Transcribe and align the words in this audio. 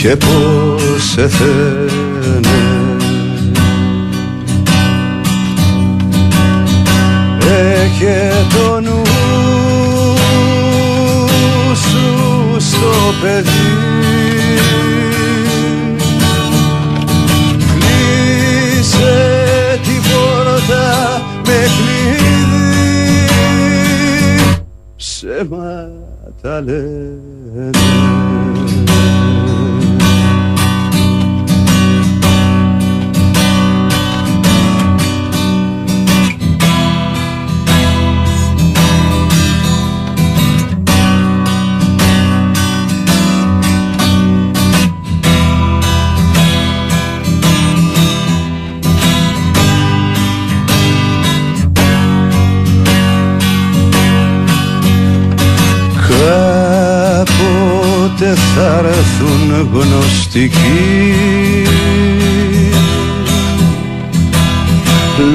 Και 0.00 0.16
πως 0.16 1.10
σε 1.10 1.28
θένε 1.28 1.88
Έχε 7.74 8.32
το 8.48 8.80
νου 8.80 9.02
σου 11.74 12.56
στο 12.58 13.14
παιδί. 13.20 13.78
Κλείσε 17.74 19.16
την 19.82 20.02
πόρτα 20.02 21.22
με 21.46 21.58
κλειδί. 21.76 23.26
Ψέματα 24.96 26.60
λένε 26.60 27.29
Κάποτε 58.30 58.42
θα 58.54 58.82
έρθουν 58.88 59.68
γνωστικοί. 59.72 60.56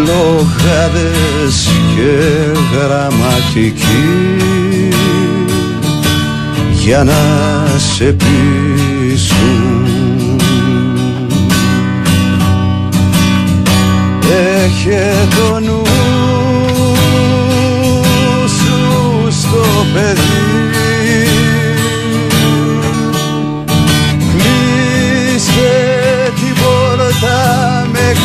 Λογάδες 0.06 1.70
και 1.96 2.16
γραμματικοί. 2.74 4.06
Για 6.72 7.04
να 7.04 7.24
σε 7.78 8.04
πείσουν. 8.06 9.86
Έχε 14.64 15.28
το 15.36 15.60
νου 15.60 15.85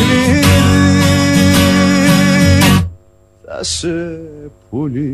κλειδί 0.01 0.41
Θα 3.45 3.65
σε 3.65 4.21
πουλήσω 4.71 5.10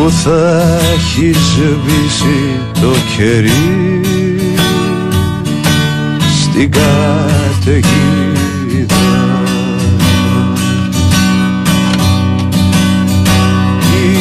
που 0.00 0.10
θα 0.10 0.78
έχεις 0.94 1.36
σβήσει 1.36 2.60
το 2.80 2.92
κερί. 3.16 4.00
Στην 6.42 6.70
καταιγίδα. 6.70 7.84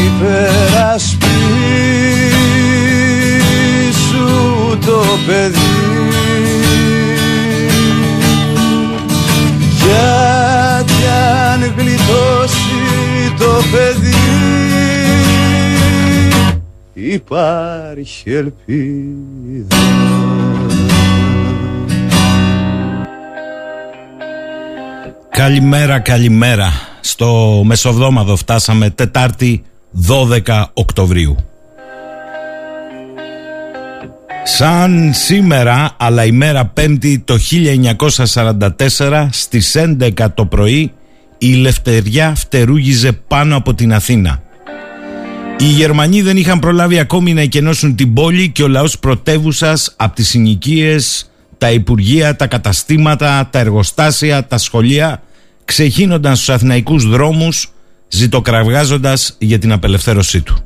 Υπερασπίσου 0.06 1.18
το 4.86 5.02
παιδί. 5.26 5.78
Γιατί 9.82 11.00
αν 11.52 11.62
γλιτώσει 11.78 12.74
το 13.38 13.64
παιδί 13.72 14.19
υπάρχει 17.14 18.32
ελπίδα 18.32 19.76
Καλημέρα, 25.30 26.00
καλημέρα. 26.00 26.72
Στο 27.02 27.62
Μεσοβδόμαδο 27.66 28.36
φτάσαμε 28.36 28.90
Τετάρτη 28.90 29.64
12 30.48 30.66
Οκτωβρίου. 30.74 31.36
Σαν 34.44 35.12
σήμερα, 35.14 35.96
αλλά 35.98 36.26
ημέρα 36.26 36.66
Πέμπτη 36.66 37.20
το 37.20 37.38
1944 38.98 39.28
στις 39.32 39.76
11 39.78 40.26
το 40.34 40.46
πρωί 40.46 40.92
η 41.38 41.54
Λευτεριά 41.54 42.36
φτερούγιζε 42.36 43.12
πάνω 43.12 43.56
από 43.56 43.74
την 43.74 43.94
Αθήνα. 43.94 44.42
Οι 45.62 45.66
Γερμανοί 45.66 46.22
δεν 46.22 46.38
είχαν 46.38 46.60
προλάβει 46.60 47.00
ακόμη 47.00 47.34
να 47.34 47.42
εκενώσουν 47.42 47.96
την 47.96 48.14
πόλη 48.14 48.50
και 48.50 48.64
ο 48.64 48.68
λαός 48.68 49.00
πρωτεύουσας 49.00 49.94
από 49.96 50.16
τις 50.16 50.28
συνοικίες, 50.28 51.30
τα 51.58 51.72
υπουργεία, 51.72 52.36
τα 52.36 52.48
καταστήματα, 52.48 53.48
τα 53.52 53.60
εργοστάσια, 53.60 54.48
τα 54.48 54.58
σχολεία 54.58 55.22
ξεχύνονταν 55.66 56.36
στους 56.36 56.50
αθηναϊκούς 56.50 57.10
δρόμους 57.10 57.70
ζητοκραυγάζοντας 58.10 59.36
για 59.40 59.60
την 59.60 59.72
απελευθέρωσή 59.72 60.42
του. 60.42 60.58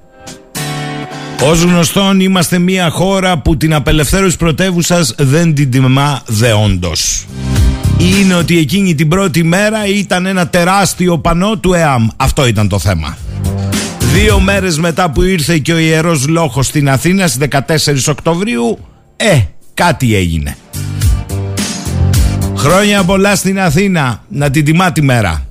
Ως 1.43 1.61
γνωστόν 1.61 2.19
είμαστε 2.19 2.59
μια 2.59 2.89
χώρα 2.89 3.37
που 3.37 3.57
την 3.57 3.73
απελευθέρωση 3.73 4.37
πρωτεύουσας 4.37 5.15
δεν 5.17 5.53
την 5.53 5.71
τιμά 5.71 6.21
δεόντως. 6.27 7.25
Είναι 7.97 8.33
ότι 8.33 8.57
εκείνη 8.57 8.95
την 8.95 9.07
πρώτη 9.07 9.43
μέρα 9.43 9.87
ήταν 9.87 10.25
ένα 10.25 10.47
τεράστιο 10.47 11.17
πανό 11.17 11.57
του 11.57 11.73
ΕΑΜ. 11.73 12.07
Αυτό 12.15 12.47
ήταν 12.47 12.67
το 12.67 12.79
θέμα. 12.79 13.17
Δύο 14.13 14.39
μέρες 14.39 14.79
μετά 14.79 15.11
που 15.11 15.21
ήρθε 15.21 15.57
και 15.57 15.73
ο 15.73 15.77
Ιερός 15.77 16.27
Λόχος 16.27 16.65
στην 16.65 16.89
Αθήνα 16.89 17.27
στις 17.27 17.47
14 18.07 18.07
Οκτωβρίου, 18.07 18.79
ε, 19.15 19.39
κάτι 19.73 20.15
έγινε. 20.15 20.57
Χρόνια 22.55 23.03
πολλά 23.03 23.35
στην 23.35 23.59
Αθήνα, 23.59 24.23
να 24.27 24.49
την 24.49 24.65
τιμά 24.65 24.91
τη 24.91 25.01
μέρα. 25.01 25.45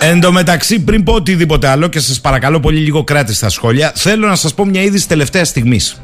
Εν 0.00 0.20
τω 0.20 0.32
μεταξύ, 0.32 0.80
πριν 0.80 1.02
πω 1.02 1.12
οτιδήποτε 1.12 1.68
άλλο 1.68 1.88
και 1.88 2.00
σας 2.00 2.20
παρακαλώ 2.20 2.60
πολύ 2.60 2.78
λίγο 2.78 3.04
κράτη 3.04 3.34
στα 3.34 3.48
σχόλια, 3.48 3.92
θέλω 3.94 4.28
να 4.28 4.34
σας 4.34 4.54
πω 4.54 4.64
μια 4.64 4.82
είδηση 4.82 5.08
τελευταίας 5.08 5.48
στιγμής. 5.48 6.02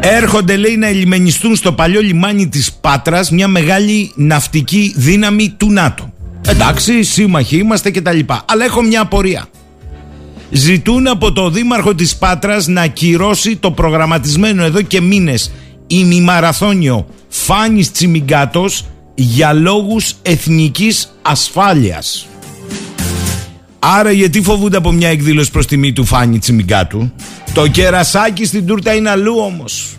Έρχονται 0.00 0.56
λέει 0.56 0.76
να 0.76 0.86
ελιμενιστούν 0.86 1.56
στο 1.56 1.72
παλιό 1.72 2.00
λιμάνι 2.00 2.48
της 2.48 2.72
Πάτρας 2.72 3.30
μια 3.30 3.48
μεγάλη 3.48 4.12
ναυτική 4.14 4.92
δύναμη 4.96 5.54
του 5.56 5.72
ΝΑΤΟ. 5.72 6.14
Εντάξει, 6.48 7.02
σύμμαχοι 7.02 7.56
είμαστε 7.56 7.90
και 7.90 8.02
τα 8.02 8.12
λοιπά. 8.12 8.44
Αλλά 8.48 8.64
έχω 8.64 8.82
μια 8.82 9.00
απορία. 9.00 9.46
Ζητούν 10.50 11.06
από 11.06 11.32
το 11.32 11.50
Δήμαρχο 11.50 11.94
της 11.94 12.16
Πάτρας 12.16 12.66
να 12.66 12.80
ακυρώσει 12.80 13.56
το 13.56 13.70
προγραμματισμένο 13.70 14.64
εδώ 14.64 14.82
και 14.82 15.00
μήνες 15.00 15.52
ημιμαραθώνιο 15.86 17.06
Φάνης 17.28 17.92
Τσιμιγκάτος 17.92 18.84
για 19.14 19.52
λόγους 19.52 20.14
εθνικής 20.22 21.18
ασφάλειας. 21.22 22.26
Άρα 23.78 24.10
γιατί 24.10 24.42
φοβούνται 24.42 24.76
από 24.76 24.92
μια 24.92 25.08
εκδήλωση 25.08 25.50
προς 25.50 25.66
τιμή 25.66 25.92
του 25.92 26.04
Φάνη 26.04 26.38
Τσιμιγκάτου; 26.38 27.12
Το 27.54 27.68
κερασάκι 27.68 28.44
στην 28.44 28.66
τούρτα 28.66 28.94
είναι 28.94 29.10
αλλού 29.10 29.34
όμως. 29.38 29.96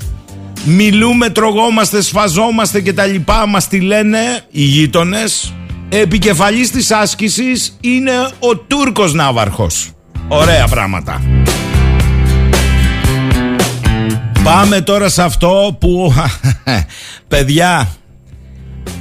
Μιλούμε, 0.66 1.30
τρογόμαστε, 1.30 2.02
σφαζόμαστε 2.02 2.82
και 2.82 2.94
τα 2.94 3.06
λοιπά. 3.06 3.48
Μας 3.48 3.68
τη 3.68 3.80
λένε 3.80 4.20
οι 4.52 4.62
γείτονες. 4.62 5.54
Επικεφαλής 5.90 6.72
της 6.72 6.92
άσκησης 6.92 7.78
είναι 7.82 8.12
ο 8.40 8.58
Τούρκος 8.58 9.14
Ναύαρχος. 9.14 9.90
Ωραία 10.28 10.68
πράγματα. 10.68 11.22
Πάμε 14.44 14.82
τώρα 14.82 15.10
σε 15.10 15.24
αυτό 15.24 15.78
που 15.80 16.14
παιδιά 17.28 17.88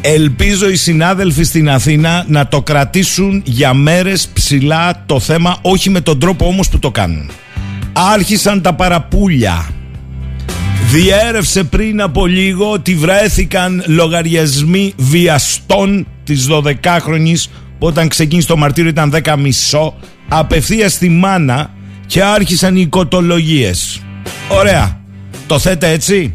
ελπίζω 0.00 0.68
οι 0.68 0.76
συνάδελφοι 0.76 1.42
στην 1.42 1.70
Αθήνα 1.70 2.24
να 2.28 2.48
το 2.48 2.62
κρατήσουν 2.62 3.42
για 3.44 3.74
μέρες 3.74 4.28
ψηλά 4.28 5.02
το 5.06 5.20
θέμα 5.20 5.56
όχι 5.62 5.90
με 5.90 6.00
τον 6.00 6.18
τρόπο 6.18 6.46
όμως 6.46 6.68
που 6.68 6.78
το 6.78 6.90
κάνουν. 6.90 7.30
Άρχισαν 7.92 8.62
τα 8.62 8.74
παραπούλια. 8.74 9.68
Διέρευσε 10.90 11.64
πριν 11.64 12.00
από 12.00 12.26
λίγο 12.26 12.70
ότι 12.70 12.94
βρέθηκαν 12.94 13.84
λογαριασμοί 13.86 14.92
βιαστών 14.96 16.06
της 16.24 16.48
12χρονης 16.50 17.44
που 17.78 17.86
όταν 17.86 18.08
ξεκίνησε 18.08 18.48
το 18.48 18.56
μαρτύριο 18.56 18.90
ήταν 18.90 19.14
10 19.24 19.34
μισό 19.38 19.94
απευθείας 20.28 20.92
στη 20.92 21.08
μάνα 21.08 21.70
και 22.06 22.22
άρχισαν 22.22 22.76
οι 22.76 22.80
οικοτολογίες. 22.80 24.00
Ωραία. 24.48 25.00
Το 25.46 25.58
θέτε 25.58 25.90
έτσι. 25.90 26.34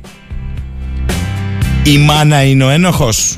Η 1.83 1.98
μάνα 1.98 2.44
είναι 2.44 2.63
ο 2.63 2.69
ένοχος. 2.69 3.38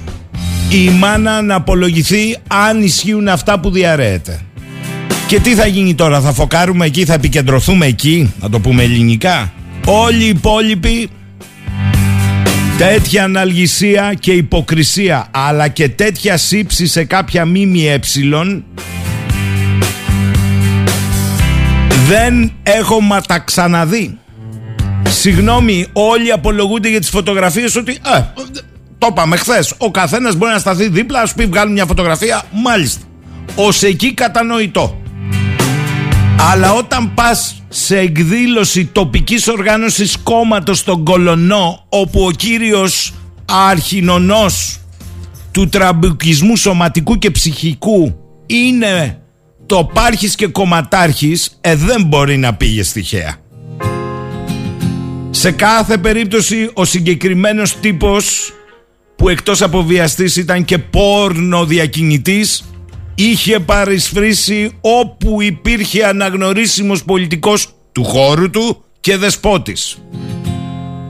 Η 0.70 0.90
μάνα 0.90 1.42
να 1.42 1.56
απολογηθεί 1.56 2.38
αν 2.48 2.84
ισχύουν 2.84 3.28
αυτά 3.28 3.60
που 3.60 3.72
διαρρέεται. 3.72 4.40
Και 5.28 5.40
τι 5.40 5.56
θα 5.56 5.68
γίνει 5.68 5.96
τώρα, 5.96 6.22
θα 6.22 6.34
φοκάρουμε 6.34 6.86
εκεί, 6.86 7.06
θα 7.06 7.14
επικεντρωθούμε 7.14 7.86
εκεί, 7.86 8.34
να 8.42 8.50
το 8.50 8.60
πούμε 8.60 8.84
ελληνικά; 8.84 9.52
Όλοι 9.86 10.24
οι 10.24 10.28
υπόλοιποι 10.28 11.10
τέτοια 12.78 13.24
αναλγησία 13.24 14.14
και 14.20 14.32
υποκρισία 14.32 15.28
αλλά 15.32 15.68
και 15.68 15.90
τέτοια 15.90 16.38
σύψη 16.38 16.88
σε 16.88 17.04
κάποια 17.04 17.46
μήμη 17.46 17.88
ε 17.88 18.00
δεν 22.08 22.52
έχω 22.64 23.02
ματαξαναδεί. 23.02 24.18
Συγγνώμη, 25.10 25.88
όλοι 25.94 26.32
απολογούνται 26.32 26.90
για 26.90 27.00
τις 27.00 27.10
φωτογραφίες 27.10 27.76
ότι 27.76 27.92
ε, 27.92 28.22
το 28.98 29.08
είπαμε 29.10 29.36
χθες. 29.36 29.74
Ο 29.78 29.92
καθένας 29.92 30.36
μπορεί 30.36 30.52
να 30.52 30.60
σταθεί 30.60 30.90
δίπλα, 30.90 31.20
ας 31.20 31.34
πει 31.34 31.46
βγάλουν 31.46 31.74
μια 31.74 31.86
φωτογραφία. 31.86 32.44
Μάλιστα. 32.52 33.02
Ω 33.56 33.86
εκεί 33.88 34.14
κατανοητό. 34.14 35.03
Αλλά 36.40 36.74
όταν 36.74 37.14
πας 37.14 37.64
σε 37.70 37.98
εκδήλωση 37.98 38.86
τοπικής 38.86 39.48
οργάνωσης 39.48 40.18
κόμματος 40.24 40.80
στον 40.80 41.04
Κολονό 41.04 41.86
όπου 41.90 42.26
ο 42.26 42.32
κύριος 42.32 43.14
αρχινονός 43.46 44.80
του 45.52 45.70
τραμπουκισμού 45.70 46.56
σωματικού 46.56 47.18
και 47.18 47.32
ψυχικού 47.32 48.16
είναι 48.46 49.22
το 49.66 49.90
πάρχης 49.94 50.36
και 50.36 50.48
κομματάρχης 50.48 51.58
ε, 51.62 51.76
δεν 51.76 52.04
μπορεί 52.04 52.38
να 52.38 52.54
πήγε 52.54 52.84
στοιχεία. 52.84 53.38
Σε 55.30 55.52
κάθε 55.52 55.98
περίπτωση 55.98 56.70
ο 56.74 56.86
συγκεκριμένος 56.86 57.80
τύπος 57.80 58.54
που 59.16 59.30
εκτός 59.30 59.62
από 59.62 59.84
βιαστής 59.84 60.36
ήταν 60.36 60.66
και 60.66 60.78
πόρνο 60.78 61.66
διακινητής 61.66 62.64
είχε 63.16 63.60
παρισφρήσει 63.60 64.72
όπου 64.82 65.42
υπήρχε 65.42 66.06
αναγνωρίσιμος 66.06 67.04
πολιτικός 67.04 67.68
του 67.92 68.04
χώρου 68.04 68.50
του 68.50 68.84
και 69.00 69.18
δεσπότης. 69.18 69.98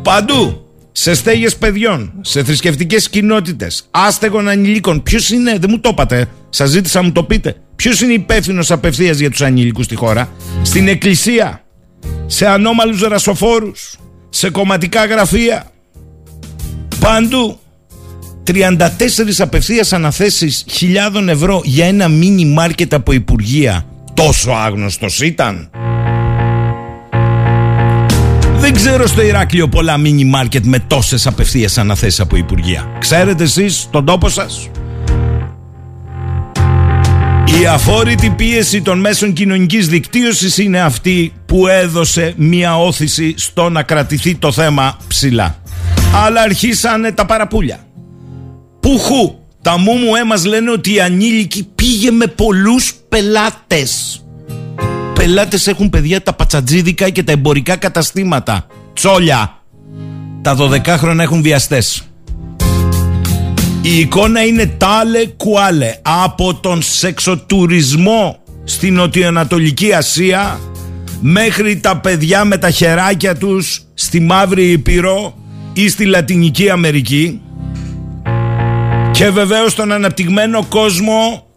Παντού, 0.02 0.68
σε 0.92 1.14
στέγες 1.14 1.56
παιδιών, 1.56 2.14
σε 2.22 2.44
θρησκευτικές 2.44 3.10
κοινότητες, 3.10 3.88
άστεγων 3.92 4.48
ανηλίκων. 4.48 5.04
Ποιος 5.04 5.30
είναι, 5.30 5.58
δεν 5.60 5.70
μου 5.70 5.80
το 5.80 5.90
είπατε, 5.92 6.30
σας 6.50 6.70
ζήτησα 6.70 7.00
να 7.00 7.06
μου 7.06 7.12
το 7.12 7.24
πείτε. 7.24 7.56
Ποιος 7.76 8.02
είναι 8.02 8.14
υπεύθυνος 8.14 8.72
απευθείας 8.72 9.18
για 9.18 9.30
τους 9.30 9.42
ανήλικους 9.42 9.86
στη 9.86 9.96
χώρα; 9.96 10.32
Στην 10.62 10.88
εκκλησία, 10.88 11.64
σε 12.26 12.48
ανώμαλους 12.48 13.02
ρασοφόρους, 13.02 13.98
σε 14.30 14.50
κομματικά 14.50 15.06
γραφεία. 15.06 15.72
Παντού. 17.00 17.60
34 18.44 19.40
απευθείας 19.40 19.94
αναθέσεις 19.94 20.66
χιλιάδων 20.72 21.30
ευρώ 21.30 21.62
για 21.64 21.86
ένα 21.86 22.08
μίνι 22.08 22.46
μάρκετ 22.46 22.94
από 22.94 23.12
Υπουργεία. 23.12 23.86
Τόσο 24.14 24.52
άγνωστος 24.52 25.22
ήταν. 25.22 25.70
Δεν 28.58 28.74
ξέρω 28.74 29.08
στο 29.08 29.22
Ηράκλειο 29.22 29.70
πολλά 29.70 29.98
μίνι 29.98 30.26
μάρκετ 30.26 30.66
με 30.66 30.80
τόσες 30.80 31.28
απευθείας 31.28 31.78
αναθέσεις 31.78 32.20
από 32.20 32.36
Υπουργεία. 32.36 32.92
Ξέρετε 33.00 33.44
εσείς 33.44 33.88
τον 33.92 34.06
τόπο 34.06 34.30
σας; 34.30 34.70
Η 37.62 37.66
αφόρητη 37.66 38.30
πίεση 38.30 38.82
των 38.82 39.00
μέσων 39.00 39.34
κοινωνικής 39.34 39.88
δικτύωσης 39.88 40.58
είναι 40.58 40.82
αυτή 40.82 41.34
που 41.46 41.68
έδωσε 41.68 42.34
μια 42.38 42.78
όθηση 42.78 43.34
στο 43.38 43.70
να 43.70 43.84
κρατηθεί 43.84 44.36
το 44.36 44.52
θέμα 44.52 44.98
ψηλά. 45.08 45.56
Αλλά 46.26 46.42
αρχίσανε 46.42 47.12
τα 47.12 47.26
παραπούλια. 47.26 47.80
Πουχού. 48.84 49.36
Τα 49.62 49.78
μου 49.78 49.94
μου 49.94 50.16
έμας 50.16 50.46
λένε 50.46 50.72
ότι 50.72 50.94
η 50.94 51.00
ανήλικη 51.00 51.68
πήγε 51.76 52.12
με 52.12 52.28
πολλούς 52.28 52.94
πελάτες. 53.10 54.24
Πελάτες 55.14 55.68
έχουν 55.68 55.90
παιδιά 55.90 56.24
τα 56.24 56.34
πατσατζίδικα 56.34 57.10
και 57.10 57.24
τα 57.24 57.32
εμπορικά 57.32 57.76
καταστήματα. 57.76 58.68
Τσόλια. 58.94 59.62
Τα 60.42 60.56
12 60.60 60.88
χρόνια 60.88 61.24
έχουν 61.24 61.42
βιαστές. 61.42 62.08
Η 63.82 64.00
εικόνα 64.00 64.46
είναι 64.46 64.66
τάλε 64.66 65.26
κουάλε. 65.26 65.96
Από 66.02 66.54
τον 66.54 66.82
σεξοτουρισμό 66.82 68.38
στην 68.64 68.94
Νοτιοανατολική 68.94 69.94
Ασία 69.94 70.60
μέχρι 71.22 71.80
τα 71.80 71.98
παιδιά 71.98 72.46
με 72.46 72.58
τα 72.58 72.70
χεράκια 72.70 73.36
τους 73.36 73.82
στη 73.94 74.20
Μαύρη 74.20 74.72
Ήπειρο 74.72 75.38
ή 75.74 75.90
στη 75.90 76.06
Λατινική 76.06 76.70
Αμερική 76.70 77.42
και 79.14 79.30
βεβαίως 79.30 79.72
στον 79.72 79.92
αναπτυγμένο 79.92 80.66
κόσμο 80.70 81.48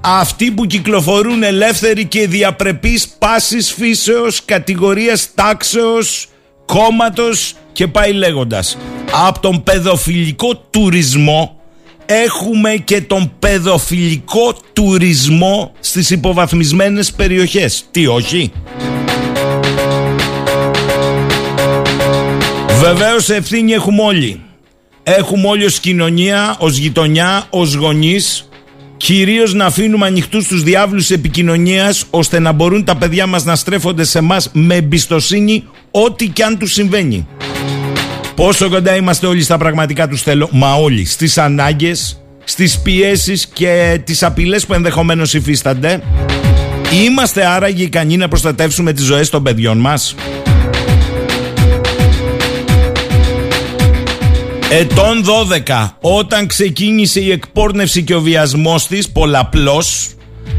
αυτοί 0.00 0.50
που 0.50 0.66
κυκλοφορούν 0.66 1.42
ελεύθεροι 1.42 2.04
και 2.04 2.26
διαπρεπείς 2.26 3.08
πάσης 3.08 3.72
φύσεως, 3.72 4.44
κατηγορίας 4.44 5.28
τάξεως, 5.34 6.28
κόμματος 6.66 7.54
και 7.72 7.86
πάει 7.86 8.12
λέγοντας. 8.12 8.78
Από 9.26 9.40
τον 9.40 9.62
παιδοφιλικό 9.62 10.56
τουρισμό 10.56 11.60
έχουμε 12.06 12.70
και 12.70 13.00
τον 13.00 13.32
παιδοφιλικό 13.38 14.54
τουρισμό 14.72 15.72
στις 15.80 16.10
υποβαθμισμένες 16.10 17.12
περιοχές. 17.12 17.84
Τι 17.90 18.06
όχι; 18.06 18.52
Βεβαίως 22.80 23.28
ευθύνη 23.28 23.72
έχουμε 23.72 24.02
όλοι. 24.02 24.40
Έχουμε 25.02 25.48
όλοι 25.48 25.64
ως 25.64 25.78
κοινωνία, 25.80 26.56
ως 26.58 26.76
γειτονιά, 26.76 27.46
ως 27.50 27.74
γονείς 27.74 28.44
κυρίως 28.96 29.54
να 29.54 29.64
αφήνουμε 29.64 30.06
ανοιχτούς 30.06 30.46
τους 30.46 30.62
διάβλους 30.62 31.10
επικοινωνίας 31.10 32.04
ώστε 32.10 32.38
να 32.38 32.52
μπορούν 32.52 32.84
τα 32.84 32.96
παιδιά 32.96 33.26
μας 33.26 33.44
να 33.44 33.56
στρέφονται 33.56 34.04
σε 34.04 34.20
μας 34.20 34.50
με 34.52 34.74
εμπιστοσύνη 34.74 35.64
ό,τι 35.90 36.28
και 36.28 36.44
αν 36.44 36.58
τους 36.58 36.72
συμβαίνει. 36.72 37.26
Πόσο 38.34 38.68
κοντά 38.68 38.96
είμαστε 38.96 39.26
όλοι 39.26 39.42
στα 39.42 39.58
πραγματικά 39.58 40.08
τους 40.08 40.22
θέλω, 40.22 40.48
μα 40.52 40.74
όλοι, 40.74 41.04
στις 41.04 41.38
ανάγκες, 41.38 42.20
στις 42.44 42.78
πιέσεις 42.78 43.46
και 43.46 44.00
τις 44.04 44.22
απειλές 44.22 44.66
που 44.66 44.74
ενδεχομένως 44.74 45.34
υφίστανται. 45.34 46.02
Είμαστε 47.04 47.46
άραγε 47.46 47.82
ικανοί 47.82 48.16
να 48.16 48.28
προστατεύσουμε 48.28 48.92
τις 48.92 49.04
ζωές 49.04 49.30
των 49.30 49.42
παιδιών 49.42 49.78
μας. 49.78 50.14
Ετών 54.72 55.24
12, 55.68 55.88
όταν 56.00 56.46
ξεκίνησε 56.46 57.20
η 57.20 57.30
εκπόρνευση 57.30 58.02
και 58.02 58.14
ο 58.14 58.20
βιασμός 58.20 58.86
της 58.86 59.08
πολλαπλώς, 59.08 60.08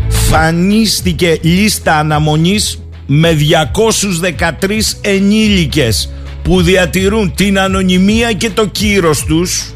φανίστηκε 0.09 1.39
λίστα 1.41 1.97
αναμονής 1.97 2.81
με 3.05 3.31
213 3.33 4.97
ενήλικες 5.01 6.13
που 6.43 6.61
διατηρούν 6.61 7.33
την 7.35 7.59
ανωνυμία 7.59 8.31
και 8.31 8.49
το 8.49 8.65
κύρος 8.65 9.23
τους 9.23 9.73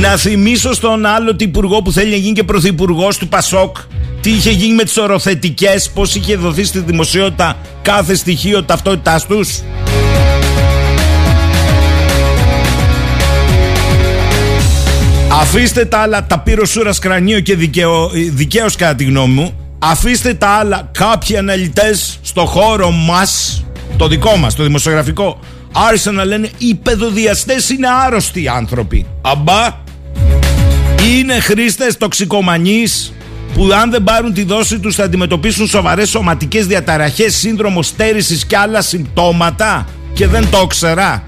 να 0.00 0.16
θυμίσω 0.16 0.72
στον 0.72 1.06
άλλο 1.06 1.36
υπουργό 1.38 1.82
που 1.82 1.92
θέλει 1.92 2.10
να 2.10 2.16
γίνει 2.16 2.32
και 2.32 2.44
πρωθυπουργός 2.44 3.16
του 3.16 3.28
Πασόκ 3.28 3.76
τι 4.20 4.30
είχε 4.30 4.50
γίνει 4.50 4.74
με 4.74 4.82
τις 4.82 4.96
οροθετικές, 4.96 5.90
πώς 5.90 6.14
είχε 6.14 6.36
δοθεί 6.36 6.64
στη 6.64 6.78
δημοσιότητα 6.78 7.56
κάθε 7.82 8.14
στοιχείο 8.14 8.64
ταυτότητάς 8.64 9.26
τους. 9.26 9.60
Αφήστε 15.30 15.84
τα 15.84 15.98
άλλα, 15.98 16.26
τα 16.26 16.38
πήρε 16.38 16.60
ο 16.60 16.64
Σούρας 16.64 16.98
κρανίο 16.98 17.40
και 17.40 17.56
δικαίω, 17.56 18.10
δικαίως 18.32 18.76
κατά 18.76 18.94
τη 18.94 19.04
γνώμη 19.04 19.34
μου. 19.34 19.52
Αφήστε 19.78 20.34
τα 20.34 20.48
άλλα, 20.48 20.90
κάποιοι 20.92 21.36
αναλυτές 21.36 22.18
στο 22.22 22.44
χώρο 22.44 22.90
μας, 22.90 23.64
το 23.96 24.08
δικό 24.08 24.36
μας, 24.36 24.54
το 24.54 24.62
δημοσιογραφικό, 24.62 25.38
άρχισαν 25.72 26.14
να 26.14 26.24
λένε 26.24 26.50
οι 26.58 26.74
παιδοδιαστές 26.74 27.70
είναι 27.70 27.86
άρρωστοι 28.06 28.48
άνθρωποι. 28.48 29.06
Αμπά, 29.20 29.66
είναι 31.08 31.40
χρήστες 31.40 31.96
τοξικομανείς 31.96 33.12
που 33.54 33.68
αν 33.82 33.90
δεν 33.90 34.04
πάρουν 34.04 34.32
τη 34.32 34.42
δόση 34.42 34.78
τους 34.78 34.94
θα 34.94 35.04
αντιμετωπίσουν 35.04 35.66
σοβαρές 35.66 36.08
σωματικές 36.08 36.66
διαταραχές, 36.66 37.36
σύνδρομο 37.36 37.82
στέρησης 37.82 38.44
και 38.44 38.56
άλλα 38.56 38.82
συμπτώματα 38.82 39.86
και 40.12 40.26
δεν 40.26 40.50
το 40.50 40.66
ξέρα. 40.66 41.22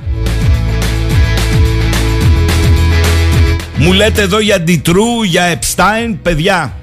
Μου 3.80 3.92
λέτε 3.92 4.22
εδώ 4.22 4.40
για 4.40 4.60
Ντιτρού, 4.60 5.22
για 5.22 5.42
Επστάιν, 5.42 6.22
παιδιά. 6.22 6.74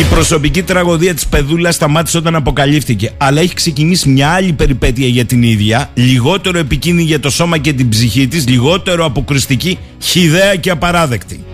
Η 0.00 0.04
προσωπική 0.10 0.62
τραγωδία 0.62 1.14
της 1.14 1.26
παιδούλας 1.26 1.74
σταμάτησε 1.74 2.16
όταν 2.18 2.34
αποκαλύφθηκε 2.34 3.10
Αλλά 3.16 3.40
έχει 3.40 3.54
ξεκινήσει 3.54 4.08
μια 4.08 4.28
άλλη 4.30 4.52
περιπέτεια 4.52 5.06
για 5.06 5.24
την 5.24 5.42
ίδια 5.42 5.90
Λιγότερο 5.94 6.58
επικίνδυνη 6.58 7.06
για 7.06 7.20
το 7.20 7.30
σώμα 7.30 7.58
και 7.58 7.72
την 7.72 7.88
ψυχή 7.88 8.28
της 8.28 8.48
Λιγότερο 8.48 9.04
αποκριστική, 9.04 9.78
χιδέα 9.98 10.56
και 10.56 10.70
απαράδεκτη 10.70 11.44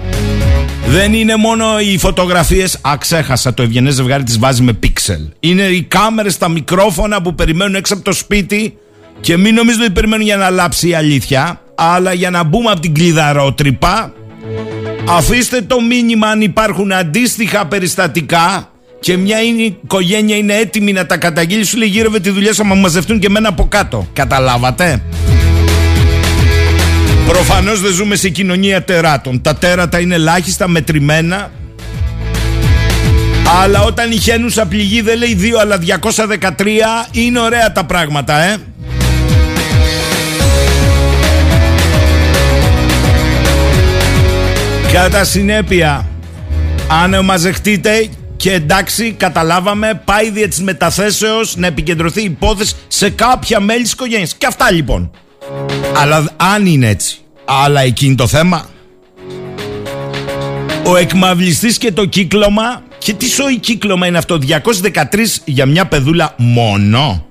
δεν 0.91 1.15
είναι 1.15 1.37
μόνο 1.37 1.65
οι 1.81 1.99
φωτογραφίες. 1.99 2.79
Α, 2.81 2.95
ξέχασα. 2.99 3.55
Το 3.55 3.63
ευγενές 3.63 3.95
ζευγάρι 3.95 4.23
τη 4.23 4.39
βάζει 4.39 4.63
με 4.63 4.73
πίξελ. 4.73 5.21
Είναι 5.41 5.63
οι 5.63 5.83
κάμερες, 5.83 6.39
τα 6.39 6.49
μικρόφωνα 6.49 7.23
που 7.23 7.35
περιμένουν 7.35 7.75
έξω 7.75 7.95
από 7.95 8.03
το 8.03 8.13
σπίτι. 8.13 8.77
Και 9.21 9.37
μην 9.37 9.55
νομίζετε 9.55 9.85
ότι 9.85 9.93
περιμένουν 9.93 10.25
για 10.27 10.37
να 10.37 10.51
λάψει 10.51 10.89
η 10.89 10.95
αλήθεια, 10.95 11.61
αλλά 11.83 12.13
για 12.13 12.31
να 12.31 12.45
μπούμε 12.45 12.71
από 12.71 12.81
την 12.81 12.95
κλειδαρότρυπα. 12.95 14.13
Αφήστε 15.09 15.61
το 15.61 15.81
μήνυμα 15.81 16.29
αν 16.29 16.41
υπάρχουν 16.41 16.93
αντίστοιχα 16.93 17.67
περιστατικά 17.67 18.69
και 19.01 19.17
μια 19.17 19.41
είναι, 19.43 19.63
οικογένεια 19.63 20.37
είναι 20.37 20.55
έτοιμη 20.55 20.93
να 20.93 21.07
τα 21.07 21.17
καταγγείλει, 21.17 21.65
σου 21.65 21.79
λέει 21.79 21.89
γύρευε 21.89 22.21
τη 22.21 22.31
δουλειά 22.31 22.55
σου, 22.55 22.65
μα 22.65 22.75
μαζευτούν 22.75 23.19
και 23.19 23.29
μένα 23.29 23.49
από 23.49 23.67
κάτω. 23.69 24.07
Καταλάβατε; 24.13 25.03
Προφανώς 27.27 27.81
δεν 27.81 27.93
ζούμε 27.93 28.17
σε 28.17 28.29
κοινωνία 28.29 28.83
τεράτων. 28.83 29.43
Τα 29.43 29.55
τέρατα 29.57 30.01
είναι 30.01 30.15
ελάχιστα, 30.15 30.69
μετρημένα. 30.69 31.51
Αλλά 33.63 33.83
όταν 33.83 34.11
η 34.11 34.17
χαίνουσα 34.17 34.67
πληγή 34.67 35.01
δεν 35.01 35.19
λέει 35.19 35.39
2 35.41 35.61
αλλά 35.61 35.79
213 35.79 37.09
είναι 37.11 37.41
ωραία 37.41 37.73
τα 37.73 37.85
πράγματα, 37.85 38.43
ε. 38.43 38.57
Κατά 44.93 45.25
συνέπεια, 45.25 46.09
αν 47.03 47.25
μαζεχτείτε 47.25 48.09
και 48.37 48.53
εντάξει, 48.53 49.13
καταλάβαμε, 49.13 50.03
πάει 50.05 50.31
δια 50.31 50.49
της 50.49 50.61
μεταθέσεως 50.61 51.57
να 51.57 51.67
επικεντρωθεί 51.67 52.21
η 52.21 52.25
υπόθεση 52.25 52.75
σε 52.89 53.11
κάποια 53.11 53.61
μέλη 53.61 53.83
της 53.83 53.93
οικογένειας. 53.93 54.35
Και 54.35 54.47
αυτά 54.47 54.71
λοιπόν. 54.73 55.11
Αλλά 55.97 56.31
αν 56.37 56.67
είναι 56.67 56.89
έτσι. 56.89 57.19
Αλλά 57.45 57.81
εκείνη 57.81 58.15
το 58.15 58.27
θέμα. 58.27 58.69
Ο 60.87 60.97
εκμαυλιστής 60.97 61.79
και 61.79 61.93
το 61.93 62.05
κύκλωμα. 62.05 62.83
Και 62.99 63.13
τι 63.13 63.29
σοϊ 63.29 63.59
κύκλωμα 63.59 64.07
είναι 64.07 64.19
αυτό. 64.19 64.39
213 64.39 65.41
για 65.45 65.67
μια 65.67 65.87
παιδούλα 65.87 66.35
μόνο. 66.37 67.30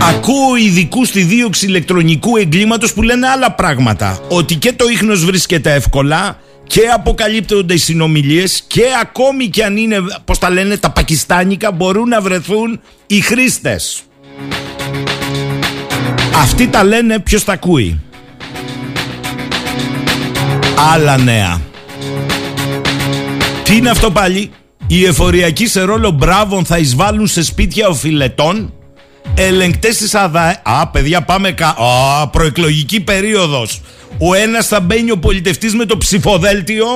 Ακούω 0.00 0.56
ειδικούς 0.56 1.08
στη 1.08 1.22
δίωξη 1.22 1.66
ηλεκτρονικού 1.66 2.36
εγκλήματος 2.36 2.92
που 2.92 3.02
λένε 3.02 3.28
άλλα 3.28 3.52
πράγματα. 3.52 4.20
Ότι 4.28 4.54
και 4.54 4.72
το 4.72 4.88
ίχνος 4.88 5.24
βρίσκεται 5.24 5.72
εύκολα 5.74 6.38
και 6.66 6.80
αποκαλύπτονται 6.94 7.74
οι 7.74 7.78
συνομιλίες 7.78 8.64
και 8.66 8.82
ακόμη 9.00 9.48
και 9.48 9.64
αν 9.64 9.76
είναι, 9.76 9.96
πώς 10.24 10.38
τα 10.38 10.50
λένε, 10.50 10.76
τα 10.76 10.90
πακιστάνικα 10.90 11.72
μπορούν 11.72 12.08
να 12.08 12.20
βρεθούν 12.20 12.80
οι 13.06 13.20
χρήστες. 13.20 14.02
Αυτοί 16.34 16.68
τα 16.68 16.84
λένε 16.84 17.18
ποιος 17.18 17.44
τα 17.44 17.52
ακούει; 17.52 18.00
Άλλα 20.92 21.18
νέα. 21.18 21.60
Τι 23.62 23.76
είναι 23.76 23.90
αυτό 23.90 24.10
πάλι; 24.10 24.50
Οι 24.86 25.04
εφοριακοί 25.04 25.66
σε 25.66 25.82
ρόλο 25.82 26.10
μπράβων 26.10 26.64
θα 26.64 26.78
εισβάλλουν 26.78 27.26
σε 27.26 27.42
σπίτια 27.42 27.88
οφειλετών; 27.88 28.72
Ελεγκτές 29.40 29.96
της 29.96 30.14
ΑΔΑ... 30.14 30.60
Α, 30.62 30.86
παιδιά 30.86 31.22
πάμε 31.22 31.50
κα... 31.50 31.66
Α, 31.68 32.28
προεκλογική 32.28 33.00
περίοδος. 33.00 33.80
Ο 34.18 34.34
ένας 34.34 34.66
θα 34.66 34.80
μπαίνει 34.80 35.10
ο 35.10 35.18
πολιτευτής 35.18 35.74
με 35.74 35.84
το 35.84 35.98
ψηφοδέλτιο 35.98 36.86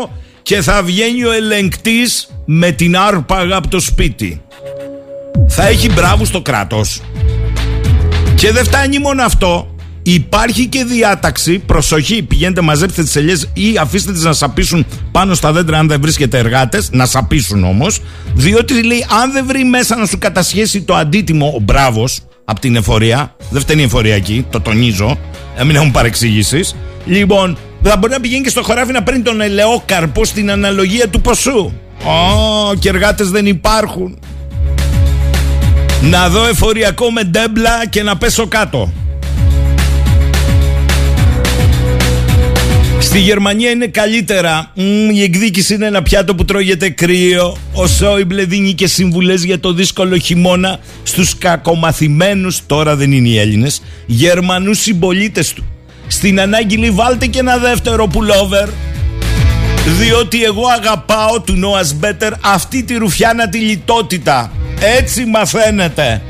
και 0.43 0.63
θα 0.63 0.83
βγαίνει 0.83 1.25
ο 1.25 1.33
ελεγκτής 1.33 2.29
με 2.45 2.71
την 2.71 2.97
άρπαγα 2.97 3.57
από 3.57 3.69
το 3.69 3.81
σπίτι. 3.81 4.43
Θα 5.49 5.67
έχει 5.67 5.93
μπράβο 5.93 6.25
στο 6.25 6.43
κράτος. 6.43 7.01
Και 8.35 8.53
δεν 8.53 8.65
φτάνει 8.65 8.99
μόνο 8.99 9.23
αυτό. 9.23 9.75
Υπάρχει 10.03 10.67
και 10.67 10.85
διάταξη, 10.85 11.59
προσοχή, 11.59 12.23
πηγαίνετε 12.23 12.61
μαζέψτε 12.61 13.03
τις 13.03 13.17
ελιές 13.17 13.49
ή 13.53 13.77
αφήστε 13.81 14.13
τις 14.13 14.23
να 14.23 14.33
σαπίσουν 14.33 14.87
πάνω 15.13 15.35
στα 15.35 15.53
δέντρα 15.53 15.79
αν 15.79 15.89
δεν 15.89 16.01
βρίσκεται 16.01 16.39
εργάτες, 16.39 16.89
να 16.93 17.07
σαπίσουν 17.07 17.65
όμως, 17.65 18.01
διότι 18.35 18.83
λέει 18.83 19.07
αν 19.23 19.33
δεν 19.33 19.47
βρει 19.47 19.65
μέσα 19.65 19.97
να 19.97 20.07
σου 20.07 20.19
κατασχέσει 20.19 20.83
το 20.83 20.95
αντίτιμο 20.95 21.53
ο 21.57 21.61
μπράβος 21.61 22.21
από 22.45 22.61
την 22.61 22.77
εφορία, 22.77 23.37
δεν 23.51 23.61
φταίνει 23.61 23.81
η 23.81 23.85
εφορία 23.85 24.15
εκεί, 24.15 24.47
το 24.51 24.61
τονίζω, 24.61 25.19
να 25.57 25.65
μην 25.65 25.77
έχουν 25.77 25.91
παρεξηγήσεις, 25.91 26.77
λοιπόν, 27.07 27.59
θα 27.83 27.97
μπορεί 27.97 28.13
να 28.13 28.21
πηγαίνει 28.21 28.43
και 28.43 28.49
στο 28.49 28.63
χωράφι 28.63 28.93
να 28.93 29.03
παίρνει 29.03 29.23
τον 29.23 29.41
ελαιόκαρπο 29.41 30.25
στην 30.25 30.51
αναλογία 30.51 31.09
του 31.09 31.21
ποσού. 31.21 31.73
Ω, 32.05 32.75
και 32.79 32.89
εργάτες 32.89 33.31
δεν 33.31 33.47
υπάρχουν. 33.47 34.19
Να 36.01 36.29
δω 36.29 36.47
εφοριακό 36.47 37.11
με 37.11 37.23
ντέμπλα 37.25 37.87
και 37.87 38.03
να 38.03 38.17
πέσω 38.17 38.47
κάτω. 38.47 38.93
Στη 43.03 43.19
Γερμανία 43.19 43.71
είναι 43.71 43.87
καλύτερα. 43.87 44.73
η 45.13 45.23
εκδίκηση 45.23 45.75
είναι 45.75 45.87
ένα 45.87 46.03
πιάτο 46.03 46.35
που 46.35 46.45
τρώγεται 46.45 46.89
κρύο. 46.89 47.57
Ο 47.73 47.87
Σόιμπλε 47.87 48.45
δίνει 48.45 48.73
και 48.73 48.87
συμβουλές 48.87 49.45
για 49.45 49.61
το 49.61 49.73
δύσκολο 49.73 50.17
χειμώνα 50.17 50.79
στους 51.03 51.39
κακομαθημένους, 51.39 52.61
τώρα 52.67 52.97
δεν 52.97 53.13
είναι 53.13 53.29
οι 53.29 53.39
Έλληνες, 53.39 53.83
Γερμανούς 54.07 54.79
συμπολίτες 54.79 55.53
του. 55.53 55.65
Στην 56.07 56.41
ανάγκη 56.41 56.77
λέει 56.77 56.91
βάλτε 56.91 57.27
και 57.27 57.39
ένα 57.39 57.59
δεύτερο 57.59 58.07
πουλόβερ. 58.07 58.69
Διότι 59.99 60.45
εγώ 60.45 60.63
αγαπάω 60.67 61.41
του 61.41 61.61
Noah's 61.63 62.05
Better 62.07 62.33
αυτή 62.41 62.83
τη 62.83 62.95
ρουφιάνα 62.95 63.49
τη 63.49 63.59
λιτότητα. 63.59 64.53
Έτσι 64.99 65.25
μαθαίνετε. 65.25 66.23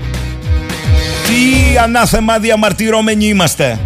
Τι 1.26 1.78
ανάθεμα 1.78 2.38
διαμαρτυρώμενοι 2.38 3.26
είμαστε. 3.26 3.78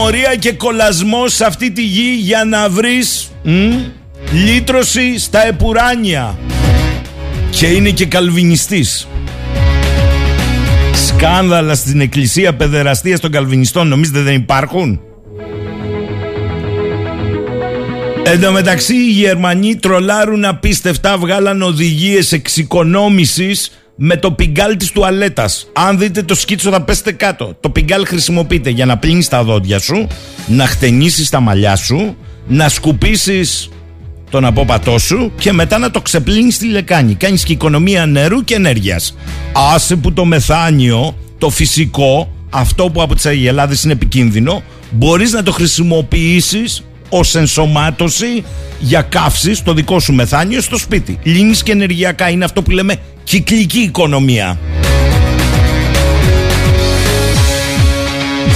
Τιμωρία 0.00 0.36
και 0.36 0.52
κολασμός 0.52 1.34
σε 1.34 1.44
αυτή 1.44 1.70
τη 1.70 1.82
γη 1.82 2.16
για 2.20 2.44
να 2.44 2.68
βρεις 2.68 3.30
μ, 3.42 3.72
λύτρωση 4.32 5.18
στα 5.18 5.46
επουράνια. 5.46 6.38
Και 7.50 7.66
είναι 7.66 7.90
και 7.90 8.06
καλβινιστής. 8.06 9.08
Σκάνδαλα 11.06 11.74
στην 11.74 12.00
εκκλησία 12.00 12.54
παιδεραστίας 12.54 13.20
των 13.20 13.30
καλβινιστών 13.30 13.88
νομίζετε 13.88 14.20
δεν 14.20 14.34
υπάρχουν; 14.34 15.00
Εν 18.22 18.40
τω 18.40 18.52
μεταξύ 18.52 18.94
οι 18.94 19.10
Γερμανοί 19.10 19.76
τρολάρουν 19.76 20.44
απίστευτα, 20.44 21.18
βγάλαν 21.18 21.62
οδηγίες 21.62 22.32
εξοικονόμησης 22.32 23.70
με 24.02 24.16
το 24.16 24.32
πιγκάλ 24.32 24.76
της 24.76 24.90
τουαλέτας. 24.90 25.66
Αν 25.72 25.98
δείτε 25.98 26.22
το 26.22 26.34
σκίτσο 26.34 26.70
θα 26.70 26.82
πέσετε 26.82 27.12
κάτω. 27.12 27.56
Το 27.60 27.70
πιγκάλ 27.70 28.06
χρησιμοποιείται 28.06 28.70
για 28.70 28.86
να 28.86 28.98
πλύνεις 28.98 29.28
τα 29.28 29.44
δόντια 29.44 29.78
σου, 29.78 30.06
να 30.46 30.66
χτενίσεις 30.66 31.28
τα 31.28 31.40
μαλλιά 31.40 31.76
σου, 31.76 32.16
να 32.48 32.68
σκουπίσεις 32.68 33.68
τον 34.30 34.44
απόπατό 34.44 34.98
σου 34.98 35.32
και 35.38 35.52
μετά 35.52 35.78
να 35.78 35.90
το 35.90 36.00
ξεπλύνεις 36.00 36.54
στη 36.54 36.66
λεκάνη. 36.66 37.14
Κάνεις 37.14 37.44
και 37.44 37.52
οικονομία 37.52 38.06
νερού 38.06 38.44
και 38.44 38.54
ενέργειας. 38.54 39.16
Άσε 39.74 39.96
που 39.96 40.12
το 40.12 40.24
μεθάνιο, 40.24 41.16
το 41.38 41.50
φυσικό, 41.50 42.32
αυτό 42.50 42.90
που 42.90 43.02
από 43.02 43.14
τις 43.14 43.26
αγελάδες 43.26 43.84
είναι 43.84 43.92
επικίνδυνο, 43.92 44.62
μπορείς 44.90 45.32
να 45.32 45.42
το 45.42 45.52
χρησιμοποιήσεις 45.52 46.84
ως 47.08 47.34
ενσωμάτωση 47.34 48.44
για 48.80 49.02
καύση 49.02 49.54
στο 49.54 49.74
δικό 49.74 50.00
σου 50.00 50.12
μεθάνιο 50.12 50.60
στο 50.60 50.78
σπίτι. 50.78 51.18
Λύνεις 51.22 51.62
και 51.62 51.72
ενεργειακά 51.72 52.30
είναι 52.30 52.44
αυτό 52.44 52.62
που 52.62 52.70
λέμε 52.70 52.96
κυκλική 53.24 53.78
οικονομία. 53.78 54.58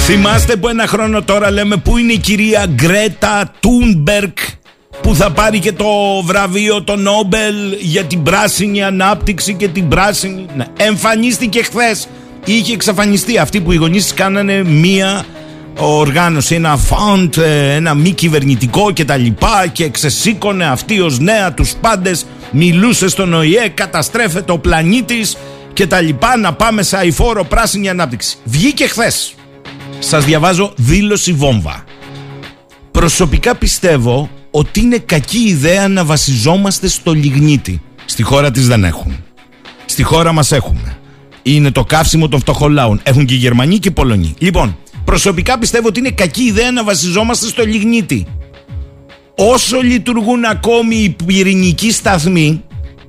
Θυμάστε 0.06 0.56
που 0.56 0.68
ένα 0.68 0.86
χρόνο 0.86 1.22
τώρα 1.22 1.50
λέμε 1.50 1.76
που 1.76 1.96
είναι 1.96 2.12
η 2.12 2.18
κυρία 2.18 2.66
Γκρέτα 2.66 3.52
Τούνμπερκ 3.60 4.38
που 5.00 5.14
θα 5.14 5.30
πάρει 5.30 5.58
και 5.58 5.72
το 5.72 5.86
βραβείο 6.24 6.82
το 6.82 6.96
Νόμπελ 6.96 7.54
για 7.80 8.04
την 8.04 8.22
πράσινη 8.22 8.82
ανάπτυξη 8.82 9.54
και 9.54 9.68
την 9.68 9.88
πράσινη... 9.88 10.46
Ναι. 10.56 10.64
Εμφανίστηκε 10.76 11.62
χθες. 11.62 12.06
Είχε 12.44 12.72
εξαφανιστεί 12.72 13.38
αυτή 13.38 13.60
που 13.60 13.72
οι 13.72 13.76
γονείς 13.76 14.14
κάνανε 14.14 14.64
μία 14.64 15.24
οργάνωση, 15.76 16.54
ένα 16.54 16.76
φαντ, 16.76 17.36
ε, 17.36 17.74
ένα 17.74 17.94
μη 17.94 18.10
κυβερνητικό 18.10 18.92
και 18.92 19.04
τα 19.04 19.16
λοιπά 19.16 19.66
και 19.72 19.88
ξεσήκωνε 19.88 20.64
αυτή 20.66 21.00
ως 21.00 21.18
νέα 21.18 21.54
τους 21.54 21.72
πάντες, 21.80 22.26
μιλούσε 22.52 23.08
στον 23.08 23.34
ΟΗΕ, 23.34 23.68
καταστρέφεται 23.68 24.52
ο 24.52 24.58
πλανήτης 24.58 25.36
και 25.72 25.86
τα 25.86 26.00
λοιπά 26.00 26.36
να 26.36 26.52
πάμε 26.52 26.82
σε 26.82 26.96
αηφόρο 26.96 27.44
πράσινη 27.44 27.88
ανάπτυξη. 27.88 28.36
Βγήκε 28.44 28.86
χθες. 28.86 29.34
Σας 29.98 30.24
διαβάζω 30.24 30.72
δήλωση 30.76 31.32
βόμβα. 31.32 31.84
Προσωπικά 32.90 33.54
πιστεύω 33.54 34.30
ότι 34.50 34.80
είναι 34.80 34.98
κακή 34.98 35.38
ιδέα 35.38 35.88
να 35.88 36.04
βασιζόμαστε 36.04 36.88
στο 36.88 37.12
λιγνίτι. 37.12 37.80
Στη 38.04 38.22
χώρα 38.22 38.50
της 38.50 38.66
δεν 38.66 38.84
έχουν. 38.84 39.16
Στη 39.84 40.02
χώρα 40.02 40.32
μας 40.32 40.52
έχουμε. 40.52 40.96
Είναι 41.42 41.70
το 41.70 41.84
καύσιμο 41.84 42.28
των 42.28 42.40
φτωχολάων. 42.40 43.00
Έχουν 43.02 43.24
και 43.24 43.34
οι 43.34 43.36
Γερμανοί 43.36 43.78
και 43.78 43.88
οι 43.88 43.90
Πολωνοί. 43.90 44.34
Λοιπόν, 44.38 44.76
προσωπικά 45.14 45.58
πιστεύω 45.58 45.88
ότι 45.88 45.98
είναι 45.98 46.10
κακή 46.10 46.42
ιδέα 46.42 46.70
να 46.70 46.84
βασιζόμαστε 46.84 47.46
στο 47.46 47.64
λιγνίτι. 47.64 48.26
Όσο 49.34 49.80
λειτουργούν 49.80 50.44
ακόμη 50.44 50.96
οι 50.96 51.16
πυρηνικοί 51.26 51.92
σταθμοί, 51.92 52.64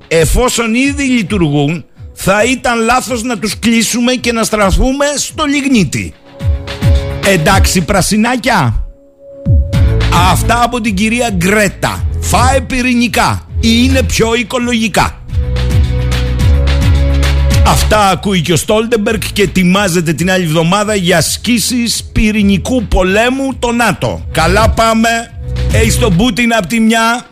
εφόσον 0.08 0.74
ήδη 0.74 1.02
λειτουργούν, 1.02 1.84
θα 2.12 2.44
ήταν 2.44 2.80
λάθος 2.80 3.22
να 3.22 3.38
τους 3.38 3.58
κλείσουμε 3.58 4.12
και 4.12 4.32
να 4.32 4.44
στραφούμε 4.44 5.06
στο 5.16 5.44
λιγνίτι. 5.44 6.14
Εντάξει 7.26 7.80
πρασινάκια 7.80 8.86
Αυτά 10.30 10.62
από 10.62 10.80
την 10.80 10.94
κυρία 10.94 11.30
Γκρέτα 11.30 12.06
Φάε 12.20 12.60
πυρηνικά 12.60 13.46
Ή 13.60 13.68
είναι 13.84 14.02
πιο 14.02 14.34
οικολογικά 14.34 15.24
Αυτά 17.66 18.08
ακούει 18.08 18.40
και 18.40 18.52
ο 18.52 18.56
Στόλτεμπεργκ 18.56 19.20
και 19.32 19.42
ετοιμάζεται 19.42 20.12
την 20.12 20.30
άλλη 20.30 20.44
εβδομάδα 20.44 20.94
για 20.94 21.16
ασκήσεις 21.16 22.04
πυρηνικού 22.12 22.84
πολέμου 22.84 23.54
το 23.58 23.72
ΝΑΤΟ. 23.72 24.26
Καλά 24.32 24.70
πάμε. 24.70 25.08
Έχει 25.72 25.98
τον 25.98 26.16
Πούτιν 26.16 26.54
από 26.54 26.66
τη 26.66 26.80
μια 26.80 27.26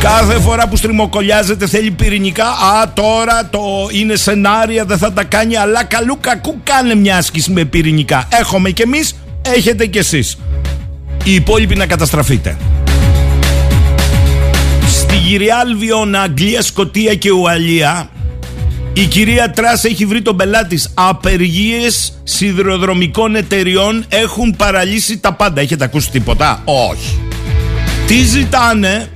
Κάθε 0.00 0.40
φορά 0.40 0.68
που 0.68 0.76
στριμοκολιάζεται 0.76 1.66
θέλει 1.66 1.90
πυρηνικά. 1.90 2.44
Α, 2.46 2.92
τώρα 2.94 3.48
το 3.50 3.60
είναι 3.92 4.16
σενάρια, 4.16 4.84
δεν 4.84 4.98
θα 4.98 5.12
τα 5.12 5.24
κάνει. 5.24 5.56
Αλλά 5.56 5.84
καλού 5.84 6.18
κακού 6.20 6.60
κάνε 6.62 6.94
μια 6.94 7.16
άσκηση 7.16 7.50
με 7.50 7.64
πυρηνικά. 7.64 8.28
Έχουμε 8.40 8.70
κι 8.70 8.82
εμείς, 8.82 9.14
έχετε 9.42 9.86
κι 9.86 9.98
εσείς. 9.98 10.38
Οι 11.24 11.34
υπόλοιποι 11.34 11.74
να 11.74 11.86
καταστραφείτε. 11.86 12.56
Στη 14.88 15.16
Γυριάλ 15.16 15.76
Βιώνα, 15.76 16.20
Αγγλία, 16.20 16.62
Σκοτία 16.62 17.14
και 17.14 17.30
Ουαλία 17.30 18.10
η 18.92 19.06
κυρία 19.06 19.50
Τράς 19.50 19.84
έχει 19.84 20.06
βρει 20.06 20.22
τον 20.22 20.36
πελάτη. 20.36 20.80
Απεργίες 20.94 22.20
σιδηροδρομικών 22.22 23.36
εταιριών 23.36 24.04
έχουν 24.08 24.56
παραλύσει 24.56 25.18
τα 25.18 25.32
πάντα. 25.32 25.60
Έχετε 25.60 25.84
ακούσει 25.84 26.10
τίποτα; 26.10 26.62
Όχι. 26.64 27.18
Τι 28.06 28.22
ζητάνε; 28.22 29.08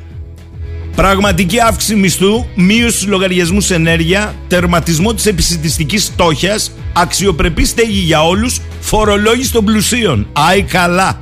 Πραγματική 0.97 1.61
αύξηση 1.61 1.95
μισθού, 1.95 2.47
μείωση 2.55 2.97
στους 2.97 3.09
λογαριασμούς 3.09 3.71
ενέργεια, 3.71 4.35
τερματισμό 4.49 5.15
της 5.15 5.27
επισιτιστικής 5.27 6.05
φτώχειας, 6.05 6.59
αξιοπρεπή 6.93 7.65
στέγη 7.65 7.99
για 7.99 8.25
όλους, 8.25 8.61
φορολόγηση 8.81 9.53
των 9.53 9.65
πλουσίων. 9.65 10.29
Άι 10.33 10.63
καλά. 10.63 11.21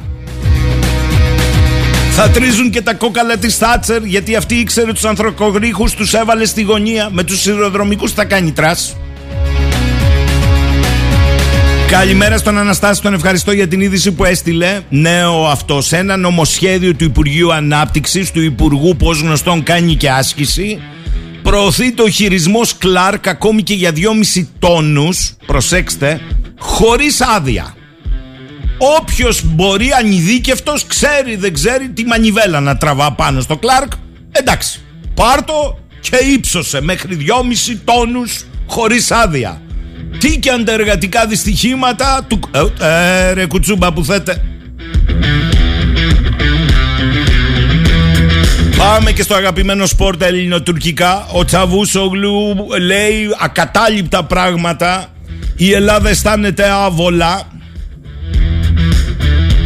Θα 2.17 2.31
τρίζουν 2.31 2.71
και 2.71 2.83
τα 2.83 2.95
κόκαλα 2.95 3.37
της 3.37 3.57
Θάτσερ 3.57 4.05
γιατί 4.05 4.37
αυτή 4.37 4.55
ήξερε 4.55 4.93
τους 4.93 5.05
ανθρακωρύχους, 5.05 5.95
τους 5.95 6.15
έβαλε 6.15 6.45
στη 6.45 6.63
γωνία. 6.63 7.09
Με 7.13 7.23
τους 7.23 7.41
σιδηροδρομικούς 7.41 8.13
θα 8.13 8.25
κάνει 8.25 8.53
η 8.53 8.60
Τρας. 8.60 8.97
Καλημέρα 11.89 12.39
στον 12.39 12.59
Αναστάση, 12.59 13.03
τον 13.03 13.15
ευχαριστώ 13.15 13.53
για 13.53 13.69
την 13.69 13.81
είδηση 13.81 14.13
που 14.13 14.25
έστειλε. 14.25 14.81
Νέο 14.89 15.47
αυτός. 15.47 15.87
Σε 15.87 15.97
ένα 15.97 16.17
νομοσχέδιο 16.17 16.95
του 16.95 17.05
Υπουργείου 17.05 17.53
Ανάπτυξης, 17.53 18.31
του 18.31 18.41
Υπουργού, 18.41 18.97
ως 18.97 19.21
γνωστόν 19.21 19.63
κάνει 19.63 19.95
και 19.95 20.11
άσκηση, 20.11 20.83
προωθεί 21.43 21.93
το 21.93 22.11
χειρισμό 22.11 22.61
Κλάρκ 22.79 23.29
ακόμη 23.29 23.63
και 23.63 23.75
για 23.75 23.93
2,5 23.93 24.49
τόνους. 24.59 25.37
Προσέξτε, 25.47 26.21
χωρίς 26.59 27.21
άδεια. 27.21 27.75
Όποιος 29.01 29.43
μπορεί 29.45 29.89
ανειδίκευτος, 29.99 30.87
ξέρει, 30.87 31.37
δεν 31.37 31.53
ξέρει 31.53 31.89
τη 31.89 32.05
μανιβέλα 32.05 32.61
να 32.61 32.77
τραβά 32.77 33.13
πάνω 33.13 33.41
στο 33.41 33.57
Κλάρκ. 33.57 33.93
Εντάξει, 34.31 34.81
πάρτο 35.15 35.79
και 36.01 36.17
ύψωσε 36.17 36.81
μέχρι 36.81 37.17
2,5 37.21 37.77
τόνους 37.85 38.45
χωρίς 38.67 39.11
άδεια. 39.11 39.63
Τι 40.19 40.39
και 40.39 40.51
αντεργατικά 40.51 41.27
δυστυχήματα 41.27 42.27
του... 42.29 42.41
Ε, 42.51 42.87
ε, 42.87 43.33
ρε 43.33 43.47
κουτσούμπα 43.47 43.93
που 43.93 44.05
θέτε. 44.05 44.45
Πάμε 48.77 49.13
και 49.13 49.23
στο 49.23 49.35
αγαπημένο 49.35 49.87
σπορτ 49.87 50.23
ελληνοτουρκικά. 50.23 51.27
Ο 51.33 51.45
Τσαβούσογλου 51.45 52.67
λέει 52.81 53.29
ακατάληπτα 53.41 54.25
πράγματα. 54.25 55.07
Η 55.57 55.73
Ελλάδα 55.73 56.09
αισθάνεται 56.09 56.69
άβολα. 56.71 57.53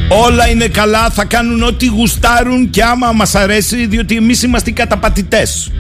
Όλα 0.09 0.49
είναι 0.49 0.69
καλά, 0.69 1.11
θα 1.11 1.25
κάνουν 1.25 1.63
ό,τι 1.63 1.87
γουστάρουν 1.87 2.71
και 2.71 2.83
άμα 2.83 3.13
μας 3.13 3.35
αρέσει, 3.35 3.87
διότι 3.87 4.17
εμείς 4.17 4.43
είμαστε 4.43 4.71
οι 4.71 4.73
καταπατητές. 4.73 5.73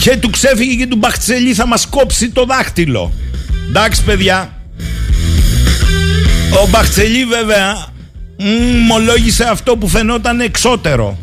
Και 0.00 0.16
του 0.16 0.30
ξέφυγε 0.30 0.74
και 0.74 0.86
του 0.86 0.96
Μπαχτσελί 0.96 1.54
θα 1.54 1.66
μας 1.66 1.86
κόψει 1.86 2.30
το 2.30 2.44
δάχτυλο. 2.44 3.12
Εντάξει 3.68 4.04
παιδιά 4.04 4.52
Ο 6.62 6.68
Μπαχτσελί 6.68 7.24
βέβαια 7.24 7.86
Μολόγησε 8.86 9.44
αυτό 9.44 9.76
που 9.76 9.88
φαινόταν 9.88 10.40
εξώτερο 10.40 11.18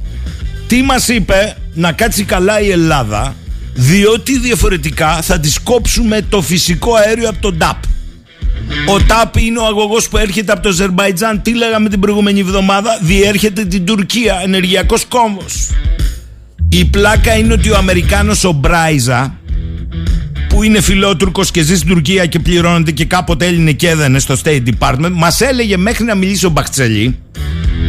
Τι 0.67 0.81
μας 0.81 1.07
είπε 1.07 1.55
Να 1.73 1.91
κάτσει 1.91 2.23
καλά 2.23 2.59
η 2.61 2.71
Ελλάδα 2.71 3.35
Διότι 3.73 4.39
διαφορετικά 4.39 5.21
θα 5.21 5.39
της 5.39 5.59
κόψουμε 5.59 6.21
το 6.29 6.41
φυσικό 6.41 6.95
αέριο 6.95 7.29
από 7.29 7.41
τον 7.41 7.57
ΤΑΠ 7.57 7.77
ο 8.87 9.01
ΤΑΠ 9.07 9.37
είναι 9.37 9.59
ο 9.59 9.65
αγωγός 9.65 10.09
που 10.09 10.17
έρχεται 10.17 10.51
από 10.51 10.61
το 10.61 10.69
Αζερμπαϊτζάν. 10.69 11.41
Τι 11.41 11.55
λέγαμε 11.55 11.89
την 11.89 11.99
προηγούμενη 11.99 12.39
εβδομάδα, 12.39 12.99
διέρχεται 13.01 13.65
την 13.65 13.85
Τουρκία. 13.85 14.39
Ενεργειακός 14.43 15.05
κόμβος. 15.05 15.69
Η 16.69 16.85
πλάκα 16.85 17.37
είναι 17.37 17.53
ότι 17.53 17.71
ο 17.71 17.77
Αμερικάνος 17.77 18.43
ο 18.43 18.51
Μπράιζα 18.51 19.37
που 20.49 20.63
είναι 20.63 20.81
φιλότουρκος 20.81 21.51
και 21.51 21.61
ζει 21.61 21.75
στην 21.75 21.87
Τουρκία 21.87 22.25
και 22.25 22.39
πληρώνεται 22.39 22.91
και 22.91 23.05
κάποτε 23.05 23.45
Έλληνε 23.45 23.71
και 23.71 23.89
έδαινε 23.89 24.19
στο 24.19 24.35
State 24.43 24.63
Department, 24.79 25.11
μας 25.11 25.41
έλεγε 25.41 25.77
μέχρι 25.77 26.03
να 26.03 26.15
μιλήσει 26.15 26.45
ο 26.45 26.49
Μπαχτσελή 26.49 27.19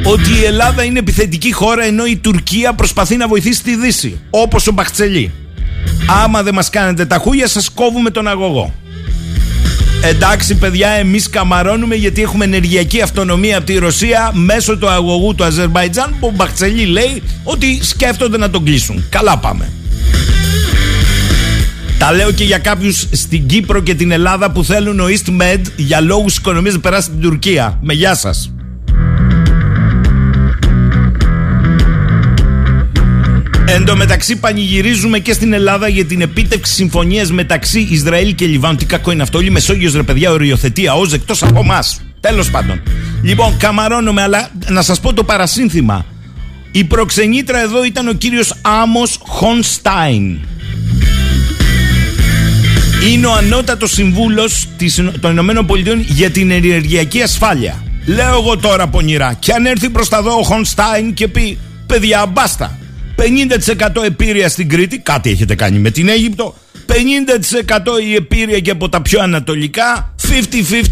ότι 0.04 0.30
η 0.40 0.44
Ελλάδα 0.44 0.84
είναι 0.84 0.98
επιθετική 0.98 1.52
χώρα 1.52 1.84
ενώ 1.84 2.06
η 2.06 2.16
Τουρκία 2.16 2.72
προσπαθεί 2.72 3.16
να 3.16 3.28
βοηθήσει 3.28 3.62
τη 3.62 3.76
Δύση. 3.76 4.20
Όπως 4.30 4.66
ο 4.66 4.72
Μπαχτσελή. 4.72 5.32
Άμα 6.24 6.42
δεν 6.42 6.54
μας 6.54 6.70
κάνετε 6.70 7.06
τα 7.06 7.16
χούγια, 7.16 7.48
σας 7.48 7.70
κόβουμε 7.70 8.10
τον 8.10 8.28
αγωγό. 8.28 8.74
Εντάξει, 10.08 10.54
παιδιά, 10.54 10.88
εμείς 10.88 11.30
καμαρώνουμε 11.30 11.94
γιατί 11.94 12.22
έχουμε 12.22 12.44
ενεργειακή 12.44 13.00
αυτονομία 13.00 13.56
από 13.56 13.66
τη 13.66 13.78
Ρωσία 13.78 14.30
μέσω 14.34 14.78
του 14.78 14.88
αγωγού 14.88 15.34
του 15.34 15.44
Αζερβαϊτζάν 15.44 16.16
που 16.20 16.26
ο 16.26 16.30
Μπαχτσελή 16.36 16.84
λέει 16.84 17.22
ότι 17.44 17.78
σκέφτονται 17.82 18.38
να 18.38 18.50
τον 18.50 18.64
κλείσουν. 18.64 19.04
Καλά 19.08 19.38
πάμε. 19.38 19.70
Τα 21.98 22.12
λέω 22.12 22.32
και 22.32 22.44
για 22.44 22.58
κάποιους 22.58 23.06
στην 23.12 23.46
Κύπρο 23.46 23.80
και 23.80 23.94
την 23.94 24.10
Ελλάδα 24.10 24.50
που 24.50 24.64
θέλουν 24.64 25.00
ο 25.00 25.04
EastMed 25.06 25.60
για 25.76 26.00
λόγους 26.00 26.36
οικονομίας 26.36 26.74
να 26.74 26.80
περάσει 26.80 27.06
στην 27.06 27.20
Τουρκία. 27.20 27.78
Με 27.82 27.92
γεια 27.92 28.14
σας. 28.14 28.55
Εν 33.68 33.84
τω 33.84 33.96
μεταξύ 33.96 34.36
πανηγυρίζουμε 34.36 35.18
και 35.18 35.32
στην 35.32 35.52
Ελλάδα 35.52 35.88
για 35.88 36.04
την 36.04 36.20
επίτευξη 36.20 36.72
συμφωνίας 36.72 37.30
μεταξύ 37.30 37.86
Ισραήλ 37.90 38.34
και 38.34 38.46
Λιβάνου. 38.46 38.76
Τι 38.76 38.84
κακό 38.84 39.10
είναι 39.12 39.22
αυτό, 39.22 39.38
όλη 39.38 39.46
η 39.46 39.50
Μεσόγειος 39.50 39.94
ρε 39.94 40.02
παιδιά 40.02 40.30
οριοθετεί 40.30 40.88
ΑΟΖ 40.88 41.12
εκτός 41.12 41.42
από 41.42 41.60
εμάς. 41.60 42.00
Τέλος 42.20 42.50
πάντων. 42.50 42.82
Λοιπόν, 43.22 43.56
καμαρώνουμε, 43.56 44.22
αλλά 44.22 44.50
να 44.68 44.82
σας 44.82 45.00
πω 45.00 45.12
το 45.12 45.24
παρασύνθημα. 45.24 46.06
Η 46.70 46.84
προξενήτρα 46.84 47.60
εδώ 47.60 47.84
ήταν 47.84 48.08
ο 48.08 48.12
κύριος 48.12 48.54
Άμος 48.62 49.18
Χονστάιν. 49.22 50.38
Είναι 53.10 53.26
ο 53.26 53.32
ανώτατος 53.32 53.90
συμβούλος 53.90 54.66
των 55.20 55.30
Ηνωμένων 55.30 55.66
Πολιτειών 55.66 56.04
για 56.06 56.30
την 56.30 56.50
ενεργειακή 56.50 57.22
ασφάλεια. 57.22 57.82
Λέω 58.06 58.34
εγώ 58.38 58.56
τώρα 58.56 58.86
πονηρά. 58.86 59.36
Και 59.38 59.52
αν 59.52 59.66
έρθει 59.66 59.90
προς 59.90 60.08
τα 60.08 60.22
δω 60.22 60.38
ο 60.38 60.42
Χονστάιν 60.42 61.14
και 61.14 61.28
πει: 61.28 61.58
Παιδιά, 61.86 62.26
μπάστα. 62.26 62.78
50% 63.16 64.04
επίρρεια 64.04 64.48
στην 64.48 64.68
Κρήτη, 64.68 64.98
κάτι 64.98 65.30
έχετε 65.30 65.54
κάνει 65.54 65.78
με 65.78 65.90
την 65.90 66.08
Αίγυπτο. 66.08 66.54
50% 66.86 66.92
η 68.08 68.14
επίρρεια 68.14 68.58
και 68.58 68.70
από 68.70 68.88
τα 68.88 69.02
πιο 69.02 69.20
ανατολικά. 69.22 70.14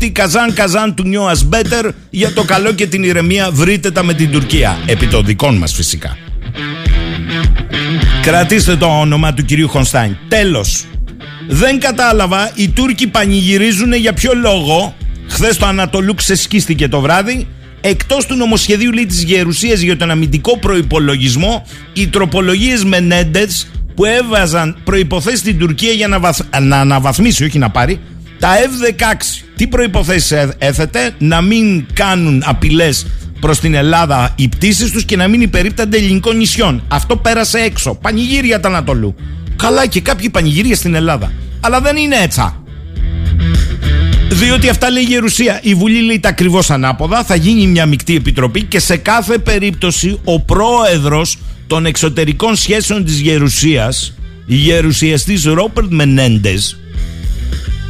50-50 0.01 0.09
καζάν 0.13 0.53
καζάν 0.53 0.95
του 0.95 1.03
νιώ 1.03 1.31
better. 1.51 1.91
Για 2.11 2.33
το 2.33 2.45
καλό 2.45 2.73
και 2.73 2.87
την 2.87 3.03
ηρεμία 3.03 3.51
βρείτε 3.51 3.91
τα 3.91 4.03
με 4.03 4.15
την 4.15 4.31
Τουρκία. 4.31 4.79
Επί 4.87 5.07
των 5.07 5.25
δικών 5.25 5.57
μας 5.57 5.75
φυσικά. 5.75 6.17
Κρατήστε 8.23 8.77
το 8.77 8.87
όνομα 8.87 9.35
του 9.35 9.45
κυρίου 9.45 9.69
Χονστάιν. 9.69 10.17
Τέλος. 10.29 10.85
Δεν 11.49 11.81
κατάλαβα, 11.81 12.51
οι 12.55 12.69
Τούρκοι 12.69 13.07
πανηγυρίζουν 13.07 13.93
για 13.93 14.13
ποιο 14.13 14.35
λόγο. 14.35 14.97
Χθες 15.29 15.57
το 15.57 15.67
Ανατολού 15.67 16.15
ξεσκίστηκε 16.15 16.89
το 16.89 17.01
βράδυ. 17.01 17.47
Εκτός 17.87 18.27
του 18.27 18.35
νομοσχεδίου 18.35 18.93
λέει 18.93 19.07
της 19.07 19.23
Γερουσίας 19.23 19.81
για 19.81 19.97
τον 19.97 20.11
αμυντικό 20.11 20.59
προπολογισμό, 20.59 21.67
οι 21.93 22.09
τροπολογίες 22.09 22.85
Μενέντες 22.85 23.71
που 23.95 24.05
έβαζαν 24.05 24.77
προποθέσει 24.85 25.37
στην 25.37 25.59
Τουρκία 25.59 25.93
για 25.93 26.09
να, 26.09 26.21
βαθ... 26.21 26.41
να 26.61 26.81
αναβαθμίσει, 26.81 27.45
όχι 27.45 27.59
να 27.59 27.71
πάρει, 27.71 28.01
τα 28.39 28.49
F-16. 28.49 29.45
Τι 29.57 29.67
προποθέσει 29.67 30.37
έθετε, 30.59 31.15
να 31.19 31.41
μην 31.41 31.87
κάνουν 31.93 32.43
απειλές 32.47 33.07
προς 33.41 33.61
την 33.61 33.75
Ελλάδα 33.75 34.33
οι 34.37 34.49
πτήσεις 34.49 34.91
τους 34.91 35.05
και 35.05 35.17
να 35.17 35.29
μην 35.29 35.41
υπερίπτανται 35.41 35.97
ελληνικών 35.97 36.37
νησιών. 36.37 36.83
Αυτό 36.89 37.17
πέρασε 37.17 37.59
έξω. 37.59 37.95
Πανηγύρια 37.95 38.61
τα 38.61 38.69
Ανατολού. 38.69 39.15
Καλά 39.57 39.87
και 39.87 40.01
κάποιοι 40.01 40.31
πανηγύρια 40.31 40.75
στην 40.75 40.95
Ελλάδα. 40.95 41.33
Αλλά 41.61 41.81
δεν 41.81 41.97
είναι 41.97 42.17
έτσι. 42.23 42.41
Διότι 44.31 44.69
αυτά 44.69 44.91
λέει 44.91 45.03
η 45.03 45.07
Γερουσία. 45.07 45.61
Η 45.63 45.75
Βουλή 45.75 46.03
λέει 46.03 46.21
τα 46.21 46.29
ακριβώς 46.29 46.71
ανάποδα. 46.71 47.25
Θα 47.25 47.35
γίνει 47.35 47.67
μια 47.67 47.87
μεικτή 47.87 48.15
επιτροπή 48.17 48.63
και 48.63 48.79
σε 48.79 48.97
κάθε 48.97 49.39
περίπτωση 49.39 50.21
ο 50.25 50.41
πρόεδρος 50.41 51.39
των 51.67 51.87
εξωτερικών 51.87 52.57
σχέσεων 52.57 53.05
της 53.05 53.21
Γερουσίας, 53.21 54.15
η 54.47 54.55
γερουσιαστής 54.55 55.45
Ρόπερτ 55.45 55.93
Μενέντες, 55.93 56.79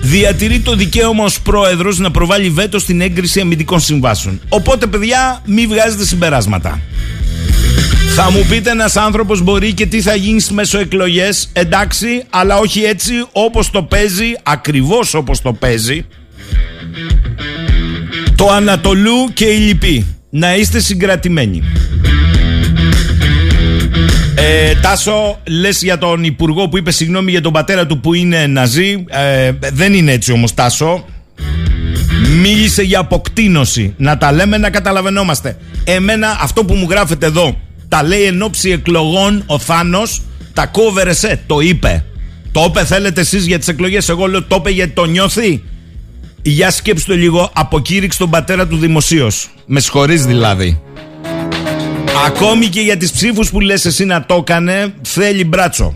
διατηρεί 0.00 0.60
το 0.60 0.74
δικαίωμα 0.74 1.24
ως 1.24 1.40
πρόεδρος 1.40 1.98
να 1.98 2.10
προβάλλει 2.10 2.50
βέτο 2.50 2.78
στην 2.78 3.00
έγκριση 3.00 3.40
αμυντικών 3.40 3.80
συμβάσεων. 3.80 4.40
Οπότε 4.48 4.86
παιδιά 4.86 5.42
μη 5.46 5.66
βγάζετε 5.66 6.04
συμπεράσματα. 6.04 6.80
Θα 8.14 8.30
μου 8.30 8.46
πείτε 8.48 8.70
ένας 8.70 8.96
άνθρωπος 8.96 9.42
μπορεί 9.42 9.72
και 9.72 9.86
τι 9.86 10.00
θα 10.00 10.14
γίνει 10.14 10.40
στις 10.40 10.54
μεσοεκλογές. 10.54 11.48
Εντάξει, 11.52 12.24
αλλά 12.30 12.58
όχι 12.58 12.82
έτσι 12.82 13.12
όπως 13.32 13.70
το 13.70 13.82
παίζει, 13.82 14.32
ακριβώς 14.42 15.14
όπως 15.14 15.40
το 15.40 15.52
παίζει. 15.52 16.06
Το 18.44 18.50
Ανατολού 18.50 19.32
και 19.34 19.44
η 19.44 19.58
Λυπή. 19.58 20.06
Να 20.30 20.54
είστε 20.54 20.80
συγκρατημένοι. 20.80 21.62
Ε, 24.34 24.74
Τάσο, 24.74 25.40
λες 25.48 25.82
για 25.82 25.98
τον 25.98 26.24
υπουργό 26.24 26.68
που 26.68 26.78
είπε 26.78 26.90
συγγνώμη 26.90 27.30
για 27.30 27.40
τον 27.40 27.52
πατέρα 27.52 27.86
του 27.86 28.00
που 28.00 28.14
είναι 28.14 28.46
Ναζί. 28.46 29.04
Ε, 29.08 29.52
δεν 29.72 29.94
είναι 29.94 30.12
έτσι 30.12 30.32
όμως, 30.32 30.54
Τάσο. 30.54 31.04
Μίλησε 32.40 32.82
για 32.82 32.98
αποκτήνωση. 32.98 33.94
Να 33.96 34.18
τα 34.18 34.32
λέμε 34.32 34.58
να 34.58 34.70
καταλαβαίνόμαστε. 34.70 35.56
Εμένα 35.84 36.38
αυτό 36.40 36.64
που 36.64 36.74
μου 36.74 36.86
γράφετε 36.90 37.26
εδώ 37.26 37.56
τα 37.88 38.02
λέει 38.02 38.22
εν 38.22 38.42
ώψη 38.42 38.70
εκλογών 38.70 39.42
ο 39.46 39.58
Θάνος. 39.58 40.22
Τα 40.52 40.66
κόβερεσέ. 40.66 41.40
Το 41.46 41.60
είπε. 41.60 42.04
Το 42.52 42.64
είπε 42.68 42.84
θέλετε 42.84 43.20
εσείς 43.20 43.46
για 43.46 43.58
τις 43.58 43.68
εκλογές. 43.68 44.08
Εγώ 44.08 44.26
λέω 44.26 44.42
το 44.42 44.56
είπε 44.58 44.70
γιατί 44.70 44.92
το 44.92 45.04
νιώθει. 45.04 45.62
Για 46.46 46.70
σκέψτε 46.70 47.12
το 47.12 47.18
λίγο. 47.18 47.50
Αποκήρυξε 47.54 48.18
τον 48.18 48.30
πατέρα 48.30 48.66
του 48.66 48.76
δημοσίως. 48.76 49.50
Με 49.66 49.80
συγχωρείς 49.80 50.24
δηλαδή. 50.24 50.80
Ακόμη 52.26 52.66
και 52.66 52.80
για 52.80 52.96
τις 52.96 53.12
ψήφους 53.12 53.50
που 53.50 53.60
λες 53.60 53.84
εσύ 53.84 54.04
να 54.04 54.26
το 54.26 54.34
έκανε 54.34 54.94
Θέλει 55.02 55.44
μπράτσο 55.44 55.94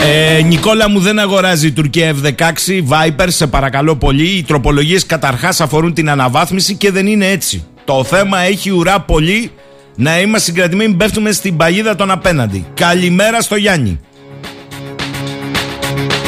ε, 0.00 0.42
Νικόλα 0.42 0.88
μου 0.88 1.00
δεν 1.00 1.18
αγοράζει 1.18 1.66
η 1.66 1.72
Τουρκία 1.72 2.14
F-16 2.22 2.42
Viper 2.88 3.26
σε 3.26 3.46
παρακαλώ 3.46 3.96
πολύ 3.96 4.28
Οι 4.28 4.42
τροπολογίες 4.42 5.06
καταρχάς 5.06 5.60
αφορούν 5.60 5.94
την 5.94 6.10
αναβάθμιση 6.10 6.74
Και 6.74 6.90
δεν 6.90 7.06
είναι 7.06 7.26
έτσι 7.26 7.66
Το 7.84 8.04
θέμα 8.04 8.40
έχει 8.40 8.70
ουρά 8.70 9.00
πολύ 9.00 9.50
Να 9.94 10.20
είμαστε 10.20 10.50
συγκρατημένοι 10.50 10.94
πέφτουμε 10.94 11.32
στην 11.32 11.56
παγίδα 11.56 11.94
των 11.94 12.10
απέναντι 12.10 12.66
Καλημέρα 12.74 13.40
στο 13.40 13.56
Γιάννη 13.56 14.00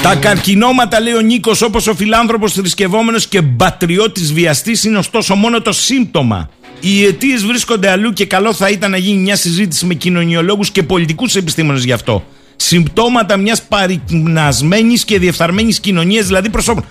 τα 0.03 0.15
καρκινώματα, 0.15 1.01
λέει 1.01 1.15
ο 1.15 1.21
Νίκος, 1.21 1.63
όπως 1.63 1.87
ο 1.87 1.95
φιλάνθρωπος 1.95 2.53
θρησκευόμενος 2.53 3.27
και 3.27 3.41
μπατριώτη 3.41 4.21
βιαστής, 4.21 4.85
είναι 4.85 4.99
ωστόσο 4.99 5.35
μόνο 5.35 5.61
το 5.61 5.73
σύμπτωμα. 5.73 6.51
Οι 6.81 7.05
αιτίες 7.05 7.45
βρίσκονται 7.45 7.91
αλλού 7.91 8.13
και 8.13 8.27
καλό 8.27 8.53
θα 8.53 8.69
ήταν 8.69 8.91
να 8.91 8.97
γίνει 8.97 9.19
μια 9.19 9.37
συζήτηση 9.37 9.87
με 9.87 9.95
κοινωνιολόγους 9.95 10.71
και 10.71 10.83
πολιτικούς 10.83 11.37
επιστήμονες 11.37 11.85
γι' 11.85 11.93
αυτό. 11.93 12.25
Συμπτώματα 12.57 13.37
μιας 13.37 13.63
παρυπνασμένη 13.63 14.95
και 14.95 15.19
διεφθαρμένης 15.19 15.81
κοινωνίας, 15.81 16.27
δηλαδή 16.27 16.51
προσώπων. 16.51 16.85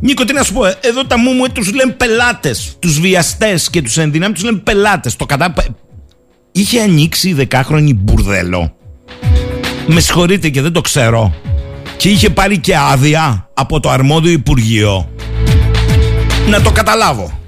Νίκο, 0.00 0.24
τι 0.24 0.32
να 0.32 0.42
σου 0.42 0.52
πω, 0.52 0.66
ε, 0.66 0.78
εδώ 0.80 1.04
τα 1.04 1.18
μου 1.18 1.32
μου 1.32 1.44
τους 1.52 1.72
λένε 1.72 1.92
πελάτες. 1.92 2.76
Τους 2.78 3.00
βιαστές 3.00 3.70
και 3.70 3.82
τους 3.82 3.98
ενδυνάμει 3.98 4.34
τους 4.34 4.42
λένε 4.42 4.58
πελάτες. 4.58 5.16
Το 5.16 5.26
κατά. 5.26 5.54
Είχε 6.52 6.80
ανοίξει 6.80 7.28
η 7.28 7.32
δεκάχρονη 7.32 7.94
μπουρδέλο. 7.94 8.74
Με 9.86 10.00
συγχωρείτε 10.00 10.48
και 10.48 10.62
δεν 10.62 10.72
το 10.72 10.80
ξέρω 10.80 11.34
και 12.00 12.08
είχε 12.08 12.30
πάρει 12.30 12.58
και 12.58 12.76
άδεια 12.76 13.48
από 13.54 13.80
το 13.80 13.90
αρμόδιο 13.90 14.32
Υπουργείο. 14.32 15.08
Να 16.50 16.60
το 16.60 16.70
καταλάβω. 16.70 17.40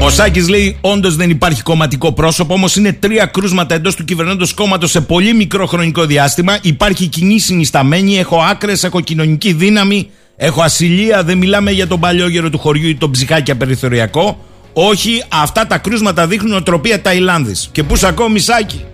Ο 0.00 0.10
Σάκης 0.10 0.48
λέει: 0.48 0.76
Όντως 0.80 1.16
δεν 1.16 1.30
υπάρχει 1.30 1.62
κομματικό 1.62 2.12
πρόσωπο, 2.12 2.54
όμως 2.54 2.76
είναι 2.76 2.92
τρία 2.92 3.26
κρούσματα 3.26 3.74
εντός 3.74 3.94
του 3.94 4.04
κυβερνώντος 4.04 4.54
κόμματος 4.54 4.90
σε 4.90 5.00
πολύ 5.00 5.34
μικρό 5.34 5.66
χρονικό 5.66 6.04
διάστημα. 6.06 6.58
Υπάρχει 6.62 7.06
κοινή 7.06 7.38
συνισταμένη, 7.38 8.18
έχω 8.18 8.36
άκρες, 8.50 8.84
έχω 8.84 9.00
κοινωνική 9.00 9.52
δύναμη, 9.52 10.10
έχω 10.36 10.62
ασυλία. 10.62 11.24
Δεν 11.24 11.38
μιλάμε 11.38 11.70
για 11.70 11.86
τον 11.86 12.00
παλιόγερο 12.00 12.50
του 12.50 12.58
χωριού 12.58 12.88
ή 12.88 12.94
τον 12.94 13.10
ψυχάκι 13.10 13.50
απεριθωριακό. 13.50 14.44
Όχι, 14.72 15.24
αυτά 15.28 15.66
τα 15.66 15.78
κρούσματα 15.78 16.26
δείχνουν 16.26 16.54
οτροπία 16.54 17.02
Ταϊλάνδης. 17.02 17.68
Και 17.72 17.82
πού 17.82 17.94
ακόμη 18.02 18.38
Σάκη; 18.38 18.84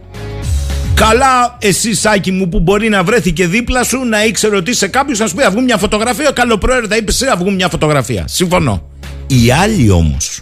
Καλά, 1.01 1.57
εσύ 1.59 1.95
Σάκη 1.95 2.31
μου 2.31 2.49
που 2.49 2.61
μπορεί 2.61 2.89
να 2.89 3.05
βρέθηκε 3.05 3.47
δίπλα 3.47 3.85
σου 3.85 4.05
να 4.05 4.25
ήξερε 4.25 4.57
ότι 4.57 4.71
είσαι 4.71 4.89
κάποιος 4.89 5.19
να 5.19 5.27
σου 5.27 5.35
πει 5.35 5.43
βγουν 5.51 5.65
μια 5.65 5.77
φωτογραφία. 5.77 6.31
Καλοπροαίρετα 6.31 6.97
είπε 6.97 7.13
σε 7.13 7.35
βγουν 7.39 7.55
μια 7.55 7.69
φωτογραφία. 7.69 8.25
Συμφωνώ. 8.29 8.89
Οι 9.27 9.51
άλλοι 9.51 9.91
όμως 9.91 10.41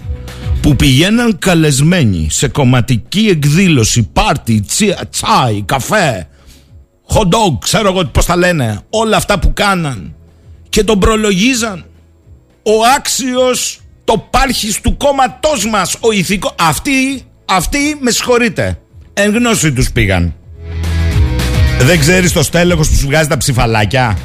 που 0.60 0.76
πηγαίναν 0.76 1.38
καλεσμένοι 1.38 2.26
σε 2.30 2.48
κομματική 2.48 3.26
εκδήλωση, 3.30 4.02
πάρτι, 4.12 4.64
τσάι, 5.10 5.62
καφέ, 5.64 6.28
hot 7.08 7.22
dog, 7.22 7.58
ξέρω 7.58 7.88
εγώ 7.88 8.04
πώς 8.04 8.24
τα 8.24 8.36
λένε, 8.36 8.80
όλα 8.90 9.16
αυτά 9.16 9.38
που 9.38 9.52
κάναν 9.52 10.14
και 10.68 10.84
τον 10.84 10.98
προλογίζαν. 10.98 11.84
Ο 12.62 12.72
άξιος 12.96 13.80
το 14.04 14.28
πάρχης 14.30 14.80
του 14.80 14.96
κόμματός 14.96 15.66
μας, 15.66 15.96
ο 16.00 16.12
ηθικό. 16.12 16.54
Αυτοί, 16.58 17.22
αυτοί 17.44 17.98
με 18.00 18.10
συγχωρείτε. 18.10 18.78
Εν 19.12 19.34
γνώση 19.34 19.72
τους 19.72 19.92
πήγαν. 19.92 20.32
Δεν 21.78 21.98
ξέρεις 21.98 22.32
το 22.32 22.42
στέλεχος 22.42 22.88
που 22.88 22.94
σου 22.94 23.06
βγάζει 23.06 23.28
τα 23.28 23.36
ψηφαλάκια; 23.36 24.16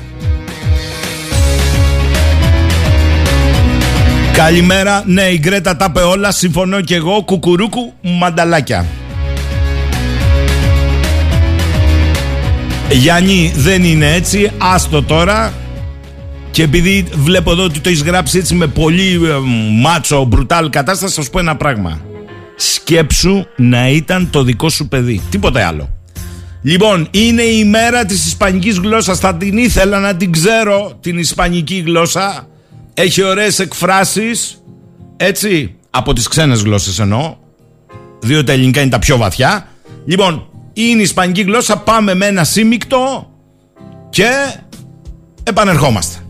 Καλημέρα. 4.34 5.04
Ναι, 5.06 5.22
η 5.22 5.38
Γκρέτα 5.42 5.76
τα 5.76 5.86
είπε 5.90 6.00
όλα. 6.00 6.32
Συμφωνώ 6.32 6.82
και 6.82 6.96
εγώ. 6.96 7.24
Κουκουρούκου 7.24 7.94
μανταλάκια. 8.02 8.86
Γιάννη, 12.92 13.54
δεν 13.56 13.84
είναι 13.84 14.14
έτσι. 14.14 14.52
Άστο 14.58 15.04
τώρα. 15.04 15.54
Και 16.52 16.64
επειδή 16.64 17.06
βλέπω 17.14 17.52
εδώ 17.52 17.64
ότι 17.64 17.80
το 17.80 17.90
έχεις 17.90 18.04
γράψει 18.04 18.38
έτσι 18.38 18.56
με 18.56 18.68
πολύ 18.68 19.14
ε, 19.14 19.34
μάτσο, 19.82 20.24
μπρουτάλ 20.24 20.70
κατάσταση, 20.70 21.14
θα 21.14 21.22
σου 21.22 21.30
πω 21.30 21.40
ένα 21.40 21.56
πράγμα. 21.56 22.02
Σκέψου 22.56 23.46
να 23.56 23.90
ήταν 23.90 24.30
το 24.30 24.44
δικό 24.44 24.70
σου 24.70 24.88
παιδί. 24.88 25.22
Τίποτε 25.30 25.64
άλλο. 25.64 25.93
Λοιπόν, 26.64 27.08
είναι 27.12 27.42
η 27.42 27.66
μέρα 27.66 28.06
της 28.06 28.26
ισπανικής 28.26 28.78
γλώσσας. 28.78 29.20
Θα 29.20 29.36
την 29.36 29.58
ήθελα 29.58 30.00
να 30.00 30.16
την 30.16 30.32
ξέρω 30.32 30.98
την 31.02 31.18
ισπανική 31.18 31.84
γλώσσα. 31.86 32.48
Έχει 32.94 33.24
ωραίες 33.24 33.60
εκφράσεις. 33.60 34.64
Έτσι, 35.18 35.76
από 35.90 36.14
τις 36.14 36.28
ξένες 36.28 36.62
γλώσσες 36.62 37.00
εννοώ. 37.00 37.36
Διότι 38.22 38.46
τα 38.46 38.52
ελληνικά 38.52 38.82
είναι 38.82 38.90
τα 38.90 39.00
πιο 39.00 39.18
βαθιά. 39.18 39.68
Λοιπόν, 40.06 40.48
είναι 40.74 41.00
η 41.00 41.04
ισπανική 41.04 41.42
γλώσσα. 41.42 41.78
Πάμε 41.78 42.14
με 42.14 42.26
ένα 42.26 42.44
σύμικτο 42.44 43.32
και 44.10 44.30
επανερχόμαστε. 45.44 46.23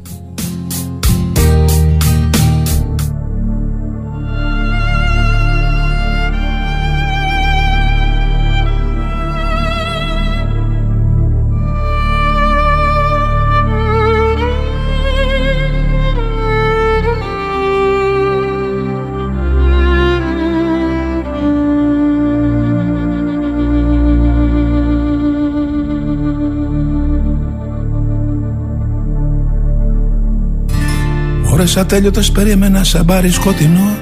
Ώρες 31.73 31.85
ατέλειωτες 31.85 32.31
περίμενα 32.31 32.83
σαν 32.83 33.03
μπάρι 33.03 33.29
σκοτεινό. 33.29 33.97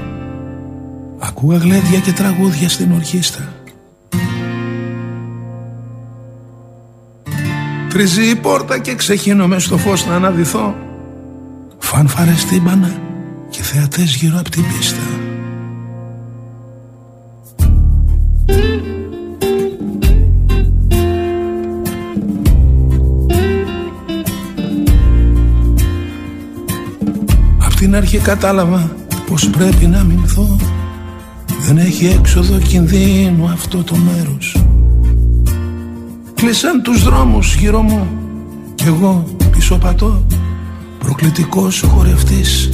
Ακούγα 1.19 1.57
γλέντια 1.57 1.99
και 1.99 2.11
τραγούδια 2.11 2.69
στην 2.69 2.91
ορχίστα 2.91 3.53
Τρίζει 7.89 8.29
η 8.29 8.35
πόρτα 8.35 8.79
και 8.79 8.95
ξεχύνομαι 8.95 9.59
στο 9.59 9.77
φως 9.77 10.05
να 10.05 10.15
αναδυθώ. 10.15 10.75
Φανφαρες 11.79 12.45
τύμπανα 12.45 12.91
και 13.49 13.61
θεατές 13.61 14.15
γύρω 14.15 14.39
από 14.39 14.49
την 14.49 14.63
πίστα 14.67 15.20
Απ' 28.11 28.17
την 28.17 28.29
αρχή 28.29 28.41
κατάλαβα 28.41 28.91
πως 29.25 29.49
πρέπει 29.49 29.85
να 29.85 30.03
μηνθώ. 30.03 30.57
Δεν 31.59 31.77
έχει 31.77 32.05
έξοδο 32.05 32.57
κινδύνου 32.57 33.45
αυτό 33.45 33.83
το 33.83 33.95
μέρος. 33.95 34.63
Κλείσαν 36.35 36.81
τους 36.81 37.03
δρόμους 37.03 37.55
γύρω 37.55 37.81
μου 37.81 38.07
Κι 38.75 38.83
εγώ 38.87 39.23
πίσω 39.51 39.77
πατώ. 39.77 40.25
Προκλητικός 40.99 41.83
ο 41.83 41.87
χορευτής 41.87 42.69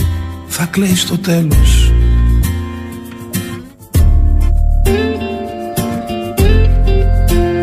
θα 0.47 0.65
κλαίει 0.65 0.95
στο 0.95 1.17
τέλος. 1.17 1.91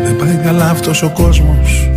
Δεν 0.03 0.15
πάει 0.17 0.39
καλά 0.43 0.69
αυτός 0.69 1.03
ο 1.03 1.09
κόσμος 1.09 1.89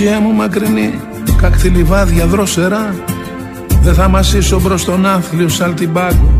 Ανδαλουσία 0.00 0.28
μου 0.28 0.36
μακρινή 0.36 1.00
Κακτή 1.36 1.68
λιβάδια 1.68 2.26
δροσερά 2.26 2.94
Δεν 3.82 3.94
θα 3.94 4.08
μασίσω 4.08 4.60
μπρος 4.60 4.84
τον 4.84 5.06
άθλιο 5.06 5.48
σαλτιμπάγκο 5.48 6.32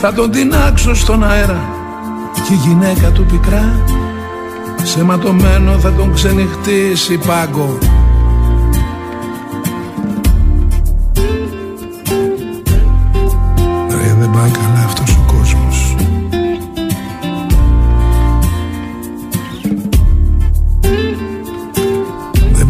Θα 0.00 0.12
τον 0.12 0.30
τεινάξω 0.30 0.94
στον 0.94 1.24
αέρα 1.24 1.68
Και 2.34 2.52
η 2.52 2.56
γυναίκα 2.56 3.10
του 3.10 3.24
πικρά. 3.24 3.84
Σε 4.82 5.04
ματωμένο 5.04 5.78
θα 5.78 5.92
τον 5.92 6.14
ξενυχτήσει 6.14 7.18
πάγκο 7.18 7.78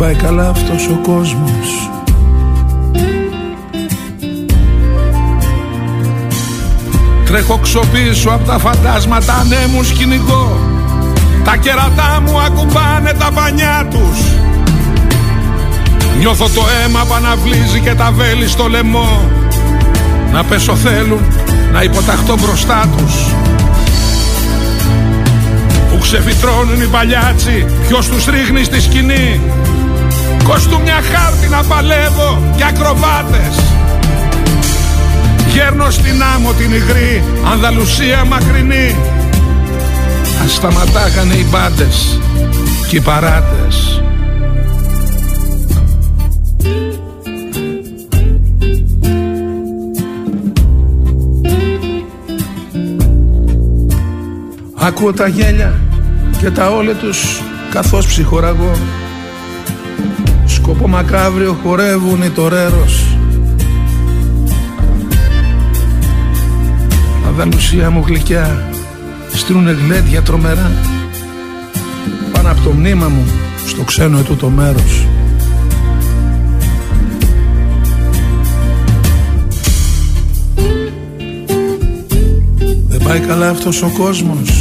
πάει 0.08 0.16
καλά 0.16 0.48
αυτός 0.48 0.88
ο 0.88 0.98
κόσμος. 1.02 1.90
Τρέχω 7.24 7.58
ξοπίσω 7.58 8.30
από 8.30 8.44
τα 8.44 8.58
φαντάσματα 8.58 9.34
ανέμους 9.34 9.92
κυνηγώ 9.92 10.60
Τα 11.44 11.56
κερατά 11.56 12.22
μου 12.26 12.40
ακουμπάνε 12.40 13.12
τα 13.12 13.30
πανιά 13.34 13.88
τους. 13.90 14.18
Νιώθω 16.18 16.48
το 16.48 16.62
αίμα 16.84 17.04
που 17.04 17.14
αναβλύζει 17.14 17.80
και 17.80 17.94
τα 17.94 18.12
βέλη 18.12 18.48
στο 18.48 18.68
λαιμό. 18.68 19.30
Να 20.32 20.44
πέσω 20.44 20.76
θέλουν 20.76 21.20
να 21.72 21.82
υποταχτώ 21.82 22.36
μπροστά 22.38 22.88
τους. 22.96 23.14
Που 25.90 25.98
ξεφυτρώνουν 25.98 26.82
οι 26.82 26.86
παλιάτσι 26.86 27.66
Ποιος 27.88 28.08
τους 28.08 28.26
ρίχνει 28.26 28.64
στη 28.64 28.80
σκηνή 28.80 29.40
Κοστού 30.48 30.80
μια 30.80 31.00
χάρτη 31.02 31.48
να 31.48 31.62
παλεύω 31.62 32.52
και 32.56 32.64
ακροβάτες. 32.64 33.56
Γέρνω 35.52 35.90
στην 35.90 36.22
άμμο 36.34 36.52
την 36.52 36.72
υγρή 36.72 37.22
Ανδαλουσία 37.52 38.24
μακρινή. 38.24 38.96
Ας 40.44 40.54
σταματάγανε 40.54 41.34
οι 41.34 41.46
μπάντες 41.50 42.20
και 42.88 42.96
οι 42.96 43.00
παράτες. 43.00 44.02
Ακούω 54.74 55.12
τα 55.12 55.28
γέλια 55.28 55.80
και 56.38 56.50
τα 56.50 56.70
όλε 56.70 56.94
τους 56.94 57.40
καθώς 57.70 58.06
ψυχοραγώ 58.06 58.72
Σκόπο 60.68 60.88
μακάβριο 60.88 61.56
χορεύουν 61.62 62.22
οι 62.22 62.30
τορέρος 62.30 63.16
Αδαλουσία 67.28 67.90
μου 67.90 68.04
γλυκιά 68.06 68.72
στρούνε 69.32 69.70
γλέντια 69.70 70.22
τρομερά. 70.22 70.70
Πάνω 72.32 72.50
από 72.50 72.60
το 72.60 72.70
μνήμα 72.70 73.08
μου 73.08 73.24
στο 73.66 73.82
ξένο 73.82 74.18
ετούτο 74.18 74.48
μέρος. 74.48 75.06
Δεν 82.88 83.02
πάει 83.04 83.20
καλά 83.20 83.48
αυτός 83.48 83.82
ο 83.82 83.90
κόσμος 83.98 84.57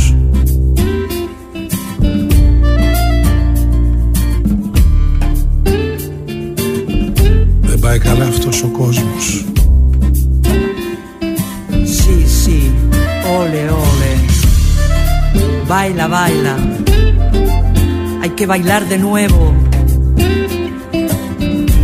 πάει 7.96 7.98
καλά 7.98 8.24
αυτός 8.24 8.62
ο 8.62 8.66
κόσμος 8.66 9.44
Sí, 12.04 12.16
sí, 12.42 12.58
ole, 13.38 13.62
ole. 13.84 14.12
Baila, 15.72 16.06
baila. 16.16 16.54
Hay 18.22 18.30
que 18.38 18.46
bailar 18.46 18.82
de 18.92 18.98
nuevo. 18.98 19.42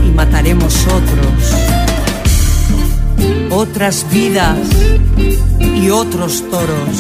Y 0.07 0.11
mataremos 0.21 0.75
otros. 0.99 1.41
Otras 3.51 3.97
vidas 4.13 4.59
y 5.81 5.91
otros 5.91 6.33
toros. 6.51 6.97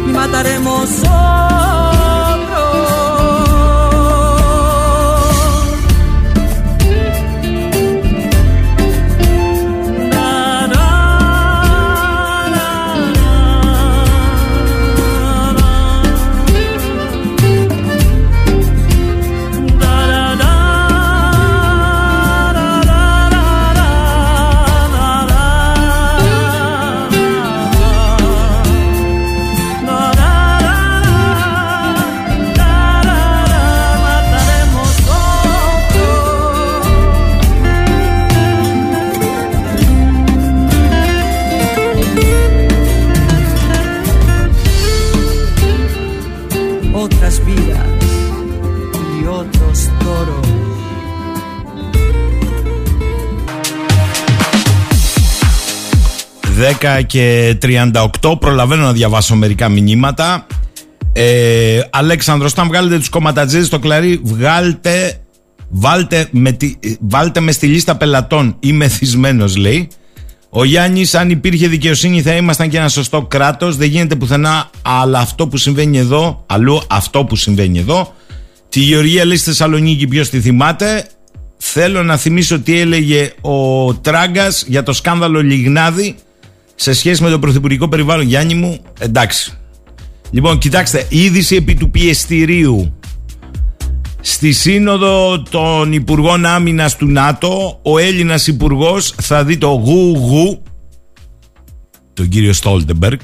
y 0.08 0.12
mataremos 0.12 0.90
otro. 1.00 1.75
10 56.98 57.02
και 57.06 57.56
38. 58.22 58.40
Προλαβαίνω 58.40 58.82
να 58.82 58.92
διαβάσω 58.92 59.34
μερικά 59.34 59.68
μηνύματα. 59.68 60.46
Ε, 61.12 61.80
Αλέξανδρος, 61.90 62.52
όταν 62.52 62.66
βγάλετε 62.66 62.98
τους 62.98 63.08
κομματατζίδες 63.08 63.66
στο 63.66 63.78
κλαρί, 63.78 64.20
βγάλτε, 64.22 65.20
βάλτε 65.68 66.28
με, 66.30 66.52
τη, 66.52 66.74
βάλτε 67.00 67.40
με 67.40 67.52
στη 67.52 67.66
λίστα 67.66 67.96
πελατών. 67.96 68.56
Είμαι 68.60 68.88
θυσμένος, 68.88 69.56
λέει. 69.56 69.88
Ο 70.50 70.64
Γιάννης, 70.64 71.14
αν 71.14 71.30
υπήρχε 71.30 71.68
δικαιοσύνη, 71.68 72.22
θα 72.22 72.32
ήμασταν 72.32 72.68
και 72.68 72.76
ένα 72.76 72.88
σωστό 72.88 73.22
κράτος. 73.22 73.76
Δεν 73.76 73.88
γίνεται 73.88 74.16
πουθενά, 74.16 74.70
αλλά 74.82 75.18
αυτό 75.18 75.48
που 75.48 75.56
συμβαίνει 75.56 75.98
εδώ, 75.98 76.44
αλλού 76.46 76.80
αυτό 76.88 77.24
που 77.24 77.36
συμβαίνει 77.36 77.78
εδώ. 77.78 78.14
Τη 78.68 78.80
Γεωργία 78.80 79.24
λέει 79.24 79.36
στη 79.36 79.44
Θεσσαλονίκη, 79.44 80.06
ποιος 80.06 80.28
τη 80.28 80.40
θυμάται. 80.40 81.06
Θέλω 81.56 82.02
να 82.02 82.16
θυμίσω 82.16 82.60
τι 82.60 82.80
έλεγε 82.80 83.32
ο 83.40 83.94
Τράγκας 83.94 84.64
για 84.66 84.82
το 84.82 84.92
σκάνδαλο 84.92 85.42
Λιγνάδη 85.42 86.16
σε 86.76 86.92
σχέση 86.92 87.22
με 87.22 87.30
το 87.30 87.38
πρωθυπουργικό 87.38 87.88
περιβάλλον. 87.88 88.26
Γιάννη 88.26 88.54
μου, 88.54 88.80
εντάξει. 88.98 89.52
Λοιπόν, 90.30 90.58
κοιτάξτε, 90.58 91.06
είδηση 91.08 91.56
επί 91.56 91.74
του 91.74 91.90
πιεστηρίου. 91.90 92.98
Στη 94.20 94.52
σύνοδο 94.52 95.42
των 95.42 95.92
Υπουργών 95.92 96.46
Άμυνας 96.46 96.96
του 96.96 97.06
ΝΑΤΟ, 97.06 97.80
ο 97.82 97.98
Έλληνας 97.98 98.46
Υπουργός 98.46 99.14
θα 99.16 99.44
δει 99.44 99.58
το 99.58 99.68
γου 99.68 100.62
τον 102.16 102.28
κύριο 102.28 102.52
Στόλτεμπεργκ, 102.52 103.18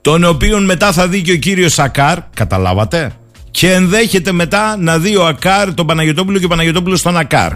τον 0.00 0.24
οποίον 0.24 0.64
μετά 0.64 0.92
θα 0.92 1.08
δει 1.08 1.22
και 1.22 1.32
ο 1.32 1.36
κύριος 1.36 1.72
Σακάρ, 1.72 2.18
καταλάβατε, 2.34 3.12
και 3.50 3.72
ενδέχεται 3.72 4.32
μετά 4.32 4.76
να 4.76 4.98
δει 4.98 5.16
ο 5.16 5.26
Ακάρ 5.26 5.74
τον 5.74 5.86
Παναγιωτόπουλο 5.86 6.38
και 6.38 6.44
ο 6.44 6.48
Παναγιωτόπουλο 6.48 6.96
στον 6.96 7.16
Ακάρ. 7.16 7.52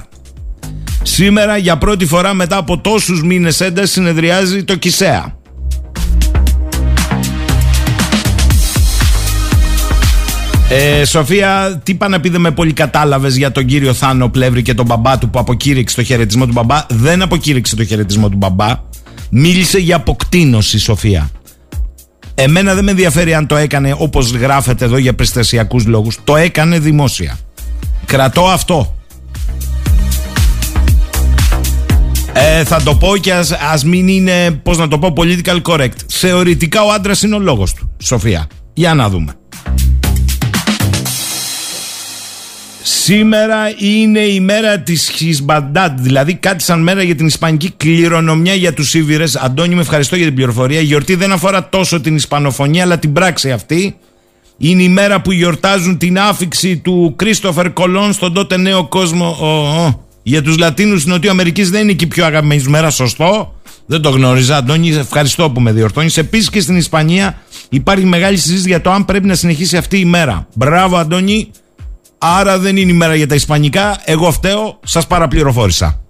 Σήμερα 1.11 1.57
για 1.57 1.79
πρώτη 1.79 2.07
φορά 2.07 2.35
μετά 2.35 2.57
από 2.57 2.79
τόσους 2.79 3.23
μήνες 3.23 3.61
έντασης 3.61 3.91
συνεδριάζει 3.91 4.65
το 4.65 4.77
ΚΙΣΕΑ. 4.77 5.39
Ε, 10.69 11.05
Σοφία, 11.05 11.81
τι 11.83 11.93
είπα 11.93 12.09
να 12.09 12.21
πει 12.21 12.29
δεν 12.29 12.41
με 12.41 12.51
πολύ 12.51 12.73
κατάλαβες 12.73 13.37
για 13.37 13.53
τον 13.53 13.65
κύριο 13.65 13.95
Θάνο 13.95 14.29
Πλεύρη 14.29 14.63
και 14.63 14.75
τον 14.75 14.87
μπαμπά 14.87 15.19
του 15.19 15.31
που 15.31 15.39
αποκήρυξε 15.39 15.97
το 15.97 16.03
χαιρετισμό 16.03 16.47
του 16.47 16.53
μπαμπά; 16.53 16.87
Δεν 16.89 17.23
αποκήρυξε 17.23 17.77
το 17.77 17.85
χαιρετισμό 17.85 18.29
του 18.29 18.37
μπαμπά. 18.37 18.81
Μίλησε 19.31 19.79
για 19.79 19.97
αποκτήνωση, 19.97 20.79
Σοφία. 20.79 21.31
Εμένα 22.35 22.75
δεν 22.75 22.85
με 22.85 22.91
ενδιαφέρει 22.91 23.35
αν 23.35 23.47
το 23.47 23.57
έκανε 23.57 23.95
όπως 23.99 24.31
γράφεται 24.31 24.85
εδώ 24.85 24.97
για 24.97 25.15
περιστασιακούς 25.15 25.87
λόγους. 25.87 26.19
Το 26.25 26.37
έκανε 26.37 26.79
δημόσια. 26.79 27.39
Κρατώ 28.05 28.47
αυτό. 28.47 28.98
Ε, 32.41 32.65
θα 32.65 32.83
το 32.83 32.95
πω 32.95 33.17
και 33.17 33.33
ας, 33.33 33.53
ας 33.53 33.85
μην 33.85 34.09
είναι, 34.09 34.51
πώς 34.51 34.79
να 34.79 34.89
το 34.89 34.99
πω, 34.99 35.13
political 35.17 35.63
correct. 35.63 35.97
Θεωρητικά 36.07 36.83
ο 36.83 36.91
άντρας 36.91 37.23
είναι 37.23 37.35
ο 37.35 37.39
λόγος 37.39 37.75
του, 37.75 37.91
Σοφία. 38.03 38.47
Για 38.75 38.95
να 38.95 39.09
δούμε. 39.09 39.33
Σήμερα 42.83 43.57
είναι 43.79 44.21
η 44.21 44.41
μέρα 44.41 44.79
της 44.79 45.09
Χισμπαντάτ, 45.09 46.01
δηλαδή 46.01 46.35
κάτι 46.35 46.63
σαν 46.63 46.83
μέρα 46.83 47.03
για 47.03 47.15
την 47.15 47.27
ισπανική 47.27 47.71
κληρονομιά 47.77 48.55
για 48.55 48.73
τους 48.73 48.95
Ήβηρες. 48.95 49.37
Αντώνη, 49.37 49.75
με 49.75 49.81
ευχαριστώ 49.81 50.17
για 50.17 50.27
την 50.27 50.35
πληροφορία. 50.35 50.81
Η 50.81 50.85
γιορτή 50.85 51.15
δεν 51.15 51.33
αφορά 51.33 51.69
τόσο 51.69 52.01
την 52.01 52.15
ισπανοφωνία, 52.15 52.83
αλλά 52.83 52.99
την 52.99 53.13
πράξη 53.13 53.53
αυτή. 53.53 53.97
Είναι 54.59 54.83
η 54.83 54.89
μέρα 54.89 55.21
που 55.21 55.33
γιορτάζουν 55.33 55.99
την 55.99 56.19
άφηξη 56.19 56.77
του 56.77 57.15
Κρίστοφερ 57.17 57.73
Κολόν 57.73 58.13
στον 58.13 58.33
τότε 58.33 58.57
νέο 58.57 58.89
κόσμο. 58.89 59.37
Για 60.29 60.43
τους 60.43 60.59
Λατίνους 60.59 60.95
της 60.95 61.13
Νοτιού 61.13 61.31
Αμερικής 61.31 61.71
δεν 61.71 61.83
είναι 61.83 61.93
και 61.93 62.05
η 62.05 62.09
πιο 62.09 62.25
αγαπημένη 62.25 62.63
μέρα, 62.63 62.91
σωστό. 62.91 63.55
Δεν 63.87 64.01
το 64.01 64.11
γνώριζα, 64.11 64.57
Αντώνη. 64.57 64.91
Ευχαριστώ 64.91 65.51
που 65.51 65.61
με 65.61 65.73
διορθώνεις. 65.73 66.17
Επίσης 66.17 66.51
και 66.51 66.61
στην 66.61 66.77
Ισπανία 66.77 67.43
υπάρχει 67.69 68.05
μεγάλη 68.05 68.37
συζήτηση 68.37 68.69
για 68.69 68.81
το 68.81 68.91
αν 68.91 69.05
πρέπει 69.05 69.27
να 69.27 69.35
συνεχίσει 69.35 69.77
αυτή 69.77 69.99
η 69.99 70.05
μέρα. 70.05 70.49
Μπράβο, 70.55 70.97
Αντώνη. 70.97 71.51
Άρα 72.19 72.59
δεν 72.59 72.77
είναι 72.77 72.91
η 72.91 72.95
μέρα 72.95 73.15
για 73.15 73.27
τα 73.27 73.35
Ισπανικά. 73.35 74.01
Εγώ 74.05 74.31
φταίω, 74.31 74.81
σας 74.85 75.07
παραπληροφόρησα. 75.07 76.01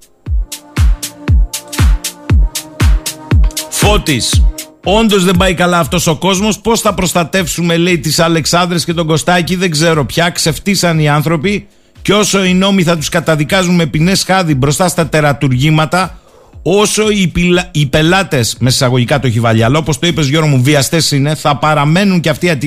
Φώτης. 3.68 4.44
Όντως 4.84 5.24
δεν 5.24 5.36
πάει 5.36 5.54
καλά 5.54 5.78
αυτός 5.78 6.06
ο 6.06 6.16
κόσμος. 6.16 6.58
Πώς 6.60 6.80
θα 6.80 6.94
προστατεύσουμε, 6.94 7.76
λέει, 7.76 7.98
τις 7.98 8.18
Αλεξάνδρες 8.18 8.84
και 8.84 8.94
τον 8.94 9.06
Κωστάκη, 9.06 9.56
δεν 9.56 9.70
ξέρω 9.70 10.04
πια. 10.04 10.30
Ξεφτύσαν 10.30 10.98
οι 10.98 11.08
άνθρωποι. 11.08 11.66
Και 12.08 12.14
όσο 12.14 12.44
οι 12.44 12.54
νόμοι 12.54 12.82
θα 12.82 12.96
τους 12.96 13.08
καταδικάζουν 13.08 13.74
με 13.74 13.86
ποινές 13.86 14.24
χάδι 14.24 14.54
μπροστά 14.54 14.88
στα 14.88 15.08
τερατουργήματα, 15.08 16.18
όσο 16.62 17.10
οι, 17.10 17.26
πιλα... 17.26 17.68
οι 17.72 17.86
πελάτες, 17.86 18.56
με 18.60 18.68
εισαγωγικά 18.68 19.20
το 19.20 19.26
έχει 19.26 19.40
βάλει, 19.40 19.62
αλλά 19.64 19.78
όπως 19.78 19.98
το 19.98 20.06
είπες 20.06 20.28
Γιώργο 20.28 20.48
μου, 20.48 20.62
βιαστές 20.62 21.10
είναι, 21.10 21.34
θα 21.34 21.56
παραμένουν 21.56 22.20
και 22.20 22.28
αυτοί 22.28 22.58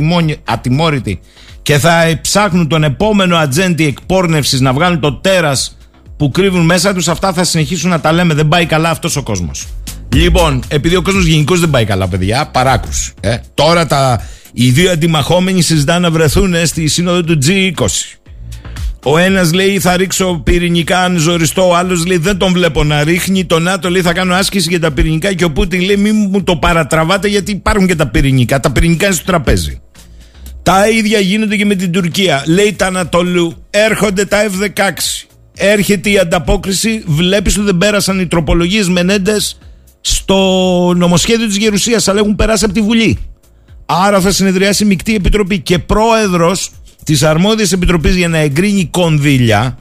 ατιμόρυτοι 0.44 1.20
και 1.62 1.78
θα 1.78 2.20
ψάχνουν 2.22 2.68
τον 2.68 2.84
επόμενο 2.84 3.38
ατζέντη 3.38 3.86
εκπόρνευσης 3.86 4.60
να 4.60 4.74
βγάλουν 4.74 5.00
το 5.00 5.14
τέρας 5.14 5.78
που 6.18 6.32
κρύβουν 6.32 6.66
μέσα 6.66 6.94
τους, 6.94 7.08
αυτά 7.08 7.34
θα 7.34 7.44
συνεχίσουν 7.44 7.90
να 7.90 8.00
τα 8.00 8.12
λέμε. 8.12 8.34
Δεν 8.34 8.48
πάει 8.48 8.66
καλά 8.66 8.90
αυτός 8.90 9.16
ο 9.16 9.24
κόσμος. 9.24 9.68
Λοιπόν, 10.14 10.64
επειδή 10.68 10.96
ο 10.96 11.02
κόσμος 11.02 11.26
γενικώς 11.26 11.60
δεν 11.60 11.70
πάει 11.70 11.86
καλά, 11.86 12.08
παιδιά, 12.08 12.46
παράκρουση. 12.46 13.14
Ε. 13.20 13.38
Τώρα 13.54 13.86
τα, 13.88 14.22
οι 14.54 14.70
δύο 14.70 14.92
αντιμαχόμενοι 14.92 15.62
συζητάνε 15.62 16.00
να 16.00 16.12
βρεθούν 16.12 16.54
ε, 16.54 16.66
στη 16.66 16.88
σύνοδο 16.88 17.24
του 17.24 17.38
G20. 17.46 18.21
Ο 19.06 19.18
ένας 19.18 19.54
λέει 19.54 19.80
θα 19.80 19.98
ρίξω 19.98 20.42
πυρηνικά 20.44 21.00
αν 21.00 21.18
ζοριστώ, 21.18 21.68
ο 21.68 21.76
άλλος 21.76 22.06
λέει 22.06 22.18
δεν 22.18 22.38
τον 22.38 22.54
βλέπω 22.54 22.84
να 22.84 23.04
ρίχνει. 23.04 23.46
Το 23.46 23.60
ΝΑΤΟ 23.60 23.90
λέει 23.90 24.02
θα 24.02 24.14
κάνω 24.14 24.34
άσκηση 24.34 24.70
για 24.70 24.80
τα 24.80 24.92
πυρηνικά 24.92 25.34
και 25.34 25.44
ο 25.44 25.52
Πούτιν 25.52 25.82
λέει 25.82 25.98
μην 25.98 26.16
μου 26.32 26.44
το 26.44 26.56
παρατραβάτε 26.56 27.28
γιατί 27.28 27.52
υπάρχουν 27.52 27.88
και 27.88 27.96
τα 27.96 28.08
πυρηνικά. 28.08 28.60
Τα 28.60 28.72
πυρηνικά 28.72 29.06
είναι 29.06 29.16
στο 29.16 29.26
τραπέζι. 29.26 29.82
Τα 30.64 30.90
ίδια 30.90 31.20
γίνονται 31.20 31.56
και 31.56 31.66
με 31.66 31.76
την 31.76 31.92
Τουρκία. 31.92 32.44
Λέει 32.48 32.74
τα 32.74 32.86
Ανατολού, 32.86 33.56
έρχονται 33.70 34.26
τα 34.26 34.38
F-16. 34.48 35.28
Έρχεται 35.56 36.10
η 36.10 36.18
ανταπόκριση, 36.18 37.04
βλέπεις 37.06 37.58
ότι 37.58 37.66
δεν 37.66 37.78
πέρασαν 37.78 38.20
οι 38.20 38.28
τροπολογίες 38.28 38.90
Μενέντες 38.90 39.58
στο 40.02 40.36
νομοσχέδιο 40.96 41.48
της 41.48 41.58
Γερουσίας, 41.58 42.08
αλλά 42.08 42.20
έχουν 42.20 42.36
περάσει 42.36 42.66
από 42.66 42.74
τη 42.74 42.82
Βουλή. 42.82 43.18
Άρα 43.86 44.20
θα 44.20 44.32
συνεδριάσει 44.32 44.84
η 44.84 44.88
Μικτή 44.88 45.16
Επιτροπή 45.16 45.60
και 45.60 45.80
πρόεδρος 45.80 46.70
της 47.04 47.24
αρμόδιας 47.24 47.72
επιτροπής 47.72 48.16
για 48.16 48.28
να 48.28 48.38
εγκρίνει 48.38 48.86
κονδύλια, 48.86 49.78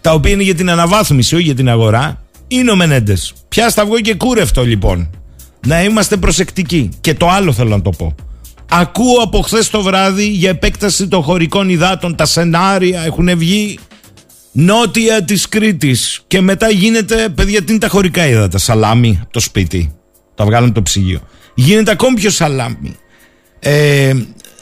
τα 0.00 0.12
οποία 0.12 0.32
είναι 0.32 0.42
για 0.42 0.54
την 0.54 0.70
αναβάθμιση, 0.70 1.34
όχι 1.34 1.44
για 1.44 1.54
την 1.54 1.68
αγορά, 1.68 2.22
είναι 2.48 2.70
ο 2.70 2.76
Μενέντες. 2.76 3.32
Πια 3.48 3.72
βγω 3.84 4.00
και 4.00 4.14
κούρευτο 4.14 4.64
λοιπόν. 4.64 5.10
Να 5.66 5.82
είμαστε 5.82 6.16
προσεκτικοί. 6.16 6.88
Και 7.00 7.14
το 7.14 7.28
άλλο 7.28 7.52
θέλω 7.52 7.68
να 7.68 7.82
το 7.82 7.90
πω. 7.90 8.14
Ακούω 8.70 9.22
από 9.22 9.40
χθες 9.40 9.70
το 9.70 9.82
βράδυ 9.82 10.28
για 10.28 10.50
επέκταση 10.50 11.08
των 11.08 11.22
χωρικών 11.22 11.68
υδάτων. 11.68 12.16
Τα 12.16 12.24
σενάρια 12.24 13.02
έχουν 13.02 13.38
βγει 13.38 13.78
νότια 14.52 15.24
της 15.24 15.48
Κρήτης 15.48 16.22
και 16.26 16.40
μετά 16.40 16.70
γίνεται, 16.70 17.28
παιδιά, 17.28 17.62
τι 17.62 17.70
είναι 17.72 17.80
τα 17.80 17.88
χωρικά 17.88 18.26
ύδατα. 18.26 18.58
Σαλάμι, 18.58 19.20
το 19.30 19.40
σπίτι. 19.40 19.94
Τα 20.34 20.44
βγάλουν 20.44 20.72
το 20.72 20.82
ψυγείο. 20.82 21.20
Γίνεται 21.54 21.90
ακόμη 21.90 22.14
πιο 22.14 22.30
σαλάμι. 22.30 22.96
Ε, 23.58 24.12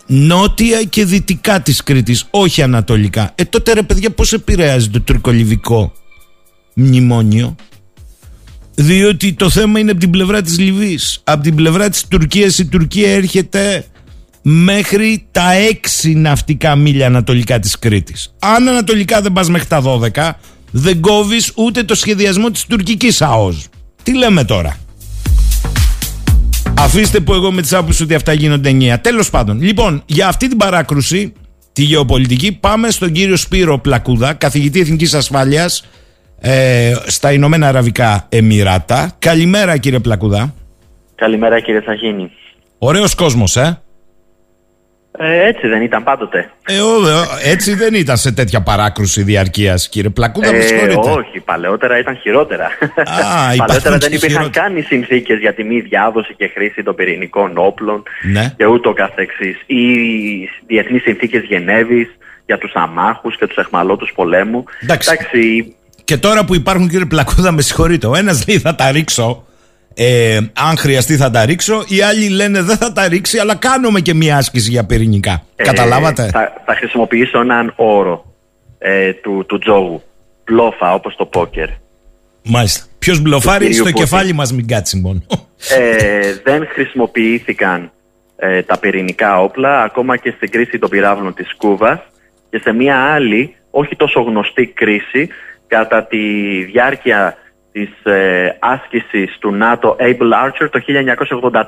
νότια 0.06 0.82
και 0.82 1.04
δυτικά 1.04 1.60
της 1.60 1.82
Κρήτης, 1.82 2.26
όχι 2.30 2.62
ανατολικά. 2.62 3.32
Ε, 3.34 3.44
τότε 3.44 3.72
ρε 3.72 3.82
παιδιά 3.82 4.10
πώς 4.10 4.32
επηρεάζει 4.32 4.88
το 4.88 5.00
τουρκολιβικό 5.00 5.92
μνημόνιο; 6.74 7.56
Διότι 8.74 9.32
το 9.32 9.50
θέμα 9.50 9.78
είναι 9.78 9.90
από 9.90 10.00
την 10.00 10.10
πλευρά 10.10 10.42
της 10.42 10.58
Λιβύης. 10.58 11.20
Από 11.24 11.42
την 11.42 11.54
πλευρά 11.54 11.88
της 11.88 12.06
Τουρκίας 12.08 12.58
η 12.58 12.66
Τουρκία 12.66 13.12
έρχεται 13.12 13.84
μέχρι 14.42 15.26
τα 15.30 15.50
6 16.02 16.14
ναυτικά 16.16 16.76
μίλια 16.76 17.06
ανατολικά 17.06 17.58
της 17.58 17.78
Κρήτης. 17.78 18.34
Αν 18.38 18.68
ανατολικά 18.68 19.20
δεν 19.20 19.32
πας 19.32 19.48
μέχρι 19.48 19.68
τα 19.68 19.80
12, 19.80 20.38
δεν 20.70 21.00
κόβεις 21.00 21.52
ούτε 21.54 21.82
το 21.82 21.94
σχεδιασμό 21.94 22.50
της 22.50 22.64
τουρκικής 22.66 23.22
ΑΟΣ. 23.22 23.66
Τι 24.02 24.16
λέμε 24.16 24.44
τώρα; 24.44 24.76
Αφήστε 26.78 27.20
που 27.20 27.32
εγώ 27.32 27.52
με 27.52 27.60
τις 27.60 27.72
άποψεις 27.72 28.00
ότι 28.00 28.14
αυτά 28.14 28.32
γίνονται 28.32 28.68
ενιαία. 28.68 29.00
Τέλος 29.00 29.30
πάντων, 29.30 29.62
λοιπόν, 29.62 30.02
για 30.06 30.28
αυτή 30.28 30.48
την 30.48 30.56
παράκρουση, 30.56 31.32
τη 31.72 31.82
γεωπολιτική, 31.82 32.52
πάμε 32.52 32.90
στον 32.90 33.12
κύριο 33.12 33.36
Σπύρο 33.36 33.78
Πλακούδα, 33.78 34.32
καθηγητή 34.32 34.80
Εθνικής 34.80 35.14
Ασφάλειας 35.14 35.86
ε, 36.40 36.92
στα 37.06 37.32
Ηνωμένα 37.32 37.68
Αραβικά 37.68 38.26
Εμμυράτα. 38.28 39.12
Καλημέρα 39.18 39.76
κύριε 39.76 39.98
Πλακούδα. 39.98 40.54
Καλημέρα 41.14 41.60
κύριε 41.60 41.80
Σαχίνη. 41.84 42.30
Ωραίος 42.78 43.14
κόσμος, 43.14 43.56
ε. 43.56 43.82
Ε, 45.18 45.46
έτσι 45.46 45.68
δεν 45.68 45.82
ήταν 45.82 46.02
πάντοτε. 46.02 46.50
Ε, 46.66 46.80
έτσι 47.50 47.74
δεν 47.74 47.94
ήταν 47.94 48.16
σε 48.16 48.32
τέτοια 48.32 48.60
παράκρουση 48.60 49.22
διαρκείας, 49.22 49.88
κύριε 49.88 50.10
Πλακούδα, 50.10 50.52
με 50.52 50.58
ε, 50.58 50.94
Όχι, 50.96 51.40
παλαιότερα 51.44 51.98
ήταν 51.98 52.16
χειρότερα. 52.16 52.64
Α, 52.64 53.56
παλαιότερα 53.66 53.96
δεν 53.96 54.12
υπήρχαν 54.12 54.50
καν 54.50 54.76
οι 54.76 54.80
συνθήκες 54.80 55.38
για 55.38 55.54
τη 55.54 55.64
μη 55.64 55.80
διάδοση 55.80 56.34
και 56.34 56.50
χρήση 56.54 56.82
των 56.82 56.94
πυρηνικών 56.94 57.52
όπλων 57.56 58.02
ναι. 58.32 58.54
και 58.56 58.66
ούτω 58.66 58.92
καθεξής. 58.92 59.56
Οι 59.66 59.84
διεθνείς 60.66 61.02
συνθήκες 61.02 61.42
Γενέβης 61.42 62.16
για 62.46 62.58
τους 62.58 62.72
αμάχους 62.74 63.36
και 63.36 63.46
τους 63.46 63.56
εχμαλώτους 63.56 64.12
πολέμου. 64.14 64.64
Εντάξει. 64.82 65.74
Και 66.04 66.16
τώρα 66.16 66.44
που 66.44 66.54
υπάρχουν, 66.54 66.88
κύριε 66.88 67.06
Πλακούδα, 67.06 67.52
με 67.52 67.62
συγχωρείτε, 67.62 68.06
ο 68.06 68.14
ένας 68.14 68.46
λέει 68.48 68.58
θα 68.58 68.74
τα 68.74 68.90
ρίξω 68.90 69.46
ε, 69.94 70.38
αν 70.68 70.76
χρειαστεί 70.76 71.16
θα 71.16 71.30
τα 71.30 71.44
ρίξω. 71.44 71.84
Οι 71.88 72.00
άλλοι 72.02 72.28
λένε 72.28 72.62
δεν 72.62 72.76
θα 72.76 72.92
τα 72.92 73.08
ρίξει, 73.08 73.38
αλλά 73.38 73.54
κάνουμε 73.54 74.00
και 74.00 74.14
μια 74.14 74.36
άσκηση 74.36 74.70
για 74.70 74.84
πυρηνικά. 74.84 75.42
Ε, 75.56 75.62
Καταλάβατε; 75.62 76.28
Θα, 76.32 76.62
θα 76.66 76.74
χρησιμοποιήσω 76.74 77.40
έναν 77.40 77.72
όρο. 77.76 78.24
ε, 78.78 79.12
του, 79.12 79.44
του 79.48 79.58
τζόγου. 79.58 80.02
Μπλόφα 80.44 80.94
όπως 80.94 81.16
το 81.16 81.24
πόκερ. 81.26 81.68
Μάλιστα. 82.42 82.84
Ποιος 82.98 83.20
μπλοφάρει 83.20 83.58
κυρίου 83.58 83.74
στο 83.74 83.84
Πούτιν. 83.84 83.98
κεφάλι 83.98 84.32
μας, 84.32 84.52
μην 84.52 84.66
κάτσει 84.66 84.96
μόνο. 84.96 85.22
Ε, 85.78 86.34
δεν 86.44 86.66
χρησιμοποιήθηκαν 86.72 87.90
ε, 88.36 88.62
τα 88.62 88.78
πυρηνικά 88.78 89.40
όπλα 89.40 89.82
ακόμα 89.82 90.16
και 90.16 90.32
στην 90.36 90.50
κρίση 90.50 90.78
των 90.78 90.88
πυράβλων 90.90 91.34
της 91.34 91.54
Κούβας 91.56 91.98
και 92.50 92.58
σε 92.58 92.72
μια 92.72 92.96
άλλη, 92.96 93.54
όχι 93.70 93.96
τόσο 93.96 94.20
γνωστή 94.20 94.66
κρίση 94.66 95.28
κατά 95.66 96.04
τη 96.04 96.18
διάρκεια 96.64 97.36
της 97.74 98.12
ε, 98.12 98.56
άσκησης 98.58 99.38
του 99.38 99.52
ΝΑΤΟ 99.52 99.96
Able 100.00 100.32
Archer 100.44 100.68
το 100.70 100.80
1983. 101.42 101.62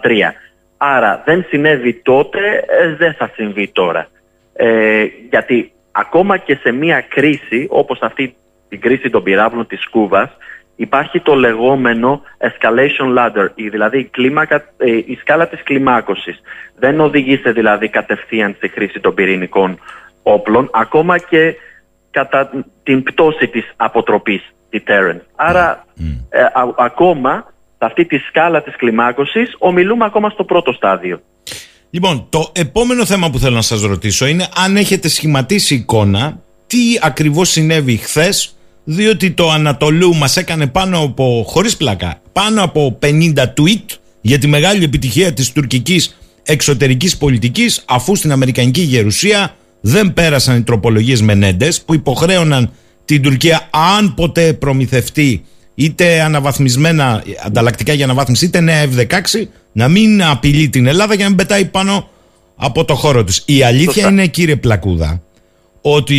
Άρα 0.77 1.23
δεν 1.25 1.45
συνέβη 1.49 1.95
τότε, 1.95 2.65
ε, 2.67 2.95
δεν 2.95 3.15
θα 3.15 3.31
συμβεί 3.35 3.69
τώρα. 3.69 4.09
Ε, 4.53 5.05
γιατί 5.31 5.73
ακόμα 5.93 6.37
και 6.37 6.55
σε 6.55 6.73
μια 6.73 7.01
κρίση 7.01 7.67
όπως 7.71 7.99
αυτή 8.01 8.35
την 8.69 8.81
κρίση 8.81 9.11
των 9.11 9.23
πυράβλων 9.23 9.67
της 9.67 9.89
Κούβας 9.89 10.31
υπάρχει 10.77 11.21
το 11.21 11.35
λεγόμενο 11.35 12.23
escalation 12.39 13.17
ladder, 13.19 13.49
η, 13.55 13.69
δηλαδή 13.69 13.99
η, 13.99 14.05
κλίμακα, 14.05 14.65
ε, 14.77 14.91
η 14.91 15.19
σκάλα 15.21 15.49
της 15.49 15.63
κλιμάκωσης. 15.63 16.41
Δεν 16.79 17.01
οδηγήσε 17.01 17.51
δηλαδή 17.51 17.89
κατευθείαν 17.89 18.55
στη 18.57 18.69
χρήση 18.69 19.01
των 19.01 19.15
πυρηνικών 19.15 19.79
όπλων, 20.23 20.71
ακόμα 20.73 21.19
και 21.19 21.55
κατά 22.11 22.65
την 22.83 23.03
πτώση 23.03 23.49
της 23.49 23.73
αποτροπής 23.77 24.56
deterrent. 24.73 25.21
Άρα 25.37 25.85
ε, 26.29 26.43
α- 26.43 26.75
ακόμα 26.77 27.55
σε 27.79 27.85
αυτή 27.85 28.05
τη 28.05 28.19
σκάλα 28.19 28.63
της 28.63 28.77
κλιμάκωσης 28.77 29.57
ομιλούμε 29.59 30.05
ακόμα 30.05 30.31
στο 30.31 30.45
πρώτο 30.45 30.73
στάδιο. 30.73 31.21
Λοιπόν, 31.91 32.27
το 32.29 32.53
επόμενο 32.53 33.05
θέμα 33.05 33.31
που 33.31 33.39
θέλω 33.39 33.55
να 33.55 33.63
σας 33.63 33.83
ρωτήσω 33.83 34.27
είναι 34.27 34.47
αν 34.57 34.77
έχετε 34.77 35.09
σχηματίσει 35.09 35.75
εικόνα 35.75 36.41
τι 36.67 36.79
ακριβώς 37.03 37.49
συνέβη 37.49 37.97
χθες, 37.97 38.57
διότι 38.85 39.31
το 39.31 39.51
Ανατολού 39.51 40.15
μας 40.15 40.37
έκανε 40.37 40.67
πάνω 40.67 40.99
από, 40.99 41.45
χωρίς 41.47 41.77
πλάκα, 41.77 42.21
πάνω 42.33 42.63
από 42.63 42.99
50 43.03 43.33
tweet 43.37 43.97
για 44.21 44.39
τη 44.39 44.47
μεγάλη 44.47 44.85
επιτυχία 44.85 45.33
της 45.33 45.53
τουρκικής 45.53 46.19
εξωτερικής 46.43 47.17
πολιτικής 47.17 47.85
αφού 47.89 48.17
στην 48.17 48.33
Αμερικανική 48.33 48.81
Γερουσία 48.81 49.55
δεν 49.81 50.13
πέρασαν 50.13 50.57
οι 50.57 50.63
τροπολογίες 50.63 51.23
Μενέντες 51.23 51.83
που 51.83 51.95
υποχρέωναν 51.95 52.73
την 53.07 53.23
Τουρκία 53.23 53.69
αν 53.71 54.15
ποτέ 54.15 54.53
προμηθευτεί 54.53 55.45
είτε 55.75 56.21
αναβαθμισμένα 56.21 57.23
ανταλλακτικά 57.45 57.93
για 57.93 58.05
αναβάθμιση 58.05 58.45
είτε 58.45 58.61
νέα 58.61 58.85
F-16 58.85 59.47
να 59.73 59.89
μην 59.89 60.25
απειλεί 60.25 60.69
την 60.69 60.87
Ελλάδα 60.87 61.15
για 61.15 61.23
να 61.23 61.29
μην 61.29 61.39
πετάει 61.39 61.65
πάνω 61.65 62.09
από 62.57 62.85
το 62.85 62.95
χώρο 62.95 63.25
της. 63.25 63.43
Η 63.47 63.63
αλήθεια 63.63 63.93
Σωστά. 63.93 64.09
είναι 64.09 64.27
κύριε 64.27 64.57
Πλακούδα 64.57 65.23
ότι 65.81 66.17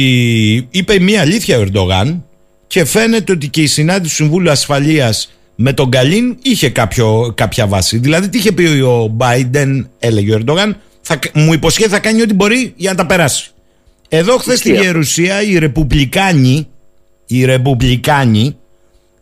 είπε 0.71 0.99
μία 0.99 1.21
αλήθεια 1.21 1.57
ο 1.57 1.61
Ερντογάν 1.61 2.23
και 2.67 2.85
φαίνεται 2.85 3.31
ότι 3.31 3.47
και 3.47 3.61
η 3.61 3.67
συνάντηση 3.67 4.09
του 4.09 4.15
Συμβούλου 4.15 4.49
Ασφαλείας 4.49 5.31
με 5.55 5.73
τον 5.73 5.89
Καλίν 5.89 6.37
είχε 6.41 6.69
κάποιο, 6.69 7.33
κάποια 7.35 7.67
βάση. 7.67 7.97
Δηλαδή 7.97 8.29
τι 8.29 8.37
είχε 8.37 8.51
πει 8.51 8.63
ο 8.63 9.15
Biden, 9.17 9.85
έλεγε 9.99 10.33
ο 10.33 10.37
Ερντογάν, 10.37 10.77
θα, 11.01 11.19
μου 11.33 11.53
υποσχέθη 11.53 11.89
θα 11.89 11.99
κάνει 11.99 12.21
ό,τι 12.21 12.33
μπορεί 12.33 12.73
για 12.75 12.91
να 12.91 12.97
τα 12.97 13.05
περάσει. 13.05 13.51
Εδώ 14.09 14.37
χθες 14.37 14.59
στη 14.59 14.71
Ισχύει. 14.71 14.83
Γερουσία 14.83 15.41
οι 15.41 15.57
Ρεπουμπλικάνοι, 15.57 16.67
οι 17.27 17.45
Ρεπουμπλικάνοι, 17.45 18.57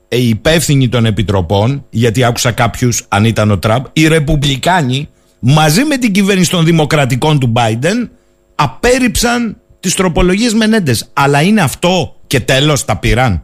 ε, 0.07 0.17
οι 0.17 0.29
υπεύθυνοι 0.29 0.89
των 0.89 1.05
επιτροπών, 1.05 1.85
γιατί 1.89 2.23
άκουσα 2.23 2.51
κάποιους 2.51 3.05
αν 3.09 3.25
ήταν 3.25 3.51
ο 3.51 3.59
Τραμπ, 3.59 3.85
οι 3.93 4.07
Ρεπουμπλικάνοι 4.07 5.09
μαζί 5.39 5.83
με 5.83 5.97
την 5.97 6.11
κυβέρνηση 6.11 6.49
των 6.49 6.65
Δημοκρατικών 6.65 7.39
του 7.39 7.53
Biden 7.55 8.09
απέρριψαν 8.55 9.57
τις 9.79 9.95
τροπολογίες 9.95 10.53
Μενέντες. 10.53 11.11
Αλλά 11.13 11.41
είναι 11.41 11.61
αυτό 11.61 12.15
και 12.27 12.39
τέλος 12.39 12.85
τα 12.85 12.97
πήραν. 12.97 13.43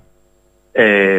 Ε, 0.71 1.17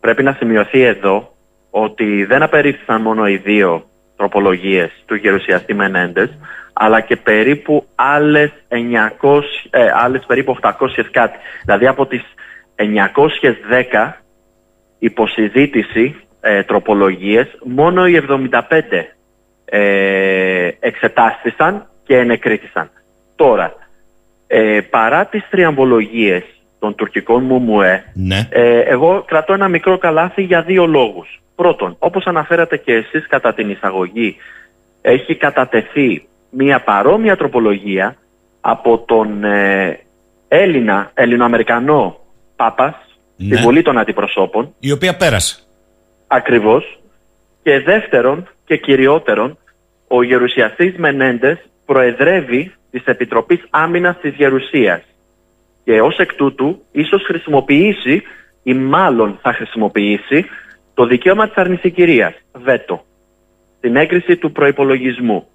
πρέπει 0.00 0.22
να 0.22 0.32
σημειωθεί 0.32 0.80
εδώ 0.80 1.34
ότι 1.70 2.24
δεν 2.24 2.42
απερίφθησαν 2.42 3.02
μόνο 3.02 3.26
οι 3.26 3.36
δύο 3.36 3.86
τροπολογίες 4.16 4.90
του 5.06 5.14
γερουσιαστή 5.14 5.74
Μενέντες, 5.74 6.30
αλλά 6.72 7.00
και 7.00 7.16
περίπου 7.16 7.86
άλλες, 7.94 8.50
900, 8.68 9.42
ε, 9.70 9.90
άλλες 9.94 10.24
περίπου 10.26 10.56
800 10.60 11.10
κάτι. 11.10 11.38
Δηλαδή 11.64 11.86
από 11.86 12.06
τις 12.06 12.22
910 12.76 14.12
υποσυζήτηση 14.98 16.16
ε, 16.40 16.62
τροπολογίες, 16.62 17.46
μόνο 17.64 18.06
οι 18.06 18.22
75 18.28 18.48
ε, 19.64 20.70
εξετάστησαν 20.80 21.86
και 22.04 22.16
ενεκρίθησαν. 22.16 22.90
Τώρα, 23.36 23.74
ε, 24.46 24.80
παρά 24.90 25.26
τις 25.26 25.48
τριαμβολογίες 25.50 26.42
των 26.78 26.94
τουρκικών 26.94 27.42
Μουμουέ, 27.44 28.04
Ναι. 28.14 28.48
ε, 28.50 28.78
εγώ 28.80 29.24
κρατώ 29.26 29.52
ένα 29.52 29.68
μικρό 29.68 29.98
καλάθι 29.98 30.42
για 30.42 30.62
δύο 30.62 30.86
λόγους. 30.86 31.42
Πρώτον, 31.56 31.96
όπως 31.98 32.24
αναφέρατε 32.26 32.76
και 32.76 32.92
εσείς 32.92 33.26
κατά 33.26 33.54
την 33.54 33.70
εισαγωγή, 33.70 34.36
έχει 35.02 35.34
κατατεθεί 35.36 36.26
μια 36.50 36.80
παρόμοια 36.80 37.36
τροπολογία 37.36 38.16
από 38.60 38.98
τον 38.98 39.44
ε, 39.44 39.98
Έλληνα, 40.48 41.10
Ελληνοαμερικανό 41.14 42.16
Πάπας, 42.56 42.94
Ναι. 43.36 43.54
στη 43.56 43.64
Βουλή 43.64 43.82
των 43.82 43.98
Αντιπροσώπων, 43.98 44.74
Η 44.78 44.92
οποία 44.92 45.16
πέρασε. 45.16 45.60
Ακριβώς. 46.26 47.00
Και 47.62 47.80
δεύτερον 47.80 48.48
και 48.64 48.76
κυριότερον, 48.76 49.58
ο 50.08 50.22
γερουσιαστής 50.22 50.96
Μενέντες 50.96 51.58
προεδρεύει 51.86 52.72
της 52.90 53.04
Επιτροπής 53.04 53.60
Άμυνας 53.70 54.16
της 54.20 54.34
Γερουσίας. 54.34 55.00
Και 55.84 56.00
ως 56.00 56.16
εκ 56.18 56.34
τούτου 56.34 56.82
ίσως 56.92 57.22
χρησιμοποιήσει 57.22 58.22
ή 58.62 58.74
μάλλον 58.74 59.38
θα 59.42 59.52
χρησιμοποιήσει 59.52 60.44
το 60.94 61.06
δικαίωμα 61.06 61.46
της 61.46 61.56
αρνησικυρίας, 61.56 62.34
βέτο, 62.52 63.04
την 63.80 63.96
έγκριση 63.96 64.36
του 64.36 64.52
προϋπολογισμού. 64.52 65.46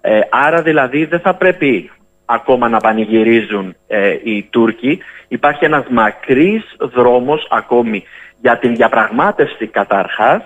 Ε, 0.00 0.20
άρα 0.30 0.62
δηλαδή 0.62 1.04
δεν 1.04 1.20
θα 1.20 1.34
πρέπει 1.34 1.90
ακόμα 2.24 2.68
να 2.68 2.78
πανηγυρίζουν 2.78 3.76
ε, 3.86 4.10
οι 4.24 4.42
Τούρκοι. 4.50 4.98
Υπάρχει 5.28 5.64
ένας 5.64 5.84
μακρύς 5.90 6.62
δρόμος 6.94 7.46
ακόμη 7.50 8.02
για 8.40 8.58
την 8.58 8.74
διαπραγμάτευση 8.76 9.66
καταρχάς 9.66 10.42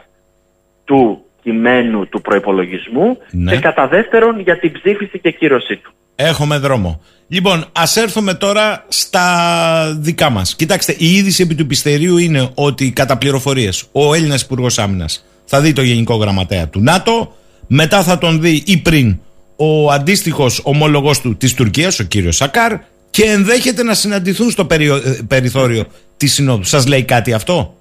του 0.84 1.24
κειμένου 1.42 2.08
του 2.08 2.20
προϋπολογισμού 2.20 3.18
Ναι. 3.30 3.52
και 3.52 3.58
κατά 3.58 3.86
δεύτερον 3.86 4.40
για 4.40 4.58
την 4.58 4.72
ψήφιση 4.72 5.18
και 5.18 5.30
κύρωσή 5.30 5.76
του. 5.76 5.92
Έχουμε 6.16 6.58
δρόμο. 6.58 7.00
Λοιπόν, 7.28 7.64
ας 7.72 7.96
έρθουμε 7.96 8.34
τώρα 8.34 8.84
στα 8.88 9.96
δικά 9.98 10.30
μας. 10.30 10.56
Κοιτάξτε, 10.56 10.94
η 10.98 11.06
είδηση 11.14 11.42
επί 11.42 11.54
του 11.54 11.66
Πιστερίου 11.66 12.16
είναι 12.18 12.50
ότι 12.54 12.92
κατά 12.92 13.18
πληροφορίες 13.18 13.88
ο 13.92 14.14
Έλληνας 14.14 14.42
Υπουργός 14.42 14.78
Άμυνας 14.78 15.26
θα 15.44 15.60
δει 15.60 15.72
το 15.72 15.82
Γενικό 15.82 16.14
Γραμματέα 16.16 16.68
του 16.68 16.80
ΝΑΤΟ, 16.80 17.36
μετά 17.66 18.02
θα 18.02 18.18
τον 18.18 18.40
δει 18.40 18.62
ή 18.66 18.78
πριν 18.78 19.18
ο 19.57 19.90
αντίστοιχος 19.90 20.61
ομόλογος 20.64 21.20
του 21.20 21.36
της 21.36 21.54
Τουρκίας, 21.54 21.98
ο 22.00 22.04
κύριος 22.04 22.36
Σακάρ, 22.36 22.72
και 23.11 23.22
ενδέχεται 23.24 23.82
να 23.82 23.94
συναντηθούν 23.94 24.50
στο 24.50 24.64
περιο- 24.64 24.96
ε, 24.96 25.18
περιθώριο 25.28 25.84
της 26.16 26.32
Συνόδου. 26.32 26.64
Σας 26.64 26.86
λέει 26.86 27.04
κάτι 27.04 27.32
αυτό; 27.32 27.74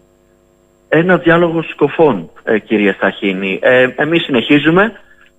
Ένας 0.90 1.22
διάλογος 1.22 1.66
σκοφών, 1.70 2.30
ε, 2.44 2.60
κύριε 2.60 2.96
Σαχίνη. 3.00 3.60
Ε, 3.62 3.88
εμείς 3.96 4.24
συνεχίζουμε 4.24 4.92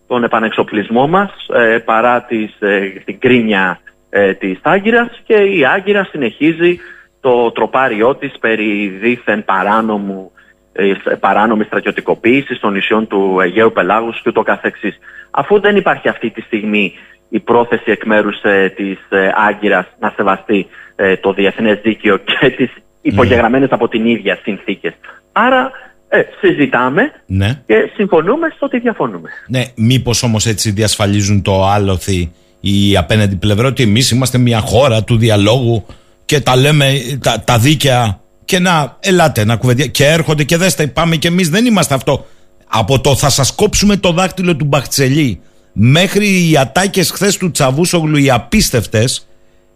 τον 0.07 0.25
επανεξοπλισμό 0.25 1.07
μας 1.07 1.31
ε, 1.55 1.79
παρά 1.79 2.23
τις, 2.23 2.57
ε, 2.59 2.81
την 3.05 3.19
κρίνια 3.19 3.81
ε, 4.11 4.35
της 4.35 4.59
Άγκυρας 4.63 5.21
και 5.27 5.35
η 5.35 5.65
Άγκυρα 5.65 6.05
συνεχίζει 6.11 6.79
το 7.21 7.51
τροπάριό 7.53 8.15
της 8.15 8.33
περί 8.41 8.89
δίθεν 8.89 9.45
παράνομου, 9.45 10.33
ε, 10.77 10.93
σ- 10.95 11.17
παράνομης 11.21 11.67
στρατιωτικοποίησης 11.67 12.61
των 12.61 12.73
νησιών 12.73 13.07
του 13.07 13.41
Αιγαίου 13.41 13.73
Πελάγους 13.73 14.17
και 14.23 14.29
ούτω 14.29 14.43
καθεξής. 14.43 14.99
Αφού 15.31 15.61
δεν 15.61 15.77
υπάρχει 15.77 16.09
αυτή 16.09 16.31
τη 16.31 16.41
στιγμή 16.41 16.93
η 17.29 17.41
πρόθεση 17.41 17.91
εκ 17.91 18.05
μέρους 18.05 18.43
ε, 18.43 18.73
της 18.77 18.99
ε, 19.09 19.31
Άγκυρας 19.49 19.87
να 19.99 20.13
σεβαστεί 20.17 20.67
ε, 20.97 21.17
το 21.17 21.33
διεθνές 21.33 21.79
δίκαιο 21.83 22.17
και 22.41 22.51
τις 22.51 22.71
υπογεγραμμένες 23.03 23.71
από 23.71 23.89
την 23.89 24.07
ίδια 24.07 24.39
συνθήκες. 24.43 24.93
Άρα 25.33 25.71
ε, 26.09 26.21
συζητάμε 26.41 27.13
Ναι. 27.27 27.63
και 27.67 27.91
συμφωνούμε 27.95 28.53
στο 28.57 28.67
ότι 28.67 28.79
διαφωνούμε. 28.79 29.29
Ναι, 29.49 29.65
μήπως 29.75 30.23
όμως 30.23 30.47
έτσι 30.47 30.71
διασφαλίζουν 30.71 31.43
το 31.43 31.65
άλοθη 31.67 32.33
η 32.61 32.97
απέναντι 32.97 33.37
πλευρά 33.37 33.67
ότι 33.69 33.83
εμείς 33.83 34.11
είμαστε 34.11 34.39
μια 34.39 34.61
χώρα 34.61 35.05
του 35.05 35.17
διαλόγου 35.17 35.87
και 36.25 36.41
τα 36.41 36.57
λέμε 36.57 36.87
τα, 37.23 37.43
τα 37.47 37.59
δίκαια 37.59 38.21
και 38.47 38.59
να 38.59 38.97
ελάτε 39.01 39.45
να 39.45 39.57
κουβεντιά 39.57 39.87
και 39.87 40.07
έρχονται 40.07 40.45
και 40.45 40.57
δέστε 40.57 40.87
πάμε 40.87 41.17
και 41.17 41.29
εμείς 41.29 41.49
δεν 41.49 41.67
είμαστε 41.67 41.95
αυτό 41.95 42.27
από 42.69 43.01
το 43.01 43.17
θα 43.17 43.29
σας 43.29 43.55
κόψουμε 43.55 43.97
το 43.97 44.13
δάχτυλο 44.13 44.57
του 44.57 44.65
Μπαχτσελή 44.65 45.41
μέχρι 45.73 46.51
οι 46.51 46.57
ατάκες 46.57 47.11
χθες 47.11 47.37
του 47.37 47.51
Τσαβούσογλου 47.51 48.17
οι 48.17 48.31
απίστευτες 48.31 49.29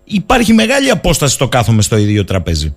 υπάρχει 0.04 0.52
μεγάλη 0.52 0.90
απόσταση 0.90 1.34
στο 1.34 1.48
κάθομαι 1.48 1.82
στο 1.82 1.96
ίδιο 1.96 2.24
τραπέζι 2.24 2.76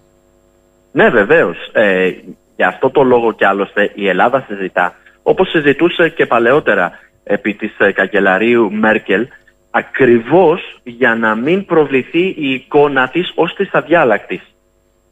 Ναι, 0.91 1.09
βεβαίως. 1.09 1.57
Ε, 1.71 2.11
γι' 2.55 2.63
αυτό 2.63 2.89
το 2.89 3.03
λόγο 3.03 3.33
και 3.33 3.45
άλλωστε 3.45 3.91
η 3.95 4.07
Ελλάδα 4.07 4.45
συζητά, 4.47 4.95
όπως 5.23 5.49
συζητούσε 5.49 6.09
και 6.09 6.25
παλαιότερα 6.25 6.91
επί 7.23 7.53
της 7.53 7.71
ε, 7.77 7.91
καγκελαρίου 7.91 8.71
Μέρκελ, 8.71 9.27
ακριβώς 9.71 10.79
για 10.83 11.15
να 11.15 11.35
μην 11.35 11.65
προβληθεί 11.65 12.35
η 12.37 12.53
εικόνα 12.53 13.09
της 13.09 13.31
ως 13.35 13.53
της 13.53 13.69
αδιάλακτης. 13.71 14.41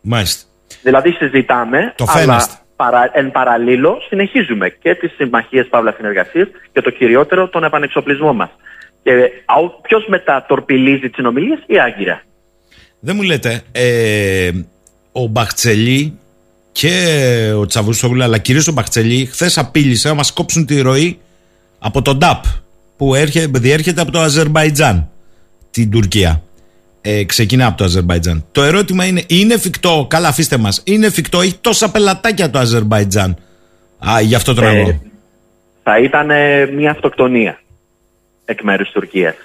Μάλιστα. 0.02 0.51
Δηλαδή 0.82 1.12
συζητάμε, 1.12 1.94
Το 1.98 2.06
αλλά 2.08 2.20
φαίνεστε. 2.22 2.54
παρα, 2.76 3.10
εν 3.14 3.32
παραλίλω 3.32 3.98
συνεχίζουμε 4.08 4.70
και 4.70 4.96
τις 4.96 5.12
συμμαχίες 5.16 5.68
Παύλα 5.70 5.94
Συνεργασίας 5.98 6.48
και 6.72 6.82
το 6.82 6.90
κυριότερο 6.90 7.48
τον 7.50 7.64
επανεξοπλισμό 7.64 8.34
μας. 8.34 8.50
Και 9.04 9.32
ποιος 9.82 10.06
μετά 10.08 10.46
τορπιλίζει 10.48 11.00
τις 11.00 11.16
συνομιλίες, 11.16 11.60
η 11.66 11.80
Άγκυρα. 11.80 12.22
Δεν 13.00 13.16
μου 13.16 13.22
λέτε, 13.22 13.62
ε, 13.72 14.52
ο 15.12 15.26
Μπαχτσελή 15.26 16.20
και 16.72 16.94
ο 17.58 17.66
Τσαβούσογλου, 17.66 18.24
αλλά 18.24 18.38
κυρίως 18.38 18.68
ο 18.68 18.72
Μπαχτσελή, 18.72 19.26
χθες 19.26 19.58
απείλησε 19.58 20.08
να 20.08 20.14
μας 20.14 20.34
κόψουν 20.34 20.66
τη 20.66 20.82
ροή 20.82 21.20
από 21.80 22.02
τον 22.02 22.20
ΤΑΠ 22.20 22.44
που 22.98 23.16
έρχε, 23.16 23.48
διέρχεται 23.52 24.02
από 24.02 24.12
το 24.12 24.20
Αζερμπαϊτζάν, 24.20 25.10
την 25.72 25.92
Τουρκία. 25.92 26.42
Ε, 27.02 27.24
ξεκινά 27.24 27.66
από 27.68 27.78
το 27.78 27.84
Αζερμπαϊτζάν. 27.84 28.46
Το 28.52 28.64
ερώτημα 28.64 29.06
είναι, 29.06 29.24
είναι 29.28 29.54
εφικτό, 29.54 30.06
καλά 30.10 30.28
αφήστε 30.28 30.58
μας, 30.58 30.84
είναι 30.86 31.06
εφικτό, 31.06 31.42
έχει 31.42 31.58
τόσα 31.62 31.92
πελατάκια 31.92 32.50
το 32.50 32.60
Αζερμπαϊτζάν. 32.60 33.38
Α, 34.10 34.22
γι' 34.22 34.36
αυτό 34.36 34.54
τον 34.54 34.64
Ε, 34.64 34.80
εγώ. 34.80 35.02
θα 35.84 36.00
ήταν 36.00 36.30
ε, 36.30 36.66
μια 36.66 36.92
αυτοκτονία 36.92 37.60
εκ 38.46 38.62
μέρους 38.62 38.86
της 38.86 38.94
Τουρκίας. 38.94 39.36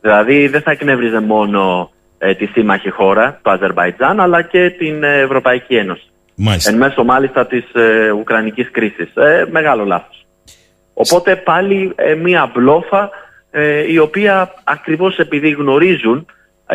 Δηλαδή 0.00 0.46
δεν 0.48 0.62
θα 0.62 0.70
εκνεύριζε 0.70 1.20
μόνο 1.20 1.90
ε, 2.18 2.34
τη 2.34 2.46
σύμμαχη 2.46 2.90
χώρα, 2.90 3.38
το 3.42 3.50
Αζερβαϊτζάν, 3.50 4.20
αλλά 4.20 4.42
και 4.42 4.70
την 4.70 5.02
ε, 5.02 5.18
Ευρωπαϊκή 5.18 5.74
Ένωση. 5.74 6.02
Μάλιστα. 6.34 6.70
Εν 6.70 6.76
μέσω 6.76 7.04
μάλιστα 7.04 7.46
της 7.46 7.64
ε, 7.74 8.10
Ουκρανικής 8.10 8.70
κρίσης. 8.70 9.14
Ε, 9.14 9.46
μεγάλο 9.50 9.84
λάθος. 9.84 10.26
Οπότε 10.94 11.36
πάλι 11.36 11.92
ε, 11.94 12.14
μια 12.14 12.50
μπλόφα 12.54 13.10
ε, 13.50 13.92
η 13.92 13.98
οποία 13.98 14.54
ακριβώς 14.64 15.18
επειδή 15.18 15.50
γνωρίζουν 15.50 16.18
ε, 16.18 16.28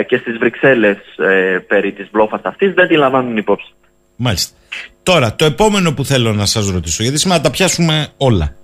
και 0.08 0.18
στις 0.18 0.38
Βρυξέλλες 0.38 0.98
ε, 1.18 1.58
περί 1.68 1.92
της 1.92 2.08
μπλόφας 2.12 2.42
αυτής 2.44 2.74
δεν 2.74 2.88
τη 2.88 2.96
λαμβάνουν 2.96 3.38
υπόψη. 3.38 3.74
Μάλιστα. 4.16 4.56
Τώρα, 5.04 5.36
το 5.36 5.46
επόμενο 5.46 5.94
που 5.94 6.06
θέλω 6.06 6.34
να 6.34 6.46
σας 6.46 6.70
ρωτήσω, 6.70 7.04
γιατί 7.04 7.18
σήμερα 7.18 7.42
τα 7.42 7.52
πιάσουμε 7.52 8.08
όλα. 8.18 8.56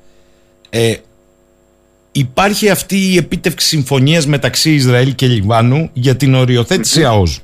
Ε, 0.69 0.95
υπάρχει 2.11 2.69
αυτή 2.69 2.97
η 2.97 3.17
επίτευξη 3.17 3.67
συμφωνίας 3.67 4.27
μεταξύ 4.27 4.71
Ισραήλ 4.73 5.15
και 5.15 5.27
Λιβάνου 5.27 5.89
για 5.93 6.15
την 6.15 6.35
οριοθέτηση 6.35 7.03
ΑΟΣ. 7.03 7.41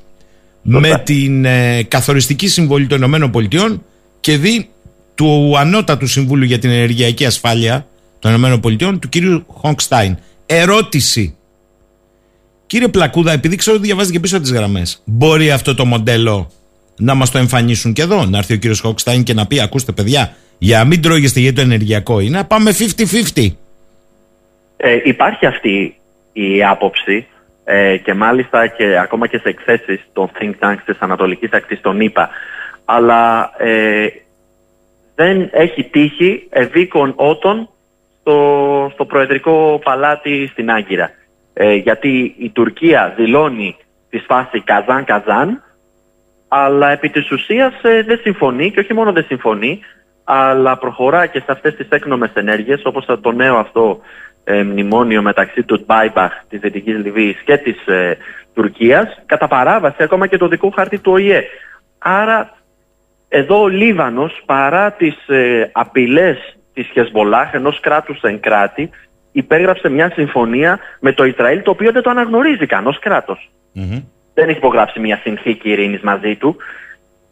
Με 0.61 1.01
την 1.03 1.45
ε, 1.45 1.83
καθοριστική 1.83 2.47
συμβολή 2.47 2.87
των 2.87 2.97
Ηνωμένων 2.97 3.31
Πολιτειών 3.31 3.83
και 4.19 4.37
δι 4.37 4.69
του 5.15 5.57
Ανώτατου 5.57 6.07
Συμβούλου 6.07 6.43
για 6.43 6.59
την 6.59 6.69
Ενεργειακή 6.69 7.25
Ασφάλεια 7.25 7.87
των 8.19 8.31
Ηνωμένων 8.31 8.59
Πολιτειών, 8.59 8.99
του 8.99 9.09
κύριου 9.09 9.45
Χονκστάιν. 9.47 10.17
Ερώτηση. 10.45 11.35
Κύριε 12.71 12.87
Πλακούδα, 12.87 13.31
επειδή 13.31 13.55
ξέρω 13.55 13.75
ότι 13.75 13.85
διαβάζετε 13.85 14.13
και 14.13 14.19
πίσω 14.19 14.35
από 14.35 14.45
τις 14.45 14.53
γραμμές, 14.53 15.01
μπορεί 15.05 15.51
αυτό 15.51 15.75
το 15.75 15.85
μοντέλο 15.85 16.51
να 16.97 17.13
μας 17.13 17.31
το 17.31 17.37
εμφανίσουν 17.37 17.93
και 17.93 18.01
εδώ, 18.01 18.25
να 18.25 18.37
έρθει 18.37 18.53
ο 18.53 18.57
κύριος 18.57 18.79
Χόκστάιν 18.79 19.23
και 19.23 19.33
να 19.33 19.47
πει: 19.47 19.61
Ακούστε, 19.61 19.91
παιδιά, 19.91 20.35
για 20.57 20.77
να 20.77 20.85
μην 20.85 21.01
τρώγεστε 21.01 21.39
για 21.39 21.53
το 21.53 21.61
ενεργειακό 21.61 22.19
είναι, 22.19 22.37
να 22.37 22.45
πάμε 22.45 22.71
50-50. 23.35 23.55
Ε, 24.77 24.99
υπάρχει 25.03 25.45
αυτή 25.45 25.95
η 26.33 26.63
άποψη 26.63 27.27
ε, 27.63 27.97
και 27.97 28.13
μάλιστα 28.13 28.67
και 28.67 28.97
ακόμα 28.99 29.27
και 29.27 29.37
σε 29.37 29.49
εκθέσεις 29.49 30.01
των 30.13 30.31
think 30.39 30.53
tanks 30.59 30.81
της 30.85 30.97
Ανατολικής 30.99 31.51
Ακτής 31.51 31.81
των 31.81 31.99
ΗΠΑ 31.99 32.29
αλλά 32.85 33.53
ε, 33.57 34.07
δεν 35.15 35.49
έχει 35.51 35.83
τύχει 35.83 36.47
ευήκον 36.49 37.13
ότων 37.15 37.69
στο, 38.19 38.89
στο 38.93 39.05
Προεδρικό 39.05 39.81
Παλάτι 39.83 40.49
στην 40.51 40.71
Άγκυρα. 40.71 41.11
Ε, 41.53 41.73
γιατί 41.73 42.35
η 42.37 42.49
Τουρκία 42.49 43.13
δηλώνει 43.15 43.75
τη 44.09 44.19
φάση 44.19 44.61
Καζάν-Καζάν 44.61 45.63
αλλά 46.47 46.91
επί 46.91 47.09
της 47.09 47.31
ουσίας 47.31 47.73
ε, 47.81 48.03
δεν 48.03 48.19
συμφωνεί 48.21 48.71
και 48.71 48.79
όχι 48.79 48.93
μόνο 48.93 49.11
δεν 49.11 49.23
συμφωνεί 49.23 49.79
αλλά 50.23 50.77
προχωρά 50.77 51.25
και 51.25 51.39
σε 51.39 51.51
αυτές 51.51 51.75
τις 51.75 51.87
έκνομες 51.89 52.31
ενέργειες 52.33 52.81
όπως 52.85 53.05
το 53.21 53.31
νέο 53.31 53.57
αυτό 53.57 54.01
ε, 54.43 54.63
μνημόνιο 54.63 55.21
μεταξύ 55.21 55.63
του 55.63 55.81
Τμπάιμπαχ 55.81 56.33
της 56.49 56.59
Δυτικής 56.59 56.97
Λιβύης 56.97 57.41
και 57.45 57.57
της 57.57 57.87
ε, 57.87 58.17
Τουρκίας 58.53 59.21
κατά 59.25 59.47
παράβαση 59.47 60.03
ακόμα 60.03 60.27
και 60.27 60.37
το 60.37 60.47
δικό 60.47 60.69
χάρτη 60.69 60.99
του 60.99 61.11
ΟΗΕ. 61.11 61.43
Άρα 61.97 62.57
εδώ 63.29 63.61
ο 63.61 63.67
Λίβανος 63.67 64.43
παρά 64.45 64.91
τις 64.91 65.27
ε, 65.27 65.69
απειλές 65.71 66.37
της 66.73 66.87
Χεσμολάχ 66.87 67.53
ενός 67.53 67.79
κράτους 67.79 68.21
εν 68.21 68.39
κράτη 68.39 68.89
υπέγραψε 69.31 69.89
μια 69.89 70.11
συμφωνία 70.13 70.79
με 70.99 71.13
το 71.13 71.23
Ισραήλ 71.25 71.61
το 71.61 71.71
οποίο 71.71 71.91
δεν 71.91 72.01
το 72.01 72.09
αναγνωρίζει 72.09 72.65
καν 72.65 72.87
ως 72.87 72.99
κράτος. 72.99 73.49
Δεν 74.33 74.49
έχει 74.49 74.57
υπογράψει 74.57 74.99
μια 74.99 75.19
συνθήκη 75.23 75.69
ειρήνης 75.69 76.01
μαζί 76.01 76.35
του 76.35 76.55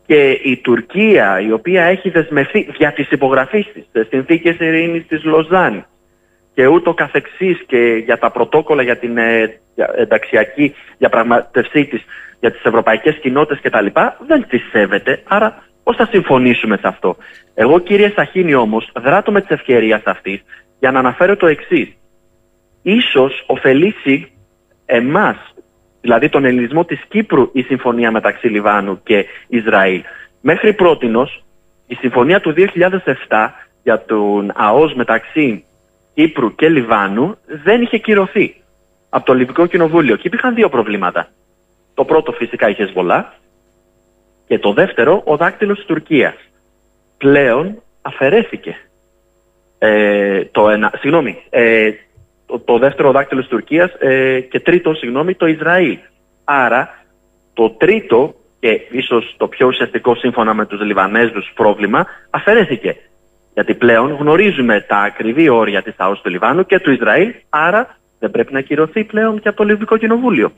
και 0.05 0.29
η 0.43 0.57
Τουρκία 0.57 1.39
η 1.39 1.51
οποία 1.51 1.83
έχει 1.83 2.09
δεσμευθεί 2.09 2.67
για 2.77 2.91
τις 2.93 3.11
υπογραφές 3.11 3.67
της 3.73 3.83
σε 3.91 4.07
συνθήκες 4.09 4.59
ειρήνης 4.59 5.07
της 5.07 5.23
Λοζάνη 5.23 5.83
και 6.53 6.67
ούτω 6.67 6.93
καθεξής 6.93 7.63
και 7.67 8.01
για 8.05 8.17
τα 8.17 8.31
πρωτόκολλα 8.31 8.81
για 8.83 8.97
την 8.97 9.17
ε, 9.17 9.59
για- 9.75 9.93
ενταξιακή 9.97 10.73
διαπραγματευσή 10.97 11.85
της 11.85 12.01
για 12.39 12.51
τις 12.51 12.63
ευρωπαϊκές 12.63 13.15
κοινότητες 13.21 13.71
κτλ. 13.71 13.85
δεν 14.27 14.45
τις 14.49 14.61
σέβεται, 14.71 15.21
άρα 15.27 15.63
πώς 15.83 15.95
θα 15.95 16.07
συμφωνήσουμε 16.11 16.77
σε 16.77 16.87
αυτό; 16.87 17.15
Εγώ 17.53 17.79
κύριε 17.79 18.11
Σαχίνη 18.15 18.53
όμως 18.53 18.91
δράτω 19.01 19.31
με 19.31 19.39
τις 19.41 19.49
ευκαιρίες 19.49 20.01
αυτής 20.05 20.43
για 20.79 20.91
να 20.91 20.99
αναφέρω 20.99 21.35
το 21.35 21.47
εξής. 21.47 21.97
Ίσως 22.81 23.43
ωφελήσει 23.47 24.31
εμάς, 24.85 25.37
δηλαδή 26.01 26.29
τον 26.29 26.45
ελληνισμό 26.45 26.85
της 26.85 27.01
Κύπρου 27.07 27.49
η 27.53 27.61
συμφωνία 27.61 28.11
μεταξύ 28.11 28.47
Λιβάνου 28.47 29.03
και 29.03 29.25
Ισραήλ. 29.47 30.01
Μέχρι 30.41 30.73
πρότινος 30.73 31.43
η 31.87 31.95
συμφωνία 31.95 32.41
του 32.41 32.53
2007 33.27 33.49
για 33.83 34.05
τον 34.05 34.51
ΑΟΣ 34.55 34.93
μεταξύ 34.93 35.63
Κύπρου 36.13 36.55
και 36.55 36.69
Λιβάνου 36.69 37.37
δεν 37.63 37.81
είχε 37.81 37.97
κυρωθεί 37.97 38.55
από 39.09 39.25
το 39.25 39.33
Λιβικό 39.33 39.65
Κοινοβούλιο 39.65 40.15
και 40.15 40.27
υπήρχαν 40.27 40.53
δύο 40.53 40.69
προβλήματα. 40.69 41.27
Το 41.93 42.05
πρώτο 42.05 42.31
φυσικά 42.31 42.69
η 42.69 42.73
Χεσμολά 42.73 43.33
και 44.47 44.59
το 44.59 44.73
δεύτερο 44.73 45.21
ο 45.25 45.37
δάκτυλος 45.37 45.77
της 45.77 45.85
Τουρκίας. 45.85 46.35
Πλέον 47.17 47.81
αφαιρέθηκε. 48.01 48.88
Ε, 49.79 50.45
το 50.45 50.69
ένα, 50.69 50.91
συγγνώμη, 50.99 51.43
ε, 51.49 51.91
το, 52.45 52.59
το 52.59 52.77
δεύτερο 52.77 53.11
δάκτυλο 53.11 53.39
της 53.39 53.49
Τουρκίας 53.49 53.91
ε, 53.99 54.39
και 54.39 54.59
τρίτο, 54.59 54.93
συγγνώμη, 54.93 55.33
το 55.35 55.45
Ισραήλ. 55.45 55.97
Άρα 56.43 57.03
το 57.53 57.69
τρίτο 57.69 58.35
και 58.59 58.81
ίσως 58.91 59.35
το 59.37 59.47
πιο 59.47 59.67
ουσιαστικό 59.67 60.15
σύμφωνα 60.15 60.53
με 60.53 60.65
τους 60.65 60.81
Λιβανέζους 60.81 61.51
πρόβλημα 61.55 62.05
αφαιρέθηκε. 62.29 62.95
Γιατί 63.53 63.73
πλέον 63.75 64.11
γνωρίζουμε 64.11 64.81
τα 64.81 64.97
ακριβή 64.97 65.49
όρια 65.49 65.81
της 65.81 65.93
ΑΟΣ 65.97 66.21
του 66.21 66.29
Λιβάνου 66.29 66.65
και 66.65 66.79
του 66.79 66.91
Ισραήλ, 66.91 67.33
άρα 67.49 67.97
δεν 68.19 68.31
πρέπει 68.31 68.53
να 68.53 68.61
κυρωθεί 68.61 69.03
πλέον 69.03 69.39
και 69.39 69.47
από 69.47 69.57
το 69.57 69.63
Λιβικό 69.63 69.97
Κοινοβούλιο. 69.97 70.51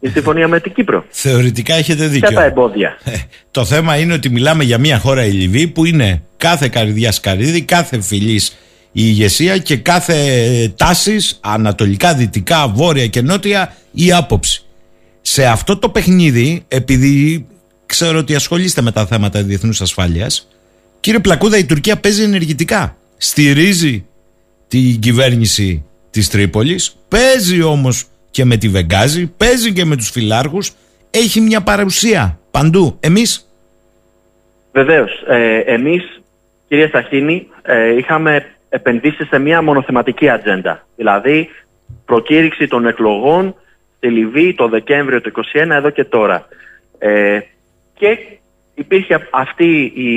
Η 0.00 0.08
συμφωνία 0.08 0.48
με 0.48 0.60
την 0.60 0.72
Κύπρο. 0.72 1.04
Θεωρητικά 1.08 1.74
έχετε 1.74 2.02
Ποια 2.02 2.08
δίκιο. 2.08 2.32
τα 2.32 2.44
εμπόδια. 2.44 2.98
Ε, 3.04 3.12
το 3.50 3.64
θέμα 3.64 3.96
είναι 3.96 4.12
ότι 4.12 4.30
μιλάμε 4.30 4.64
για 4.64 4.78
μια 4.78 4.98
χώρα 4.98 5.24
η 5.24 5.30
Λιβύη 5.30 5.66
που 5.66 5.84
είναι 5.84 6.22
κάθε 6.36 6.68
καρδιά 6.68 7.12
καρύδι, 7.20 7.62
κάθε 7.62 8.00
φιλής 8.00 8.56
η 8.92 9.02
ηγεσία 9.04 9.58
και 9.58 9.76
κάθε 9.76 10.72
τάσης 10.76 11.38
ανατολικά, 11.40 12.14
δυτικά, 12.14 12.68
βόρεια 12.68 13.06
και 13.06 13.22
νότια 13.22 13.74
η 13.92 14.12
άποψη. 14.12 14.62
Σε 15.20 15.46
αυτό 15.46 15.76
το 15.76 15.88
παιχνίδι, 15.88 16.64
επειδή 16.68 17.46
ξέρω 17.86 18.18
ότι 18.18 18.34
ασχολείστε 18.34 18.82
με 18.82 18.92
τα 18.92 19.06
θέματα 19.06 19.42
διεθνούς 19.42 19.80
ασφάλειας, 19.80 20.48
κύριε 21.00 21.20
Πλακούδα 21.20 21.58
η 21.58 21.64
Τουρκία 21.64 21.96
παίζει 21.96 22.22
ενεργητικά. 22.22 22.96
Στηρίζει 23.16 24.04
την 24.68 24.98
κυβέρνηση 24.98 25.84
της 26.10 26.28
Τρίπολης, 26.28 26.96
παίζει 27.08 27.62
όμως 27.62 28.04
και 28.38 28.44
με 28.44 28.56
τη 28.56 28.68
Βεγγάζη, 28.68 29.32
παίζει 29.36 29.72
και 29.72 29.84
με 29.84 29.96
τους 29.96 30.10
φιλάρχους, 30.10 30.72
έχει 31.10 31.40
μια 31.40 31.60
παρουσία 31.60 32.38
παντού. 32.50 32.96
Εμείς; 33.00 33.50
Βεβαίως. 34.72 35.22
Ε, 35.26 35.58
εμείς, 35.58 36.20
κύριε 36.68 36.88
Σαχίνη, 36.88 37.48
ε, 37.62 37.96
είχαμε 37.96 38.44
επενδύσει 38.68 39.24
σε 39.24 39.38
μια 39.38 39.62
μονοθεματική 39.62 40.28
ατζέντα. 40.28 40.86
Δηλαδή, 40.96 41.48
προκήρυξη 42.04 42.66
των 42.66 42.86
εκλογών 42.86 43.54
στη 43.96 44.08
Λιβύη 44.08 44.54
το 44.54 44.68
Δεκέμβριο 44.68 45.20
του 45.20 45.32
2021 45.54 45.76
εδώ 45.76 45.90
και 45.90 46.04
τώρα. 46.04 46.48
Ε, 46.98 47.38
και 47.94 48.18
υπήρχε 48.74 49.28
αυτή 49.30 49.92
η 49.94 50.12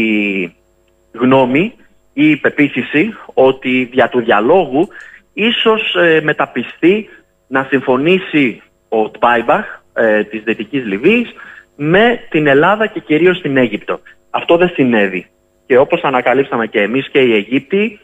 γνώμη 1.11 1.73
ή 2.13 2.29
η 2.29 2.37
πεποίθηση 2.37 3.13
ότι 3.33 3.89
δια 3.91 4.09
του 4.09 4.21
διαλόγου 4.21 4.87
ίσως 5.33 5.95
ε, 5.95 6.21
μεταπιστεί 6.23 7.09
να 7.51 7.67
συμφωνήσει 7.69 8.61
ο 8.89 9.09
Τπάιμπαχ 9.09 9.65
ε, 9.93 10.23
της 10.23 10.43
Δυτικής 10.43 10.85
Λιβύης 10.85 11.29
με 11.75 12.19
την 12.29 12.47
Ελλάδα 12.47 12.87
και 12.87 12.99
κυρίως 12.99 13.41
την 13.41 13.57
Αίγυπτο. 13.57 13.99
Αυτό 14.29 14.57
δεν 14.57 14.69
συνέβη. 14.69 15.27
Και 15.65 15.77
όπως 15.77 16.01
ανακαλύψαμε 16.01 16.67
και 16.67 16.81
εμείς 16.81 17.09
και 17.09 17.19
οι 17.19 17.33
Αιγύπτιοι, 17.33 17.99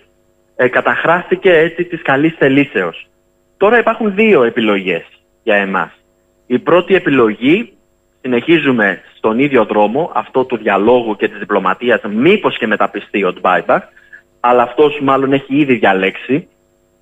ε, 0.56 0.68
καταχράστηκε 0.68 1.52
έτσι 1.52 1.84
της 1.84 2.02
καλής 2.02 2.36
θελήσεως. 2.38 3.08
Τώρα 3.58 3.80
υπάρχουν 3.80 4.16
δύο 4.16 4.44
επιλογές 4.44 5.06
για 5.44 5.56
εμάς. 5.56 5.92
Η 6.48 6.60
πρώτη 6.60 6.96
επιλογή, 6.96 7.74
συνεχίζουμε 8.22 9.02
στον 9.18 9.40
ίδιο 9.40 9.66
δρόμο, 9.66 10.12
αυτό 10.14 10.46
του 10.46 10.58
διαλόγου 10.58 11.16
και 11.16 11.28
της 11.28 11.40
διπλωματίας, 11.40 12.02
μήπως 12.10 12.58
και 12.58 12.68
μεταπιστεί 12.68 13.24
ο 13.24 13.34
Ντμπάιμπαχ, 13.34 13.84
αλλά 14.40 14.64
αυτός 14.64 15.00
μάλλον 15.02 15.34
έχει 15.34 15.56
ήδη 15.56 15.74
διαλέξει 15.74 16.48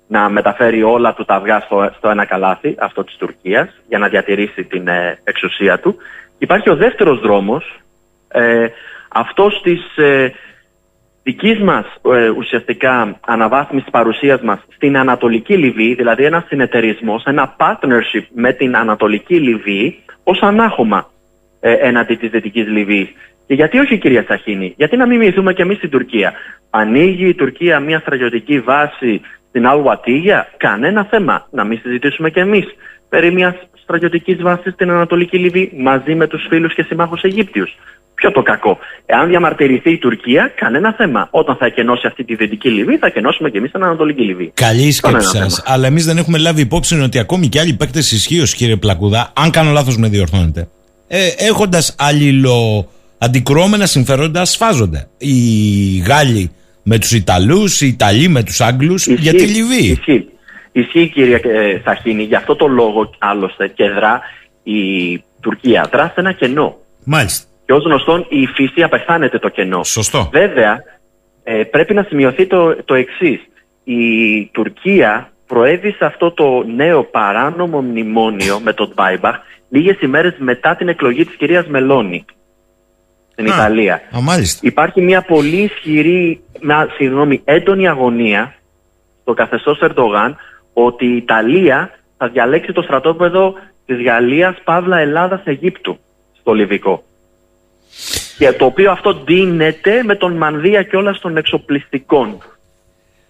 να 0.08 0.28
μεταφέρει 0.28 0.82
όλα 0.82 1.14
του 1.14 1.24
τα 1.24 1.34
αυγά 1.34 1.60
στο, 1.60 1.90
στο 1.96 2.08
ένα 2.08 2.24
καλάθι, 2.24 2.74
αυτό 2.78 3.04
της 3.04 3.16
Τουρκίας, 3.16 3.68
για 3.88 3.98
να 3.98 4.08
διατηρήσει 4.08 4.64
την 4.64 4.88
ε, 4.88 5.18
εξουσία 5.24 5.78
του. 5.78 5.96
Υπάρχει 6.38 6.70
ο 6.70 6.76
δεύτερος 6.76 7.20
δρόμος, 7.20 7.80
ε, 8.28 8.66
αυτός 9.08 9.60
της 9.62 9.96
ε, 9.96 10.32
δικής 11.22 11.58
μας 11.60 11.86
ε, 12.14 12.28
ουσιαστικά 12.28 13.18
αναβάθμισης 13.26 13.90
παρουσίας 13.90 14.40
μας 14.40 14.58
στην 14.74 14.96
Ανατολική 14.96 15.56
Λιβύη, 15.56 15.94
δηλαδή 15.94 16.24
ένα 16.24 16.44
συνεταιρισμό, 16.48 17.20
ένα 17.24 17.56
partnership 17.58 18.24
με 18.34 18.52
την 18.52 18.76
Ανατολική 18.76 19.34
Λιβύη 19.34 20.02
ως 20.24 20.40
ανάχωμα 20.40 21.10
ε, 21.60 21.72
έναντι 21.72 22.14
της 22.14 22.30
Δυτικής 22.30 22.66
Λιβύης. 22.66 23.08
Και 23.46 23.54
γιατί 23.54 23.78
όχι 23.78 23.98
κυρία 23.98 24.24
Σαχίνη, 24.28 24.74
γιατί 24.76 24.96
να 24.96 25.06
μην 25.06 25.18
μοιηθούμε 25.18 25.52
και 25.52 25.62
εμείς 25.62 25.76
στην 25.76 25.90
Τουρκία. 25.90 26.32
Ανοίγει 26.70 27.28
η 27.28 27.34
Τουρκία 27.34 27.80
μια 27.80 27.98
στρατιωτική 27.98 28.60
βάση 28.60 29.20
στην 29.56 29.68
Αλουατίγια, 29.68 30.48
κανένα 30.56 31.06
θέμα. 31.10 31.46
Να 31.50 31.64
μην 31.64 31.78
συζητήσουμε 31.82 32.30
και 32.30 32.40
εμείς 32.40 32.64
περί 33.08 33.32
μιας 33.32 33.54
στρατιωτικής 33.82 34.42
βάσης 34.42 34.72
στην 34.72 34.90
Ανατολική 34.90 35.38
Λιβύη 35.38 35.72
μαζί 35.78 36.14
με 36.14 36.26
τους 36.26 36.46
φίλους 36.48 36.74
και 36.74 36.82
συμμάχους 36.82 37.22
Αιγύπτιους. 37.22 37.76
Ποιο 38.14 38.32
το 38.32 38.42
κακό. 38.42 38.78
Εάν 39.06 39.28
διαμαρτυρηθεί 39.28 39.90
η 39.92 39.98
Τουρκία, 39.98 40.52
κανένα 40.56 40.92
θέμα. 40.92 41.28
Όταν 41.30 41.56
θα 41.56 41.66
εκενώσει 41.66 42.06
αυτή 42.06 42.24
τη 42.24 42.34
Δυτική 42.34 42.68
Λιβύη, 42.68 42.96
θα 42.96 43.06
εκενώσουμε 43.06 43.50
και 43.50 43.58
εμείς 43.58 43.70
την 43.70 43.82
Ανατολική 43.82 44.22
Λιβύη. 44.22 44.52
Καλή 44.54 44.92
σκέψη 44.92 45.28
σας. 45.28 45.62
Αλλά 45.66 45.86
εμείς 45.86 46.04
δεν 46.04 46.18
έχουμε 46.18 46.38
λάβει 46.38 46.60
υπόψη 46.60 47.00
ότι 47.00 47.18
ακόμη 47.18 47.48
και 47.48 47.60
άλλοι 47.60 47.74
παίκτες 47.74 48.12
ισχύως, 48.12 48.54
κύριε 48.54 48.76
Πλακουδά, 48.76 49.32
αν 49.36 49.50
κάνω 49.50 49.70
λάθος 49.70 49.96
με 49.96 50.08
διορθώνετε, 50.08 50.68
ε, 51.08 51.28
έχοντας 51.38 51.94
αλληλο 51.98 52.88
αντικρώμενα 53.18 53.86
συμφέροντα, 53.86 54.44
σφάζονται. 54.44 55.08
Οι 55.18 55.34
Γάλλοι 56.06 56.50
με 56.88 56.98
τους 56.98 57.12
Ιταλούς, 57.12 57.80
οι 57.80 57.86
Ιταλοί 57.86 58.28
με 58.28 58.42
τους 58.42 58.60
Άγγλους 58.60 59.06
για 59.06 59.32
τη 59.32 59.46
Λιβύη. 59.46 59.96
Ισχύει. 59.98 60.28
Ισχύει 60.72 61.08
κύριε 61.08 61.40
ε, 61.42 61.80
Σαχίνη, 61.84 62.22
γι' 62.22 62.34
αυτό 62.34 62.56
το 62.56 62.66
λόγο 62.66 63.10
άλλωστε 63.18 63.68
και 63.68 63.88
δρά 63.88 64.20
η 64.62 64.80
Τουρκία. 65.40 65.88
Δρά 65.92 66.04
σε 66.04 66.20
ένα 66.20 66.32
κενό. 66.32 66.76
Μάλιστα. 67.04 67.46
Και 67.66 67.72
ως 67.72 67.84
γνωστόν 67.84 68.26
η 68.28 68.46
φύση 68.46 68.82
απεχθάνεται 68.82 69.38
το 69.38 69.48
κενό. 69.48 69.84
Σωστό. 69.84 70.28
Βέβαια, 70.32 70.82
ε, 71.44 71.62
πρέπει 71.62 71.94
να 71.94 72.02
σημειωθεί 72.02 72.46
το, 72.46 72.76
το 72.84 72.94
εξής. 72.94 73.40
Η 73.84 74.44
Τουρκία 74.52 75.32
προέβη 75.46 75.90
σε 75.90 76.04
αυτό 76.04 76.30
το 76.30 76.64
νέο 76.76 77.04
παράνομο 77.04 77.80
μνημόνιο 77.80 78.60
με 78.60 78.72
τον 78.72 78.90
Τμπάιμπαχ 78.90 79.36
λίγες 79.68 80.00
ημέρες 80.00 80.34
μετά 80.38 80.76
την 80.76 80.88
εκλογή 80.88 81.24
της 81.24 81.36
κυρίας 81.36 81.66
Μελώνη 81.66 82.24
στην 83.36 83.52
Α, 83.52 83.54
Ιταλία. 83.54 83.94
Α, 84.16 84.20
μάλιστα. 84.20 84.60
Υπάρχει 84.62 85.02
μια 85.02 85.22
πολύ 85.22 85.62
ισχυρή, 85.62 86.40
μια, 86.60 86.88
συγγνώμη, 86.96 87.40
έντονη 87.44 87.88
αγωνία 87.88 88.54
στο 89.22 89.34
καθεστώς 89.34 89.78
Ερντογάν 89.82 90.36
ότι 90.72 91.06
η 91.06 91.16
Ιταλία 91.16 91.90
θα 92.16 92.28
διαλέξει 92.28 92.72
το 92.72 92.82
στρατόπεδο 92.82 93.54
της 93.86 94.02
Γαλλίας, 94.02 94.56
Παύλα, 94.64 94.98
Ελλάδας, 94.98 95.40
Αιγύπτου 95.44 95.98
στο 96.40 96.52
Λιβικό. 96.52 97.02
Και 98.38 98.52
το 98.52 98.64
οποίο 98.64 98.90
αυτό 98.90 99.14
ντύνεται 99.14 100.02
με 100.02 100.14
τον 100.14 100.36
μανδύα 100.36 100.82
κιόλας 100.82 101.18
των 101.18 101.36
εξοπλιστικών 101.36 102.38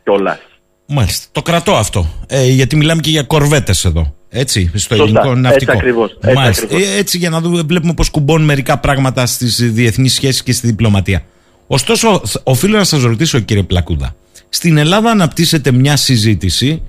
κιόλας. 0.02 0.40
Μάλιστα. 0.86 1.26
Το 1.32 1.42
κρατώ 1.42 1.72
αυτό. 1.76 2.06
Ε, 2.26 2.46
γιατί 2.46 2.76
μιλάμε 2.76 3.00
και 3.00 3.10
για 3.10 3.22
κορβέτες 3.22 3.84
εδώ. 3.84 4.14
Έτσι, 4.28 4.70
στο 4.74 4.78
Σωστά. 4.78 4.94
ελληνικό 4.94 5.34
ναυτικό. 5.34 5.72
Έτσι 5.72 5.78
ακριβώς. 5.86 6.16
Έτσι 6.20 6.36
Μάλιστα. 6.38 6.64
ακριβώς. 6.64 6.86
Ε, 6.88 6.96
έτσι 6.98 7.18
για 7.18 7.30
να 7.30 7.40
δούμε, 7.40 7.62
βλέπουμε 7.62 7.94
πώς 7.94 8.10
κουμπώνουν 8.10 8.44
μερικά 8.44 8.78
πράγματα 8.78 9.26
στις 9.26 9.72
διεθνείς 9.72 10.12
σχέσεις 10.14 10.42
και 10.42 10.52
στη 10.52 10.66
διπλωματία. 10.66 11.22
Ωστόσο, 11.66 12.22
θ- 12.26 12.36
οφείλω 12.42 12.76
να 12.76 12.84
σας 12.84 13.02
ρωτήσω, 13.02 13.38
κύριε 13.38 13.62
Πλακούδα. 13.62 14.14
Στην 14.48 14.76
Ελλάδα 14.76 15.10
αναπτύσσεται 15.10 15.72
μια 15.72 15.96
συζήτηση 15.96 16.82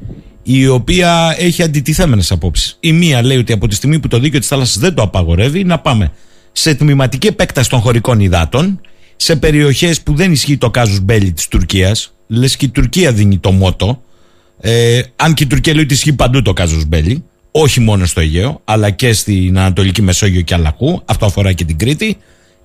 η 0.43 0.67
οποία 0.67 1.35
έχει 1.39 1.63
αντιτιθέμενες 1.63 2.31
απόψεις. 2.31 2.77
Η 2.79 2.91
μία 2.91 3.23
λέει 3.23 3.37
ότι 3.37 3.53
από 3.53 3.67
τη 3.67 3.75
στιγμή 3.75 3.99
που 3.99 4.07
το 4.07 4.19
δίκαιο 4.19 4.39
της 4.39 4.47
θάλασσας 4.47 4.79
δεν 4.79 4.93
το 4.93 5.01
απαγορεύει, 5.01 5.63
να 5.63 5.79
πάμε 5.79 6.11
σε 6.51 6.75
τμηματική 6.75 7.27
επέκταση 7.27 7.69
των 7.69 7.79
χωρικών 7.79 8.19
υδάτων, 8.19 8.81
σε 9.17 9.35
περιοχές 9.35 10.01
που 10.01 10.15
δεν 10.15 10.31
ισχύει 10.31 10.57
το 10.57 10.69
κάζους 10.69 10.99
μπέλι 10.99 11.31
της 11.31 11.47
Τουρκίας. 11.47 12.13
Λες 12.27 12.55
και 12.55 12.65
η 12.65 12.69
Τουρκία 12.69 13.11
δίνει 13.11 13.37
το 13.37 13.51
μότο. 13.51 14.01
Ε, 14.59 15.01
αν 15.15 15.33
και 15.33 15.43
η 15.43 15.47
Τουρκία 15.47 15.73
λέει 15.73 15.83
ότι 15.83 15.93
ισχύει 15.93 16.13
παντού 16.13 16.41
το 16.41 16.53
κάζο 16.53 16.83
μπέλι, 16.87 17.23
όχι 17.51 17.79
μόνο 17.79 18.05
στο 18.05 18.21
Αιγαίο, 18.21 18.61
αλλά 18.63 18.89
και 18.89 19.13
στην 19.13 19.59
Ανατολική 19.59 20.01
Μεσόγειο 20.01 20.41
και 20.41 20.53
Αλαχού. 20.53 21.01
Αυτό 21.05 21.25
αφορά 21.25 21.53
και 21.53 21.65
την 21.65 21.77
Κρήτη. 21.77 22.17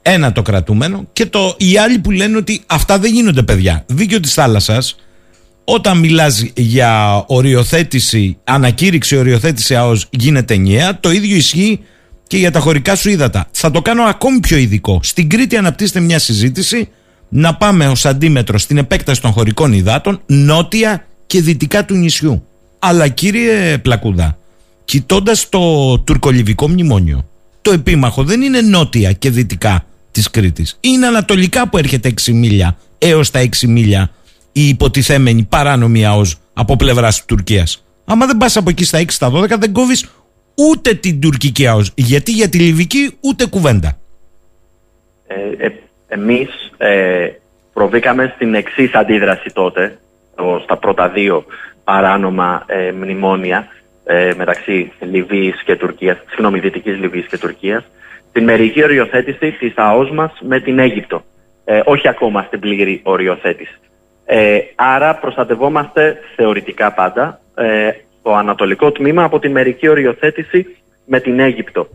Ένα 0.03 0.33
το 0.33 0.43
κρατούμενο. 0.43 1.09
Και 1.13 1.27
το, 1.27 1.55
οι 1.59 1.77
άλλοι 1.77 1.99
που 1.99 2.11
λένε 2.11 2.37
ότι 2.37 2.63
αυτά 2.67 2.99
δεν 2.99 3.13
γίνονται, 3.13 3.43
παιδιά. 3.43 3.85
Δίκαιο 3.87 4.21
της 4.21 4.35
θάλασσας, 4.35 4.97
όταν 5.65 5.99
μιλάς 5.99 6.45
για 6.57 7.25
οριοθέτηση, 7.27 8.37
ανακήρυξη 8.45 9.17
οριοθέτηση 9.17 9.75
ΑΟΣ 9.75 10.07
γίνεται 10.11 10.55
ενιαία, 10.55 11.01
το 11.01 11.11
ίδιο 11.11 11.37
ισχύει 11.37 11.81
και 12.33 12.39
για 12.39 12.51
τα 12.51 12.61
χωρικά 12.61 12.95
σου 12.95 13.11
ύδατα. 13.11 13.49
Θα 13.51 13.71
το 13.71 13.83
κάνω 13.83 14.03
ακόμη 14.03 14.41
πιο 14.41 14.57
ειδικό. 14.57 15.01
Στην 15.03 15.29
Κρήτη 15.29 15.57
αναπτύσσεται 15.57 16.01
μια 16.01 16.19
συζήτηση 16.19 16.89
να 17.29 17.55
πάμε 17.55 17.89
ως 17.89 18.07
αντίμετρο 18.07 18.59
στην 18.59 18.77
επέκταση 18.77 19.21
των 19.21 19.33
χωρικών 19.33 19.73
υδάτων 19.73 20.21
νότια 20.27 21.07
και 21.27 21.41
δυτικά 21.41 21.85
του 21.85 21.95
νησιού. 21.95 22.47
Αλλά 22.79 23.09
κύριε 23.09 23.79
Πλακούδα, 23.79 24.39
κοιτώντας 24.85 25.49
το 25.49 25.99
τουρκολιβικό 25.99 26.69
μνημόνιο, 26.69 27.29
το 27.63 27.73
επίμαχο 27.73 28.25
δεν 28.25 28.43
είναι 28.43 28.61
νότια 28.61 29.13
και 29.13 29.31
δυτικά 29.31 29.85
της 30.11 30.31
Κρήτης. 30.31 30.79
Είναι 30.81 31.07
ανατολικά 31.07 31.69
που 31.69 31.79
έρχεται 31.79 32.09
6 32.09 32.33
μίλια 32.33 32.77
έως 32.99 33.31
τα 33.31 33.41
6 33.41 33.67
μίλια 33.67 34.11
η 34.53 34.69
υποτιθέμενη 34.69 35.43
παράνομη 35.43 36.07
ΑΟΣ 36.07 36.37
από 36.53 36.77
πλευράς 36.77 37.19
τη 37.21 37.27
Τουρκίας. 37.27 37.83
Άμα 38.05 38.27
δεν 38.27 38.37
πας 38.37 38.57
από 38.57 38.71
εκεί 38.71 38.85
στα 38.85 38.99
6 38.99 39.05
στα 39.09 39.31
12, 39.31 39.59
δεν 39.59 39.73
κόβεις 39.73 40.07
ούτε 40.55 40.95
την 40.95 41.21
τουρκική 41.21 41.67
ΑΟΣ. 41.67 41.93
Γιατί 41.97 42.31
για 42.33 42.49
τη 42.49 42.59
Λιβική 42.59 43.17
ούτε 43.21 43.47
κουβέντα. 43.47 43.99
Ε, 45.27 45.67
ε, 45.67 45.73
εμείς 46.09 46.49
ε, 46.77 47.29
προβήκαμε 47.73 48.33
στην 48.35 48.55
εξής 48.55 48.95
αντίδραση 48.95 49.51
τότε 49.53 49.99
το- 50.35 50.61
στα 50.65 50.77
πρώτα 50.77 51.09
δύο 51.09 51.45
παράνομα 51.85 52.63
ε, 52.67 52.93
μνημόνια 52.93 53.67
ε, 54.05 54.31
μεταξύ 54.37 54.93
Λιβύης 55.01 55.63
και 55.65 55.77
Τουρκίας, 55.77 56.17
συγγνώμη, 56.29 56.59
Δυτικής 56.59 56.99
Λιβύης 56.99 57.27
και 57.27 57.39
Τουρκίας 57.39 57.85
την 58.33 58.45
μερική 58.45 58.83
οριοθέτηση 58.83 59.51
της 59.53 59.73
ΑΟΣ 59.77 60.11
μας 60.11 60.33
με 60.41 60.61
την 60.61 60.79
Αίγυπτο. 60.79 61.25
Ε, 61.65 61.81
όχι 61.85 62.09
ακόμα 62.09 62.43
στην 62.43 62.61
πλήρη 62.61 63.01
οριοθέτηση. 63.03 63.75
Ε, 64.25 64.59
άρα 64.75 65.15
προστατευόμαστε 65.15 66.19
θεωρητικά 66.37 66.93
πάντα 66.93 67.41
ε, 67.55 67.91
το 68.23 68.35
ανατολικό 68.35 68.93
τμήμα 68.93 69.25
από 69.25 69.39
τη 69.39 69.49
μερική 69.49 69.89
οριοθέτηση 69.89 70.67
με 71.07 71.21
την 71.21 71.41
Αίγυπτο. 71.41 71.89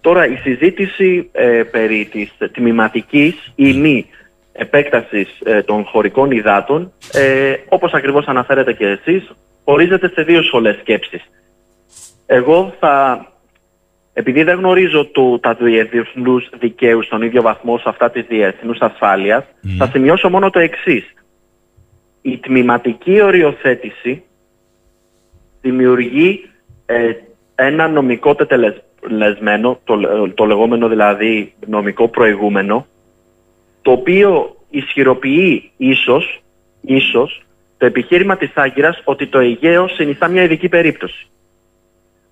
Τώρα 0.00 0.26
η 0.26 0.36
συζήτηση 0.36 1.28
ε, 1.32 1.62
περί 1.70 2.08
της 2.12 2.32
τμηματικής 2.52 3.52
ή 3.54 3.72
μη 3.72 4.06
επέκτασης 4.52 5.40
ε, 5.44 5.62
των 5.62 5.84
χωρικών 5.84 6.30
υδάτων, 6.30 6.92
ε, 7.12 7.54
όπως 7.68 7.92
ακριβώς 7.92 8.26
αναφέρετε 8.26 8.72
και 8.72 8.86
εσείς, 8.86 9.30
ορίζεται 9.64 10.08
σε 10.08 10.22
δύο 10.22 10.42
σχολές 10.42 10.76
σκέψης. 10.80 11.22
Εγώ 12.26 12.74
θα, 12.78 13.26
επειδή 14.12 14.42
δεν 14.42 14.58
γνωρίζω 14.58 15.06
το, 15.06 15.38
τα 15.38 15.54
διεθνούς 15.54 16.48
δικαίους 16.58 17.06
στον 17.06 17.22
ίδιο 17.22 17.42
βαθμό 17.42 17.78
σε 17.78 17.84
αυτά 17.86 18.10
της 18.10 18.24
διεθνούς 18.28 18.78
ασφάλειας, 18.80 19.44
θα 19.78 19.86
σημειώσω 19.86 20.28
μόνο 20.28 20.50
το 20.50 20.58
εξής. 20.58 21.14
Η 22.22 22.38
τμηματική 22.38 23.22
οριοθέτηση 23.22 24.22
δημιουργεί 25.64 26.50
ε, 26.86 27.12
ένα 27.54 27.88
νομικό 27.88 28.34
τετελεσμένο, 28.34 29.80
το, 29.84 29.94
λε- 29.94 30.34
το 30.34 30.44
λεγόμενο 30.44 30.88
δηλαδή 30.88 31.54
νομικό 31.66 32.08
προηγούμενο, 32.08 32.86
το 33.82 33.90
οποίο 33.92 34.56
ισχυροποιεί 34.70 35.70
ίσως, 35.76 36.42
ίσως 36.80 37.42
το 37.78 37.86
επιχείρημα 37.86 38.36
της 38.36 38.50
Άγκυρας 38.54 39.00
ότι 39.04 39.26
το 39.26 39.38
Αιγαίο 39.38 39.88
συνιστά 39.88 40.28
μια 40.28 40.42
ειδική 40.42 40.68
περίπτωση. 40.68 41.26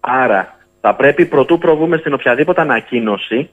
Άρα 0.00 0.56
θα 0.80 0.94
πρέπει 0.94 1.26
πρωτού 1.26 1.58
προβούμε 1.58 1.96
στην 1.96 2.12
οποιαδήποτε 2.12 2.60
ανακοίνωση 2.60 3.50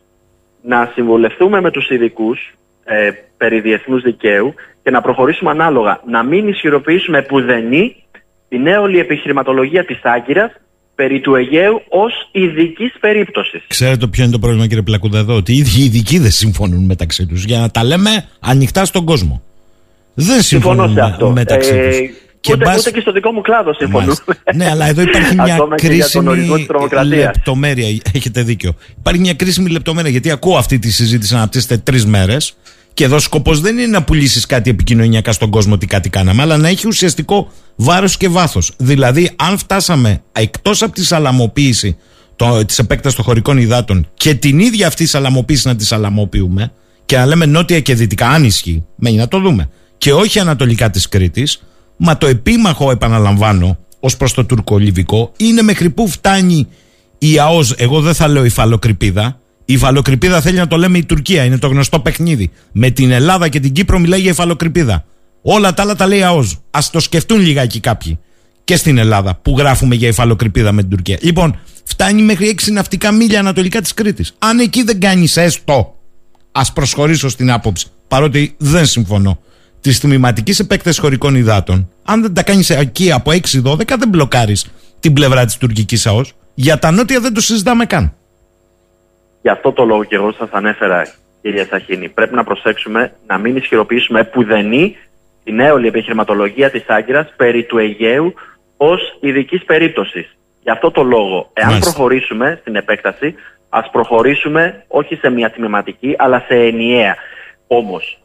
να 0.62 0.92
συμβουλευτούμε 0.94 1.62
με 1.62 1.72
τους 1.72 1.90
ειδικούς 1.90 2.54
ε, 2.84 3.12
περί 3.38 3.60
διεθνούς 3.60 4.02
δικαίου 4.02 4.54
και 4.84 4.92
να 4.92 5.02
προχωρήσουμε 5.02 5.50
ανάλογα. 5.50 6.02
Να 6.06 6.24
μην 6.24 6.48
ισχυροποιήσουμε 6.48 7.22
πουδενή 7.22 8.04
την 8.50 8.62
νέολη 8.62 9.00
επιχειρηματολογία 9.00 9.86
της 9.86 10.00
Άγκυρας 10.04 10.52
περί 10.96 11.20
του 11.20 11.36
Αιγαίου 11.36 11.82
ως 11.90 12.14
ειδικής 12.32 12.94
περίπτωσης. 13.00 13.62
Ξέρετε 13.68 14.08
ποιο 14.08 14.24
είναι 14.24 14.32
το 14.32 14.40
πρόβλημα, 14.40 14.68
κύριε 14.68 14.82
Πλακούδα, 14.84 15.20
εδώ, 15.20 15.36
ότι 15.36 15.54
οι 15.54 15.58
ίδιοι 15.58 15.82
οι 15.82 15.84
ειδικοί 15.84 16.18
δεν 16.20 16.32
συμφωνούν 16.32 16.86
μεταξύ 16.86 17.26
τους 17.26 17.44
για 17.44 17.60
να 17.60 17.70
τα 17.72 17.84
λέμε 17.84 18.26
ανοιχτά 18.40 18.86
στον 18.86 19.06
κόσμο. 19.06 19.42
Δεν 20.14 20.42
Συμφωνώ 20.42 20.44
συμφωνούν 20.44 20.88
σε 20.88 20.94
με- 20.94 21.02
αυτό. 21.12 21.30
μεταξύ 21.32 21.74
Ε, 21.74 21.90
τους. 21.90 21.98
Και 22.42 22.54
ούτε, 22.54 22.66
μπας- 22.66 22.80
ούτε 22.80 22.92
και 22.92 23.00
στο 23.00 23.12
δικό 23.12 23.32
μου 23.32 23.42
κλάδο 23.42 23.74
συμφωνούμε. 23.74 24.14
Μάλιστα. 24.26 24.54
ναι, 24.56 24.70
αλλά 24.70 24.86
εδώ 24.88 25.02
υπάρχει 25.02 25.36
μια 25.44 25.54
Ακόμα 25.54 25.76
και 25.76 25.88
για 25.88 26.10
τον 26.10 26.28
ορισμό 26.28 26.34
κρίσιμη 26.46 26.58
της 26.58 26.68
τρομοκρατίας. 26.68 27.26
λεπτομέρεια. 27.26 27.88
Έχετε 28.14 28.44
δίκιο. 28.44 28.74
Υπάρχει 29.00 29.20
μια 29.22 29.34
κρίσιμη 29.34 29.70
λεπτομέρεια 29.70 30.10
γιατί 30.12 30.32
ακούω 30.32 30.58
αυτή 30.58 30.80
τη 30.80 30.92
συζήτηση 30.92 31.34
να 31.34 31.40
αναπτύσσεται 31.40 31.78
τρεις 31.78 32.06
μέρες. 32.06 32.56
Και 33.00 33.06
εδώ 33.06 33.20
σκοπός 33.20 33.60
δεν 33.60 33.78
είναι 33.78 33.88
να 33.88 34.04
πουλήσεις 34.04 34.46
κάτι 34.46 34.70
επικοινωνιακά 34.70 35.32
στον 35.32 35.50
κόσμο 35.50 35.74
ότι 35.74 35.86
κάτι 35.86 36.10
κάναμε, 36.10 36.42
αλλά 36.42 36.58
να 36.58 36.68
έχει 36.68 36.88
ουσιαστικό 36.88 37.52
βάρος 37.76 38.18
και 38.18 38.30
βάθος. 38.30 38.72
Δηλαδή, 38.78 39.32
αν 39.36 39.58
φτάσαμε 39.58 40.22
εκτός 40.32 40.82
από 40.82 40.92
τη 40.92 41.06
σαλαμοποίηση 41.06 41.98
της 42.66 42.80
επέκτασης 42.80 43.18
των 43.18 43.26
χωρικών 43.26 43.58
υδάτων 43.58 44.08
και 44.14 44.34
την 44.34 44.60
ίδια 44.60 44.88
αυτή 44.88 45.06
σαλαμοποίηση 45.06 45.68
να 45.68 45.76
τη 45.76 45.86
σαλαμοποιούμε 45.86 46.72
και 47.06 47.18
να 47.18 47.26
λέμε 47.26 47.46
νότια 47.46 47.80
και 47.80 47.96
δυτικά, 47.96 48.30
αν 48.30 48.44
ισχύει, 48.44 48.86
μένει 48.96 49.18
να 49.18 49.28
το 49.28 49.40
δούμε, 49.40 49.70
και 49.98 50.14
όχι 50.14 50.40
ανατολικά 50.40 50.90
της 50.90 51.10
Κρήτης, 51.10 51.62
μα 51.98 52.18
το 52.18 52.28
επίμαχο, 52.28 52.92
επαναλαμβάνω, 52.92 53.78
ως 54.00 54.18
προς 54.18 54.34
το 54.34 54.46
τουρκολιβικό, 54.46 55.32
είναι 55.38 55.62
μέχρι 55.62 55.90
πού 55.90 56.08
φτάνει 56.08 56.68
η 57.18 57.40
ΑΟΣ. 57.40 57.74
Εγώ 57.78 58.02
δεν 58.02 58.14
θα 58.14 58.28
λέω 58.28 58.46
η 58.46 58.50
φαλοκρηπίδα. 58.50 59.40
Η 59.70 59.78
φαλοκρηπίδα 59.78 60.42
θέλει 60.42 60.58
να 60.58 60.68
το 60.68 60.78
λέμε 60.78 60.98
η 60.98 61.06
Τουρκία. 61.06 61.44
Είναι 61.44 61.58
το 61.58 61.68
γνωστό 61.68 62.00
παιχνίδι. 62.00 62.52
Με 62.72 62.90
την 62.90 63.12
Ελλάδα 63.12 63.48
και 63.48 63.60
την 63.60 63.72
Κύπρο 63.72 64.00
μιλάει 64.00 64.22
για 64.22 64.32
υφαλοκρηπίδα. 64.32 65.06
Όλα 65.42 65.74
τα 65.74 65.82
άλλα 65.82 65.96
τα 65.96 66.08
λέει 66.08 66.20
η 66.20 66.24
ΑΟΣ. 66.24 66.58
Α 66.72 66.80
το 66.92 67.00
σκεφτούν 67.00 67.40
λιγάκι 67.40 67.80
κάποιοι. 67.80 68.20
Και 68.64 68.76
στην 68.76 68.98
Ελλάδα 68.98 69.36
που 69.36 69.56
γράφουμε 69.58 69.96
για 69.96 70.08
υφαλοκρηπίδα 70.08 70.72
με 70.72 70.82
την 70.82 70.90
Τουρκία. 70.90 71.18
Λοιπόν, 71.22 71.60
φτάνει 71.84 72.22
μέχρι 72.22 72.48
6 72.48 72.72
ναυτικά 72.72 73.12
μίλια 73.12 73.40
ανατολικά 73.40 73.82
της 73.82 73.94
Κρήτης. 73.94 74.36
Αν 74.40 74.60
εκεί 74.60 74.84
δεν 74.84 75.00
κάνεις 75.00 75.38
έστω, 75.38 75.96
ας 76.52 76.74
προσχωρήσω 76.74 77.30
στην 77.30 77.52
άποψη, 77.52 77.88
παρότι 78.08 78.56
δεν 78.58 78.86
συμφωνώ, 78.86 79.40
της 79.82 80.00
τμηματική 80.00 80.62
επέκτασης 80.62 81.00
χωρικών 81.00 81.36
υδάτων, 81.36 81.90
αν 82.04 82.22
δεν 82.22 82.34
τα 82.34 82.44
κάνεις 82.44 82.70
εκεί 82.70 83.12
από 83.12 83.32
6-12, 83.32 83.98
δεν 84.00 84.10
μπλοκάρεις 84.10 84.66
την 85.00 85.14
πλευρά 85.14 85.46
της 85.46 85.58
τουρκικής 85.58 86.08
ΑΟΣ. 86.08 86.34
Για 86.54 86.80
τα 86.80 86.92
νότια 86.92 87.20
δεν 87.20 87.34
το 87.34 87.42
συζητάμε 87.42 87.86
καν. 87.86 88.14
Γι' 89.42 89.50
αυτό 89.50 89.72
το 89.72 89.84
λόγο 89.86 90.04
και 90.04 90.16
εγώ 90.16 90.32
σας 90.32 90.50
ανέφερα, 90.52 91.02
κυρία 91.42 91.66
Σαχίνη, 91.66 92.10
πρέπει 92.10 92.36
να 92.36 92.44
προσέξουμε 92.44 93.12
να 93.28 93.38
μην 93.38 93.56
ισχυροποιήσουμε 93.56 94.20
επουδενή 94.20 94.98
την 95.44 95.60
έολη 95.60 95.88
επιχειρηματολογία 95.88 96.70
της 96.72 96.84
Άγκυρας 96.88 97.34
περί 97.36 97.64
του 97.64 97.78
Αιγαίου 97.78 98.34
ως 98.78 99.18
ειδικής 99.20 99.64
περίπτωσης. 99.64 100.38
Γι' 100.62 100.70
αυτό 100.70 100.92
το 100.92 101.04
λόγο, 101.04 101.50
εάν 101.54 101.70
Μάλιστα. 101.70 101.92
προχωρήσουμε 101.92 102.58
στην 102.62 102.76
επέκταση, 102.76 103.36
ας 103.70 103.90
προχωρήσουμε 103.92 104.84
όχι 104.88 105.16
σε 105.16 105.30
μια 105.30 105.52
τμηματική, 105.52 106.16
αλλά 106.18 106.44
σε 106.48 106.56
ενιαία. 106.56 107.16
Όμως, 107.68 108.20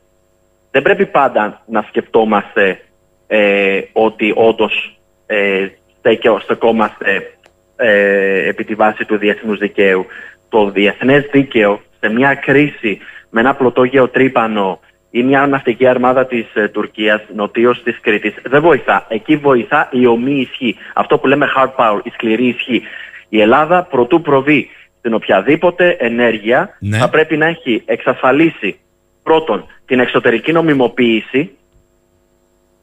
δεν 0.71 0.83
πρέπει 0.83 1.07
πάντα 1.07 1.62
να 1.67 1.85
σκεφτόμαστε 1.89 2.81
ε, 3.27 3.81
ότι 3.93 4.33
όντως 4.37 4.99
ε, 5.27 5.67
στέκε- 5.99 6.41
στεκόμαστε 6.43 7.37
ε, 7.77 8.49
επί 8.49 8.65
τη 8.65 8.75
βάση 8.75 9.05
του 9.05 9.17
διεθνούς 9.17 9.59
δικαίου. 9.59 10.07
Το 10.55 10.71
διεθνές 10.71 11.29
δίκαιο 11.33 11.81
σε 12.01 12.09
μια 12.09 12.35
κρίση 12.35 12.99
με 13.31 13.41
ένα 13.41 13.55
πλωτόγειο 13.55 14.09
τρύπανο 14.09 14.81
ή 15.11 15.23
μια 15.23 15.47
ναυτική 15.47 15.87
αρμάδα 15.87 16.27
της 16.27 16.47
ε, 16.55 16.69
Τουρκίας 16.69 17.23
νοτίως 17.35 17.83
της 17.83 18.01
Κρήτης 18.01 18.35
δεν 18.43 18.61
βοηθά. 18.63 19.07
Εκεί 19.09 19.37
βοηθά 19.37 19.89
η 19.93 20.07
ομή 20.07 20.41
ισχύ. 20.41 20.77
Αυτό 20.95 21.19
που 21.19 21.27
λέμε 21.27 21.47
hard 21.57 21.75
power, 21.77 22.01
η 22.03 22.11
σκληρή 22.11 22.47
ισχύ. 22.47 22.83
Η 23.29 23.41
Ελλάδα 23.41 23.83
προτού 23.83 24.21
προβεί 24.21 24.69
στην 24.99 25.15
οποιαδήποτε 25.15 25.97
ενέργεια 25.99 26.77
Ναι. 26.79 26.99
θα 26.99 27.09
πρέπει 27.09 27.37
να 27.37 27.47
έχει 27.47 27.83
εξασφαλίσει 27.85 28.79
πρώτον 29.23 29.67
την 29.87 30.01
εξωτερική 30.01 30.53
νομιμοποίηση 30.53 31.51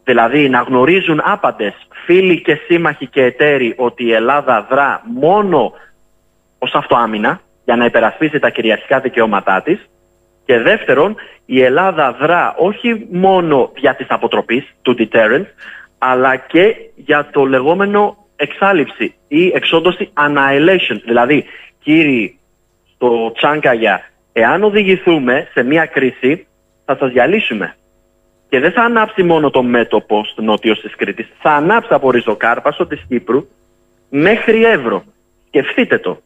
Δηλαδή 0.04 0.50
να 0.50 0.62
γνωρίζουν 0.62 1.22
άπαντες 1.24 1.74
φίλοι 2.06 2.42
και 2.42 2.56
σύμμαχοι 2.68 3.08
και 3.08 3.24
εταίροι 3.24 3.74
ότι 3.78 4.04
η 4.06 4.14
Ελλάδα 4.14 4.68
δρά 4.70 5.02
μόνο 5.06 5.74
ως 6.60 6.74
αυτοάμυνα 6.74 7.42
για 7.64 7.76
να 7.76 7.86
υπερασπίσει 7.86 8.40
τα 8.40 8.50
κυριαρχικά 8.50 9.00
δικαιώματά 9.00 9.62
της 9.62 9.90
και 10.46 10.58
δεύτερον 10.58 11.16
η 11.46 11.62
Ελλάδα 11.62 12.12
δρά 12.12 12.56
όχι 12.58 13.08
μόνο 13.12 13.72
για 13.76 13.96
της 13.96 14.06
αποτροπής 14.10 14.64
του 14.82 14.96
deterrence 15.00 15.46
αλλά 15.98 16.36
και 16.36 16.76
για 16.96 17.30
το 17.32 17.46
λεγόμενο 17.46 18.18
εξάλληψη 18.36 19.16
ή 19.28 19.48
εξόντωση 19.48 20.10
annihilation 20.14 21.02
δηλαδή 21.06 21.46
κύριοι 21.84 22.40
στο 22.96 23.32
Τσάνκαγια 23.36 24.02
εάν 24.34 24.64
οδηγηθούμε 24.64 25.48
σε 25.52 25.64
μια 25.64 25.86
κρίση 25.86 26.48
θα 26.86 26.98
σας 26.98 27.12
διαλύσουμε 27.12 27.76
και 28.52 28.60
δεν 28.60 28.72
θα 28.72 28.84
ανάψει 28.84 29.24
μόνο 29.24 29.50
το 29.50 29.64
μέτωπο 29.64 30.24
στο 30.26 30.42
νότιο 30.42 30.78
τη 30.78 30.90
Κρήτη. 30.90 31.28
Θα 31.40 31.52
ανάψει 31.52 31.94
από 31.94 32.12
Ριζοκάρπασο 32.12 32.88
της 32.88 33.06
Κύπρου 33.08 33.48
μέχρι 34.10 34.64
Εύρο. 34.64 35.04
Σκεφτείτε 35.48 35.98
το. 35.98 36.22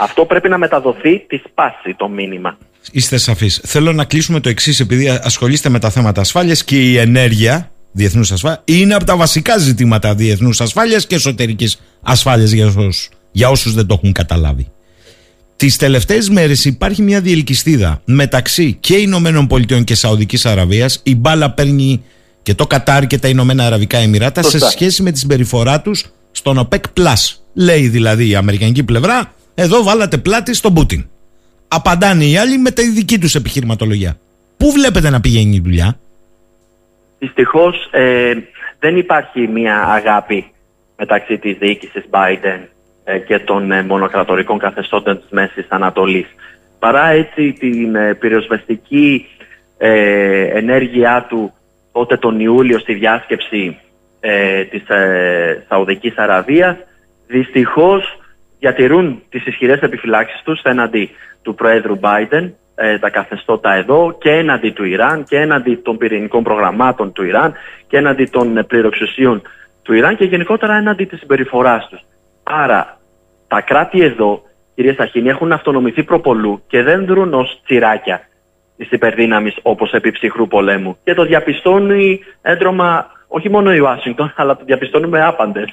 Αυτό 0.00 0.24
πρέπει 0.24 0.48
να 0.48 0.58
μεταδοθεί 0.58 1.18
τη 1.18 1.36
σπάση 1.36 1.94
το 1.96 2.08
μήνυμα. 2.08 2.58
Είστε 2.92 3.16
σαφείς. 3.16 3.60
Θέλω 3.64 3.92
να 3.92 4.04
κλείσουμε 4.04 4.40
το 4.40 4.48
εξής, 4.48 4.80
επειδή 4.80 5.08
ασχολείστε 5.08 5.68
με 5.68 5.78
τα 5.78 5.90
θέματα 5.90 6.20
ασφάλειας 6.20 6.64
και 6.64 6.90
η 6.90 6.96
ενέργεια 6.96 7.70
διεθνούς 7.92 8.32
ασφάλεια 8.32 8.62
είναι 8.64 8.94
από 8.94 9.04
τα 9.04 9.16
βασικά 9.16 9.58
ζητήματα 9.58 10.14
διεθνούς 10.14 10.60
ασφάλειας 10.60 11.06
και 11.06 11.14
εσωτερικής 11.14 11.80
ασφάλειας 12.02 12.50
για, 12.50 12.66
όσους, 12.66 13.08
για 13.32 13.48
όσους 13.48 13.74
δεν 13.74 13.86
το 13.86 13.94
έχουν 13.94 14.12
καταλάβει. 14.12 14.66
Τις 15.56 15.76
τελευταίες 15.76 16.28
μέρες 16.28 16.64
υπάρχει 16.64 17.02
μια 17.02 17.20
διελκυστίδα 17.20 18.00
μεταξύ 18.04 18.76
και 18.80 18.96
Ηνωμένων 18.96 19.46
Πολιτειών 19.46 19.84
και 19.84 19.94
Σαουδικής 19.94 20.46
Αραβίας. 20.46 21.00
Η 21.02 21.14
μπάλα 21.16 21.50
παίρνει 21.50 22.02
και 22.42 22.54
το 22.54 22.66
Κατάρ 22.66 23.06
και 23.06 23.18
τα 23.18 23.28
Ηνωμένα 23.28 23.66
Αραβικά 23.66 23.98
Εμμυράτα 23.98 24.42
σε 24.42 24.50
Σωστά. 24.50 24.70
σχέση 24.70 25.02
με 25.02 25.10
τη 25.10 25.18
συμπεριφορά 25.18 25.80
τους 25.80 26.04
στον 26.30 26.58
ΟΠΕΚ 26.58 26.84
Plus. 26.96 27.34
Λέει 27.54 27.88
δηλαδή 27.88 28.28
η 28.28 28.34
Αμερικανική 28.34 28.82
πλευρά, 28.82 29.34
εδώ 29.54 29.82
βάλατε 29.82 30.18
πλάτη 30.18 30.54
στον 30.54 30.74
Πούτιν. 30.74 31.08
Απαντάνε 31.68 32.24
οι 32.24 32.36
άλλοι 32.36 32.58
με 32.58 32.70
τη 32.70 32.90
δική 32.90 33.18
τους 33.18 33.34
επιχειρηματολογία. 33.34 34.16
Πού 34.56 34.70
βλέπετε 34.70 35.10
να 35.10 35.20
πηγαίνει 35.20 35.56
η 35.56 35.60
δουλειά, 35.60 35.98
Δυστυχώς 37.20 37.88
ε, 37.90 38.32
δεν 38.78 38.96
υπάρχει 38.96 39.48
μια 39.48 39.82
αγάπη 39.82 40.50
μεταξύ 40.96 41.38
της 41.38 41.56
διοίκησης 41.58 42.04
Biden 42.10 42.60
ε, 43.04 43.18
και 43.18 43.38
των 43.38 43.72
ε, 43.72 43.82
μονοκρατορικών 43.82 44.58
καθεστώτων 44.58 45.20
της 45.20 45.30
Μέσης 45.30 45.66
Ανατολής. 45.68 46.26
Παρά 46.78 47.08
έτσι 47.08 47.52
την 47.52 47.94
ε, 47.94 48.14
πυροσβεστική 48.14 49.26
ε, 49.78 50.42
ενέργειά 50.42 51.26
του 51.28 51.52
τότε 51.92 52.16
τον 52.16 52.40
Ιούλιο 52.40 52.78
στη 52.78 52.94
διάσκεψη 52.94 53.78
ε, 54.20 54.64
της 54.64 54.88
ε, 54.88 55.64
Σαουδικής 55.68 56.16
Αραβίας 56.16 56.76
δυστυχώς 57.26 58.19
διατηρούν 58.60 59.22
τις 59.28 59.46
ισχυρές 59.46 59.80
επιφυλάξεις 59.80 60.42
τους 60.44 60.62
έναντι 60.62 61.10
του 61.42 61.54
Προέδρου 61.54 61.98
Biden 62.00 62.50
ε, 62.74 62.98
τα 62.98 63.10
καθεστώτα 63.10 63.74
εδώ 63.74 64.16
και 64.20 64.30
έναντι 64.30 64.70
του 64.70 64.84
Ιράν 64.84 65.24
και 65.24 65.36
έναντι 65.36 65.76
των 65.76 65.96
πυρηνικών 65.96 66.42
προγραμμάτων 66.42 67.12
του 67.12 67.24
Ιράν 67.24 67.52
και 67.86 67.96
έναντι 67.96 68.24
των 68.24 68.56
ε, 68.56 68.62
πληροξουσίων 68.62 69.42
του 69.82 69.92
Ιράν 69.92 70.16
και 70.16 70.24
γενικότερα 70.24 70.76
έναντι 70.76 71.04
της 71.04 71.18
συμπεριφοράς 71.18 71.88
τους. 71.88 72.00
Άρα 72.42 72.98
τα 73.48 73.60
κράτη 73.60 74.00
εδώ, 74.02 74.42
κυρία 74.74 74.94
Σαχίνη, 74.94 75.28
έχουν 75.28 75.52
αυτονομηθεί 75.52 76.02
προπολού 76.02 76.62
και 76.66 76.82
δεν 76.82 77.06
δρούν 77.06 77.34
ως 77.34 77.60
τσιράκια 77.64 78.20
της 78.76 78.90
υπερδύναμης 78.90 79.56
όπως 79.62 79.92
επί 79.92 80.10
ψυχρού 80.10 80.48
πολέμου. 80.48 80.96
Και 81.04 81.14
το 81.14 81.24
διαπιστώνει 81.24 82.20
έντρομα 82.42 83.06
όχι 83.28 83.50
μόνο 83.50 83.72
η 83.72 83.78
Ουάσιγκτον, 83.78 84.32
αλλά 84.36 84.56
το 84.56 84.64
διαπιστώνουμε 84.64 85.24
άπαντες 85.24 85.68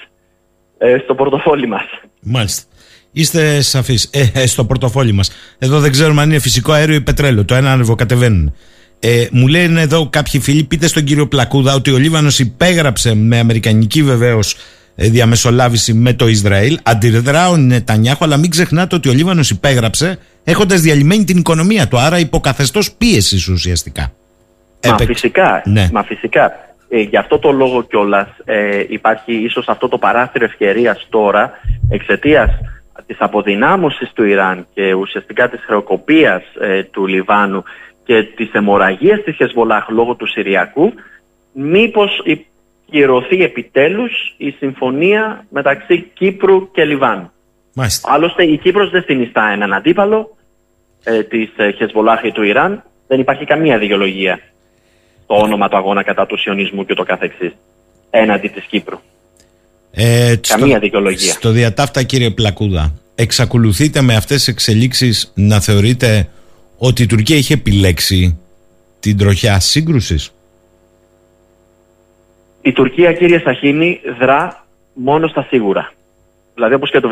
ε, 0.77 0.97
στο 0.97 1.15
πορτοφόλι 1.15 1.67
μας. 1.67 1.83
Μάλιστα. 2.21 2.76
Είστε 3.11 3.61
σαφείς. 3.61 4.09
Ε, 4.11 4.25
ε, 4.33 4.47
στο 4.47 4.65
πορτοφόλι 4.65 5.11
μας. 5.11 5.31
Εδώ 5.59 5.79
δεν 5.79 5.91
ξέρουμε 5.91 6.21
αν 6.21 6.29
είναι 6.29 6.39
φυσικό 6.39 6.71
αέριο 6.71 6.95
ή 6.95 7.01
πετρέλαιο. 7.01 7.45
Το 7.45 7.55
ένα 7.55 7.71
ανεβοκατεβαίνουν. 7.71 8.53
Ε, 8.99 9.27
μου 9.31 9.47
λένε 9.47 9.81
εδώ 9.81 10.09
κάποιοι 10.09 10.39
φίλοι, 10.39 10.63
πείτε 10.63 10.87
στον 10.87 11.03
κύριο 11.03 11.27
Πλακούδα 11.27 11.73
ότι 11.73 11.91
ο 11.91 11.97
Λίβανος 11.97 12.39
υπέγραψε 12.39 13.15
με 13.15 13.39
αμερικανική 13.39 14.03
βεβαίως 14.03 14.55
διαμεσολάβηση 14.95 15.93
με 15.93 16.13
το 16.13 16.27
Ισραήλ. 16.27 16.79
Αντιδρά 16.83 17.49
ο 17.49 17.57
Νετανιάχου, 17.57 18.23
αλλά 18.23 18.37
μην 18.37 18.49
ξεχνάτε 18.49 18.95
ότι 18.95 19.09
ο 19.09 19.13
Λίβανος 19.13 19.49
υπέγραψε 19.49 20.19
έχοντας 20.43 20.81
διαλυμένη 20.81 21.23
την 21.23 21.37
οικονομία 21.37 21.87
του. 21.87 21.99
Άρα 21.99 22.19
υποκαθεστώς 22.19 22.91
πίεσης 22.91 23.47
ουσιαστικά. 23.47 24.01
Μα 24.85 24.93
Έπαιξε. 24.93 25.13
φυσικά. 25.13 25.61
Ναι. 25.65 25.89
Μα 25.91 26.03
φυσικά. 26.03 26.51
Ε, 26.89 26.99
γι' 26.99 27.17
αυτό 27.17 27.39
το 27.39 27.51
λόγο 27.51 27.83
κιόλας 27.83 28.27
ε, 28.45 28.83
υπάρχει 28.89 29.33
ίσως 29.33 29.67
αυτό 29.67 29.87
το 29.87 29.97
παράθυρο 29.97 30.45
ευκαιρίας 30.45 31.07
τώρα 31.09 31.51
εξαιτίας 31.89 32.49
της 33.07 33.17
αποδυνάμωσης 33.19 34.11
του 34.13 34.23
Ιράν 34.23 34.67
και 34.73 34.93
ουσιαστικά 34.93 35.49
της 35.49 35.63
χρεοκοπίας 35.65 36.43
ε, 36.59 36.83
του 36.83 37.05
Λιβάνου 37.05 37.63
και 38.05 38.23
της 38.23 38.51
αιμορραγίας 38.51 39.23
της 39.23 39.35
Χεσβολάχ 39.35 39.89
λόγω 39.89 40.15
του 40.15 40.27
Συριακού, 40.27 40.93
μήπως 41.53 42.21
κυρωθεί 42.89 43.43
επιτέλους 43.43 44.11
η 44.37 44.49
συμφωνία 44.49 45.45
μεταξύ 45.49 46.11
Κύπρου 46.13 46.71
και 46.71 46.85
Λιβάνου. 46.85 47.31
Μάλιστα. 47.73 48.11
Άλλωστε 48.13 48.43
η 48.43 48.57
Κύπρος 48.57 48.89
δεν 48.89 49.03
συνιστά 49.03 49.49
έναν 49.49 49.73
αντίπαλο 49.73 50.37
ε, 51.03 51.23
της 51.23 51.49
ε, 51.55 51.71
Χεσβολάχ 51.71 52.23
ή 52.23 52.31
του 52.31 52.43
Ιράν. 52.43 52.83
Δεν 53.07 53.19
υπάρχει 53.19 53.45
καμία 53.45 53.77
δικαιολογία 53.77 54.39
το 55.27 55.35
όνομα 55.35 55.69
του 55.69 55.77
αγώνα 55.77 56.03
κατά 56.03 56.25
του 56.25 56.37
σιωνισμού 56.37 56.85
και 56.85 56.93
το 56.93 57.03
καθεξής. 57.03 57.55
έναντι 58.09 58.47
της 58.47 58.63
Κύπρου. 58.63 58.99
Ε, 59.99 60.35
Καμία 60.47 60.67
στο, 60.67 60.79
δικαιολογία. 60.79 61.31
Στο 61.31 61.49
διατάφτα 61.49 62.03
κύριε 62.03 62.29
Πλακούδα, 62.29 62.93
εξακολουθείτε 63.15 64.01
με 64.01 64.15
αυτές 64.15 64.37
τις 64.37 64.47
εξελίξεις 64.47 65.31
να 65.35 65.59
θεωρείτε 65.59 66.29
ότι 66.77 67.03
η 67.03 67.05
Τουρκία 67.05 67.37
είχε 67.37 67.53
επιλέξει 67.53 68.39
την 68.99 69.17
τροχιά 69.17 69.59
σύγκρουσης; 69.59 70.33
Η 72.61 72.71
Τουρκία, 72.71 73.13
κύριε 73.13 73.39
Σαχίνη, 73.39 74.01
δρά 74.19 74.65
μόνος 74.93 75.29
στα 75.29 75.45
σίγουρα. 75.49 75.91
Δηλαδή 76.53 76.73
όπως 76.73 76.91
και 76.91 76.99
το 76.99 77.11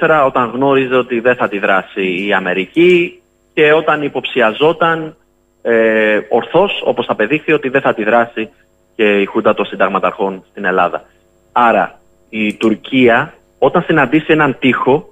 1974 0.00 0.24
όταν 0.26 0.50
γνώριζε 0.54 0.94
ότι 0.94 1.20
δεν 1.20 1.36
θα 1.36 1.48
τη 1.48 1.58
δράσει 1.58 2.26
η 2.26 2.32
Αμερική 2.32 3.20
και 3.54 3.72
όταν 3.72 4.02
υποψιαζόταν 4.02 5.16
ε, 5.62 6.18
ορθώς 6.28 6.82
όπως 6.84 7.06
απεδείχθη 7.08 7.52
ότι 7.52 7.68
δεν 7.68 7.80
θα 7.80 7.94
τη 7.94 8.04
δράσει 8.04 8.48
και 8.96 9.20
η 9.20 9.24
Χούντα 9.24 9.54
των 9.54 9.66
Συνταγματαρχών 9.66 10.44
στην 10.50 10.64
Ελλάδα. 10.64 11.04
Άρα 11.52 12.00
η 12.28 12.54
Τουρκία 12.54 13.34
όταν 13.58 13.82
συναντήσει 13.82 14.26
έναν 14.28 14.56
τείχο 14.58 15.08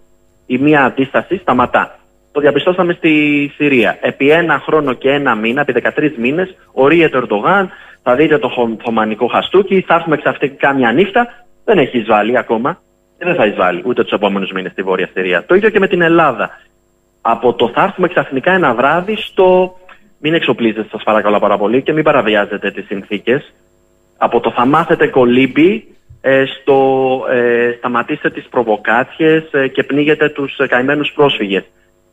ή 0.47 0.59
μία 0.59 0.85
αντίσταση 0.85 1.37
σταματά. 1.37 1.99
Το 2.33 2.41
διαπιστώσαμε 2.41 2.93
στη 2.93 3.13
Συρία. 3.57 3.99
Επί 4.01 4.31
ένα 4.31 4.59
χρόνο 4.59 4.93
και 4.93 5.11
ένα 5.11 5.35
μήνα, 5.35 5.61
επί 5.61 5.73
13 5.97 6.13
μήνες, 6.19 6.57
ορίεται 6.73 7.17
ο 7.17 7.21
Ερντογάν, 7.21 7.71
θα 8.03 8.15
δείτε 8.15 8.39
το 8.39 8.49
χω- 8.49 8.71
Οθωμανικό 8.79 9.27
χαστούκι, 9.27 9.81
θα 9.81 9.95
έρθουμε 9.95 10.17
ξαφνικά 10.17 10.73
μια 10.73 10.93
νύχτα. 10.93 11.29
Δεν 11.65 11.79
έχει 11.79 11.99
εισβάλει 11.99 12.39
ακόμα 12.39 12.79
και 13.19 13.25
δεν 13.25 13.35
θα 13.35 13.47
εισβάλει 13.47 13.83
ούτε 13.85 14.03
τους 14.03 14.13
επόμενους 14.13 14.51
μήνες 14.53 14.73
στη 14.73 14.83
Βόρεια 14.83 15.09
Συρία. 15.13 15.45
Το 15.47 15.55
ίδιο 15.55 15.71
και 15.71 15.79
με 15.79 15.89
την 15.89 16.01
Ελλάδα. 16.01 16.51
Από 17.21 17.53
το 17.55 17.69
θα 17.69 17.83
έρθουμε 17.83 18.09
ξαφνικά 18.09 18.53
ένα 18.53 18.75
βράδυ 18.75 19.17
στο 19.17 19.77
μην 20.19 20.35
εξοπλίζετε, 20.35 20.87
σας 20.91 21.03
παρακαλώ 21.03 21.39
πάρα 21.39 21.59
πολύ, 21.59 21.83
και 21.83 21.93
μην 21.93 22.05
παραβιάζετε 22.05 22.71
τις 22.71 22.87
συνθήκες. 22.87 23.55
Από 24.19 24.41
το 24.41 24.51
θα 24.51 24.67
μάθετε 24.67 25.07
κολύμπι 25.07 25.73
ε, 25.75 25.85
στο 26.45 27.21
ε, 27.31 27.75
σταματήστε 27.79 28.31
τις 28.31 28.47
προβοκάτσιες 28.51 29.45
ε, 29.53 29.69
και 29.69 29.83
πνίγετε 29.83 30.29
τους 30.29 30.59
ε, 30.59 30.67
καημένους 30.67 31.13
πρόσφυγες. 31.15 31.65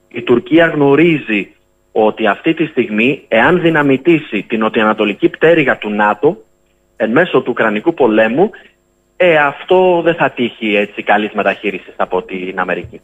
Η 0.08 0.22
Τουρκία 0.22 0.66
γνωρίζει 0.68 1.56
ότι 1.92 2.28
αυτή 2.28 2.54
τη 2.54 2.66
στιγμή, 2.66 3.26
εάν 3.28 3.62
δυναμητήσει 3.62 4.44
την 4.44 4.60
νοτιοανατολική 4.60 5.30
πτέρυγα 5.30 5.78
του 5.78 5.90
ΝΑΤΟ, 5.90 6.38
εν 6.96 7.12
μέσω 7.12 7.42
του 7.42 7.50
Ουκρανικού 7.50 7.94
πολέμου, 7.94 8.50
ε, 9.18 9.38
αυτό 9.38 10.02
δεν 10.04 10.16
θα 10.16 10.30
τύχει 10.30 10.76
έτσι 10.76 11.04
καλής 11.04 11.32
μεταχείρισης 11.34 11.94
από 11.96 12.22
την 12.22 12.60
Αμερική. 12.60 13.02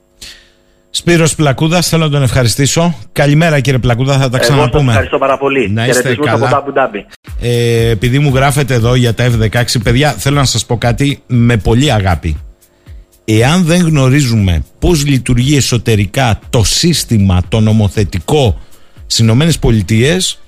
Σπύρος 0.98 1.36
Πλακούδας, 1.36 1.88
θέλω 1.88 2.04
να 2.04 2.10
τον 2.10 2.24
ευχαριστήσω. 2.24 2.96
Καλημέρα 3.12 3.60
κύριε 3.60 3.80
Πλακούδα, 3.80 4.14
θα 4.18 4.30
τα 4.30 4.38
Εγώ 4.38 4.38
σας 4.38 4.48
ξαναπούμε. 4.48 4.90
ευχαριστώ 4.92 5.18
πάρα 5.18 5.38
πολύ. 5.38 5.70
Να 5.70 5.82
είστε 5.86 5.94
Χαιρετισμούς 6.02 6.26
καλά. 6.28 6.46
από 6.46 6.52
τα 6.54 6.58
Αμπουντάμπη. 6.58 7.06
Ε, 7.40 7.90
επειδή 7.90 8.20
μου 8.20 8.32
γράφετε 8.36 8.74
εδώ 8.74 8.96
για 8.96 9.14
τα 9.14 9.26
F-16, 9.32 9.64
παιδιά, 9.84 10.12
θέλω 10.12 10.36
να 10.36 10.46
σας 10.46 10.66
πω 10.66 10.78
κάτι 10.78 11.22
με 11.28 11.58
πολύ 11.58 11.92
αγάπη. 11.92 12.38
Εάν 13.26 13.64
δεν 13.64 13.82
γνωρίζουμε 13.82 14.64
πώς 14.80 15.06
λειτουργεί 15.06 15.56
εσωτερικά 15.56 16.40
το 16.50 16.64
σύστημα, 16.64 17.42
το 17.50 17.60
νομοθετικό 17.60 18.60
στις 19.02 19.18
Ηνωμένες 19.20 19.60
Πολιτείες, 19.60 20.40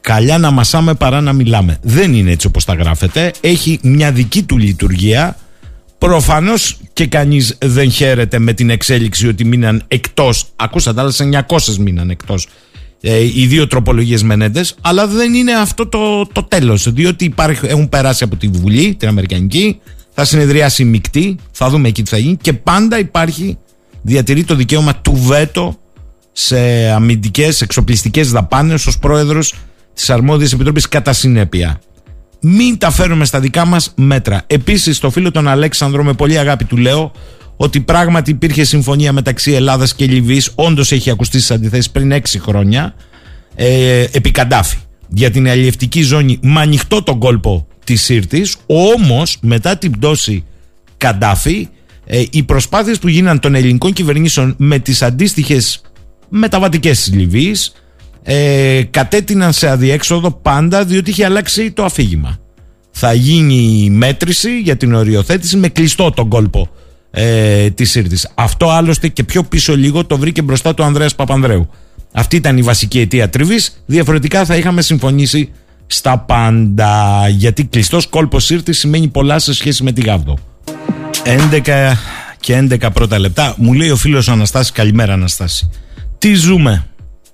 καλιά 0.00 0.38
να 0.38 0.50
μασάμε 0.50 0.94
παρά 0.94 1.20
να 1.20 1.32
μιλάμε. 1.32 1.78
Δεν 1.82 2.14
είναι 2.14 2.30
έτσι 2.30 2.46
όπως 2.46 2.64
τα 2.64 2.74
γράφετε. 2.74 3.32
Έχει 3.40 3.78
μια 3.82 4.12
δική 4.12 4.42
του 4.42 4.58
λειτουργία. 4.58 5.36
Προφανώς 5.98 6.78
και 6.92 7.06
κανείς 7.06 7.56
δεν 7.64 7.90
χαίρεται 7.90 8.38
με 8.38 8.52
την 8.52 8.70
εξέλιξη 8.70 9.28
ότι 9.28 9.44
μείναν 9.44 9.82
εκτός. 9.88 10.46
Ακούσατε, 10.56 11.00
άλλες 11.00 11.20
900 11.20 11.76
μείναν 11.78 12.10
εκτός. 12.10 12.46
Ε, 13.00 13.22
οι 13.22 13.46
δύο 13.46 13.66
τροπολογίες 13.66 14.22
Μενέντες. 14.22 14.74
Αλλά 14.80 15.06
δεν 15.06 15.34
είναι 15.34 15.52
αυτό 15.52 15.86
το, 15.86 16.26
το 16.26 16.42
τέλος 16.42 16.92
διότι 16.92 17.24
υπάρχει, 17.24 17.66
έχουν 17.66 17.88
περάσει 17.88 18.24
από 18.24 18.36
τη 18.36 18.48
Βουλή 18.48 18.94
την 18.94 19.08
Αμερικανική. 19.08 19.80
Θα 20.10 20.24
συνεδριάσει 20.24 20.84
μεικτή 20.84 21.36
θα 21.50 21.68
δούμε 21.68 21.88
εκεί 21.88 22.02
τι 22.02 22.10
θα 22.10 22.18
γίνει. 22.18 22.36
Και 22.36 22.52
πάντα 22.52 22.98
υπάρχει 22.98 23.58
διατηρεί 24.02 24.44
το 24.44 24.54
δικαίωμα 24.54 24.96
του 24.96 25.14
βέτο 25.16 25.78
σε 26.32 26.88
αμυντικές 26.90 27.60
εξοπλιστικές 27.60 28.30
δαπάνες 28.30 28.86
ως 28.86 28.98
πρόεδρος 28.98 29.54
της 29.94 30.10
αρμόδιας 30.10 30.52
επιτροπής 30.52 30.88
κατά 30.88 31.12
συνέπεια 31.12 31.80
μην 32.48 32.78
τα 32.78 32.90
φέρουμε 32.90 33.24
στα 33.24 33.40
δικά 33.40 33.64
μας 33.64 33.92
μέτρα. 33.96 34.42
Επίσης, 34.46 34.96
στο 34.96 35.10
φίλο 35.10 35.30
τον 35.30 35.48
Αλέξανδρο, 35.48 36.04
με 36.04 36.12
πολύ 36.12 36.38
αγάπη 36.38 36.64
του 36.64 36.76
λέω 36.76 37.12
ότι 37.56 37.80
πράγματι 37.80 38.30
υπήρχε 38.30 38.64
συμφωνία 38.64 39.12
μεταξύ 39.12 39.52
Ελλάδας 39.52 39.94
και 39.94 40.06
Λιβύης, 40.06 40.50
όντως 40.54 40.92
έχει 40.92 41.10
ακουστεί 41.10 41.38
στις 41.38 41.50
αντιθέσεις 41.50 41.90
πριν 41.90 42.12
6 42.12 42.38
χρόνια, 42.38 42.94
ε, 43.54 44.04
επί 44.12 44.30
Καντάφη, 44.30 44.76
για 45.08 45.30
την 45.30 45.48
αλλιευτική 45.48 46.02
ζώνη 46.02 46.38
με 46.42 46.60
ανοιχτό 46.60 47.02
τον 47.02 47.18
κόλπο 47.18 47.66
της 47.84 48.02
Σύρτης, 48.02 48.56
όμως 48.66 49.36
μετά 49.40 49.76
την 49.76 49.90
πτώση 49.90 50.44
Καντάφη, 50.96 51.68
ε, 52.06 52.22
οι 52.30 52.42
προσπάθειες 52.42 52.98
που 52.98 53.08
γίναν 53.08 53.40
των 53.40 53.54
ελληνικών 53.54 53.92
κυβερνήσεων 53.92 54.54
με 54.58 54.78
τις 54.78 55.02
αντίστοιχες 55.02 55.80
μεταβατικές 56.28 56.98
της 56.98 57.12
Λιβύης 57.12 57.72
ε, 58.28 58.82
κατέτειναν 58.90 59.52
σε 59.52 59.68
αδιέξοδο 59.68 60.30
πάντα 60.30 60.84
διότι 60.84 61.10
είχε 61.10 61.24
αλλάξει 61.24 61.70
το 61.70 61.84
αφήγημα. 61.84 62.38
Θα 62.90 63.12
γίνει 63.12 63.82
η 63.84 63.90
μέτρηση 63.90 64.60
για 64.60 64.76
την 64.76 64.94
οριοθέτηση 64.94 65.56
με 65.56 65.68
κλειστό 65.68 66.10
τον 66.10 66.28
κόλπο 66.28 66.68
ε, 67.10 67.70
της 67.70 67.90
Σύρτης. 67.90 68.28
Αυτό 68.34 68.70
άλλωστε 68.70 69.08
και 69.08 69.24
πιο 69.24 69.42
πίσω 69.42 69.76
λίγο 69.76 70.04
το 70.04 70.18
βρήκε 70.18 70.42
μπροστά 70.42 70.74
του 70.74 70.82
Ανδρέας 70.82 71.14
Παπανδρέου. 71.14 71.68
Αυτή 72.12 72.36
ήταν 72.36 72.58
η 72.58 72.62
βασική 72.62 73.00
αιτία 73.00 73.28
τριβής. 73.30 73.82
Διαφορετικά 73.86 74.44
θα 74.44 74.56
είχαμε 74.56 74.82
συμφωνήσει 74.82 75.50
στα 75.86 76.18
πάντα. 76.18 77.28
Γιατί 77.28 77.64
κλειστός 77.64 78.06
κόλπος 78.06 78.44
Σύρτης 78.44 78.78
σημαίνει 78.78 79.08
πολλά 79.08 79.38
σε 79.38 79.54
σχέση 79.54 79.82
με 79.82 79.92
τη 79.92 80.00
Γάβδο. 80.00 80.38
11 81.24 81.92
και 82.40 82.66
11 82.70 82.88
πρώτα 82.92 83.18
λεπτά. 83.18 83.54
Μου 83.56 83.72
λέει 83.72 83.90
ο 83.90 83.96
φίλος 83.96 84.28
ο 84.28 84.32
Αναστάσης, 84.32 84.72
καλημέρα 84.72 85.12
Αναστάση. 85.12 85.70
Τι 86.18 86.34
ζούμε; 86.34 86.86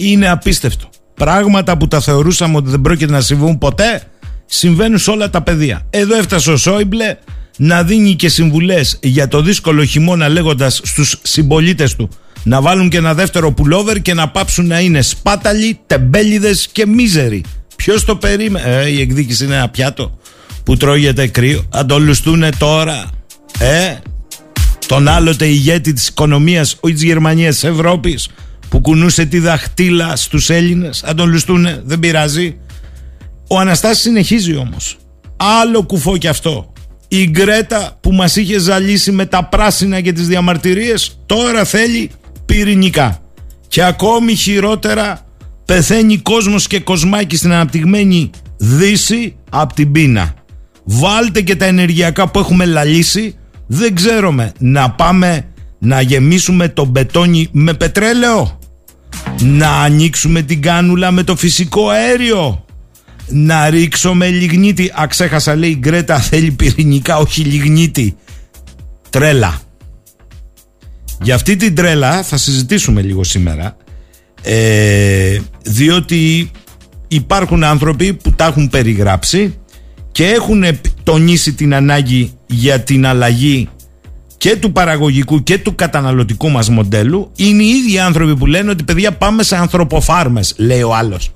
Είναι 0.02 0.30
απίστευτο. 0.30 0.88
Πράγματα 1.14 1.76
που 1.76 1.88
τα 1.88 2.00
θεωρούσαμε 2.00 2.56
ότι 2.56 2.70
δεν 2.70 2.80
πρόκειται 2.80 3.12
να 3.12 3.20
συμβούν 3.20 3.58
ποτέ, 3.58 4.02
συμβαίνουν 4.46 4.98
σε 4.98 5.10
όλα 5.10 5.30
τα 5.30 5.42
πεδία. 5.42 5.86
Εδώ 5.90 6.16
έφτασε 6.16 6.52
ο 6.52 6.56
Σόιμπλε 6.56 7.16
να 7.56 7.82
δίνει 7.82 8.14
και 8.14 8.28
συμβουλές 8.28 8.98
για 9.02 9.28
το 9.28 9.42
δύσκολο 9.42 9.84
χειμώνα 9.84 10.28
λέγοντας 10.28 10.80
στους 10.84 11.18
συμπολίτες 11.22 11.96
του 11.96 12.08
να 12.42 12.60
βάλουν 12.60 12.88
και 12.88 12.96
ένα 12.96 13.14
δεύτερο 13.14 13.52
πουλόβερ 13.52 14.02
και 14.02 14.14
να 14.14 14.28
πάψουν 14.28 14.66
να 14.66 14.80
είναι 14.80 15.02
σπάταλοι, 15.02 15.78
τεμπέλιδες 15.86 16.68
και 16.72 16.86
μίζεροι. 16.86 17.44
Ποιος 17.76 18.04
το 18.04 18.16
περίμενε; 18.16 18.76
Ε, 18.76 18.88
η 18.88 19.00
εκδίκηση 19.00 19.44
είναι 19.44 19.54
ένα 19.54 19.68
πιάτο 19.68 20.18
που 20.64 20.76
τρώγεται 20.76 21.26
κρύο. 21.26 21.64
Αν 21.70 21.86
το 21.86 21.98
λουστούνε 21.98 22.48
τώρα. 22.58 23.10
Ε, 23.58 23.96
τον 24.86 25.08
άλλοτε 25.08 25.46
ηγέτη 25.46 25.92
της 25.92 26.08
οικονομίας 26.08 26.76
ή 26.84 26.92
της 26.92 27.02
Γερμανίας 27.02 27.54
της 27.54 27.64
Ευρώπης 27.64 28.28
που 28.72 28.80
κουνούσε 28.80 29.24
τη 29.24 29.38
δαχτύλα 29.38 30.16
στους 30.16 30.50
Έλληνες. 30.50 31.02
Αν 31.04 31.16
τον 31.16 31.30
λουστούνε 31.30 31.82
δεν 31.84 31.98
πειράζει. 31.98 32.56
Ο 33.48 33.58
Αναστάσης 33.58 34.02
συνεχίζει 34.02 34.56
όμως. 34.56 34.96
Άλλο 35.36 35.82
κουφό 35.82 36.16
κι 36.16 36.28
αυτό. 36.28 36.72
Η 37.08 37.28
Γκρέτα 37.30 37.98
που 38.00 38.12
μας 38.12 38.36
είχε 38.36 38.58
ζαλίσει 38.58 39.12
με 39.12 39.26
τα 39.26 39.44
πράσινα 39.44 40.00
και 40.00 40.12
τις 40.12 40.26
διαμαρτυρίες 40.26 41.18
τώρα 41.26 41.64
θέλει 41.64 42.10
πυρηνικά. 42.46 43.18
Και 43.68 43.84
ακόμη 43.84 44.34
χειρότερα 44.34 45.26
πεθαίνει 45.64 46.18
κόσμος 46.18 46.66
και 46.66 46.80
κοσμάκι 46.80 47.36
στην 47.36 47.52
αναπτυγμένη 47.52 48.30
Δύση 48.56 49.36
από 49.50 49.74
την 49.74 49.92
πείνα. 49.92 50.34
Βάλτε 50.84 51.40
και 51.40 51.56
τα 51.56 51.64
ενεργειακά 51.64 52.28
που 52.28 52.38
έχουμε 52.38 52.64
λαλήσει. 52.64 53.36
Δεν 53.66 53.94
ξέρουμε 53.94 54.52
να 54.58 54.90
πάμε 54.90 55.46
να 55.78 56.00
γεμίσουμε 56.00 56.68
το 56.68 56.84
μπετόνι 56.84 57.48
με 57.52 57.74
πετρέλαιο 57.74 58.60
να 59.40 59.70
ανοίξουμε 59.70 60.42
την 60.42 60.62
κάνουλα 60.62 61.10
με 61.10 61.22
το 61.22 61.36
φυσικό 61.36 61.88
αέριο. 61.88 62.64
Να 63.28 63.70
ρίξουμε 63.70 64.28
λιγνίτη. 64.28 64.92
Α 65.00 65.06
ξέχασα 65.08 65.56
λέει 65.56 65.70
η 65.70 65.76
Γκρέτα 65.78 66.18
θέλει 66.28 66.50
πυρηνικά 66.50 67.16
όχι 67.18 67.42
λιγνίτη. 67.42 68.16
Τρέλα. 69.10 69.60
Για 71.22 71.34
αυτή 71.34 71.56
την 71.56 71.74
τρέλα 71.74 72.22
θα 72.22 72.36
συζητήσουμε 72.36 73.02
λίγο 73.02 73.24
σήμερα 73.24 73.76
ε, 74.42 75.38
διότι 75.62 76.50
υπάρχουν 77.08 77.64
άνθρωποι 77.64 78.12
που 78.12 78.32
τα 78.32 78.44
έχουν 78.44 78.68
περιγράψει 78.68 79.58
και 80.12 80.26
έχουν 80.26 80.64
τονίσει 81.02 81.52
την 81.52 81.74
ανάγκη 81.74 82.32
για 82.46 82.80
την 82.80 83.06
αλλαγή 83.06 83.68
και 84.42 84.56
του 84.56 84.72
παραγωγικού 84.72 85.42
και 85.42 85.58
του 85.58 85.74
καταναλωτικού 85.74 86.50
μας 86.50 86.68
μοντέλου 86.68 87.30
είναι 87.36 87.62
οι 87.62 87.68
ίδιοι 87.68 87.98
άνθρωποι 87.98 88.36
που 88.36 88.46
λένε 88.46 88.70
ότι 88.70 88.82
παιδιά 88.82 89.12
πάμε 89.12 89.42
σε 89.42 89.56
ανθρωποφάρμες 89.56 90.54
λέει 90.56 90.82
ο 90.82 90.94
άλλος. 90.94 91.30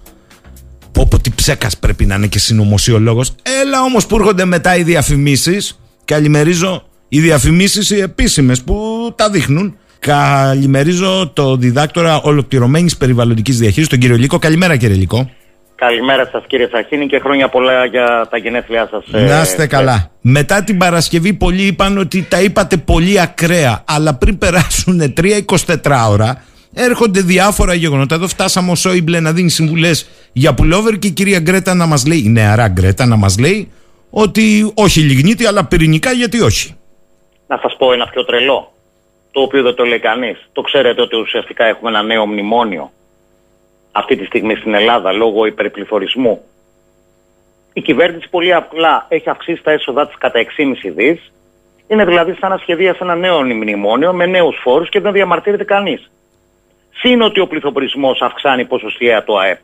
Πω 0.92 1.07
πω 1.11 1.18
τι 1.18 1.30
ψέκας 1.30 1.78
πρέπει 1.78 2.07
να 2.07 2.14
είναι 2.14 2.26
και 2.26 2.38
συνωμοσιολόγος. 2.38 3.34
Έλα 3.62 3.82
όμως 3.82 4.07
που 4.07 4.16
έρχονται 4.16 4.44
μετά 4.44 4.76
οι 4.76 4.82
διαφημίσεις 4.82 5.80
καλημερίζω 6.04 6.82
οι 7.09 7.20
διαφημίσεις 7.20 7.90
οι 7.90 7.98
επίσημες 7.98 8.62
που 8.62 8.76
τα 9.16 9.30
δείχνουν. 9.30 9.76
Καλημερίζω 9.98 11.30
το 11.34 11.57
διδάκτορα 11.57 12.20
ολοκληρωμένης 12.20 12.96
περιβαλλοντικής 12.96 13.59
διαχείρισης 13.59 13.88
τον 13.88 13.98
κύριο 13.98 14.16
Λίκο 14.16 14.38
καλημέρα 14.38 14.76
κύριε 14.76 14.96
Λίκο 14.96 15.30
Καλημέρα 15.76 16.28
σας 16.32 16.44
κύριε 16.46 16.68
Σαχίνη 16.70 17.06
και 17.06 17.18
χρόνια 17.18 17.48
πολλά 17.48 17.84
για 17.84 18.26
τα 18.30 18.36
γενέθλιά 18.36 18.88
σας. 18.90 19.04
Να 19.10 19.40
είστε 19.40 19.66
καλά. 19.66 20.10
Μετά 20.20 20.64
την 20.64 20.78
Παρασκευή 20.78 21.32
πολλοί 21.32 21.62
είπαν 21.62 21.98
ότι 21.98 22.26
τα 22.30 22.42
είπατε 22.42 22.76
πολύ 22.76 23.20
ακραία, 23.20 23.84
αλλά 23.86 24.14
πριν 24.14 24.38
περάσουν 24.38 25.14
3-24 25.20 26.08
ώρα 26.10 26.42
έρχονται 26.74 27.20
διάφορα 27.20 27.74
γεγονότα. 27.74 28.14
Εδώ 28.14 28.26
φτάσαμε 28.26 28.70
ο 28.70 28.74
Σόιμπλε 28.74 29.20
να 29.20 29.32
δίνει 29.32 29.50
συμβουλές 29.50 30.08
για 30.32 30.54
πουλόβερ 30.54 30.98
και 30.98 31.06
η 31.06 31.10
κυρία 31.10 31.40
Γκρέτα 31.40 31.74
να 31.74 31.86
μας 31.86 32.06
λέει, 32.06 32.22
η 32.24 32.28
νεαρά 32.28 32.68
Γκρέτα 32.68 33.06
να 33.06 33.16
μας 33.16 33.38
λέει 33.38 33.72
ότι 34.10 34.72
όχι 34.74 35.00
λιγνίτη 35.00 35.46
αλλά 35.46 35.64
πυρηνικά 35.64 36.12
γιατί 36.12 36.40
όχι. 36.40 36.76
Να 37.46 37.58
σας 37.62 37.76
πω 37.78 37.92
ένα 37.92 38.06
πιο 38.06 38.24
τρελό, 38.24 38.72
το 39.30 39.40
οποίο 39.40 39.62
δεν 39.62 39.74
το 39.74 39.84
λέει 39.84 40.00
κανείς. 40.00 40.48
Το 40.52 40.60
ξέρετε 40.60 41.00
ότι 41.00 41.16
ουσιαστικά 41.16 41.64
έχουμε 41.64 41.90
ένα 41.90 42.02
νέο 42.02 42.26
μνημόνιο 42.26 42.90
αυτή 43.97 44.16
τη 44.16 44.24
στιγμή 44.24 44.55
στην 44.55 44.74
Ελλάδα 44.74 45.12
λόγω 45.12 45.47
υπερπληθωρισμού. 45.47 46.42
Η 47.72 47.80
κυβέρνηση 47.80 48.28
πολύ 48.30 48.55
απλά 48.55 49.07
έχει 49.09 49.30
αυξήσει 49.30 49.62
τα 49.62 49.70
έσοδά 49.70 50.07
της 50.07 50.18
κατά 50.18 50.40
6,5 50.84 50.92
δις. 50.94 51.32
Είναι 51.88 52.05
δηλαδή 52.05 52.36
σαν 52.40 52.51
να 52.51 52.57
σχεδίασε 52.57 52.99
ένα 53.03 53.14
νέο 53.14 53.42
μνημόνιο 53.42 54.12
με 54.12 54.26
νέους 54.26 54.57
φόρους 54.62 54.88
και 54.88 55.01
δεν 55.01 55.12
διαμαρτύρεται 55.12 55.64
κανείς. 55.64 56.11
Συν 56.90 57.22
ότι 57.22 57.40
ο 57.40 57.47
πληθωρισμός 57.47 58.20
αυξάνει 58.20 58.64
ποσοστιαία 58.64 59.24
το 59.24 59.36
ΑΕΠ. 59.36 59.59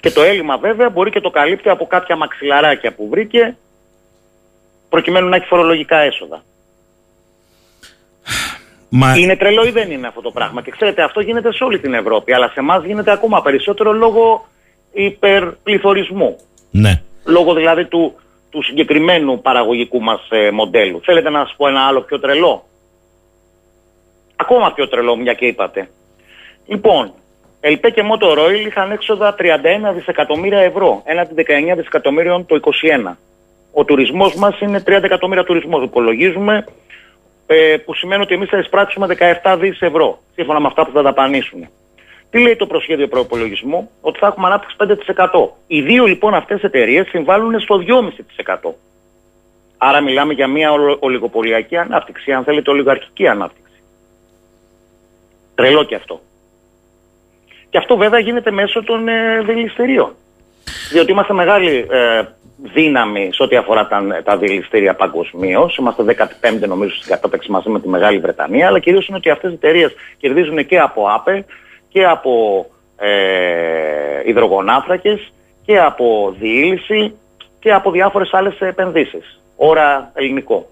Και 0.00 0.10
το 0.10 0.22
έλλειμμα 0.22 0.56
βέβαια 0.56 0.90
μπορεί 0.90 1.10
και 1.10 1.20
το 1.20 1.30
καλύπτει 1.30 1.68
από 1.68 1.86
κάποια 1.86 2.16
μαξιλαράκια 2.16 2.94
που 2.94 3.08
βρήκε 3.08 3.56
προκειμένου 4.88 5.28
να 5.28 5.36
έχει 5.36 5.46
φορολογικά 5.46 5.96
έσοδα. 5.96 6.42
Μα... 8.88 9.16
Είναι 9.16 9.36
τρελό 9.36 9.64
ή 9.64 9.70
δεν 9.70 9.90
είναι 9.90 10.06
αυτό 10.06 10.20
το 10.20 10.30
πράγμα; 10.30 10.62
Και 10.62 10.70
ξέρετε, 10.70 11.02
αυτό 11.02 11.20
γίνεται 11.20 11.52
σε 11.52 11.64
όλη 11.64 11.78
την 11.78 11.94
Ευρώπη. 11.94 12.32
Αλλά 12.32 12.48
σε 12.48 12.60
εμάς 12.60 12.84
γίνεται 12.84 13.12
ακόμα 13.12 13.42
περισσότερο 13.42 13.92
λόγω 13.92 14.46
υπερπληθωρισμού. 14.92 16.36
Ναι. 16.70 17.02
Λόγω 17.24 17.54
δηλαδή 17.54 17.84
του, 17.84 18.14
του 18.50 18.62
συγκεκριμένου 18.62 19.40
παραγωγικού 19.40 20.00
μας 20.00 20.20
ε, 20.30 20.50
μοντέλου. 20.50 21.00
Θέλετε 21.04 21.30
να 21.30 21.44
σας 21.44 21.54
πω 21.56 21.68
ένα 21.68 21.80
άλλο 21.80 22.00
πιο 22.00 22.20
τρελό; 22.20 22.64
Ακόμα 24.36 24.72
πιο 24.72 24.88
τρελό, 24.88 25.16
μια 25.16 25.32
και 25.34 25.46
είπατε. 25.46 25.88
Λοιπόν, 26.66 27.12
Ελπέ 27.60 27.90
και 27.90 28.02
Motor 28.10 28.38
Oil 28.38 28.66
είχαν 28.66 28.90
έξοδα 28.90 29.34
31 29.38 29.42
δισεκατομμύρια 29.94 30.58
ευρώ, 30.58 31.02
έναντι 31.04 31.34
19 31.36 31.76
δισεκατομμύριων 31.76 32.46
το 32.46 32.60
2021. 33.08 33.16
Ο 33.72 33.84
τουρισμός 33.84 34.34
μας 34.34 34.60
είναι 34.60 34.82
30 34.86 35.02
εκατομμύρια 35.02 35.44
τουρισμός. 35.44 35.84
Υπολογίζουμε 35.84 36.64
ε, 37.50 37.76
που 37.84 37.94
σημαίνει 37.94 38.22
ότι 38.22 38.34
εμείς 38.34 38.48
θα 38.48 38.58
εισπράξουμε 38.58 39.06
17 39.42 39.56
δις 39.60 39.80
ευρώ, 39.80 40.18
σύμφωνα 40.34 40.60
με 40.60 40.66
αυτά 40.66 40.84
που 40.84 40.92
θα 40.92 41.02
δαπανίσουν. 41.02 41.68
Τι 42.30 42.38
λέει 42.38 42.56
το 42.56 42.66
προσχέδιο 42.66 43.08
προπολογισμού, 43.08 43.90
ότι 44.00 44.18
θα 44.18 44.26
έχουμε 44.26 44.46
ανάπτυξη 44.46 44.76
5%. 45.16 45.48
Οι 45.66 45.82
δύο 45.82 46.04
λοιπόν 46.04 46.34
αυτές 46.34 46.62
εταιρείες 46.62 47.08
συμβάλλουν 47.08 47.60
στο 47.60 47.84
2,5%. 48.44 48.70
Άρα 49.78 50.00
μιλάμε 50.00 50.32
για 50.32 50.46
μια 50.46 50.70
ολιγοπολιακή 50.98 51.76
ανάπτυξη, 51.76 52.32
αν 52.32 52.44
θέλετε 52.44 52.70
ολιγαρχική 52.70 53.26
ανάπτυξη. 53.26 53.82
Τρελό 55.54 55.84
και 55.84 55.94
αυτό. 55.94 56.20
Και 57.70 57.78
αυτό 57.78 57.96
βέβαια 57.96 58.20
γίνεται 58.20 58.50
μέσω 58.50 58.84
των 58.84 59.08
ε, 59.08 59.42
δηληστηρίων. 59.46 60.14
Διότι 60.92 61.12
είμαστε 61.12 61.32
μεγάλη 61.32 61.86
ε, 61.90 62.22
δύναμη 62.74 63.30
σε 63.32 63.42
ό,τι 63.42 63.56
αφορά 63.56 63.86
τα, 63.86 64.22
τα 64.24 64.36
δηληστήρια 64.36 64.94
παγκοσμίως. 64.94 65.76
Είμαστε 65.76 66.02
15 66.62 66.68
νομίζω 66.68 66.94
στην 66.94 67.08
κατάταξη 67.10 67.50
μαζί 67.50 67.68
με 67.68 67.80
τη 67.80 67.88
Μεγάλη 67.88 68.18
Βρετανία. 68.18 68.66
Αλλά 68.66 68.78
κυρίως 68.78 69.06
είναι 69.06 69.16
ότι 69.16 69.30
αυτές 69.30 69.50
οι 69.50 69.54
εταιρείες 69.54 69.94
κερδίζουν 70.18 70.66
και 70.66 70.78
από 70.78 71.06
ΑΠΕ 71.14 71.44
και 71.88 72.04
από 72.04 72.66
ε, 72.96 73.08
υδρογονάφρακε 74.26 75.18
και 75.64 75.78
από 75.78 76.34
διήλυση 76.38 77.14
και 77.58 77.72
από 77.72 77.90
διάφορες 77.90 78.28
άλλες 78.32 78.60
επενδύσεις. 78.60 79.40
Ώρα 79.56 80.10
ελληνικό. 80.14 80.68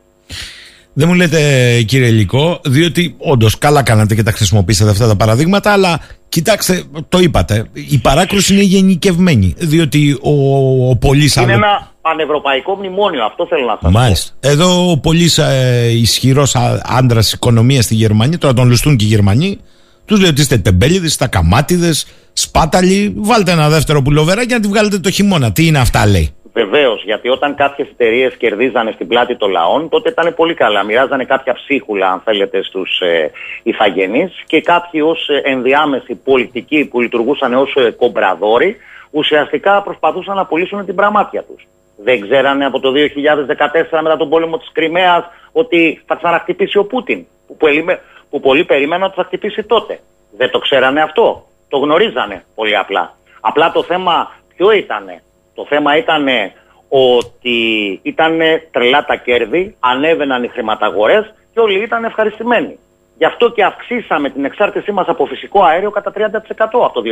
Δεν 0.99 1.09
μου 1.09 1.15
λέτε 1.15 1.39
κύριε 1.83 2.07
Υλικό, 2.07 2.61
διότι 2.65 3.15
όντως 3.19 3.59
καλά 3.59 3.83
κάνατε 3.83 4.15
και 4.15 4.23
τα 4.23 4.31
χρησιμοποίησατε 4.31 4.91
αυτά 4.91 5.07
τα 5.07 5.17
παραδείγματα, 5.17 5.73
αλλά 5.73 6.01
κοιτάξτε, 6.37 6.83
το 7.09 7.19
είπατε, 7.19 7.67
η 7.73 7.99
παράκρουση 7.99 8.53
είναι 8.55 8.63
γενικευμένη. 8.63 9.55
Διότι 9.59 10.19
ο, 10.23 10.33
ο 10.91 10.97
πολύς 10.97 11.37
Είναι 11.37 11.53
ένα 11.53 11.93
πανευρωπαϊκό 12.01 12.75
μνημόνιο, 12.75 13.25
αυτό 13.25 13.47
θέλω 13.47 13.65
να 13.65 13.73
σας 13.73 13.81
πω. 13.83 13.91
Μάλιστα. 13.91 14.33
Εδώ 14.41 14.91
ο 14.91 14.99
πολύς 14.99 15.39
ε, 15.39 15.91
ισχυρός 15.93 16.57
άντρας 16.83 17.33
οικονομίας 17.33 17.85
στη 17.85 17.95
Γερμανία, 17.95 18.39
τώρα 18.39 18.55
τον 18.55 18.69
λουστούν 18.69 18.97
και 18.97 19.05
οι 19.05 19.09
Γερμανοί, 19.09 19.59
τους 20.05 20.21
λέει 20.21 20.31
ότι 20.31 20.41
είστε 20.41 20.59
τεμπέληδες, 20.59 21.17
τα 21.17 21.27
καμάτιδε, 21.27 21.95
σπάταλοι. 22.33 23.15
Βάλτε 23.17 23.51
ένα 23.51 23.69
δεύτερο 23.69 24.03
πουλοβεράκι 24.03 24.53
να 24.53 24.61
τη 24.61 24.69
βγάλετε 24.69 24.99
το 24.99 25.11
χειμώνα. 25.11 25.53
Τι 25.53 25.67
είναι 25.67 25.79
αυτά, 25.79 26.07
λέει. 26.07 26.31
Βεβαίως, 26.57 27.05
γιατί 27.05 27.29
όταν 27.29 27.55
κάποιες 27.55 27.89
εταιρείες 27.89 28.37
κερδίζανε 28.37 28.91
στην 28.91 29.09
πλάτη 29.09 29.37
των 29.37 29.51
λαών, 29.51 29.89
τότε 29.89 30.09
ήταν 30.09 30.35
πολύ 30.35 30.55
καλά. 30.55 30.83
Μοιράζανε 30.83 31.25
κάποια 31.25 31.55
ψίχουλα, 31.55 32.11
αν 32.11 32.21
θέλετε, 32.25 32.63
στους 32.63 33.01
ε, 33.01 33.31
ηθαγενείς 33.63 34.43
και 34.47 34.61
κάποιοι 34.61 35.01
ως 35.05 35.29
ενδιάμεσοι 35.43 36.15
πολιτικοί 36.15 36.85
που 36.85 37.01
λειτουργούσαν 37.01 37.55
ως 37.55 37.75
ε, 37.77 37.91
κομπραδόροι, 37.91 38.77
ουσιαστικά 39.11 39.83
προσπαθούσαν 39.83 40.37
να 40.37 40.47
πουλήσουν 40.47 40.85
την 40.85 40.95
πραμάτια 40.95 41.43
τους. 41.43 41.67
Δεν 41.97 42.21
ξέρανε 42.21 42.65
από 42.65 42.81
το 42.81 42.93
2014 42.93 44.01
μετά 44.03 44.17
τον 44.17 44.29
πόλεμο 44.29 44.59
της 44.59 44.71
Κρυμαίας 44.73 45.25
ότι 45.53 46.03
θα 46.07 46.15
ξαναχτυπήσει 46.15 46.79
ο 46.79 46.85
Πούτιν, 46.85 47.27
που, 47.47 47.57
που 48.31 48.41
πολλοί 48.41 48.65
περίμεναν 48.65 49.07
ότι 49.07 49.15
θα 49.15 49.25
χτυπήσει 49.25 49.63
τότε. 49.63 49.99
Δεν 50.37 50.51
το 50.51 50.59
ξέρανε 50.59 51.03
αυτό. 51.03 51.47
Το 51.69 51.79
γνωρίζανε 51.79 52.45
πολύ 52.55 52.77
απλά. 52.77 53.15
Απλά 53.41 53.73
το 53.73 53.83
θέμα 53.83 54.31
ποιο 54.57 54.71
ήτανε 54.71 55.21
το 55.57 55.67
θέμα 55.69 55.97
ήταν 55.97 56.27
ότι 56.89 57.59
ήταν 58.03 58.39
τρελά 58.71 59.05
τα 59.05 59.17
κέρδη, 59.17 59.77
ανέβαιναν 59.81 60.43
οι 60.43 60.49
χρηματαγορές 60.49 61.35
και 61.53 61.61
όλοι 61.61 61.83
ήταν 61.83 62.05
ευχαριστημένοι. 62.05 62.79
Γι' 63.19 63.25
αυτό 63.25 63.51
και 63.51 63.65
αυξήσαμε 63.65 64.31
την 64.31 64.45
εξάρτησή 64.45 64.93
μας 64.93 65.07
από 65.09 65.27
φυσικό 65.27 65.65
αέριο 65.65 65.91
κατά 65.91 66.13
30% 66.15 66.19
από 66.59 66.93
το 66.93 67.03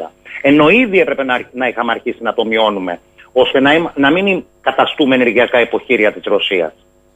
2014. 0.00 0.10
Ενώ 0.42 0.68
ήδη 0.68 1.00
έπρεπε 1.00 1.24
να, 1.24 1.40
να 1.52 1.68
είχαμε 1.68 1.92
αρχίσει 1.92 2.18
να 2.20 2.34
το 2.34 2.44
μειώνουμε, 2.44 3.00
ώστε 3.32 3.60
να, 3.60 3.92
να 3.94 4.10
μην 4.10 4.44
καταστούμε 4.60 5.14
ενεργειακά 5.14 5.60
υποχείρια 5.60 6.12
της 6.12 6.22
Ρωσίας. 6.24 6.72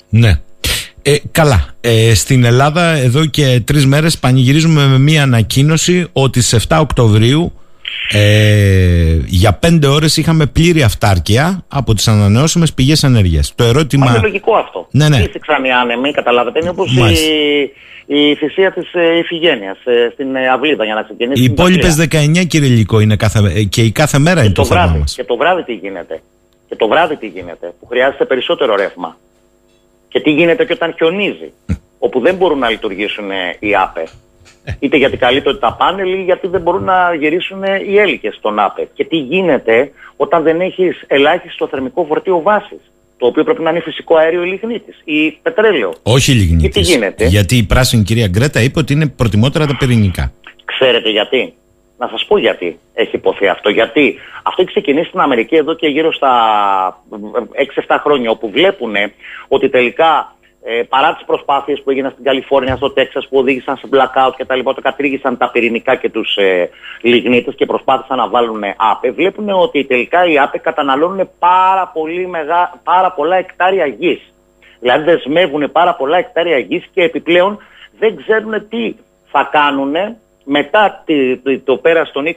Ναι. 0.09 0.31
Ε, 1.03 1.17
καλά. 1.33 1.75
Ε, 1.81 2.15
στην 2.15 2.45
Ελλάδα 2.45 2.91
εδώ 2.91 3.27
και 3.27 3.61
τρεις 3.65 3.87
μέρες 3.87 4.19
πανηγυρίζουμε 4.19 4.87
με 4.87 4.99
μία 4.99 5.23
ανακοίνωση 5.23 6.09
ότι 6.13 6.41
σε 6.41 6.61
7 6.69 6.79
Οκτωβρίου 6.81 7.53
ε, 8.13 9.19
για 9.27 9.53
πέντε 9.53 9.87
ώρες 9.87 10.17
είχαμε 10.17 10.47
πλήρη 10.47 10.83
αυτάρκεια 10.83 11.65
από 11.69 11.95
τις 11.95 12.09
ανανεώσιμες 12.09 12.73
πηγές 12.75 13.03
ενέργειας. 13.03 13.55
Το 13.55 13.65
ερώτημα... 13.65 14.11
Είναι 14.11 14.19
λογικό 14.23 14.55
αυτό. 14.55 14.89
Ναι, 14.91 15.09
ναι. 15.09 15.17
Φύσηξαν 15.17 15.65
οι 15.65 15.73
άνεμοι, 15.73 16.13
καταλάβετε. 16.13 16.59
Είναι 16.59 16.69
όπως 16.69 16.97
η, 16.97 17.71
η 18.07 18.35
θυσία 18.35 18.73
της 18.73 18.95
ε, 18.95 19.19
Ιφηγένειας 19.19 19.79
ε, 19.85 20.11
στην 20.13 20.37
ε, 20.37 20.49
Αυλίδα 20.49 20.85
για 20.85 20.95
να 20.95 21.03
ξεκινήσει. 21.03 21.43
Οι 21.43 21.45
υπόλοιπες 21.45 22.07
19 22.11 22.47
κύριε 22.47 22.69
Λυκό 22.69 23.01
είναι 23.01 23.17
κάθε, 23.17 23.53
ε, 23.55 23.63
και 23.63 23.83
η 23.83 23.91
κάθε 23.91 24.19
μέρα 24.19 24.41
και 24.41 24.47
είναι 24.47 24.55
το, 24.55 24.63
το 24.63 24.69
θέμα 24.69 24.83
βράδυ, 24.83 24.99
μας. 24.99 25.15
Και 25.15 25.25
το 25.25 25.37
βράδυ 25.37 25.63
τι 25.63 25.75
γίνεται. 25.75 26.23
Και 26.69 26.77
το 26.77 26.89
βράδυ 26.89 27.17
τι 27.17 27.27
γίνεται. 27.27 27.73
Που 27.81 27.87
χρειάζεται 27.87 28.25
περισσότερο 28.25 28.77
ρεύμα. 28.77 29.17
Και 30.09 30.21
τι 30.21 30.31
γίνεται 30.31 30.65
και 30.65 30.73
όταν 30.73 30.95
χιονίζει. 30.97 31.53
όπου 31.99 32.21
δεν 32.21 32.35
μπορούν 32.35 32.59
να 32.59 32.71
λειτουργήσουν 32.71 33.31
ε, 33.31 33.57
οι 33.59 33.75
ΑΠΕ. 33.75 34.09
Είτε 34.79 34.97
γιατί 34.97 35.17
καλύπτονται 35.17 35.59
τα 35.59 35.73
πάνελ 35.79 36.13
ή 36.13 36.23
γιατί 36.23 36.47
δεν 36.47 36.61
μπορούν 36.61 36.85
να 36.85 37.15
γυρίσουν 37.15 37.63
οι 37.89 37.99
έλικες 37.99 38.35
στον 38.35 38.59
ΑΠΕ. 38.59 38.89
Και 38.95 39.05
τι 39.05 39.17
γίνεται 39.17 39.91
όταν 40.17 40.43
δεν 40.43 40.61
έχεις 40.61 41.05
ελάχιστο 41.07 41.67
θερμικό 41.67 42.05
φορτίο 42.05 42.43
βάσης 42.43 42.81
το 43.19 43.27
οποίο 43.27 43.45
πρέπει 43.45 43.63
να 43.63 43.71
είναι 43.71 43.81
φυσικό 43.81 44.17
αέριο 44.17 44.43
ή 44.43 44.47
λιγνίτης 44.47 45.01
ή 45.05 45.31
πετρέλαιο; 45.43 45.93
Όχι 46.03 46.33
λιγνίτης. 46.33 46.63
Και 46.63 46.69
τι 46.69 46.81
γίνεται; 46.81 47.27
Γιατί 47.27 47.57
η 47.57 47.63
πράσινη 47.63 48.03
κυρία 48.03 48.29
Γκρέτα 48.29 48.61
είπε 48.61 48.79
ότι 48.79 48.93
είναι 48.93 49.07
προτιμότερα 49.07 49.67
τα 49.67 49.77
πυρηνικά. 49.77 50.33
Ξέρετε 50.65 51.11
γιατί; 51.11 51.53
Να 51.99 52.09
σας 52.09 52.25
πω 52.25 52.39
γιατί 52.39 52.79
έχει 52.95 53.17
υποθεί 53.17 53.49
αυτό. 53.49 53.69
Γιατί 53.69 54.19
αυτό 54.43 54.63
έχει 54.63 54.71
ξεκινήσει 54.71 55.09
στην 55.09 55.21
Αμερική 55.21 55.57
εδώ 55.57 55.75
και 55.75 55.87
γύρω 55.87 56.13
στα 56.13 56.33
6-7 57.87 57.97
χρόνια 58.03 58.31
όπου 58.31 58.51
βλέπουν 58.51 58.95
ότι 59.49 59.69
τελικά 59.69 60.37
ε, 60.71 60.83
παρά 60.83 61.15
τις 61.15 61.25
προσπάθειες 61.25 61.83
που 61.83 61.91
έγιναν 61.91 62.11
στην 62.11 62.25
Καλιφόρνια, 62.25 62.77
στο 62.77 62.91
Τέξας, 62.91 63.29
που 63.29 63.39
οδήγησαν 63.39 63.77
σε 63.77 63.89
blackout 63.93 64.33
και 64.37 64.45
τα 64.45 64.55
λοιπά, 64.55 64.75
το 64.75 64.81
κατήργησαν 64.81 65.37
τα 65.37 65.51
πυρηνικά 65.51 65.95
και 65.95 66.11
τους 66.11 66.37
ε, 66.37 66.71
λιγνίτες 67.03 67.55
και 67.55 67.67
προσπάθησαν 67.67 68.17
να 68.17 68.29
βάλουν 68.29 68.63
ΑΠΕ, 68.77 69.11
βλέπουν 69.11 69.49
ότι 69.49 69.85
τελικά 69.85 70.25
οι 70.25 70.39
ΑΠΕ 70.39 70.59
καταναλώνουν 70.59 71.29
πάρα, 71.39 71.91
πολύ 71.93 72.27
μεγά, 72.27 72.81
πάρα 72.85 73.13
πολλά 73.13 73.37
εκτάρια 73.37 73.87
γης. 73.87 74.33
Δηλαδή 74.81 75.05
δεσμεύουν 75.05 75.73
πάρα 75.73 75.95
πολλά 75.95 76.19
εκτάρια 76.19 76.59
γης 76.59 76.85
και 76.93 77.03
επιπλέον 77.03 77.59
δεν 77.99 78.17
ξέρουν 78.17 78.69
τι 78.69 78.95
θα 79.31 79.49
κάνουν 79.53 79.95
μετά 80.45 81.05
το, 81.43 81.61
το 81.65 81.77
πέρας 81.77 82.13
των 82.13 82.25
20-25 82.27 82.37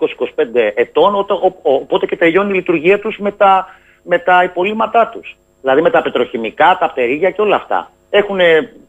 ετών, 0.76 1.26
οπότε 1.62 2.06
και 2.06 2.18
τελειώνει 2.18 2.52
η 2.52 2.56
λειτουργία 2.56 3.00
τους 3.00 3.18
με 3.18 3.32
τα, 3.32 3.68
με 4.04 4.18
τα 4.20 4.44
υπολείμματά 4.44 5.08
τους. 5.08 5.36
Δηλαδή 5.62 5.82
με 5.82 5.90
τα 5.90 6.02
πετροχημικά, 6.02 6.78
τα 6.80 6.90
πτερίγια 6.90 7.32
και 7.32 7.42
όλα 7.42 7.56
αυτά 7.56 7.90
έχουν 8.12 8.40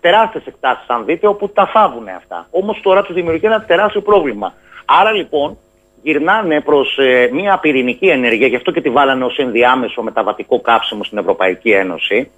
τεράστιες 0.00 0.46
εκτάσεις, 0.46 0.88
αν 0.88 1.04
δείτε, 1.04 1.26
όπου 1.26 1.48
τα 1.48 1.66
φάβουν 1.66 2.08
αυτά. 2.08 2.46
Όμως 2.50 2.80
τώρα 2.82 3.02
τους 3.02 3.14
δημιουργεί 3.14 3.46
ένα 3.46 3.62
τεράστιο 3.62 4.00
πρόβλημα. 4.00 4.54
Άρα 4.84 5.12
λοιπόν, 5.12 5.58
γυρνάνε 6.02 6.60
προς 6.60 6.98
ε, 6.98 7.28
μια 7.32 7.58
πυρηνική 7.58 8.06
ενέργεια, 8.06 8.46
γι' 8.46 8.56
αυτό 8.56 8.70
και 8.70 8.80
τη 8.80 8.90
βάλανε 8.90 9.24
ως 9.24 9.38
ενδιάμεσο 9.38 10.02
μεταβατικό 10.02 10.60
κάψιμο 10.60 11.04
στην 11.04 11.18
Ευρωπαϊκή 11.18 11.70
Ένωση 11.70 12.30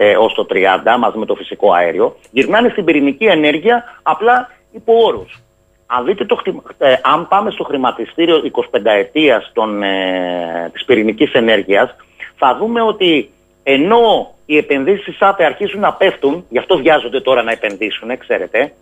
ε, 0.00 0.16
ως 0.16 0.34
το 0.34 0.46
30 0.50 0.54
μαζί 0.98 1.18
με 1.18 1.26
το 1.26 1.34
φυσικό 1.34 1.72
αέριο, 1.72 2.16
γυρνάνε 2.30 2.68
στην 2.68 2.84
πυρηνική 2.84 3.24
ενέργεια 3.24 3.84
απλά 4.02 4.50
υπό 4.72 4.92
όρους. 5.04 5.42
Αν, 5.86 6.04
δείτε 6.04 6.24
το, 6.24 6.34
χρη- 6.34 6.62
ε, 6.78 6.94
αν 7.02 7.28
πάμε 7.28 7.50
στο 7.50 7.64
χρηματιστήριο 7.64 8.42
25 8.52 8.62
ετίας 8.84 9.50
των, 9.54 9.82
ε, 9.82 10.70
της 10.72 10.84
πυρηνικής 10.84 11.32
ενέργειας, 11.32 11.96
θα 12.36 12.56
δούμε 12.56 12.82
ότι 12.82 13.30
ενώ 13.70 14.34
οι 14.46 14.56
επενδύσεις 14.56 15.04
της 15.04 15.16
ΑΠΕ 15.20 15.44
αρχίζουν 15.44 15.80
να 15.80 15.92
πέφτουν, 15.92 16.46
γι' 16.48 16.58
αυτό 16.58 16.76
βιάζονται 16.76 17.20
τώρα 17.20 17.42
να 17.42 17.50
επενδύσουν, 17.50 18.18
ξέρετε, 18.18 18.72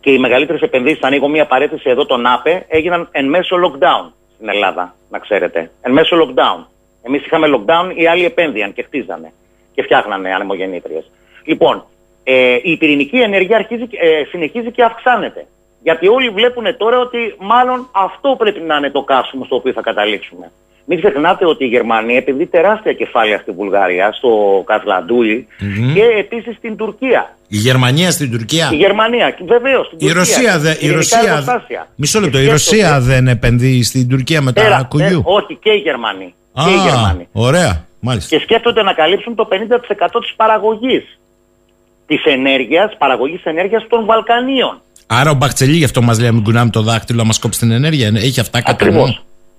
και 0.00 0.10
οι 0.10 0.18
μεγαλύτερες 0.18 0.60
επενδύσεις, 0.60 1.02
ανοίγω 1.02 1.28
μία 1.28 1.46
παρέτηση 1.46 1.90
εδώ 1.90 2.06
τον 2.06 2.26
ΑΠΕ, 2.26 2.64
έγιναν 2.68 3.08
εν 3.10 3.28
μέσω 3.28 3.56
lockdown 3.56 4.10
στην 4.34 4.48
Ελλάδα, 4.48 4.94
να 5.10 5.18
ξέρετε. 5.18 5.70
Εν 5.82 5.92
μέσω 5.92 6.16
lockdown. 6.16 6.64
Εμείς 7.02 7.24
είχαμε 7.24 7.46
lockdown, 7.54 7.92
οι 7.94 8.06
άλλοι 8.06 8.24
επένδυαν 8.24 8.72
και 8.72 8.82
χτίζανε 8.82 9.32
και 9.74 9.82
φτιάχνανε 9.82 10.34
ανεμογεννήτριες. 10.34 11.10
Λοιπόν, 11.44 11.84
ε, 12.24 12.58
η 12.62 12.76
πυρηνική 12.76 13.16
ενέργεια 13.16 13.56
αρχίζει, 13.56 13.86
και- 13.86 13.98
ε, 14.00 14.24
συνεχίζει 14.24 14.70
και 14.70 14.82
αυξάνεται. 14.82 15.46
Γιατί 15.82 16.08
όλοι 16.08 16.28
βλέπουν 16.28 16.76
τώρα 16.76 16.98
ότι 16.98 17.34
μάλλον 17.38 17.88
αυτό 17.92 18.34
πρέπει 18.38 18.60
να 18.60 18.76
είναι 18.76 18.90
το 18.90 19.02
καύσιμο 19.02 19.44
στο 19.44 19.56
οποίο 19.56 19.72
θα 19.72 19.80
καταλήξουμε. 19.80 20.52
Μην 20.88 20.98
ξεχνάτε 21.00 21.46
ότι 21.46 21.64
η 21.64 21.66
Γερμανία 21.66 22.16
επενδύει 22.16 22.46
τεράστια 22.46 22.92
κεφάλαια 22.92 23.38
στη 23.38 23.50
Βουλγαρία, 23.50 24.12
στο 24.12 24.28
κασλαντουι 24.66 25.46
και 25.94 26.02
επίσης 26.18 26.56
στην 26.56 26.76
Τουρκία. 26.76 27.36
Η 27.48 27.56
Γερμανία 27.56 28.10
στην 28.10 28.30
Τουρκία; 28.30 28.68
Η 28.72 28.76
Γερμανία, 28.76 29.36
βεβαίως. 29.46 29.92
Η 29.96 30.12
Ρωσία, 30.12 30.58
δε, 30.58 30.74
η 30.80 30.90
Ρωσία, 30.90 31.44
μισό 31.94 32.20
λεπτό, 32.20 32.38
η 32.38 32.48
Ρωσία 32.48 33.00
δεν 33.00 33.28
επενδύει 33.28 33.82
στην 33.82 34.08
Τουρκία 34.08 34.40
με 34.40 34.52
τα 34.52 34.86
κουγιού; 34.88 35.22
όχι, 35.24 35.54
και 35.62 35.70
οι 35.70 35.78
Γερμανοί. 35.78 36.34
Α, 36.52 36.64
και 36.64 36.70
οι 36.70 36.88
Γερμανοί. 36.88 37.28
ωραία, 37.32 37.84
μάλιστα. 38.00 38.36
Και 38.36 38.42
σκέφτονται 38.42 38.82
να 38.82 38.92
καλύψουν 38.92 39.34
το 39.34 39.48
50% 39.50 40.20
της 40.20 40.34
παραγωγής 40.36 41.18
της 42.06 42.24
ενέργειας, 42.24 42.96
παραγωγής 42.98 43.44
ενέργειας 43.44 43.86
των 43.88 44.04
Βαλκανίων. 44.04 44.80
Άρα 45.06 45.30
ο 45.30 45.34
Μπαχτσελή 45.34 45.76
γι' 45.76 45.84
αυτό 45.84 46.02
μας 46.02 46.20
λέει: 46.20 46.32
Μην 46.32 46.42
κουνάμε 46.42 46.70
το 46.70 46.82
δάχτυλο, 46.82 47.18
να 47.18 47.24
μα 47.24 47.32
κόψει 47.40 47.58
την 47.58 47.70
ενέργεια. 47.70 48.12
Έχει 48.14 48.40
αυτά 48.40 48.62
κατά 48.62 48.90
νου. 48.90 49.16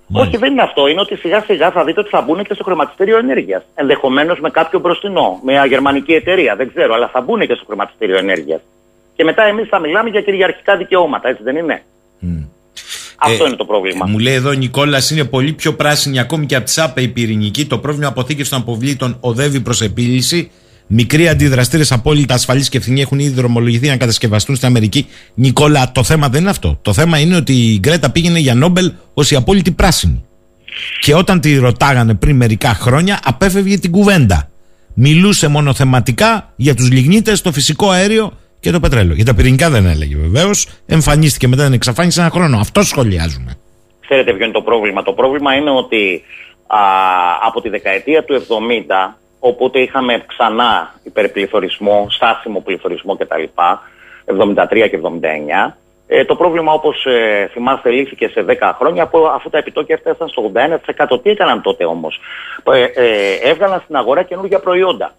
Ακριβώς. 0.10 0.28
Μάλιστα. 0.28 0.38
Όχι, 0.38 0.38
δεν 0.38 0.51
είναι 0.51 0.62
αυτό. 0.62 0.88
Είναι 0.88 1.01
ότι 1.01 1.16
σιγά 1.16 1.41
σιγά 1.41 1.72
θα 1.72 1.84
δείτε 1.84 1.99
ότι 1.99 2.10
θα 2.10 2.22
μπουν 2.22 2.43
και 2.43 2.53
στο 2.53 2.64
χρηματιστήριο 2.64 3.18
ενέργειας. 3.18 3.64
Ενδεχομένως 3.76 4.39
με 4.39 4.49
κάποιο 4.49 4.80
μπροστινό, 4.80 5.39
με 5.43 5.51
μια 5.51 5.66
γερμανική 5.66 6.14
εταιρεία, 6.14 6.55
δεν 6.55 6.68
ξέρω, 6.74 6.93
αλλά 6.93 7.08
θα 7.08 7.22
μπουν 7.22 7.39
και 7.47 7.53
στο 7.53 7.66
χρηματιστήριο 7.68 8.18
ενέργειας. 8.18 8.62
Και 9.16 9.24
μετά 9.24 9.43
εμείς 9.43 9.68
θα 9.68 9.80
μιλάμε 9.80 10.10
για 10.10 10.22
κυριαρχικά 10.22 10.78
δικαιώματα, 10.78 11.30
έτσι 11.30 11.43
δεν 11.43 11.55
είναι; 11.55 11.84
Αυτό 13.18 13.43
Ε, 13.43 13.47
είναι 13.47 13.55
το 13.55 13.66
πρόβλημα. 13.66 14.05
Μου 14.05 14.20
λέει 14.20 14.34
εδώ 14.34 14.49
ο 14.49 14.53
Νικόλας 14.53 15.12
είναι 15.12 15.26
πολύ 15.26 15.53
πιο 15.53 15.74
πράσινη 15.74 16.20
ακόμη 16.20 16.45
και 16.45 16.55
από 16.55 16.66
τη 16.66 16.72
ΣΑΠΕ 16.72 17.01
η 17.01 17.08
πυρηνική. 17.08 17.66
Το 17.66 17.78
πρόβλημα 17.78 18.08
αποθήκευσης 18.08 18.49
των 18.49 18.60
αποβλήτων 18.62 19.18
οδεύει 19.20 19.60
προς 19.62 19.82
επίλυση. 19.82 20.51
Μικροί 20.88 21.27
αντιδραστήρες 21.27 21.91
απόλυτα 21.91 22.33
ασφαλείς 22.33 22.69
και 22.69 22.77
ευθυνοί 22.77 23.01
έχουν 23.01 23.19
ήδη 23.19 23.33
δρομολογηθεί 23.33 23.88
να 23.88 23.97
κατασκευαστούν 23.97 24.55
στην 24.55 24.67
Αμερική. 24.67 25.07
Νικόλα, 25.33 25.91
το 25.91 26.03
θέμα 26.03 26.29
δεν 26.29 26.41
είναι 26.41 26.49
αυτό. 26.49 26.79
Το 26.81 26.93
θέμα 26.93 27.19
είναι 27.19 27.35
ότι 27.35 27.53
η 27.53 27.79
Γκρέτα 27.79 28.11
πήγαινε 28.11 28.39
για 28.39 28.53
Νόμπελ 28.53 28.91
ως 29.13 29.31
η 29.31 29.35
απόλυτη 29.35 29.71
πράσινη. 29.71 30.25
Και 30.99 31.15
όταν 31.15 31.39
τη 31.39 31.57
ρωτάγανε 31.57 32.13
πριν 32.13 32.35
μερικά 32.35 32.73
χρόνια, 32.73 33.19
απέφευγε 33.23 33.77
την 33.77 33.91
κουβέντα. 33.91 34.49
Μιλούσε 34.93 35.47
μόνο 35.47 35.73
θεματικά 35.73 36.53
για 36.55 36.75
τους 36.75 36.91
λιγνίτες, 36.91 37.41
το 37.41 37.51
φυσικό 37.51 37.89
αέριο 37.89 38.31
και 38.59 38.71
το 38.71 38.79
πετρέλαιο. 38.79 39.15
Για 39.15 39.25
τα 39.25 39.33
πυρηνικά 39.33 39.69
δεν 39.69 39.85
έλεγε 39.85 40.15
βεβαίως. 40.15 40.67
Εμφανίστηκε 40.85 41.47
μετά 41.47 41.63
την 41.63 41.73
εξαφάνιση 41.73 42.19
ένα 42.19 42.29
χρόνο. 42.29 42.57
Αυτό 42.57 42.83
σχολιάζουμε. 42.83 43.57
Ξέρετε 44.01 44.33
ποιο 44.33 44.43
είναι 44.43 44.53
το 44.53 44.61
πρόβλημα; 44.61 45.03
Το 45.03 45.13
πρόβλημα 45.13 45.53
είναι 45.55 45.69
ότι 45.69 46.21
α, 46.67 46.79
από 47.47 47.61
τη 47.61 47.69
δεκαετία 47.69 48.23
του 48.23 48.41
70, 48.41 48.43
οπότε 49.47 49.79
είχαμε 49.79 50.23
ξανά 50.27 50.93
υπερπληθωρισμό, 51.03 52.07
στάσιμο 52.09 52.59
πληθωρισμό 52.59 53.15
κτλ. 53.15 53.43
73 54.25 54.89
και 54.89 54.99
79. 55.69 55.73
Ε, 56.07 56.25
το 56.25 56.35
πρόβλημα, 56.35 56.73
όπως 56.73 57.05
ε, 57.05 57.49
θυμάστε, 57.51 57.89
λύθηκε 57.89 58.27
σε 58.27 58.45
10 58.47 58.71
χρόνια 58.77 59.03
από, 59.03 59.25
αφού 59.25 59.49
τα 59.49 59.57
επιτόκια 59.57 59.95
έφτασαν 59.95 60.27
στο 60.27 60.51
81%. 61.13 61.23
Τι 61.23 61.29
έκαναν 61.29 61.61
τότε 61.61 61.85
όμως, 61.85 62.19
ε, 62.73 62.83
ε, 62.83 63.49
έβγαλαν 63.49 63.81
στην 63.83 63.95
αγορά 63.95 64.23
καινούργια 64.23 64.59
προϊόντα. 64.59 65.13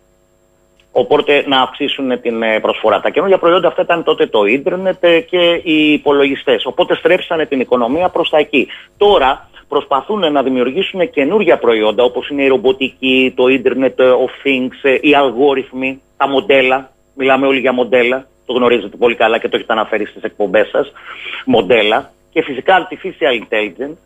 Οπότε 0.92 1.44
να 1.46 1.60
αυξήσουν 1.60 2.20
την 2.20 2.42
ε, 2.42 2.60
προσφορά. 2.60 3.00
Τα 3.00 3.10
καινούργια 3.10 3.38
προϊόντα 3.38 3.68
αυτά 3.68 3.82
ήταν 3.82 4.02
τότε 4.02 4.26
το 4.26 4.44
ίντερνετ 4.44 5.04
ε, 5.04 5.20
και 5.20 5.60
οι 5.62 5.92
υπολογιστές. 5.92 6.66
Οπότε 6.66 6.94
στρέψανε 6.94 7.46
την 7.46 7.60
οικονομία 7.60 8.08
προς 8.08 8.30
τα 8.30 8.38
εκεί. 8.38 8.68
Τώρα 8.96 9.48
προσπαθούν 9.68 10.32
να 10.32 10.42
δημιουργήσουν 10.42 11.10
καινούργια 11.10 11.58
προϊόντα 11.58 12.02
όπως 12.02 12.28
είναι 12.28 12.42
η 12.42 12.48
ρομποτική, 12.48 13.32
το 13.36 13.48
ίντερνετ 13.48 14.00
of 14.00 14.46
things, 14.46 14.78
ε, 14.82 14.98
οι 15.00 15.14
αλγόριθμοι, 15.14 16.00
τα 16.16 16.28
μοντέλα. 16.28 16.90
Μιλάμε 17.14 17.46
όλοι 17.46 17.60
για 17.60 17.72
μοντέλα. 17.72 18.26
Το 18.46 18.52
γνωρίζετε 18.52 18.96
πολύ 18.96 19.14
καλά 19.14 19.38
και 19.38 19.48
το 19.48 19.56
έχετε 19.56 19.72
αναφέρει 19.72 20.06
στις 20.06 20.22
εκπομπές 20.22 20.68
σας. 20.68 20.92
Μοντέλα. 21.44 22.10
Και 22.30 22.42
φυσικά 22.42 22.88
artificial 22.88 23.42
intelligence, 23.42 23.96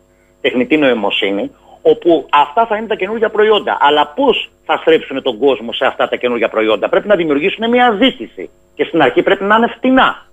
τεχνητή 0.41 0.77
νοημοσύνη, 0.77 1.51
όπου 1.81 2.27
αυτά 2.31 2.65
θα 2.65 2.77
είναι 2.77 2.87
τα 2.87 2.95
καινούργια 2.95 3.29
προϊόντα. 3.29 3.77
Αλλά 3.79 4.07
πώς 4.07 4.49
θα 4.65 4.77
στρέψουν 4.77 5.21
τον 5.21 5.37
κόσμο 5.37 5.73
σε 5.73 5.85
αυτά 5.85 6.07
τα 6.07 6.15
καινούργια 6.15 6.49
προϊόντα, 6.49 6.89
πρέπει 6.89 7.07
να 7.07 7.15
δημιουργήσουν 7.15 7.69
μια 7.69 7.97
ζήτηση. 8.01 8.49
Και 8.75 8.83
στην 8.83 9.01
αρχή 9.01 9.21
πρέπει 9.21 9.43
να 9.43 9.55
είναι 9.55 9.67
φτηνά. 9.67 10.25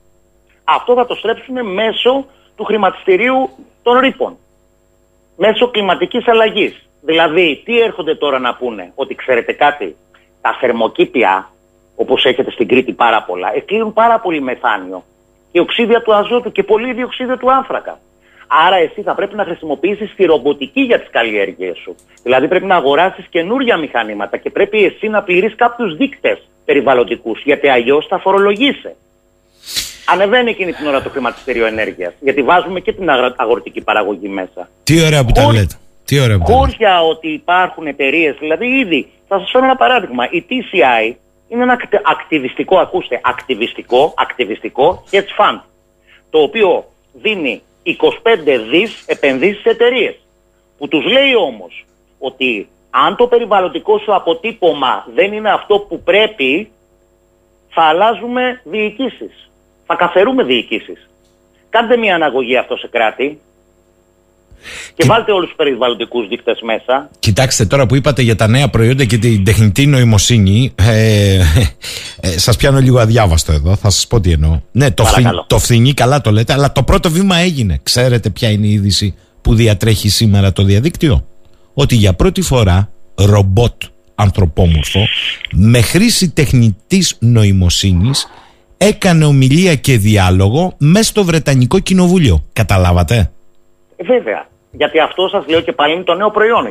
Αυτό 0.65 0.95
θα 0.95 1.07
το 1.07 1.15
στρέψουν 1.15 1.73
μέσω 1.73 2.27
του 2.57 2.65
χρηματιστηρίου 2.65 3.49
των 3.83 3.99
ρήπων. 3.99 4.37
Μέσω 5.43 5.71
κλιματικής 5.71 6.29
αλλαγής. 6.29 6.89
Δηλαδή, 7.01 7.63
τι 7.65 7.81
έρχονται 7.81 8.15
τώρα 8.15 8.39
να 8.39 8.55
πούνε, 8.55 8.93
ότι 8.95 9.15
ξέρετε 9.15 9.53
κάτι, 9.53 9.97
τα 10.41 10.57
θερμοκήπια, 10.61 11.51
όπως 11.97 12.25
έχετε 12.25 12.51
στην 12.51 12.69
Κρήτη 12.69 12.93
πάρα 12.93 13.23
πολλά, 13.23 13.55
εκλείουν 13.55 13.93
πάρα 13.93 14.21
πολύ 14.21 14.41
μεθάνιο 14.41 15.05
και 15.53 15.61
οξύδια 15.61 16.03
του 16.03 16.15
αζότου 16.15 16.53
και 16.53 16.63
πολύ 16.63 16.93
διοξίδιο 16.93 17.37
του 17.37 17.53
άνθρακα. 17.53 17.99
Άρα 18.67 18.77
εσύ 18.77 19.03
θα 19.03 19.15
πρέπει 19.15 19.37
να 19.37 19.45
χρησιμοποιήσεις 19.45 20.15
τη 20.15 20.25
ρομποτική 20.25 20.81
για 20.81 21.01
τις 21.01 21.11
καλλιέργειές 21.11 21.79
σου. 21.79 21.95
Δηλαδή 22.23 22.49
πρέπει 22.49 22.67
να 22.67 22.77
αγοράσεις 22.77 23.27
καινούργια 23.27 23.77
μηχανήματα 23.77 24.37
και 24.37 24.51
πρέπει 24.51 24.85
εσύ 24.85 25.09
να 25.09 25.23
πληρείς 25.23 25.55
κάποιους 25.55 25.97
δείκτες 25.97 26.49
περιβαλλοντικούς, 26.65 27.43
γιατί 27.45 27.69
αλλιώς 27.69 28.07
θα 28.07 28.19
φορολογήσει. 28.19 28.97
Ανεβαίνει 30.13 30.51
εκείνη 30.51 30.73
την 30.73 30.87
ώρα 30.87 31.03
το 31.03 31.09
χρηματιστήριο 31.11 31.67
ενέργειας. 31.67 32.13
Γιατί 32.21 32.43
βάζουμε 32.43 32.81
και 32.81 32.93
την 32.93 33.11
αγρα- 33.11 33.35
αγροτική 33.37 33.81
παραγωγή 33.81 34.29
μέσα. 34.29 34.69
Τι 34.85 35.05
ωραία 35.05 35.25
που 35.25 35.33
τα 35.33 35.43
Χωρίς- 35.43 35.61
λέτε. 35.61 35.75
Τι 36.05 36.21
ωραία 36.21 36.39
που 36.39 36.45
τα 36.45 36.51
λέτε. 36.51 36.59
Χώρια 36.67 37.03
ότι 37.03 37.29
υπάρχουν 37.29 37.87
εταιρείες, 37.87 38.37
δηλαδή 38.41 38.67
ήδη. 38.67 39.11
Θα 39.29 39.39
σας 39.39 39.51
φέρω 39.51 39.65
ένα 39.65 39.77
παράδειγμα. 39.77 40.29
Η 40.31 40.45
TCI 40.49 41.17
είναι 41.49 41.63
ένα 41.63 41.73
ακτ- 41.73 42.01
ακτιβιστικό, 42.11 42.79
ακούστε, 42.79 43.21
ακτιβιστικό, 43.23 44.15
ακτιβιστικό 44.17 45.05
hedge 45.11 45.33
fund. 45.39 45.61
Το 46.31 46.39
οποίο 46.39 46.85
δίνει 47.13 47.63
25 47.83 48.59
δις 48.71 49.05
επενδύσεις 49.07 49.61
σε 49.61 49.69
εταιρείες. 49.69 50.15
Που 50.79 50.89
τους 50.89 51.05
λέει 51.05 51.35
όμως 51.37 51.85
ότι 52.19 52.69
αν 52.91 53.17
το 53.17 53.27
περιβαλλοντικό 53.27 53.99
σου 53.99 54.15
αποτύπωμα 54.15 55.07
δεν 55.15 55.33
είναι 55.33 55.51
αυτό 55.53 55.79
που 55.79 56.03
πρέπει, 56.03 56.71
θα 57.69 57.83
αλλάζουμε 57.83 58.61
διοικήσεις. 58.65 59.50
Θα 59.93 59.97
καθερούμε 59.97 60.43
διοικήσεις. 60.43 61.09
Κάντε 61.69 61.97
μια 61.97 62.15
αναγωγή 62.15 62.57
αυτό 62.57 62.77
σε 62.77 62.89
κράτη 62.89 63.41
και 64.95 65.05
βάλτε 65.07 65.33
όλους 65.33 65.47
τους 65.47 65.57
περιβαλλοντικούς 65.57 66.29
δείκτες 66.29 66.61
μέσα 66.61 67.11
Κοιτάξτε 67.19 67.67
τώρα 67.67 67.87
που 67.87 67.95
είπατε 67.95 68.23
για 68.23 68.37
τα 68.37 68.47
νέα 68.49 68.69
προϊόντα 68.69 69.05
και 69.05 69.19
την 69.19 69.45
τεχνητή 69.45 69.87
νοημοσύνη. 69.87 70.75
Ε, 70.75 71.41
ε, 72.21 72.39
σας 72.39 72.57
πιάνω 72.57 72.79
λίγο 72.79 72.99
αδιάβαστο 72.99 73.53
εδώ, 73.53 73.77
θα 73.77 73.91
σας 73.91 74.07
πω 74.07 74.21
τι 74.21 74.33
εννοώ. 74.33 74.61
Ναι, 74.73 74.91
το, 74.91 75.05
φθι, 75.05 75.15
Παρακαλώ. 75.15 75.45
το 75.49 75.59
φθηνί 75.59 75.95
καλά 75.95 76.21
το 76.21 76.31
λέτε, 76.31 76.53
αλλά 76.53 76.73
το 76.73 76.83
πρώτο 76.83 77.11
βήμα 77.11 77.37
έγινε. 77.37 77.81
Ξέρετε 77.83 78.31
ποια 78.31 78.51
είναι 78.51 78.67
η 78.67 78.73
είδηση 78.73 79.15
που 79.43 79.55
διατρέχει 79.55 80.09
σήμερα 80.09 80.53
το 80.53 80.63
διαδίκτυο; 80.63 81.27
Ότι 81.75 81.95
για 81.95 82.13
πρώτη 82.13 82.41
φορά 82.41 82.91
ρομπότ 83.15 83.83
ανθρωπόμορφο 84.15 85.01
με 85.51 85.81
χρήση 85.81 86.31
τεχνητής 86.31 87.17
νοημοσύνης 87.19 88.27
έκανε 88.83 89.25
ομιλία 89.25 89.75
και 89.75 89.97
διάλογο 89.97 90.75
μέσα 90.79 91.05
στο 91.05 91.25
Βρετανικό 91.25 91.79
Κοινοβούλιο. 91.79 92.45
Καταλάβατε; 92.53 93.31
Ε, 93.97 94.05
Βέβαια. 94.05 94.47
Γιατί 94.73 94.99
αυτό 94.99 95.29
σας 95.29 95.45
λέω 95.49 95.61
και 95.61 95.73
πάλι 95.73 95.95
είναι 95.95 96.03
το 96.03 96.15
νέο 96.15 96.31
προϊόν. 96.31 96.65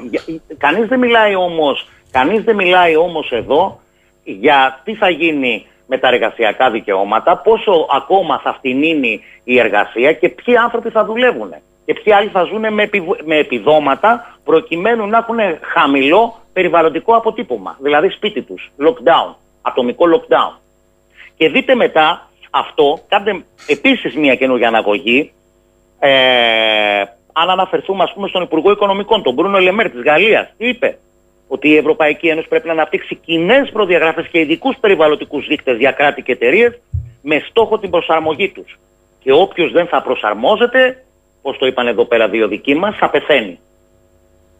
Κανείς 0.58 0.88
δεν 0.88 1.00
μιλάει 1.00 1.36
όμω 1.36 1.78
κανείς 2.12 2.44
δεν 2.44 2.56
μιλάει 2.56 2.96
όμως 2.96 3.32
εδώ 3.32 3.80
για 4.24 4.82
τι 4.84 4.96
θα 4.96 5.10
γίνει 5.10 5.66
με 5.88 5.98
τα 5.98 6.08
εργασιακά 6.08 6.70
δικαιώματα, 6.72 7.38
πόσο 7.38 7.88
ακόμα 7.96 8.40
θα 8.44 8.54
φτηνίνει 8.54 9.22
η 9.44 9.60
εργασία 9.60 10.14
και 10.14 10.30
ποιοι 10.30 10.56
άνθρωποι 10.58 10.90
θα 10.90 11.06
δουλεύουν. 11.06 11.54
Και 11.86 11.94
ποιοι 11.94 12.14
άλλοι 12.14 12.30
θα 12.30 12.44
ζουν 12.44 12.74
με, 12.74 12.84
επιβ- 12.84 13.22
με 13.26 13.36
επιδόματα 13.36 14.38
προκειμένου 14.44 15.08
να 15.08 15.18
έχουν 15.18 15.38
χαμηλό 15.74 16.40
περιβαλλοντικό 16.54 17.16
αποτύπωμα. 17.16 17.78
Δηλαδή 17.82 18.10
σπίτι 18.10 18.42
τους, 18.42 18.72
lockdown, 18.80 19.34
ατομικό 19.62 20.06
lockdown. 20.14 20.54
Και 21.40 21.50
δείτε 21.50 21.76
μετά 21.76 22.30
αυτό, 22.50 23.00
κάντε 23.08 23.44
επίσης 23.68 24.16
μια 24.16 24.36
καινούργια 24.36 24.68
αναγωγή, 24.68 25.32
ε, 26.00 26.10
αν 27.34 27.50
αναφερθούμε 27.50 28.04
ας 28.04 28.14
πούμε 28.14 28.28
στον 28.28 28.42
Υπουργό 28.42 28.72
Οικονομικών, 28.72 29.24
τον 29.24 29.34
Μπρούνο 29.34 29.60
Λεμέρ 29.60 29.90
της 29.90 30.02
Γαλλίας, 30.02 30.54
τι 30.58 30.68
είπε, 30.68 30.98
ότι 31.48 31.68
η 31.68 31.76
Ευρωπαϊκή 31.76 32.28
Ένωση 32.28 32.48
πρέπει 32.48 32.68
να 32.68 32.74
αναπτύξει 32.74 33.16
κοινέ 33.16 33.66
προδιαγραφές 33.74 34.28
και 34.28 34.40
ειδικούς 34.40 34.78
περιβαλλοντικούς 34.80 35.48
δείκτες 35.48 35.78
για 35.78 35.92
κράτη 35.92 36.22
και 36.22 36.32
εταιρείες 36.32 36.80
με 37.22 37.44
στόχο 37.50 37.80
την 37.80 37.90
προσαρμογή 37.90 38.50
τους. 38.50 38.80
Και 39.20 39.32
όποιος 39.32 39.72
δεν 39.72 39.88
θα 39.88 40.02
προσαρμόζεται, 40.02 41.04
όπως 41.42 41.58
το 41.58 41.66
είπαν 41.66 41.88
εδώ 41.88 42.06
πέρα 42.06 42.28
δύο 42.30 42.48
δικοί 42.48 42.76
μας, 42.76 42.96
θα 42.96 43.10
πεθαίνει. 43.10 43.60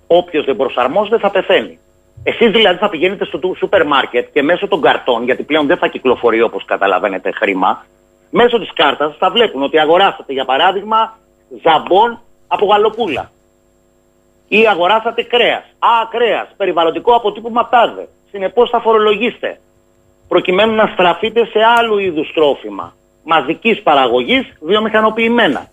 Όποιος 0.08 0.46
δεν 0.46 0.56
προσαρμόζεται 0.56 1.18
θα 1.18 1.32
πεθαίνει. 1.32 1.80
Εσείς 2.24 2.52
δηλαδή 2.52 2.78
θα 2.78 2.90
πηγαίνετε 2.90 3.26
στο 3.26 3.40
σούπερ 3.58 3.86
μάρκετ 3.86 4.28
και 4.34 4.44
μέσω 4.44 4.68
των 4.68 4.82
καρτών, 4.82 5.24
γιατί 5.24 5.44
πλέον 5.44 5.68
δεν 5.68 5.78
θα 5.78 5.88
κυκλοφορεί 5.88 6.42
όπως 6.42 6.66
καταλαβαίνετε 6.66 7.32
χρήμα, 7.32 7.86
μέσω 8.30 8.60
της 8.60 8.74
κάρτας 8.74 9.16
θα 9.18 9.30
βλέπουν 9.30 9.64
ότι 9.64 9.80
αγοράσατε 9.80 10.34
για 10.34 10.46
παράδειγμα 10.46 11.18
ζαμπόν 11.64 12.20
από 12.48 12.66
γαλοπούλα. 12.66 13.32
Ή 14.48 14.68
αγοράσατε 14.68 15.24
κρέας. 15.24 15.64
Α, 15.80 16.08
κρέας. 16.10 16.48
Περιβαλλοντικό 16.58 17.16
αποτύπωμα 17.16 17.70
τάδε. 17.70 18.08
Συνεπώς 18.32 18.70
θα 18.70 18.80
φορολογήσετε. 18.80 19.60
Προκειμένου 20.28 20.74
να 20.76 20.86
στραφείτε 20.94 21.46
σε 21.46 21.60
άλλου 21.78 21.98
είδους 21.98 22.32
τρόφιμα. 22.34 22.94
Μαζικής 23.24 23.82
παραγωγής 23.82 24.54
βιομηχανοποιημένα. 24.62 25.68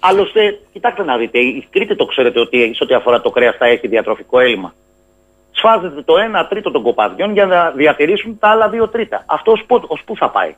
Άλλωστε, 0.00 0.60
κοιτάξτε 0.72 1.04
να 1.04 1.16
δείτε, 1.16 1.38
η 1.38 1.66
Κρήτη 1.70 1.96
το 1.96 2.04
ξέρετε 2.04 2.40
ότι 2.40 2.72
σε 2.74 2.84
ό,τι 2.84 2.94
αφορά 2.94 3.20
το 3.20 3.30
κρέας 3.30 3.56
θα 3.56 3.66
έχει 3.66 3.88
διατροφικό 3.88 4.38
έλλειμμα. 4.38 4.74
Σφάζεται 5.56 6.02
το 6.02 6.14
1 6.40 6.46
τρίτο 6.48 6.70
των 6.70 6.82
κοπαδιών 6.82 7.32
για 7.32 7.46
να 7.46 7.70
διατηρήσουν 7.70 8.38
τα 8.38 8.48
άλλα 8.48 8.70
2 8.72 8.90
τρίτα. 8.90 9.24
Αυτό 9.26 9.52
ως 9.88 10.02
πού 10.04 10.16
θα 10.16 10.30
πάει; 10.30 10.54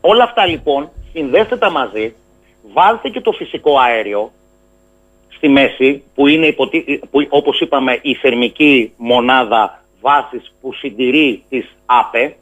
Όλα 0.00 0.24
αυτά 0.24 0.46
λοιπόν 0.46 0.90
συνδέστε 1.12 1.56
τα 1.56 1.70
μαζί, 1.70 2.14
βάλτε 2.72 3.08
και 3.08 3.20
το 3.20 3.32
φυσικό 3.32 3.78
αέριο 3.78 4.30
στη 5.28 5.48
μέση 5.48 6.04
που 6.14 6.26
είναι 6.26 6.46
υποτι... 6.46 7.00
που, 7.10 7.26
όπως 7.28 7.60
είπαμε 7.60 7.98
η 8.02 8.14
θερμική 8.14 8.92
μονάδα 8.96 9.82
βάσης 10.00 10.54
που 10.60 10.72
συντηρεί 10.72 11.44
τις 11.48 11.76
ΑΠΕ 11.86 12.36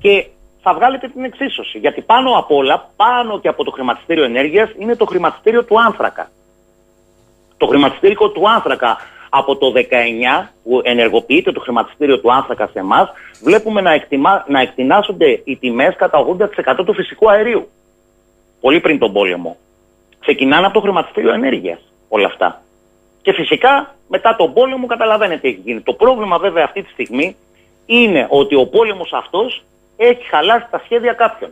και 0.00 0.26
θα 0.62 0.74
βγάλετε 0.74 1.08
την 1.08 1.24
εξίσωση. 1.24 1.78
Γιατί 1.78 2.00
πάνω 2.00 2.38
απ' 2.38 2.50
όλα, 2.50 2.90
πάνω 2.96 3.40
και 3.40 3.48
από 3.48 3.64
το 3.64 3.70
χρηματιστήριο 3.70 4.24
ενέργειας 4.24 4.70
είναι 4.78 4.96
το 4.96 5.04
χρηματιστήριο 5.04 5.64
του 5.64 5.80
άνθρακα. 5.80 6.30
Το 7.58 7.66
χρηματιστήριο 7.66 8.30
του 8.30 8.48
άνθρακα 8.48 8.96
από 9.28 9.56
το 9.56 9.72
19 9.74 10.48
που 10.62 10.80
ενεργοποιείται 10.84 11.52
το 11.52 11.60
χρηματιστήριο 11.60 12.20
του 12.20 12.32
άνθρακα 12.32 12.66
σε 12.72 12.78
εμάς, 12.78 13.08
βλέπουμε 13.42 13.80
να, 13.80 13.92
εκτιμά, 13.92 14.44
να 14.48 14.60
εκτινάσονται 14.60 15.40
οι 15.44 15.56
τιμές 15.56 15.96
κατά 15.96 16.26
80% 16.78 16.84
του 16.84 16.94
φυσικού 16.94 17.30
αερίου. 17.30 17.68
Πολύ 18.60 18.80
πριν 18.80 18.98
τον 18.98 19.12
πόλεμο. 19.12 19.56
Ξεκινάνε 20.18 20.64
από 20.64 20.74
το 20.74 20.80
χρηματιστήριο 20.80 21.32
ενέργειας 21.32 21.78
όλα 22.08 22.26
αυτά. 22.26 22.62
Και 23.22 23.32
φυσικά 23.32 23.94
μετά 24.08 24.36
τον 24.36 24.52
πόλεμο 24.52 24.86
καταλαβαίνετε 24.86 25.40
τι 25.40 25.48
έχει 25.48 25.60
γίνει. 25.64 25.80
Το 25.80 25.92
πρόβλημα 25.92 26.38
βέβαια 26.38 26.64
αυτή 26.64 26.82
τη 26.82 26.90
στιγμή 26.90 27.36
είναι 27.86 28.26
ότι 28.30 28.54
ο 28.54 28.66
πόλεμος 28.66 29.12
αυτός 29.12 29.64
έχει 29.96 30.24
χαλάσει 30.28 30.66
τα 30.70 30.80
σχέδια 30.84 31.12
κάποιων. 31.12 31.50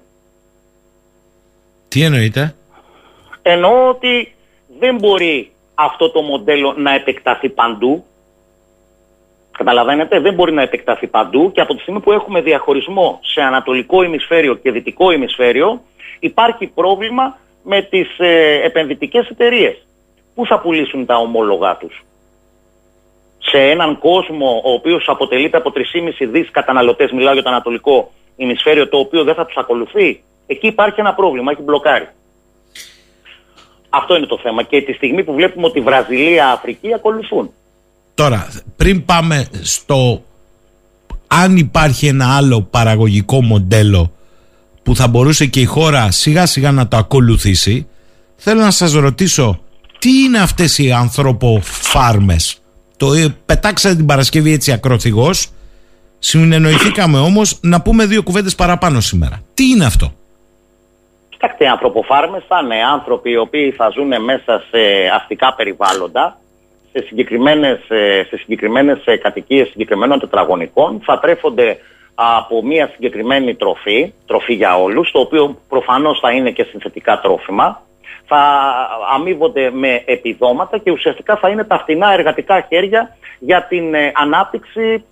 Τι 1.89 2.03
εννοείτε; 2.03 2.55
Εννοώ 3.43 3.89
ότι 3.89 4.35
δεν 4.79 4.95
μπορεί 4.95 5.51
αυτό 5.79 6.11
το 6.11 6.23
μοντέλο 6.23 6.75
να 6.77 6.95
επεκταθεί 6.95 7.49
παντού. 7.49 8.05
Καταλαβαίνετε, 9.51 10.21
δεν 10.21 10.35
μπορεί 10.35 10.53
να 10.53 10.63
επεκταθεί 10.63 11.07
παντού 11.07 11.53
και 11.53 11.61
από 11.61 11.75
τη 11.75 11.81
στιγμή 11.81 12.01
που 12.01 12.13
έχουμε 12.13 12.41
διαχωρισμό 12.41 13.21
σε 13.23 13.41
ανατολικό 13.41 14.03
ημισφαίριο 14.03 14.55
και 14.55 14.71
δυτικό 14.71 15.11
ημισφαίριο 15.11 15.83
υπάρχει 16.21 16.67
πρόβλημα 16.67 17.39
με 17.63 17.83
τις 17.83 18.19
ε, 18.19 18.61
επενδυτικές 18.65 19.29
εταιρείες. 19.29 19.87
Πού 20.35 20.47
θα 20.47 20.61
πουλήσουν 20.61 21.07
τα 21.07 21.17
ομόλογά 21.17 21.77
τους; 21.77 22.05
Σε 23.39 23.59
έναν 23.59 23.99
κόσμο 23.99 24.63
ο 24.65 24.73
οποίος 24.73 25.09
αποτελείται 25.09 25.57
από 25.57 25.73
3,5 25.75 26.29
δις 26.31 26.51
καταναλωτές, 26.51 27.11
μιλάω 27.11 27.33
για 27.33 27.43
το 27.43 27.49
ανατολικό 27.49 28.11
ημισφαίριο, 28.37 28.89
το 28.89 28.99
οποίο 28.99 29.25
δεν 29.25 29.35
θα 29.35 29.47
τους 29.47 29.57
ακολουθεί. 29.57 30.23
Εκεί 30.47 30.67
υπάρχει 30.67 31.01
ένα 31.01 31.15
πρόβλημα, 31.15 31.53
έχει 31.53 31.63
μπλοκάρει. 31.63 32.09
Αυτό 33.97 34.17
είναι 34.17 34.27
το 34.27 34.39
θέμα. 34.43 34.63
Και 34.63 34.83
τη 34.83 34.93
στιγμή 34.93 35.25
που 35.25 35.35
βλέπουμε 35.35 35.67
ότι 35.67 35.81
Βραζιλία, 35.81 36.49
Αφρική 36.49 36.95
ακολουθούν. 36.95 37.51
Τώρα, 38.15 38.49
πριν 38.77 39.05
πάμε 39.05 39.49
στο 39.63 40.23
αν 41.27 41.57
υπάρχει 41.57 42.07
ένα 42.07 42.37
άλλο 42.37 42.63
παραγωγικό 42.63 43.43
μοντέλο 43.43 44.13
που 44.83 44.97
θα 44.97 45.09
μπορούσε 45.09 45.47
και 45.47 45.61
η 45.61 45.65
χώρα 45.65 46.11
σιγά 46.11 46.47
σιγά 46.47 46.73
να 46.73 46.89
το 46.89 46.97
ακολουθήσει, 46.97 47.87
θέλω 48.37 48.61
να 48.61 48.71
σας 48.71 48.93
ρωτήσω 48.93 49.61
τι 49.99 50.11
είναι 50.23 50.39
αυτές 50.39 50.79
οι 50.79 50.93
ανθρωποφάρμες; 50.93 52.61
Το 52.97 53.13
ε, 53.13 53.35
πετάξατε 53.47 53.95
την 53.95 54.07
Παρασκευή 54.07 54.53
έτσι 54.53 54.73
ακροθυγός, 54.73 55.49
συνεννοηθήκαμε 56.19 57.19
όμως 57.19 57.59
να 57.61 57.83
πούμε 57.83 58.07
δύο 58.07 58.23
κουβέντες 58.23 58.55
παραπάνω 58.55 59.01
σήμερα. 59.01 59.43
Τι 59.55 59.65
είναι 59.65 59.85
αυτό; 59.85 60.13
Κοιτάξτε, 61.47 61.65
οι 61.65 61.73
ανθρωποφάρμες 61.73 62.45
θα 62.49 62.61
είναι 62.65 62.85
άνθρωποι 62.93 63.31
οι 63.31 63.37
οποίοι 63.37 63.71
θα 63.71 63.89
ζουν 63.89 64.23
μέσα 64.23 64.63
σε 64.71 64.79
αστικά 65.15 65.55
περιβάλλοντα, 65.55 66.39
σε 66.93 67.05
συγκεκριμένες, 67.07 67.79
ε, 67.89 68.25
σε 68.29 68.37
συγκεκριμένες 68.37 69.03
ε, 69.05 69.17
κατοικίες 69.17 69.69
συγκεκριμένων 69.69 70.21
τετραγωνικών, 70.21 71.01
θα 71.05 71.19
τρέφονται 71.19 71.79
από 72.15 72.65
μια 72.65 72.89
συγκεκριμένη 72.93 73.55
τροφή, 73.55 74.13
τροφή 74.27 74.55
για 74.55 74.79
όλους, 74.79 75.11
το 75.11 75.21
οποίο 75.21 75.59
προφανώς 75.69 76.19
θα 76.21 76.31
είναι 76.31 76.51
και 76.51 76.63
συνθετικά 76.63 77.21
τρόφιμα, 77.21 77.83
θα 78.27 78.73
αμείβονται 79.15 79.71
με 79.71 80.03
επιδόματα 80.05 80.79
και 80.79 80.91
ουσιαστικά 80.91 81.37
θα 81.37 81.49
είναι 81.49 81.65
τα 81.65 81.79
φτηνά 81.79 82.13
εργατικά 82.13 82.61
χέρια 82.69 83.17
για 83.39 83.63
την 83.63 83.95
ε, 83.95 84.13
ανάπτυξη 84.15 85.05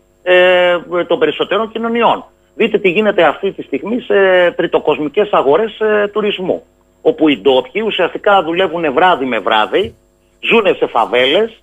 των 1.06 1.18
περισσότερων 1.18 1.72
κοινωνιών. 1.72 2.24
Δείτε 2.54 2.78
τι 2.78 2.88
γίνεται 2.90 3.24
αυτή 3.24 3.52
τη 3.52 3.62
στιγμή 3.62 4.00
σε 4.00 4.50
τριτοκοσμικές 4.56 5.28
αγορές 5.32 5.80
ε, 5.80 6.08
τουρισμού. 6.12 6.62
Όπου 7.02 7.28
οι 7.28 7.40
ντόπιοι 7.40 7.82
ουσιαστικά 7.86 8.42
δουλεύουν 8.42 8.92
βράδυ 8.92 9.24
με 9.24 9.38
βράδυ, 9.38 9.94
ζουν 10.40 10.76
σε 10.76 10.86
φαβέλες 10.86 11.62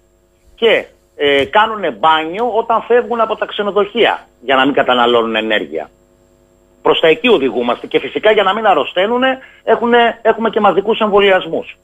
και 0.56 0.86
ε, 1.16 1.46
κάνουν 1.46 1.98
μπάνιο 2.00 2.52
όταν 2.56 2.84
φεύγουν 2.88 3.20
από 3.22 3.36
τα 3.36 3.46
ξενοδοχεία 3.46 4.28
για 4.42 4.56
να 4.56 4.66
μην 4.66 4.74
καταναλώνουν 4.74 5.36
ενέργεια. 5.36 5.90
Προς 6.82 7.00
τα 7.00 7.08
εκεί 7.08 7.28
οδηγούμαστε 7.28 7.88
και 7.88 8.00
φυσικά 8.00 8.32
για 8.32 8.44
να 8.44 8.54
μην 8.54 8.66
αρρωσταίνουν 8.66 9.22
έχουμε 10.22 10.50
και 10.50 10.60
μαζικούς 10.60 11.00
εμβολιασμούς. 11.00 11.78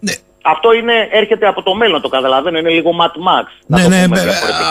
Ναι. 0.00 0.12
Αυτό 0.42 0.72
είναι, 0.72 1.08
έρχεται 1.10 1.46
από 1.46 1.62
το 1.62 1.74
μέλλον, 1.74 2.00
το 2.00 2.08
καταλαβαίνω. 2.08 2.58
Είναι 2.58 2.70
λίγο 2.70 2.90
Mad 3.00 3.14
Max. 3.28 3.46
Ναι, 3.66 3.88
ναι, 3.88 4.06
ναι, 4.06 4.20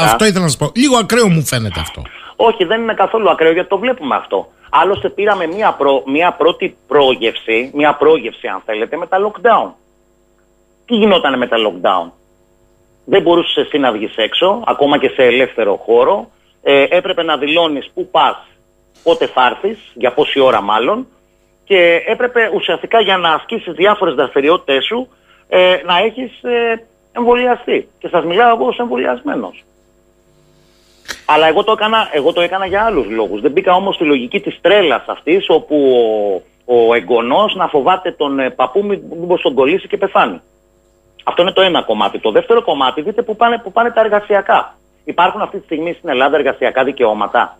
αυτό 0.03 0.26
ήθελα 0.26 0.43
να 0.43 0.49
σας 0.49 0.57
πω. 0.57 0.72
Λίγο 0.76 0.97
ακραίο 0.97 1.27
μου 1.30 1.45
φαίνεται 1.45 1.80
αυτό. 1.80 2.01
Όχι, 2.41 2.64
δεν 2.66 2.82
είναι 2.82 2.94
καθόλου 2.94 3.30
ακραίο 3.30 3.52
γιατί 3.52 3.70
το 3.70 3.78
βλέπουμε 3.78 4.16
αυτό. 4.16 4.48
Άλλωστε 4.70 5.10
πήραμε 5.10 5.48
μια, 5.48 5.74
προ, 5.74 6.03
μια 6.06 6.32
πρώτη 6.32 6.78
πρόγευση, 6.88 7.72
μια 7.74 7.94
πρόγευση 7.95 8.48
αν 8.48 8.61
θέλετε, 8.66 8.98
με 8.98 9.07
τα 9.07 9.18
lockdown. 9.26 9.72
Τι 10.86 10.95
γινόταν 10.95 11.38
με 11.38 11.48
τα 11.48 11.57
lockdown; 11.57 12.11
Δεν 13.06 13.22
μπορούσες 13.22 13.56
εσύ 13.66 13.78
να 13.78 13.91
βγεις 13.91 14.16
έξω, 14.16 14.64
ακόμα 14.66 14.98
και 14.98 15.10
σε 15.10 15.24
ελεύθερο 15.24 15.76
χώρο. 15.76 16.30
Ε, 16.64 16.86
έπρεπε 16.90 17.24
να 17.24 17.38
δηλώνεις 17.38 17.91
πού 17.94 18.10
πας, 18.11 18.48
πότε 19.03 19.26
θα 19.28 19.45
έρθεις, 19.45 19.91
για 19.94 20.14
πόση 20.14 20.40
ώρα 20.40 20.61
μάλλον. 20.61 21.07
Και 21.64 22.03
έπρεπε 22.06 22.52
ουσιαστικά 22.53 23.02
για 23.02 23.18
να 23.18 23.34
ασκήσεις 23.34 23.74
διάφορες 23.74 24.14
δραστηριότητες 24.14 24.86
σου 24.86 25.07
ε, 25.48 25.78
να 25.86 25.98
έχεις 25.98 26.44
ε, 26.44 26.88
εμβολιαστεί. 27.11 27.90
Και 27.99 28.07
σας 28.07 28.24
μιλάω 28.26 28.56
εγώ 28.56 28.66
ως 28.66 28.80
εμβολιασμένος. 28.80 29.64
Αλλά 31.26 31.48
εγώ 31.48 31.64
το 31.64 31.72
έκανα, 31.72 32.10
εγώ 32.11 32.34
το 32.34 32.41
έκανα 32.41 32.65
για 32.65 32.84
άλλους 32.84 33.10
λόγους. 33.10 33.41
Δεν 33.41 33.52
μπήκα 33.52 33.73
όμως 33.73 33.95
στη 33.95 34.03
λογική 34.03 34.40
της 34.40 34.57
τρέλας 34.61 35.03
αυτής, 35.07 35.45
όπου 35.48 35.76
ο, 36.65 36.88
ο 36.88 36.94
εγγονός 36.94 37.56
να 37.56 37.68
φοβάται 37.68 38.11
τον 38.11 38.40
ε, 38.40 38.49
παππού 38.49 38.86
μήπως 39.19 39.41
τον 39.41 39.53
κολλήσει 39.53 39.88
και 39.88 39.98
πεθάνει. 39.98 40.41
Αυτό 41.23 41.41
είναι 41.41 41.52
το 41.52 41.61
ένα 41.61 41.81
κομμάτι. 41.81 42.19
Το 42.19 42.31
δεύτερο 42.31 42.61
κομμάτι, 42.61 43.02
δείτε 43.02 43.22
που 43.22 43.36
πάνε, 43.36 43.57
που 43.57 43.72
πάνε 43.72 43.91
τα 43.91 44.02
εργασιακά. 44.02 44.77
Υπάρχουν 45.03 45.41
αυτή 45.41 45.57
τη 45.57 45.64
στιγμή 45.64 45.94
στην 45.94 46.10
Ελλάδα 46.10 46.38
εργασιακά 46.38 46.84
δικαιώματα. 46.84 47.57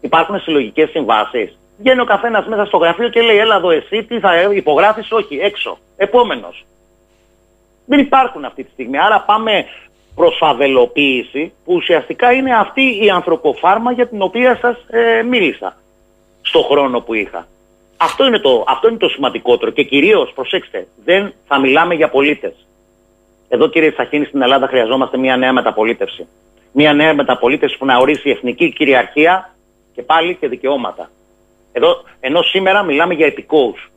Υπάρχουν 0.00 0.40
συλλογικές 0.40 0.90
συμβάσεις. 0.90 1.58
Βγαίνει 1.78 2.00
ο 2.00 2.04
καθένας 2.04 2.46
μέσα 2.46 2.64
στο 2.64 2.76
γραφείο 2.76 3.08
και 3.08 3.20
λέει: 3.20 3.36
Έλα 3.38 3.56
εδώ, 3.56 3.70
εσύ 3.70 4.04
τι 4.04 4.20
θα 4.20 4.42
υπογράφεις, 4.42 5.12
όχι, 5.12 5.36
έξω. 5.36 5.78
Επόμενος. 5.96 6.64
Δεν 7.86 7.98
υπάρχουν 7.98 8.44
αυτή 8.44 8.64
τη 8.64 8.70
στιγμή. 8.70 8.98
Άρα 8.98 9.20
πάμε 9.20 9.64
προσφαβελοποίηση 10.14 11.52
που 11.64 11.74
ουσιαστικά 11.74 12.32
είναι 12.32 12.56
αυτή 12.56 13.04
η 13.04 13.10
ανθρωποφάρμα 13.10 13.92
για 13.92 14.08
την 14.08 14.22
οποία 14.22 14.58
σας 14.60 14.76
ε, 14.90 15.22
μίλησα 15.22 15.76
στο 16.42 16.62
χρόνο 16.62 17.00
που 17.00 17.14
είχα. 17.14 17.46
Αυτό 17.96 18.26
είναι, 18.26 18.38
το, 18.38 18.64
αυτό 18.68 18.88
είναι 18.88 18.96
το 18.96 19.08
σημαντικότερο 19.08 19.70
και 19.70 19.82
κυρίως, 19.82 20.32
προσέξτε, 20.34 20.86
δεν 21.04 21.32
θα 21.46 21.58
μιλάμε 21.58 21.94
για 21.94 22.08
πολίτες. 22.08 22.66
Εδώ 23.48 23.68
κύριε 23.68 23.90
Σαχίνη 23.90 24.24
στην 24.24 24.42
Ελλάδα 24.42 24.66
χρειαζόμαστε 24.66 25.18
μια 25.18 25.36
νέα 25.36 25.52
μεταπολίτευση. 25.52 26.26
Μια 26.72 26.92
νέα 26.92 27.14
μεταπολίτευση 27.14 27.78
που 27.78 27.84
να 27.84 27.96
ορίσει 27.98 28.30
εθνική 28.30 28.72
κυριαρχία 28.72 29.54
και 29.94 30.02
πάλι 30.02 30.34
και 30.34 30.48
δικαιώματα. 30.48 31.10
Εδώ, 31.72 32.02
ενώ 32.20 32.42
σήμερα 32.42 32.82
μιλάμε 32.82 33.14
για 33.14 33.26
επικόους. 33.26 33.90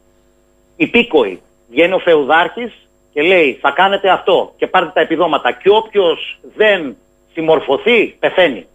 υπήκοοι. 0.76 1.42
Βγαίνει 1.70 1.94
ο 1.94 2.00
Φεουδάρχης 2.00 2.90
και 3.14 3.22
λέει 3.22 3.58
θα 3.62 3.72
κάνετε 3.72 4.10
αυτό 4.10 4.54
και 4.58 4.68
πάρτε 4.68 4.92
τα 4.94 5.02
επιδόματα 5.02 5.52
και 5.52 5.70
όποιος 5.70 6.40
δεν 6.56 6.96
συμμορφωθεί 7.34 8.16
πεθαίνει. 8.20 8.66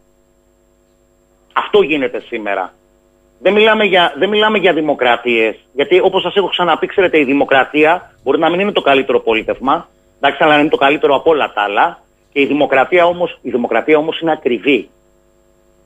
Αυτό 1.52 1.82
γίνεται 1.82 2.20
σήμερα. 2.20 2.73
Δεν 3.40 3.52
μιλάμε 3.52 3.85
για, 3.85 4.15
δεν 4.16 4.28
μιλάμε 4.28 4.59
για 4.59 4.73
δημοκρατίες, 4.73 5.56
γιατί 5.73 6.01
όπως 6.01 6.23
σας 6.23 6.35
έχω 6.35 6.48
ξαναπεί, 6.48 6.86
ξέρετε, 6.86 7.20
η 7.20 7.24
δημοκρατία 7.24 8.12
μπορεί 8.23 8.39
να 8.39 8.51
μην 8.51 8.60
είναι 8.60 8.73
το 8.73 8.81
καλύτερο 8.81 9.20
πολίτευμα, 9.20 9.89
εντάξει, 10.20 10.44
αλλά 10.44 10.59
είναι 10.59 10.69
το 10.69 10.77
καλύτερο 10.77 11.15
από 11.15 11.31
όλα 11.31 11.52
τα 11.52 11.62
άλλα, 11.62 11.98
και 12.32 12.40
η 12.40 12.47
δημοκρατία 12.47 13.06
όμως, 13.06 13.39
η 13.43 13.51
δημοκρατία 13.51 13.98
όμως 13.98 14.20
είναι 14.20 14.32
ακριβή. 14.32 14.89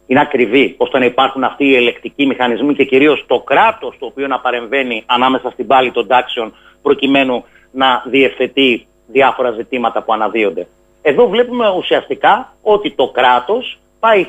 Είναι 0.07 0.21
ακριβή, 0.21 0.75
ώστε 0.77 0.99
να 0.99 1.05
υπάρχουν 1.05 1.45
αυτοί 1.45 1.65
οι 1.65 1.77
ελεκτικοί 1.77 2.27
μηχανισμοί 2.27 2.75
και 2.75 2.85
κυρίως 2.85 3.25
το 3.27 3.39
κράτος 3.39 3.97
το 3.99 4.07
οποίο 4.07 4.27
να 4.27 4.41
παρεμβαίνει 4.41 5.03
ανάμεσα 5.07 5.51
στην 5.51 5.67
πάλη 5.67 5.91
των 5.91 6.07
τάξεων 6.07 6.55
προκειμένου 6.83 7.45
να 7.73 8.03
διευθετεί 8.07 8.87
διάφορα 9.07 9.51
ζητήματα 9.51 10.03
που 10.03 10.13
αναδύονται. 10.13 10.67
Εδώ 11.03 11.29
βλέπουμε 11.29 11.69
ουσιαστικά 11.71 12.53
ότι 12.63 12.95
το 12.95 13.09
κράτος 13.09 13.79
πάει 14.01 14.27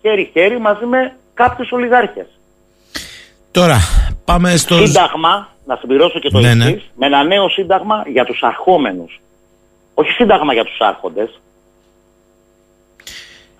χέρι-χέρι 0.00 0.58
μαζί 0.60 0.84
με 0.84 1.16
κάποιους 1.34 1.72
ολιγάρχες. 1.72 2.26
Τώρα, 3.50 3.78
πάμε 4.24 4.56
στο... 4.56 4.86
Σύνταγμα, 4.86 5.48
να 5.66 5.76
συμπληρώσω 5.76 6.18
και 6.18 6.28
το 6.28 6.38
Ναι, 6.38 6.54
ναι, 6.54 6.64
ναι. 6.64 6.80
με 6.96 7.06
ένα 7.06 7.24
νέο 7.24 7.48
σύνταγμα 7.48 8.04
για 8.06 8.24
τους 8.24 8.42
αρχόμενους. 8.42 9.20
Όχι 9.94 10.10
σύνταγμα 10.10 10.52
για 10.52 10.64
τους 10.64 10.78
άρχοντες. 10.78 11.40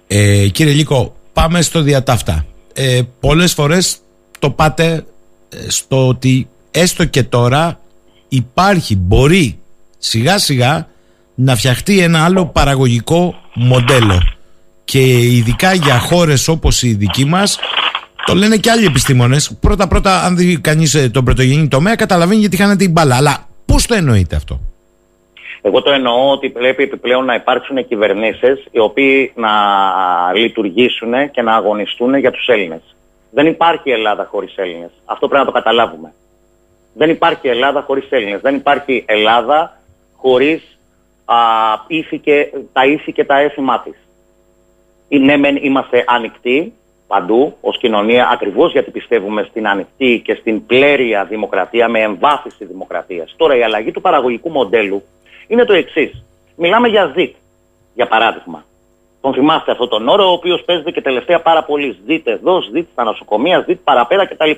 Ε, 0.07 0.49
κύριε 0.49 0.73
Λίκο, 0.73 1.15
πάμε 1.33 1.63
στο 1.63 1.81
διατάφτα. 1.81 2.45
Ε, 2.75 3.01
πολλές 3.21 3.55
φορές 3.55 4.01
το 4.39 4.51
πάτε 4.51 5.05
ε, 5.49 5.71
στο 5.71 6.09
ότι 6.09 6.49
έστω 6.71 7.05
και 7.05 7.23
τώρα 7.23 7.81
υπάρχει, 8.29 8.97
μπορεί 8.97 9.59
σιγά 9.99 10.39
σιγά 10.39 10.87
να 11.35 11.57
φτιαχτεί 11.57 12.01
ένα 12.01 12.25
άλλο 12.25 12.47
παραγωγικό 12.47 13.35
μοντέλο. 13.55 14.23
Και 14.85 15.01
ειδικά 15.19 15.75
για 15.75 15.99
χώρες 15.99 16.49
όπως 16.49 16.83
η 16.83 16.95
δική 16.95 17.25
μας, 17.25 17.59
το 18.27 18.35
λένε 18.35 18.57
και 18.57 18.71
άλλοι 18.71 18.85
επιστήμονες. 18.85 19.57
Πρώτα 19.61 19.89
πρώτα, 19.89 20.23
αν 20.23 20.37
δει 20.37 20.61
κανείς 20.61 20.95
ε, 20.95 21.09
τον 21.09 21.25
πρωτογενή 21.25 21.69
τομέα, 21.69 21.95
καταλαβαίνει 21.95 22.41
γιατί 22.41 22.57
χάνεται 22.57 22.85
η 22.85 22.89
μπάλα. 22.91 23.17
Αλλά 23.17 23.47
πώς 23.67 23.87
το 23.87 23.95
εννοείτε 23.95 24.37
αυτό; 24.37 24.61
Εγώ 25.63 25.83
το 25.83 25.91
εννοώ 25.91 26.31
ότι 26.31 26.49
πρέπει 26.51 26.83
επιπλέον 26.83 27.25
να 27.25 27.35
υπάρξουν 27.35 27.87
κυβερνήσεις 27.87 28.65
οι 28.71 28.79
οποίοι 28.79 29.33
να 29.37 29.51
λειτουργήσουν 30.35 31.31
και 31.31 31.43
να 31.43 31.55
αγωνιστούν 31.55 32.15
για 32.15 32.31
τους 32.31 32.47
Έλληνες. 32.47 32.83
Δεν 33.31 33.47
υπάρχει 33.47 33.91
Ελλάδα 33.91 34.29
χωρίς 34.31 34.57
Έλληνες. 34.57 34.91
Αυτό 35.05 35.29
πρέπει 35.29 35.45
να 35.45 35.53
το 35.53 35.59
καταλάβουμε. 35.59 36.13
Δεν 36.99 37.11
υπάρχει 37.11 37.49
Ελλάδα 37.49 37.83
χωρίς 37.83 38.07
Έλληνες. 38.11 38.41
Δεν 38.41 38.55
υπάρχει 38.55 39.05
Ελλάδα 39.07 39.81
χωρίς 40.17 40.79
τα 42.73 42.87
ήθη 42.87 43.13
και 43.13 43.25
τα 43.25 43.39
έθιμά 43.39 43.81
της. 43.81 43.97
Ε, 45.09 45.19
ναι, 45.19 45.37
μεν 45.37 45.57
είμαστε 45.57 46.05
ανοιχτοί 46.07 46.73
παντού 47.07 47.57
ως 47.61 47.79
κοινωνία, 47.79 48.29
ακριβώς 48.33 48.73
γιατί 48.73 48.91
πιστεύουμε 48.91 49.47
στην 49.51 49.69
ανοιχτή 49.69 50.23
και 50.25 50.35
στην 50.35 50.67
πλέρια 50.67 51.25
δημοκρατία, 51.25 51.89
με 51.89 52.01
εμβάθυνση 52.01 52.65
δημοκρατίας. 52.65 53.35
Τώρα, 53.37 53.57
η 53.57 53.63
αλλαγή 53.63 53.91
του 53.91 54.01
παραγωγικού 54.01 54.51
μοντέλου 54.51 55.03
είναι 55.47 55.65
το 55.65 55.73
εξής. 55.73 56.25
Μιλάμε 56.57 56.89
για 56.89 57.13
ΖΙΤ, 57.17 57.35
για 57.95 58.07
παράδειγμα. 58.07 58.65
Τον 59.21 59.33
θυμάστε 59.33 59.71
αυτόν 59.71 59.89
τον 59.89 60.09
όρο, 60.09 60.29
ο 60.29 60.33
οποίος 60.33 60.63
παίζεται 60.65 60.91
και 60.91 61.01
τελευταία 61.01 61.41
πάρα 61.41 61.65
πολύ. 61.65 61.99
ΣΔΙΤ 62.03 62.27
εδώ, 62.27 62.61
ΣΔΙΤ 62.61 62.89
στα 62.93 63.05
νοσοκομεία, 63.05 63.63
ΣΔΙΤ 63.63 63.81
παραπέρα 63.85 64.27
κτλ. 64.27 64.51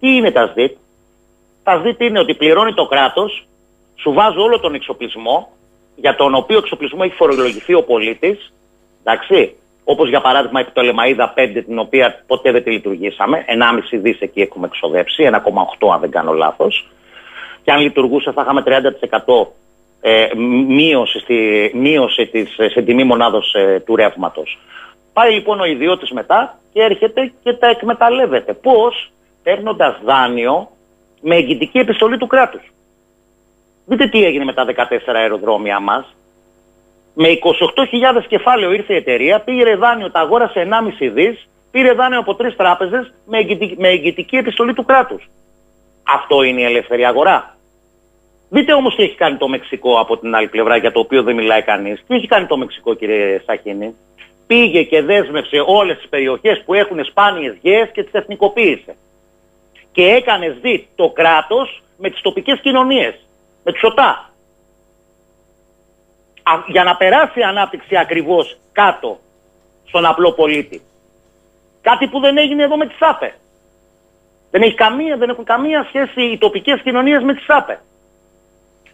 Τι 0.00 0.14
είναι 0.16 0.30
τα 0.30 0.50
ΣΔΙΤ, 0.52 0.76
ЗΙΤ, 1.66 1.74
Τα 1.74 1.80
ЗΙΤ 1.84 2.00
είναι 2.00 2.18
ότι 2.18 2.34
πληρώνει 2.34 2.74
το 2.74 2.86
κράτος, 2.86 3.46
σου 3.96 4.12
βάζει 4.12 4.38
όλο 4.38 4.60
τον 4.60 4.74
εξοπλισμό, 4.74 5.48
για 5.96 6.16
τον 6.16 6.34
οποίο 6.34 6.58
εξοπλισμό 6.58 7.00
έχει 7.02 7.14
φορολογηθεί 7.14 7.74
ο 7.74 7.82
πολίτης, 7.82 8.52
εντάξει, 9.04 9.56
όπως 9.84 10.08
για 10.08 10.20
παράδειγμα 10.20 10.60
η 10.60 10.64
Πτολεμαίδα 10.64 11.34
5, 11.36 11.62
την 11.66 11.78
οποία 11.78 12.22
ποτέ 12.26 12.52
δεν 12.52 12.62
τη 12.62 12.70
λειτουργήσαμε, 12.70 13.44
1,5 13.48 13.98
δις 13.98 14.20
εκεί 14.20 14.40
έχουμε 14.40 14.66
εξοδέψει, 14.66 15.22
1,8 15.22 15.92
αν 15.92 16.00
δεν 16.00 16.10
κάνω 16.10 16.32
λάθος. 16.32 16.88
Και 17.64 17.72
αν 17.72 17.80
λειτουργούσε 17.80 18.32
θα 18.32 18.42
είχαμε 18.42 18.62
30% 18.66 19.46
ε, 20.00 20.26
μείωση, 20.68 21.18
στη, 21.18 21.70
μείωση 21.74 22.26
της, 22.26 22.58
ε, 22.58 22.68
σε 22.68 22.82
τιμή 22.82 23.04
μονάδος 23.04 23.54
ε, 23.54 23.82
του 23.86 23.96
ρεύματος. 23.96 24.58
Πάει 25.12 25.32
λοιπόν 25.32 25.60
ο 25.60 25.64
ιδιώτης 25.64 26.10
μετά 26.10 26.58
και 26.72 26.82
έρχεται 26.82 27.32
και 27.42 27.52
τα 27.52 27.66
εκμεταλλεύεται. 27.66 28.52
Πώς; 28.52 29.10
Παίρνοντας 29.42 30.00
δάνειο 30.04 30.68
με 31.20 31.36
εγγυητική 31.36 31.78
επιστολή 31.78 32.18
του 32.18 32.26
κράτους. 32.26 32.72
Δείτε 33.86 34.06
τι 34.06 34.24
έγινε 34.24 34.44
με 34.44 34.52
τα 34.52 34.64
14 34.64 35.14
αεροδρόμια 35.14 35.80
μας. 35.80 36.16
Με 37.14 37.28
28.000 37.28 38.24
κεφάλαιο 38.28 38.72
ήρθε 38.72 38.92
η 38.92 38.96
εταιρεία, 38.96 39.40
πήρε 39.40 39.76
δάνειο, 39.76 40.10
τα 40.10 40.20
αγόρασε 40.20 40.60
1,5 40.60 41.08
δις, 41.08 41.48
πήρε 41.70 41.92
δάνειο 41.92 42.18
από 42.18 42.34
τρεις 42.34 42.56
τράπεζες 42.56 43.12
με 43.26 43.38
εγγυητική, 43.38 43.76
με 43.78 43.88
εγγυητική 43.88 44.36
επιστολή 44.36 44.74
του 44.74 44.84
κράτους. 44.84 45.28
Αυτό 46.14 46.42
είναι 46.42 46.60
η 46.60 46.64
ελεύθερη 46.64 47.04
αγορά. 47.04 47.56
Δείτε 48.48 48.72
όμως 48.72 48.94
τι 48.94 49.02
έχει 49.02 49.14
κάνει 49.14 49.36
το 49.36 49.48
Μεξικό 49.48 50.00
από 50.00 50.18
την 50.18 50.34
άλλη 50.34 50.48
πλευρά 50.48 50.76
για 50.76 50.92
το 50.92 51.00
οποίο 51.00 51.22
δεν 51.22 51.34
μιλάει 51.34 51.62
κανείς. 51.62 52.04
Τι 52.06 52.14
έχει 52.14 52.26
κάνει 52.26 52.46
το 52.46 52.56
Μεξικό, 52.56 52.94
κύριε 52.94 53.42
Σαχίνη; 53.46 53.94
Πήγε 54.46 54.82
και 54.82 55.02
δέσμευσε 55.02 55.62
όλες 55.66 55.96
τις 55.96 56.08
περιοχές 56.08 56.62
που 56.64 56.74
έχουν 56.74 57.04
σπάνιες 57.04 57.56
γέες 57.62 57.90
και 57.92 58.02
τις 58.02 58.12
εθνικοποίησε. 58.12 58.96
Και 59.96 60.04
έκανες 60.04 60.56
δει 60.60 60.88
το 60.94 61.10
κράτος 61.10 61.82
με 61.96 62.10
τις 62.10 62.20
τοπικές 62.20 62.60
κοινωνίες. 62.60 63.14
Με 63.64 63.72
του 63.72 63.80
ΟΤΑ. 63.82 64.30
Α, 66.42 66.52
Για 66.66 66.84
να 66.84 66.96
περάσει 66.96 67.38
η 67.40 67.42
ανάπτυξη 67.42 67.96
ακριβώς 67.96 68.56
κάτω 68.72 69.18
στον 69.84 70.04
απλό 70.04 70.32
πολίτη. 70.32 70.82
Κάτι 71.80 72.08
που 72.08 72.20
δεν 72.20 72.38
έγινε 72.38 72.62
εδώ 72.62 72.76
με 72.76 72.86
τι 72.86 72.94
ΣΑΠΕ. 72.94 73.34
Δεν, 74.50 74.62
έχει 74.62 74.74
καμία, 74.74 75.16
δεν 75.16 75.28
έχουν 75.28 75.44
καμία 75.44 75.84
σχέση 75.88 76.22
οι 76.22 76.38
τοπικές 76.38 76.80
κοινωνίες 76.82 77.22
με 77.22 77.34
τι 77.34 77.40
ΣΑΠΕ. 77.40 77.80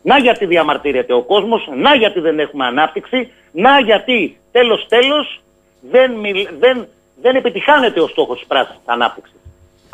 Να 0.03 0.19
γιατί 0.19 0.47
διαμαρτύρεται 0.47 1.13
ο 1.13 1.23
κόσμος, 1.23 1.69
να 1.75 1.95
γιατί 1.95 2.21
δεν 2.21 2.39
έχουμε 2.39 2.67
ανάπτυξη, 2.67 3.33
να 3.53 3.81
γιατί 3.81 4.41
τέλος 4.53 4.87
τέλος 4.89 5.41
δεν, 5.81 6.13
μιλ- 6.13 6.49
δεν, 6.59 6.89
δεν 7.23 7.37
επιτυχάνεται 7.37 8.01
ο 8.01 8.09
στόχος 8.09 8.39
της 8.39 8.47
πράσινης 8.47 8.83
ανάπτυξης. 8.85 9.42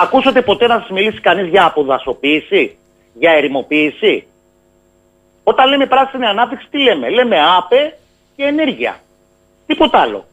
Ακούσατε 0.00 0.42
ποτέ 0.42 0.66
να 0.66 0.78
σας 0.78 0.90
μιλήσει 0.90 1.20
κανείς 1.20 1.48
για 1.48 1.64
αποδασοποίηση, 1.64 2.76
για 3.18 3.30
ερημοποίηση; 3.30 4.26
Όταν 5.44 5.68
λέμε 5.68 5.86
πράσινη 5.86 6.26
ανάπτυξη 6.26 6.66
τι 6.70 6.78
λέμε, 6.78 7.10
λέμε 7.10 7.36
άπε 7.58 7.96
και 8.36 8.42
ενέργεια. 8.42 9.00
Τίποτα 9.66 9.98
άλλο. 9.98 10.26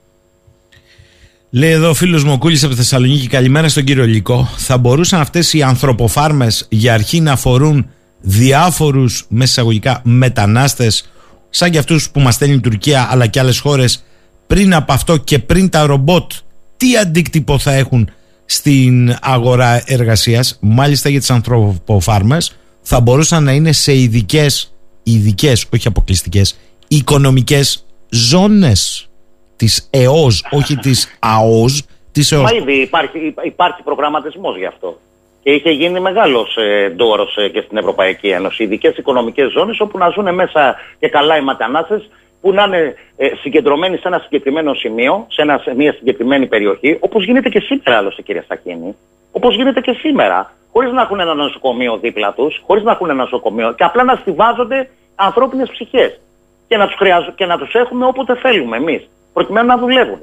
Λέει 1.49 1.71
εδώ 1.71 1.89
ο 1.89 1.93
φίλος 1.93 2.23
μου 2.23 2.31
ο 2.33 2.37
Κούλης 2.37 2.63
από 2.63 2.75
Θεσσαλονίκη, 2.75 3.27
καλημέρα 3.27 3.69
στον 3.69 3.83
κύριο 3.83 4.05
Λυκό. 4.05 4.49
Θα 4.57 4.77
μπορούσαν 4.77 5.19
αυτές 5.19 5.53
οι 5.53 5.61
ανθρωποφάρμες 5.61 6.67
για 6.69 6.93
αρχή 6.93 7.19
να 7.21 7.31
αφορούν 7.31 7.89
διάφορους 8.19 9.25
μέσα 9.29 9.51
εισαγωγικά 9.51 10.01
μετανάστες, 10.03 11.11
σαν 11.49 11.71
και 11.71 11.77
αυτούς 11.77 12.09
που 12.09 12.19
μας 12.19 12.33
στέλνει 12.33 12.55
η 12.55 12.59
Τουρκία 12.59 13.07
αλλά 13.11 13.27
και 13.27 13.39
άλλες 13.39 13.59
χώρες, 13.59 14.03
πριν 14.47 14.73
από 14.73 14.93
αυτό 14.93 15.17
και 15.17 15.39
πριν 15.39 15.69
τα 15.69 15.85
ρομπότ, 15.85 16.31
τι 16.77 16.97
αντίκτυπο 16.97 17.59
θα 17.59 17.73
έχουν 17.73 18.09
στην 18.45 19.15
αγορά 19.21 19.83
εργασίας, 19.85 20.57
μάλιστα 20.61 21.09
για 21.09 21.19
τις 21.19 21.31
ανθρωποφάρμες, 21.31 22.57
θα 22.81 23.01
μπορούσαν 23.01 23.43
να 23.43 23.51
είναι 23.51 23.71
σε 23.71 23.97
ειδικές, 23.97 24.73
ειδικές, 25.03 25.67
όχι 25.73 25.87
αποκλειστικές, 25.87 26.59
οικονομικές 26.87 27.85
ζώνες 28.09 29.09
της 29.55 29.89
ΕΟΣ, 29.91 30.45
όχι 30.51 30.77
της 30.77 31.17
ΑΟΣ, 31.19 31.85
της 32.11 32.31
ΕΟΣ. 32.31 32.51
Μα 32.51 32.57
ήδη 32.57 32.81
υπάρχει, 32.81 33.33
υπάρχει 33.43 33.81
προγραμματισμός 33.83 34.57
γι' 34.57 34.65
αυτό. 34.65 34.99
Και 35.43 35.51
είχε 35.51 35.69
γίνει 35.69 35.99
μεγάλος 35.99 36.55
ε, 36.55 36.89
ντόρος 36.89 37.37
ε, 37.37 37.49
και 37.49 37.61
στην 37.65 37.77
Ευρωπαϊκή 37.77 38.27
Ένωση. 38.27 38.63
Ειδικές 38.63 38.97
οικονομικές 38.97 39.51
ζώνες 39.51 39.79
όπου 39.79 39.97
να 39.97 40.09
ζουν 40.09 40.33
μέσα 40.33 40.75
και 40.99 41.07
καλά 41.07 41.37
οι 41.37 41.41
μετανάστες 41.41 42.09
που 42.45 42.53
να 42.53 42.63
είναι 42.63 42.95
ε, 43.17 43.27
συγκεντρωμένοι 43.41 43.97
σε 43.97 44.07
ένα 44.07 44.19
συγκεκριμένο 44.19 44.73
σημείο, 44.73 45.25
σε, 45.29 45.41
ένα, 45.41 45.57
σε 45.57 45.75
μια 45.75 45.93
συγκεκριμένη 45.93 46.47
περιοχή, 46.47 46.97
όπως 46.99 47.25
γίνεται 47.25 47.49
και 47.49 47.59
σήμερα 47.59 47.97
άλλωστε 47.97 48.21
κύριε 48.21 48.41
Στακίνη. 48.41 48.95
Όπως 49.31 49.55
γίνεται 49.55 49.81
και 49.81 49.93
σήμερα. 49.93 50.51
Χωρίς 50.71 50.91
να 50.91 51.01
έχουν 51.01 51.19
ένα 51.19 51.33
νοσοκομείο 51.33 51.97
δίπλα 51.97 52.33
τους, 52.33 52.61
χωρίς 52.65 52.83
να 52.83 52.91
έχουν 52.91 53.09
ένα 53.09 53.23
νοσοκομείο 53.23 53.73
και 53.73 53.83
απλά 53.83 54.03
να 54.03 54.15
στηβάζονται 54.15 54.89
ανθρώπινες 55.15 55.69
ψυχές. 55.69 56.19
Και 56.67 56.77
να 56.77 56.85
τους, 56.87 56.95
χρειάζο, 56.95 57.31
και 57.35 57.45
να 57.45 57.57
τους 57.57 57.73
έχουμε 57.73 58.05
όποτε 58.05 58.35
θέλουμε 58.35 58.77
εμείς, 58.77 59.09
προκειμένου 59.33 59.67
να 59.67 59.77
δουλεύουν. 59.77 60.21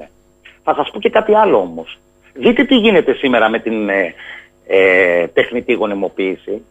Θα 0.63 0.73
σας 0.73 0.91
πω 0.91 0.99
και 0.99 1.09
κάτι 1.09 1.35
άλλο 1.35 1.57
όμως. 1.57 1.97
Δείτε 2.33 2.63
τι 2.63 2.75
γίνεται 2.75 3.13
σήμερα 3.13 3.49
με 3.49 3.59
την 3.59 3.89
ε, 3.89 4.13
ε, 4.67 5.27
τεχνητή 5.27 5.73
γονιμοποίηση 5.73 6.65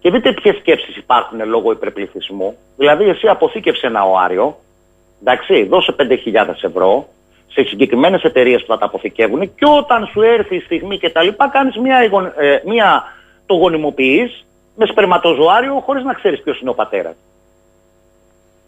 και 0.00 0.10
δείτε 0.10 0.32
ποιες 0.32 0.56
σκέψεις 0.56 0.96
υπάρχουν 0.96 1.48
λόγω 1.48 1.72
υπερπληθυσμού. 1.72 2.56
Δηλαδή 2.76 3.08
εσύ 3.08 3.28
αποθήκευσες 3.28 3.82
ένα 3.82 4.02
οάριο, 4.04 4.56
εντάξει, 5.20 5.62
δώσε 5.64 5.94
5.000 5.98 6.62
ευρώ 6.62 7.08
σε 7.48 7.62
συγκεκριμένες 7.62 8.22
εταιρείες 8.22 8.60
που 8.60 8.66
θα 8.66 8.78
τα 8.78 8.86
αποθηκεύουν 8.86 9.40
και 9.54 9.64
όταν 9.78 10.06
σου 10.06 10.22
έρθει 10.22 10.56
η 10.56 10.60
στιγμή 10.60 10.98
και 10.98 11.10
τα 11.10 11.22
λοιπά 11.22 11.48
κάνεις 11.48 11.76
μια, 11.76 11.96
εγω- 11.98 12.32
ε, 12.36 12.62
μια 12.64 13.02
το 13.46 13.54
γονιμοποιείς, 13.54 14.44
με 14.76 14.86
σπερματοζωάριο 14.86 15.82
χωρίς 15.86 16.04
να 16.04 16.12
ξέρεις 16.14 16.42
ποιος 16.42 16.60
είναι 16.60 16.70
ο 16.70 16.74
πατέρας. 16.74 17.14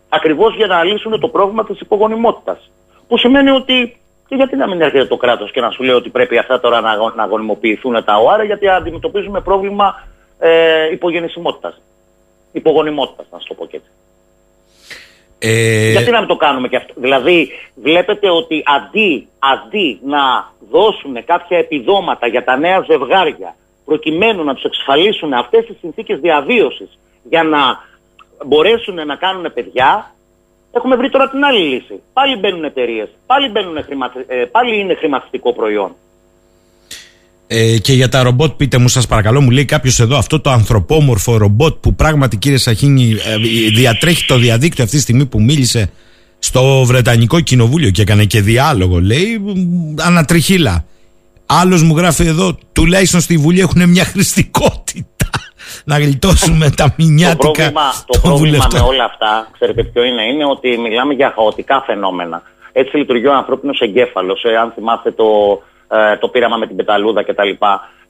Ακριβώς 0.09 0.55
για 0.56 0.66
να 0.66 0.85
λύσουν 0.85 1.20
το 1.20 1.28
πρόβλημα 1.28 1.64
της 1.64 1.81
υπογονιμότητας. 1.81 2.70
Που 3.09 3.18
σημαίνει 3.18 3.51
ότι 3.51 3.97
και 4.28 4.35
γιατί 4.36 4.56
να 4.56 4.68
μην 4.68 4.81
έρχεται 4.81 5.05
το 5.06 5.16
κράτος 5.16 5.51
και 5.51 5.60
να 5.60 5.70
σου 5.70 5.82
λέει 5.82 5.94
ότι 5.94 6.09
πρέπει 6.10 6.39
αυτά 6.39 6.60
τώρα 6.60 6.81
να, 6.81 6.90
αγω- 6.90 7.12
να 7.16 7.22
αγωνιμοποιηθούν 7.22 8.05
τα 8.05 8.16
ΟΑΡΑ 8.16 8.43
γιατί 8.44 8.68
αντιμετωπίζουμε 8.68 9.40
πρόβλημα 9.40 10.02
ε, 10.39 10.90
υπογεννησιμότητας. 10.93 11.81
Υπογονιμότητας, 12.52 13.27
να 13.31 13.39
σου 13.39 13.47
το 13.48 13.55
πω 13.55 13.66
και 13.66 13.77
έτσι. 13.77 13.89
Ε, 15.42 15.90
Γιατί 15.90 16.10
να 16.10 16.18
μην 16.18 16.28
το 16.28 16.36
κάνουμε 16.36 16.68
και 16.68 16.76
αυτό; 16.76 16.92
Δηλαδή, 16.96 17.48
βλέπετε 17.74 18.30
ότι 18.30 18.62
αντί, 18.66 19.28
αντί 19.38 20.00
να 20.04 20.52
δώσουν 20.70 21.24
κάποια 21.24 21.58
επιδόματα 21.58 22.26
για 22.26 22.44
τα 22.44 22.56
νέα 22.56 22.84
ζευγάρια, 22.86 23.54
προκειμένου 23.84 24.44
να 24.44 24.54
τους 24.54 24.64
εξασφαλίσουν 24.64 25.32
αυτές 25.32 25.66
τις 25.66 25.76
συνθήκες 25.80 26.20
διαβίωσης 26.20 26.98
για 27.22 27.42
να 27.42 27.58
μπορέσουν 28.46 29.06
να 29.06 29.16
κάνουν 29.16 29.52
παιδιά, 29.54 30.14
έχουμε 30.72 30.96
βρει 30.96 31.10
τώρα 31.10 31.30
την 31.30 31.44
άλλη 31.44 31.60
λύση. 31.60 32.02
Πάλι 32.12 32.36
μπαίνουν 32.36 32.64
εταιρείες, 32.64 33.08
πάλι, 33.26 33.48
μπαίνουν 33.48 33.84
χρηματι- 33.84 34.24
ε, 34.30 34.44
πάλι 34.44 34.78
είναι 34.80 34.94
χρηματιστικό 34.94 35.52
προϊόν. 35.52 35.96
Ε, 37.52 37.78
και 37.78 37.93
για 37.93 38.09
τα 38.09 38.22
ρομπότ, 38.22 38.52
πείτε 38.52 38.78
μου, 38.78 38.89
σας 38.89 39.06
παρακαλώ, 39.06 39.40
μου 39.40 39.51
λέει 39.51 39.64
κάποιος 39.64 40.01
εδώ 40.01 40.16
αυτό 40.16 40.40
το 40.40 40.51
ανθρωπόμορφο 40.51 41.36
ρομπότ 41.36 41.74
που 41.81 41.94
πράγματι, 41.94 42.36
κύριε 42.36 42.59
Σαχίνη, 42.59 43.10
ε, 43.10 43.36
διατρέχει 43.74 44.27
το 44.27 44.36
διαδίκτυο 44.36 44.85
αυτή 44.85 44.97
τη 44.97 45.02
στιγμή 45.02 45.27
που 45.27 45.43
μίλησε 45.43 45.90
στο 46.39 46.85
Βρετανικό 46.85 47.40
Κοινοβούλιο 47.40 47.90
και 47.90 48.02
έκανε 48.02 48.24
και 48.24 48.40
διάλογο, 48.40 49.01
λέει, 49.01 49.39
μ, 49.39 50.01
ανατριχίλα. 50.01 50.85
Άλλος 51.47 51.82
μου 51.82 51.97
γράφει 51.97 52.27
εδώ, 52.27 52.59
τουλάχιστον 52.72 53.20
στη 53.20 53.36
Βουλή 53.36 53.60
έχουν 53.60 53.89
μια 53.89 54.05
χρηστικότητα. 54.05 55.31
Να 55.90 55.98
γλιτώσουμε 55.98 56.70
τα 56.70 56.85
Το 56.85 56.94
μηνιάτικα 56.97 57.51
πρόβλημα, 57.51 57.82
το 58.06 58.12
των 58.12 58.20
πρόβλημα 58.22 58.56
με 58.56 58.59
βουλευτών. 58.59 58.94
όλα 58.94 59.05
αυτά, 59.05 59.48
ξέρετε 59.52 59.82
ποιο 59.82 60.05
είναι, 60.05 60.22
είναι 60.22 60.44
ότι 60.44 60.78
μιλάμε 60.78 61.14
για 61.14 61.32
χαοτικά 61.35 61.82
φαινόμενα. 61.86 62.43
Έτσι 62.72 62.97
λειτουργεί 62.97 63.27
ο 63.27 63.35
ανθρώπινος 63.35 63.81
εγκέφαλος. 63.81 64.44
Ε, 64.44 64.56
αν 64.56 64.72
θυμάστε 64.74 65.10
το, 65.10 65.24
ε, 65.90 66.16
το 66.16 66.28
πείραμα 66.28 66.56
με 66.56 66.66
την 66.66 66.76
πεταλούδα 66.76 67.22
κτλ. 67.22 67.50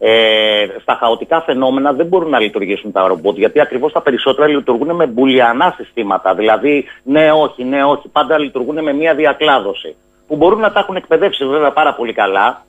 Ε, 0.03 0.67
στα 0.83 0.97
χαοτικά 1.01 1.43
φαινόμενα 1.43 1.93
δεν 1.93 2.07
μπορούν 2.07 2.31
να 2.31 2.41
λειτουργήσουν 2.41 2.93
τα 2.93 3.07
ρομπότ, 3.07 3.37
γιατί 3.37 3.61
ακριβώς 3.61 3.93
τα 3.93 4.01
περισσότερα 4.01 4.49
λειτουργούν 4.49 4.95
με 4.95 5.07
μπουλιανά 5.07 5.75
συστήματα. 5.77 6.35
Δηλαδή, 6.35 6.85
ναι, 7.03 7.33
όχι, 7.33 7.65
ναι, 7.65 7.85
όχι. 7.85 8.09
Πάντα 8.09 8.39
λειτουργούν 8.39 8.83
με 8.83 8.93
μία 8.93 9.15
διακλάδωση. 9.15 9.95
Που 10.27 10.37
μπορούν 10.37 10.61
να 10.61 10.73
τα 10.73 10.81
έχουν 10.81 10.97
εκπαιδεύσει 10.97 11.45
βέβαια 11.47 11.73
πάρα 11.73 11.95
πολύ 11.95 12.13
καλά, 12.13 12.63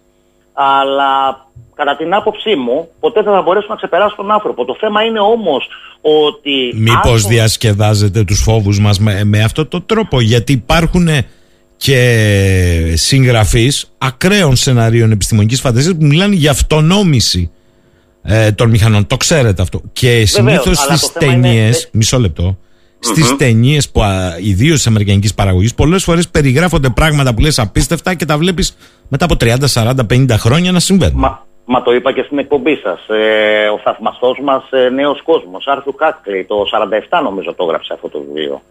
αλλά 0.54 1.46
κατά 1.76 1.96
την 1.96 2.14
άποψή 2.14 2.56
μου 2.56 2.88
ποτέ 3.00 3.22
δεν 3.22 3.34
θα 3.34 3.42
μπορέσουν 3.42 3.70
να 3.70 3.76
ξεπεράσουν 3.76 4.18
τον 4.18 4.32
άνθρωπο. 4.32 4.66
Το 4.66 4.76
θέμα 4.80 5.04
είναι 5.04 5.20
όμως 5.20 5.68
ότι... 6.02 6.74
Μήπως 6.76 7.14
αν 7.14 7.22
το- 7.22 7.28
διασκεδάζετε 7.28 8.24
τους 8.24 8.42
φόβους 8.42 8.80
μας 8.80 9.00
με, 9.00 9.24
με 9.24 9.44
αυτό 9.44 9.66
το 9.66 9.82
τρόπο, 9.82 10.22
γιατί 10.22 10.52
υπάρχουν 10.52 11.08
και 11.84 12.94
συγγραφείς 12.96 13.94
ακραίων 13.98 14.56
σεναρίων 14.56 15.12
επιστημονικής 15.12 15.60
φαντασίας 15.62 15.96
που 15.96 16.06
μιλάνε 16.06 16.36
για 16.36 16.52
αυτονόμηση 16.52 17.52
ε, 18.24 18.52
των 18.52 18.70
μηχανών. 18.70 19.08
Το 19.08 19.18
ξέρετε 19.18 19.62
αυτό. 19.62 19.82
Και 19.94 20.26
συνήθως 20.26 20.80
αλλά 20.88 20.98
στις 20.98 21.12
το 21.12 21.20
θέμα 21.20 21.34
είναι- 21.34 21.48
ταινίες, 21.48 21.90
μισό 21.92 22.20
λεπτό, 22.20 22.58
στις 23.00 23.36
ταινίες 23.36 23.90
που 23.90 24.02
ιδίως 24.44 24.76
της 24.76 24.88
αμερικανικής 24.88 25.34
παραγωγής 25.34 25.76
πολλές 25.76 26.04
φορές 26.04 26.28
περιγράφονται 26.30 26.90
πράγματα 26.90 27.34
που 27.34 27.42
λες 27.42 27.60
απίστευτα 27.60 28.14
και 28.14 28.26
τα 28.26 28.38
βλέπεις 28.38 28.78
μετά 29.08 29.26
από 29.26 29.36
30, 29.36 29.68
40, 29.68 30.06
50 30.06 30.38
χρόνια 30.38 30.72
να 30.72 30.80
συμβαίνουν. 30.80 31.20
Μα, 31.20 31.46
μα 31.66 31.82
το 31.82 31.92
είπα 31.94 32.14
και 32.14 32.22
στην 32.26 32.38
εκπομπή 32.38 32.76
σας. 32.76 33.00
Ε, 33.10 33.68
ο 33.68 33.80
θαυμαστός 33.84 34.40
μας 34.44 34.64
ε, 34.72 34.90
νέος 34.90 35.22
κόσμος, 35.24 35.68
Άρθου 35.68 35.96
Κάκλι, 35.96 36.46
το 36.46 36.56
47 37.10 37.22
νομίζω 37.24 37.54
το 37.54 37.64
έγραψε 37.64 37.94
αυτό 37.94 38.10
το 38.10 38.20
βιβλίο. 38.28 38.62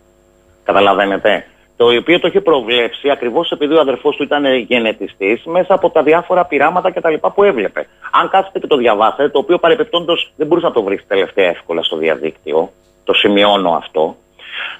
Καταλαβαίνετε. 0.64 1.44
Το 1.80 1.86
οποίο 1.86 2.20
το 2.20 2.28
είχε 2.28 2.40
προβλέψει 2.40 3.10
ακριβώς 3.10 3.50
επειδή 3.50 3.74
ο 3.74 3.80
αδερφός 3.80 4.16
του 4.16 4.22
ήταν 4.22 4.44
γενετιστής 4.54 5.44
μέσα 5.44 5.74
από 5.74 5.90
τα 5.90 6.02
διάφορα 6.02 6.44
πειράματα 6.44 6.90
κτλ. 6.90 7.14
που 7.34 7.42
έβλεπε. 7.42 7.86
Αν 8.10 8.28
κάτσετε 8.28 8.58
και 8.58 8.66
το 8.66 8.76
διαβάσετε, 8.76 9.28
το 9.28 9.38
οποίο 9.38 9.58
παρεπιπτόντω 9.58 10.14
δεν 10.36 10.46
μπορείς 10.46 10.64
να 10.64 10.72
το 10.72 10.82
βρεις 10.82 11.06
τελευταία 11.06 11.48
εύκολα 11.48 11.82
στο 11.82 11.96
διαδίκτυο, 11.96 12.70
το 13.04 13.12
σημειώνω 13.12 13.70
αυτό. 13.70 14.16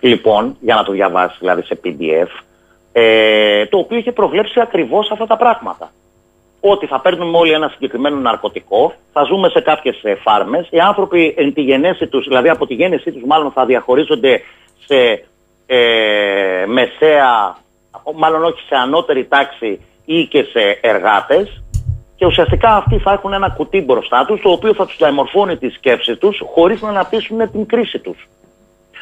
Λοιπόν, 0.01 0.57
για 0.61 0.75
να 0.75 0.85
το 0.85 0.93
διαβάσεις 0.93 1.39
δηλαδή 1.39 1.63
σε 1.63 1.81
PDF, 1.85 2.29
ε, 2.93 3.67
το 3.67 3.79
οποίο 3.79 3.99
είχε 3.99 4.13
προβλέψει 4.13 4.61
ακριβώς 4.61 5.11
αυτά 5.11 5.27
τα 5.27 5.37
πράγματα 5.37 5.91
ότι 6.61 6.87
θα 6.87 7.01
παίρνουμε 7.01 7.39
όλοι 7.39 7.53
ένα 7.53 7.69
συγκεκριμένο 7.69 8.17
ναρκωτικό, 8.17 8.93
θα 9.13 9.23
ζούμε 9.23 9.49
σε 9.49 9.61
κάποιες 9.61 10.03
φάρμες. 10.23 10.67
Οι 10.71 10.79
άνθρωποι 10.79 11.35
εν 11.37 11.53
τη 11.53 11.61
γενέση 11.61 12.07
τους, 12.07 12.27
δηλαδή 12.27 12.49
από 12.49 12.67
τη 12.67 12.75
γέννησή 12.75 13.13
τους, 13.13 13.23
μάλλον 13.27 13.51
θα 13.51 13.65
διαχωρίζονται 13.65 14.41
σε 14.87 15.25
ε, 15.73 16.65
μεσαία, 16.67 17.57
μάλλον 18.15 18.45
όχι 18.45 18.63
σε 18.67 18.75
ανώτερη 18.75 19.27
τάξη 19.27 19.81
ή 20.05 20.25
και 20.25 20.43
σε 20.43 20.79
εργάτες. 20.81 21.63
Και 22.17 22.27
ουσιαστικά 22.27 22.77
αυτοί 22.77 22.99
θα 22.99 23.13
έχουν 23.13 23.33
ένα 23.33 23.51
κουτί 23.51 23.81
μπροστά 23.81 24.25
τους, 24.25 24.41
το 24.41 24.51
οποίο 24.51 24.75
θα 24.75 24.87
τους 24.87 24.97
διαμορφώνει 24.97 25.57
τη 25.57 25.69
σκέψη 25.69 26.17
τους, 26.17 26.43
χωρίς 26.55 26.83
να 26.83 26.89
αναπτύσσουν 26.89 27.51
την 27.51 27.67
κρίση 27.67 27.99
τους. 27.99 28.29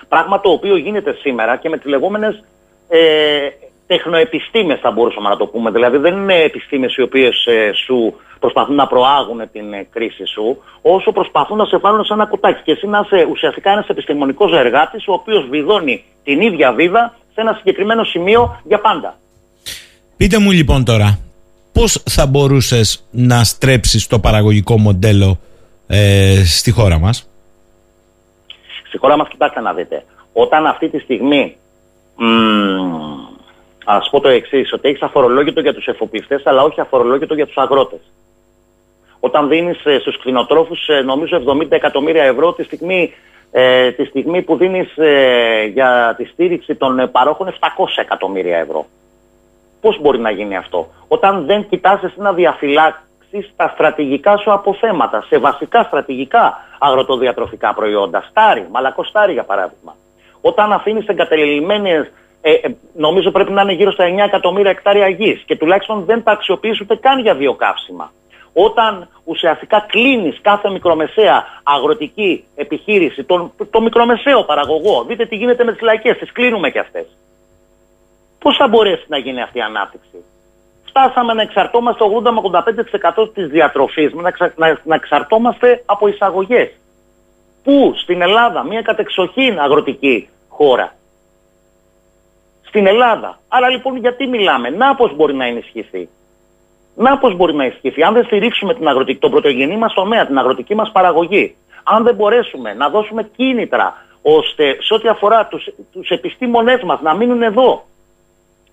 Πράγμα 0.09 0.41
το 0.41 0.51
οποίο 0.51 0.77
γίνεται 0.77 1.13
σήμερα 1.13 1.57
και 1.57 1.69
με 1.69 1.77
τις 1.77 1.91
λεγόμενες 1.91 2.45
ε, 2.89 2.99
τεχνοεπιστήμες 3.89 4.79
θα 4.81 4.91
μπορούσαμε 4.91 5.29
να 5.29 5.37
το 5.37 5.47
πούμε. 5.47 5.71
Δηλαδή 5.71 5.97
δεν 5.97 6.17
είναι 6.17 6.35
επιστήμες 6.35 6.97
οι 6.97 7.03
οποίες 7.03 7.47
ε, 7.47 7.73
σου 7.87 8.15
προσπαθούν 8.39 8.75
να 8.75 8.87
προάγουν 8.87 9.41
την 9.53 9.73
ε, 9.73 9.87
κρίση 9.93 10.27
σου, 10.27 10.63
όσο 10.83 11.13
προσπαθούν 11.13 11.57
να 11.57 11.65
σε 11.65 11.77
βάλουν 11.77 12.05
σε 12.05 12.13
ένα 12.13 12.27
κουτάκι. 12.27 12.63
Και 12.65 12.73
εσύ 12.73 12.87
να 12.87 13.01
είσαι 13.05 13.27
ουσιαστικά 13.31 13.71
ένας 13.71 13.89
επιστημονικός 13.89 14.53
εργάτης, 14.53 15.09
ο 15.09 15.13
οποίος 15.13 15.47
βιδώνει 15.51 16.05
την 16.25 16.41
ίδια 16.41 16.73
βίδα 16.73 17.15
σε 17.35 17.41
ένα 17.41 17.55
συγκεκριμένο 17.59 18.05
σημείο 18.05 18.61
για 18.65 18.81
πάντα. 18.81 19.19
Πείτε 20.17 20.39
μου 20.39 20.51
λοιπόν 20.51 20.85
τώρα, 20.85 21.19
πώς 21.73 22.03
θα 22.11 22.27
μπορούσες 22.27 23.07
να 23.11 23.45
στρέψεις 23.45 24.07
το 24.07 24.19
παραγωγικό 24.19 24.79
μοντέλο 24.79 25.39
ε, 25.87 26.43
στη 26.45 26.71
χώρα 26.71 26.99
μας; 26.99 27.31
Στη 28.89 28.99
χώρα 28.99 29.17
μας 29.17 29.29
κοιτάξτε 29.29 29.61
να 29.61 29.73
δείτε. 29.73 30.05
Όταν 30.33 30.67
αυτή 30.67 30.89
τη 30.89 30.99
στιγμή 30.99 31.57
μ, 32.17 32.27
Α 33.91 33.99
πω 34.11 34.21
το 34.21 34.29
εξής, 34.29 34.73
ότι 34.73 34.89
έχεις 34.89 35.03
αφορολόγητο 35.03 35.61
για 35.61 35.75
τους 35.75 35.87
εφοπλιστές, 35.87 36.47
αλλά 36.47 36.63
όχι 36.63 36.81
αφορολόγητο 36.81 37.35
για 37.35 37.47
τους 37.47 37.57
αγρότες. 37.57 38.01
Όταν 39.21 39.49
δίνεις 39.49 39.77
στους 40.01 40.19
κτηνοτρόφους, 40.19 40.89
νομίζω 41.05 41.37
70 41.37 41.67
εκατομμύρια 41.77 42.25
ευρώ 42.25 42.53
τη 42.53 42.63
στιγμή, 42.63 43.13
ε, 43.51 43.91
τη 43.91 44.05
στιγμή 44.05 44.43
που 44.43 44.57
δίνεις 44.57 44.97
ε, 44.97 45.65
για 45.65 46.15
τη 46.17 46.25
στήριξη 46.25 46.75
των 46.75 46.99
ε, 46.99 47.07
παρόχων 47.07 47.49
700 47.49 47.55
εκατομμύρια 47.97 48.59
ευρώ. 48.59 48.87
Πώς 49.81 50.01
μπορεί 50.01 50.19
να 50.19 50.31
γίνει 50.31 50.57
αυτό, 50.57 50.89
όταν 51.09 51.47
δεν 51.47 51.69
κοιτάς 51.69 52.03
εσύ 52.03 52.21
να 52.21 52.33
διαφυλάξεις 52.33 53.53
τα 53.57 53.71
στρατηγικά 53.75 54.37
σου 54.37 54.53
αποθέματα, 54.53 55.25
σε 55.29 55.39
βασικά 55.39 55.83
στρατηγικά 55.83 56.59
αγροτοδιατροφικά 56.79 57.75
προϊόντα, 57.75 58.25
στάρι, 58.31 58.67
μαλακοστάρι 58.71 59.33
για 59.33 59.45
παράδειγμα. 59.45 59.97
Όταν 60.41 60.73
αφήνεις 60.73 61.07
εγκατελειμμένες 61.07 62.11
ε, 62.49 62.67
ε, 62.67 62.77
νομίζω 62.97 63.31
πρέπει 63.31 63.53
να 63.53 63.63
είναι 63.63 63.73
γύρω 63.73 63.93
στα 63.93 64.05
9 64.05 64.19
εκατομμύρια 64.19 64.71
εκτάρια 64.71 65.09
γης 65.09 65.43
και 65.47 65.57
τουλάχιστον 65.57 66.05
δεν 66.05 66.23
τα 66.23 66.33
αξιοποιείς 66.33 66.81
ούτε 66.81 66.97
καν 66.97 67.21
για 67.21 67.35
βιοκαύσιμα. 67.35 68.13
Όταν 68.53 69.09
ουσιαστικά 69.25 69.85
κλείνεις 69.89 70.39
κάθε 70.41 70.71
μικρομεσαία 70.71 71.45
αγροτική 71.63 72.45
επιχείρηση, 72.55 73.25
τον, 73.25 73.53
το 73.71 73.81
μικρομεσαίο 73.81 74.45
παραγωγό, 74.45 75.05
δείτε 75.05 75.27
τι 75.27 75.37
γίνεται 75.37 75.65
με 75.65 75.73
τις 75.73 75.81
λαϊκές, 75.81 76.19
τις 76.19 76.33
κλείνουμε 76.33 76.71
κι 76.71 76.79
αυτές. 76.79 77.07
Πώς 78.39 78.57
θα 78.57 78.69
μπορέσει 78.69 79.05
να 79.09 79.19
γίνει 79.19 79.43
αυτή 79.43 79.59
η 79.59 79.63
ανάπτυξη; 79.63 80.25
Φτάσαμε 80.85 81.33
να 81.33 81.43
εξαρτώμαστε 81.43 82.05
80 82.05 82.31
με 82.31 82.41
85% 83.25 83.35
της 83.35 83.47
διατροφής 83.47 84.13
μας, 84.13 84.23
να, 84.23 84.29
εξα, 84.29 84.53
να, 84.57 84.81
να 84.85 84.95
εξαρτώμαστε 84.95 85.83
από 85.87 86.09
εισαγωγές. 86.09 86.71
Πού; 87.63 87.93
Στην 87.97 88.23
Ελλάδα, 88.23 88.65
μια 88.65 88.83
κατεξοχήν 88.83 89.61
αγροτική 89.61 90.29
χώρα, 90.49 90.98
στην 92.69 92.87
Ελλάδα. 92.87 93.39
Άρα 93.49 93.69
λοιπόν 93.69 93.97
γιατί 93.97 94.27
μιλάμε, 94.27 94.71
να 94.71 94.95
πώς 94.95 95.17
μπορεί 95.17 95.35
να 95.35 95.45
ενισχυθεί. 95.45 96.09
Να 96.97 97.19
πώς 97.19 97.37
μπορεί 97.37 97.55
να 97.55 97.65
ενισχυθεί. 97.65 98.03
Αν 98.03 98.15
δεν 98.15 98.25
στηρίξουμε 98.25 98.75
την 98.75 98.89
αγροτική, 98.89 99.19
τον 99.19 99.31
πρωτογενή 99.31 99.77
μας 99.77 99.95
τομέα, 99.95 100.27
την 100.27 100.39
αγροτική 100.39 100.75
μας 100.75 100.91
παραγωγή, 100.93 101.57
αν 101.85 102.05
δεν 102.05 102.15
μπορέσουμε 102.15 102.75
να 102.75 102.89
δώσουμε 102.89 103.31
κίνητρα 103.37 104.07
ώστε 104.23 104.77
σε 104.81 104.95
ό,τι 104.95 105.09
αφορά 105.09 105.47
τους, 105.47 105.69
τους 105.93 106.09
επιστήμονές 106.09 106.83
μας 106.83 107.01
να 107.01 107.15
μείνουν 107.15 107.43
εδώ. 107.43 107.85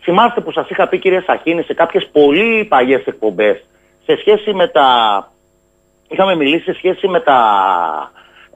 Θυμάστε 0.01 0.41
που 0.41 0.51
σας 0.51 0.69
είχα 0.69 0.87
πει 0.87 0.99
κύριε 0.99 1.21
Σαχίνη 1.21 1.63
σε 1.63 1.73
κάποιες 1.73 2.09
πολύ 2.11 2.65
παλιές 2.65 3.05
εκπομπές 3.05 3.63
σε 4.05 4.17
σχέση 4.19 4.53
με 4.53 4.67
τα... 4.67 4.87
Είχαμε 6.07 6.35
μιλήσει 6.35 6.63
σε 6.63 6.73
σχέση 6.73 7.07
με 7.07 7.19
τα 7.19 7.39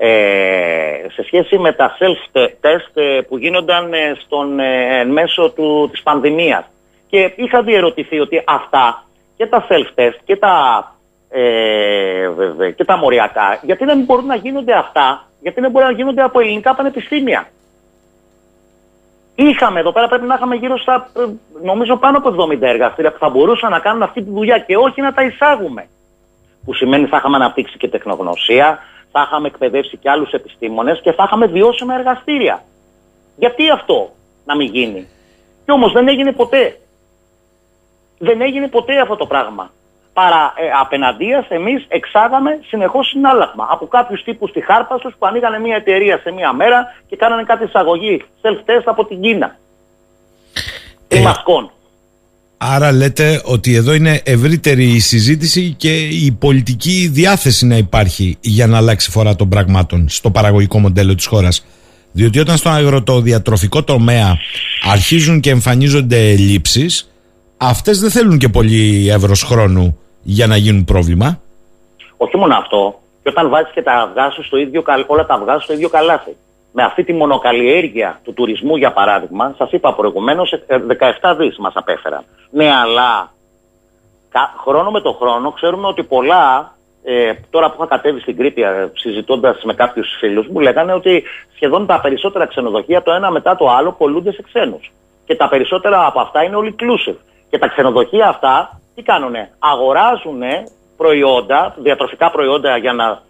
ε, 0.01 1.09
σε 1.11 1.23
σχέση 1.23 1.57
με 1.57 1.71
τα 1.71 1.97
self-test 1.99 3.23
που 3.27 3.38
γίνονταν 3.38 3.91
στον 4.26 4.59
ε, 4.59 5.03
μέσο 5.03 5.51
του, 5.51 5.89
της 5.91 6.01
πανδημίας. 6.01 6.65
Και 7.09 7.34
είχα 7.35 7.61
διερωτηθεί 7.61 8.19
ότι 8.19 8.43
αυτά 8.47 9.03
και 9.38 9.45
τα 9.45 9.67
self-test 9.69 10.17
και 10.26 10.35
τα, 10.35 10.55
ε, 11.30 12.71
και 12.76 12.85
τα 12.85 12.97
μοριακά, 12.97 13.59
γιατί 13.61 13.85
δεν 13.85 13.99
μπορούν 13.99 14.26
να 14.26 14.35
γίνονται 14.35 14.73
αυτά 14.73 15.27
Γιατί 15.41 15.61
δεν 15.61 15.71
μπορεί 15.71 15.85
να 15.85 15.91
γίνονται 15.91 16.21
από 16.21 16.39
ελληνικά 16.39 16.76
πανεπιστήμια. 16.76 17.47
Είχαμε 19.35 19.80
εδώ 19.80 19.91
πέρα, 19.91 20.07
πρέπει 20.07 20.26
να 20.26 20.35
είχαμε 20.35 20.55
γύρω 20.55 20.77
στα, 20.77 21.09
ε, 21.17 21.21
νομίζω 21.65 21.97
πάνω 21.97 22.17
από 22.17 22.30
70 22.30 22.61
εργαστήρια 22.61 23.11
που 23.11 23.17
θα 23.17 23.30
μπορούσαν 23.30 23.71
να 23.71 23.80
κάνουν 23.80 24.03
αυτή 24.03 24.23
τη 24.23 24.30
δουλειά 24.30 24.59
και 24.59 24.77
όχι 24.77 25.01
να 25.01 25.13
τα 25.13 25.21
εισάγουμε. 25.23 25.88
Που 26.65 26.73
σημαίνει 26.73 27.07
θα 27.07 27.17
είχαμε 27.17 27.35
αναπτύξει 27.35 27.77
και 27.77 27.88
τεχνογνωσία, 27.88 28.80
θα 29.11 29.22
είχαμε 29.27 29.48
εκπαιδεύσει 29.48 29.98
και 29.98 30.10
άλλους 30.10 30.31
επιστήμονες 30.31 31.02
και 31.02 31.11
θα 31.11 31.23
είχαμε 31.23 31.45
βιώσιμα 31.45 31.95
εργαστήρια. 31.95 32.64
Γιατί 33.36 33.69
αυτό 33.69 34.11
να 34.45 34.56
μην 34.56 34.68
γίνει; 34.73 35.07
Και 35.65 35.72
όμως 35.72 35.91
δεν 35.91 36.07
έγινε 36.07 36.31
ποτέ. 36.31 36.80
Δεν 38.18 38.41
έγινε 38.41 38.68
ποτέ 38.68 38.99
αυτό 38.99 39.15
το 39.15 39.26
πράγμα. 39.26 39.72
Παρά 40.14 40.53
ε, 40.56 40.69
απέναντία, 40.80 41.45
εμείς 41.49 41.86
εξάγαμε 41.88 42.60
συνεχώς 42.68 43.07
συνάλλαγμα 43.07 43.68
από 43.69 43.88
κάποιους 43.88 44.23
τύπους 44.23 44.49
στη 44.49 44.61
χάρπα 44.61 44.98
τους 44.98 45.15
που 45.19 45.26
ανοίγανε 45.26 45.60
μια 45.60 45.76
εταιρεία 45.76 46.18
σε 46.18 46.31
μια 46.31 46.53
μέρα 46.53 46.95
και 47.07 47.15
κάνανε 47.15 47.44
κάτι 47.44 47.64
εισαγωγή 47.64 48.26
self-test 48.41 48.84
από 48.86 49.06
την 49.06 49.22
Κίνα. 49.22 49.57
Ε, 51.07 51.22
μασκών. 51.22 51.72
Άρα 52.61 52.91
λέτε 52.91 53.41
ότι 53.45 53.76
εδώ 53.76 53.94
είναι 53.94 54.22
ευρύτερη 54.26 54.86
η 54.86 54.99
συζήτηση 54.99 55.73
και 55.77 56.07
η 56.07 56.31
πολιτική 56.40 57.10
διάθεση 57.11 57.65
να 57.65 57.77
υπάρχει 57.77 58.38
για 58.41 58.68
να 58.68 58.77
αλλάξει 58.77 59.11
φορά 59.11 59.36
των 59.36 59.49
πραγμάτων 59.49 60.10
στο 60.10 60.31
παραγωγικό 60.31 60.80
μοντέλο 60.80 61.15
της 61.15 61.26
χώρας. 61.26 61.65
Διότι 62.11 62.40
όταν 62.40 62.57
στο 62.57 62.69
αγροτοδιατροφικό 62.69 63.84
τομέα 63.84 64.38
αρχίζουν 64.91 65.40
και 65.40 65.49
εμφανίζονται 65.49 66.30
ελλείψεις, 66.30 67.11
αυτές 67.57 67.99
δεν 67.99 68.10
θέλουν 68.10 68.38
και 68.38 68.49
πολύ 68.49 69.10
εύρος 69.10 69.44
χρόνου 69.44 69.98
για 70.23 70.48
να 70.48 70.57
γίνουν 70.57 70.84
πρόβλημα. 70.84 71.41
Όχι 72.18 72.38
μόνο 72.38 72.56
αυτό, 72.56 72.99
και 73.23 73.30
όταν 73.30 73.49
βάζεις 73.49 73.72
και 73.73 73.81
τα 73.81 73.94
αυγά 73.94 74.30
σου 74.30 74.44
στο 74.44 74.57
ίδιο, 74.57 74.84
όλα 75.07 75.26
τα 75.26 75.34
αυγά 75.34 75.53
σου 75.53 75.64
στο 75.64 75.73
ίδιο 75.73 75.90
καλάθι. 75.90 76.36
Με 76.72 76.84
αυτή 76.84 77.04
τη 77.04 77.14
μονοκαλλιέργεια 77.14 78.20
του 78.24 78.34
τουρισμού, 78.34 78.76
για 78.76 78.91
παράδειγμα, 78.91 79.56
σας 79.58 79.72
είπα 79.72 79.94
προηγουμένως, 79.94 80.54
17 81.22 81.36
δις 81.38 81.58
μας 81.58 81.74
απέφεραν. 81.76 82.24
Ναι, 82.52 82.72
αλλά 82.72 83.32
χρόνο 84.64 84.91
με 84.91 85.02
το 85.02 85.12
χρόνο 85.12 85.52
ξέρουμε 85.52 85.88
ότι 85.88 86.04
πολλά 86.04 86.76
ε, 87.04 87.34
τώρα 87.50 87.70
που 87.70 87.76
είχα 87.78 87.88
κατέβει 87.88 88.20
στην 88.20 88.38
Κρήτη 88.38 88.62
ε, 88.62 88.91
συζητώντας 88.94 89.64
με 89.64 89.74
κάποιους 89.74 90.08
φίλους 90.20 90.48
μου, 90.48 90.60
λέγανε 90.60 90.94
ότι 90.94 91.24
σχεδόν 91.56 91.86
τα 91.86 92.02
περισσότερα 92.02 92.46
ξενοδοχεία 92.46 93.02
το 93.02 93.12
ένα 93.12 93.32
μετά 93.32 93.56
το 93.56 93.70
άλλο 93.70 93.91
πολλούνται 93.91 94.32
σε 94.32 94.41
ξένους. 94.41 94.91
Και 95.26 95.36
τα 95.36 95.50
περισσότερα 95.50 96.06
από 96.06 96.20
αυτά 96.20 96.44
είναι 96.44 96.56
all 96.60 96.66
inclusive. 96.66 97.18
Και 97.50 97.58
τα 97.58 97.68
ξενοδοχεία 97.68 98.28
αυτά 98.28 98.80
τι 98.96 99.02
κάνουνε, 99.02 99.50
αγοράζουν 99.60 100.41
προϊόντα, 100.98 101.76
διατροφικά 101.78 102.32
προϊόντα 102.32 102.78
για 102.78 102.94
να 102.94 103.22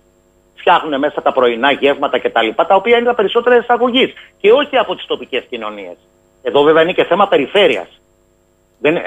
φτιάχνουν 0.60 1.00
μέσα 1.00 1.22
τα 1.22 1.32
πρωινά 1.32 1.72
γεύματα 1.72 2.20
κτλ. 2.20 2.50
Τα, 2.56 2.66
τα 2.66 2.76
οποία 2.76 2.98
είναι 2.98 3.06
τα 3.06 3.16
περισσότερα 3.16 3.56
εισαγωγής 3.56 4.14
και 4.42 4.52
όχι 4.52 4.78
από 4.78 4.96
τις 4.96 5.06
τοπικές 5.06 5.44
κοινωνίες. 5.50 5.98
Εδώ 6.42 6.62
βέβαια 6.64 6.82
είναι 6.82 6.94
και 6.94 7.04
θέμα 7.04 7.28
περιφέρειας. 7.28 7.88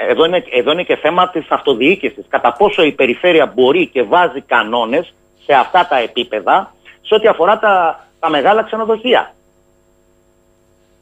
Εδώ 0.09 0.25
είναι, 0.25 0.43
εδώ 0.51 0.71
είναι 0.71 0.83
και 0.83 0.95
θέμα 0.95 1.29
της 1.29 1.45
αυτοδιοίκησης. 1.49 2.25
Κατά 2.29 2.53
πόσο 2.53 2.83
η 2.83 2.91
περιφέρεια 2.91 3.45
μπορεί 3.45 3.87
και 3.87 4.03
βάζει 4.03 4.41
κανόνες 4.41 5.13
σε 5.45 5.53
αυτά 5.53 5.87
τα 5.87 5.97
επίπεδα 5.97 6.73
σε 7.01 7.15
ό,τι 7.15 7.27
αφορά 7.27 7.59
τα, 7.59 8.05
τα 8.19 8.29
μεγάλα 8.29 8.63
ξενοδοχεία. 8.63 9.33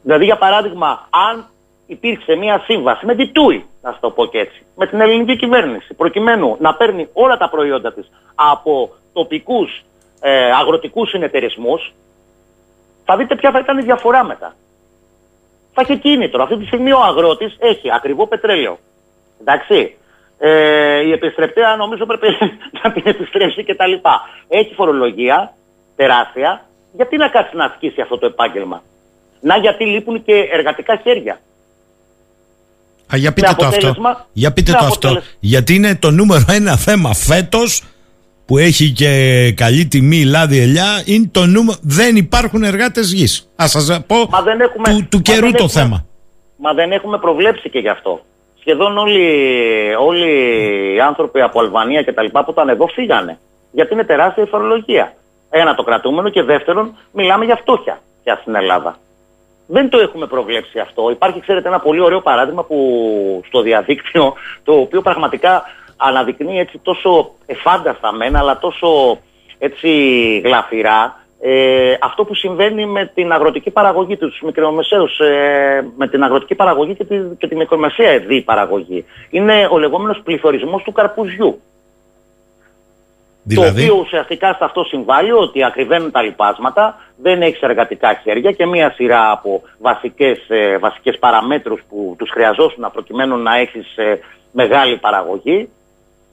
Δηλαδή, 0.04 0.26
για 0.26 0.38
παράδειγμα, 0.38 1.08
αν 1.30 1.46
υπήρξε 1.88 2.36
μια 2.36 2.62
σύμβαση 2.66 3.06
με 3.06 3.16
την 3.16 3.34
ΤΟΥΙ, 3.34 3.66
να 3.82 3.98
το 4.00 4.10
πω 4.10 4.26
και 4.26 4.40
έτσι, 4.40 4.66
με 4.76 4.88
την 4.88 5.02
ελληνική 5.02 5.36
κυβέρνηση, 5.38 5.94
προκειμένου 5.94 6.56
να 6.60 6.76
παίρνει 6.76 7.08
όλα 7.14 7.38
τα 7.38 7.50
προϊόντα 7.50 7.94
της 7.94 8.12
από 8.36 8.90
τοπικούς 9.14 9.84
ε, 10.22 10.52
αγροτικούς 10.52 11.10
συνεταιρισμούς, 11.10 11.94
θα 13.06 13.18
δείτε 13.18 13.36
ποια 13.36 13.52
θα 13.52 13.60
ήταν 13.60 13.78
η 13.78 13.82
διαφορά 13.82 14.24
μετά. 14.24 14.56
Θα 15.74 15.82
έχει 15.82 15.98
κίνητρο. 15.98 16.44
Αυτή 16.44 16.58
τη 16.58 16.66
στιγμή 16.66 16.92
ο 16.92 17.00
αγρότης 17.00 17.56
έχει 17.60 17.92
ακριβό 17.94 18.28
πετρέλαιο. 18.28 18.80
Εντάξει. 19.42 19.96
Ε, 20.38 21.00
η 21.06 21.12
επιστρεπτέα 21.12 21.76
νομίζω 21.76 22.06
πρέπει 22.06 22.28
να 22.84 22.92
την 22.92 23.04
επιστρέψει 23.06 23.64
κτλ. 23.64 23.94
Έχει 24.48 24.74
φορολογία 24.74 25.54
τεράστια. 25.96 26.66
Γιατί 26.94 27.18
να 27.18 27.28
κάτσει 27.28 27.56
να 27.56 27.66
ασκήσει 27.66 28.02
αυτό 28.02 28.18
το 28.18 28.26
επάγγελμα; 28.26 28.84
Να 29.40 29.58
γιατί 29.58 29.86
λείπουν 29.86 30.24
και 30.24 30.34
εργατικά 30.52 30.96
χέρια. 31.04 31.40
Α, 33.14 33.18
για 33.18 33.34
πείτε 33.34 33.54
το 33.58 33.66
αυτό. 33.66 33.96
Για 34.34 34.54
πείτε 34.54 34.72
το 34.72 34.86
αυτό. 34.86 35.22
Γιατί 35.40 35.76
είναι 35.76 35.96
το 35.96 36.12
νούμερο 36.12 36.44
ένα 36.48 36.78
θέμα 36.78 37.14
φέτος 37.14 37.84
που 38.52 38.58
έχει 38.58 38.92
και 38.92 39.12
καλή 39.56 39.86
τιμή 39.86 40.24
λάδι 40.26 40.60
ελιά 40.60 41.04
είναι 41.06 41.30
το 41.32 41.46
νούμερο. 41.46 41.78
Δεν 41.82 42.16
υπάρχουν 42.16 42.64
εργάτες 42.64 43.14
γης. 43.14 43.52
Α 43.56 43.68
σας 43.68 44.02
πω 44.08 44.16
δεν 44.44 44.60
έχουμε, 44.60 44.90
του, 44.90 45.08
του 45.10 45.22
καιρού 45.22 45.52
το 45.52 45.68
θέμα. 45.68 46.06
Μα 46.58 46.74
δεν 46.74 46.92
έχουμε 46.92 47.18
προβλέψει 47.18 47.70
και 47.70 47.80
γι' 47.80 47.90
αυτό. 47.90 48.22
Σχεδόν 48.60 48.98
όλοι, 48.98 49.26
όλοι 50.00 50.30
οι 50.96 51.00
άνθρωποι 51.00 51.42
από 51.42 51.60
Αλβανία 51.60 52.02
και 52.02 52.14
τα 52.14 52.22
λοιπά 52.22 52.44
που 52.44 52.52
ήταν 52.52 52.70
εδώ 52.70 52.88
φύγανε. 52.88 53.40
Γιατί 53.72 53.94
είναι 53.94 54.04
τεράστια 54.04 54.44
η 54.44 54.48
φορολογία. 54.48 55.14
Ένα 55.50 55.76
το 55.76 55.84
κρατούμενο 55.84 56.30
και 56.30 56.44
δεύτερον 56.44 56.96
μιλάμε 57.12 57.46
για 57.46 57.56
φτώχεια 57.56 58.00
πια 58.24 58.38
στην 58.42 58.56
Ελλάδα. 58.56 58.98
Δεν 59.68 59.90
το 59.90 59.98
έχουμε 59.98 60.26
προβλέψει 60.28 60.80
αυτό. 60.80 61.10
Υπάρχει, 61.12 61.40
ξέρετε, 61.40 61.68
ένα 61.68 61.80
πολύ 61.80 62.00
ωραίο 62.02 62.22
παράδειγμα 62.22 62.64
που 62.64 62.78
στο 63.48 63.62
διαδίκτυο, 63.62 64.34
το 64.64 64.74
οποίο 64.74 65.02
πραγματικά 65.02 65.64
αναδεικνύει 66.02 66.60
έτσι 66.60 66.80
τόσο 66.84 67.32
εφάνταστα 67.46 68.12
μένα, 68.12 68.40
αλλά 68.40 68.58
τόσο 68.58 69.18
έτσι 69.60 69.90
γλαφυρά, 70.44 71.22
ε, 71.44 71.98
αυτό 72.02 72.24
που 72.26 72.36
συμβαίνει 72.36 72.86
με 72.86 73.12
την 73.14 73.32
αγροτική 73.32 73.70
παραγωγή, 73.70 74.18
τους 74.18 74.42
μικρομεσαίους, 74.42 75.20
ε, 75.20 75.86
με 75.98 76.08
την 76.08 76.24
αγροτική 76.24 76.56
παραγωγή 76.56 76.96
και 76.96 77.04
τη, 77.04 77.18
και 77.38 77.48
τη 77.48 77.56
μικρομεσαία 77.56 78.10
εδή 78.10 78.42
παραγωγή. 78.42 79.06
Είναι 79.30 79.68
ο 79.72 79.78
λεγόμενος 79.78 80.22
πληθωρισμός 80.24 80.84
του 80.84 80.92
καρπουζιού. 80.92 81.62
Δηλαδή... 83.44 83.86
Το 83.86 83.94
οποίο 83.94 84.04
ουσιαστικά 84.04 84.48
σε 84.48 84.64
αυτό 84.64 84.84
συμβάλλει 84.84 85.32
ότι 85.32 85.64
ακριβένουν 85.64 86.12
τα 86.12 86.22
λοιπάσματα, 86.22 87.00
δεν 87.22 87.42
έχεις 87.42 87.62
εργατικά 87.62 88.20
χέρια 88.24 88.52
και 88.52 88.66
μία 88.66 88.92
σειρά 88.92 89.32
από 89.32 89.62
βασικές, 89.80 90.46
ε, 90.48 90.78
βασικές 90.78 91.20
παραμέτρους 91.20 91.82
που 91.90 92.16
τους 92.18 92.30
χρειαζόσουν 92.30 92.90
προκειμένου 92.92 93.38
να 93.38 93.58
έχεις 93.58 93.98
ε, 93.98 94.20
μεγάλη 94.52 94.98
παραγωγή 94.98 95.70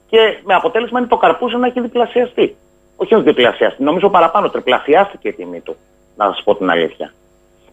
και 0.09 0.39
με 0.43 0.53
αποτέλεσμα 0.53 0.99
είναι 0.99 1.07
το 1.07 1.17
καρπούζι 1.17 1.55
να 1.55 1.67
έχει 1.67 1.81
διπλασιαστεί. 1.81 2.55
Όχι 2.95 3.13
όχι 3.15 3.23
διπλασιαστεί, 3.23 3.83
νομίζω 3.83 4.09
παραπάνω 4.09 4.49
τριπλασιάστηκε 4.49 5.27
η 5.27 5.33
τιμή 5.33 5.59
του, 5.59 5.75
να 6.15 6.25
σας 6.25 6.43
πω 6.43 6.55
την 6.55 6.69
αλήθεια. 6.69 7.13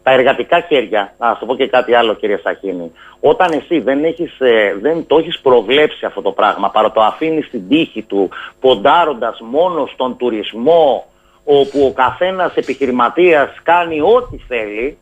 Τα 0.02 0.12
εργατικά 0.12 0.60
χέρια, 0.60 1.14
να 1.18 1.26
σας 1.26 1.46
πω 1.46 1.56
και 1.56 1.66
κάτι 1.66 1.94
άλλο 1.94 2.14
κύριε 2.14 2.36
Σαχίνη, 2.36 2.92
όταν 3.20 3.52
εσύ 3.52 3.80
δεν, 3.80 4.04
έχεις, 4.04 4.40
ε, 4.40 4.76
δεν 4.80 5.06
το 5.06 5.16
έχεις 5.18 5.40
προβλέψει 5.40 6.06
αυτό 6.06 6.22
το 6.22 6.32
πράγμα, 6.32 6.70
παρά 6.70 6.92
το 6.92 7.00
αφήνεις 7.00 7.46
στην 7.46 7.68
τύχη 7.68 8.02
του, 8.02 8.28
ποντάροντας 8.60 9.40
μόνος 9.40 9.90
στον 9.90 10.16
τουρισμό, 10.16 11.04
όπου 11.44 11.86
ο 11.86 11.92
καθένας 11.92 12.54
επιχειρηματίας 12.54 13.50
κάνει 13.62 14.00
ό,τι 14.00 14.36
θέλει, 14.48 14.98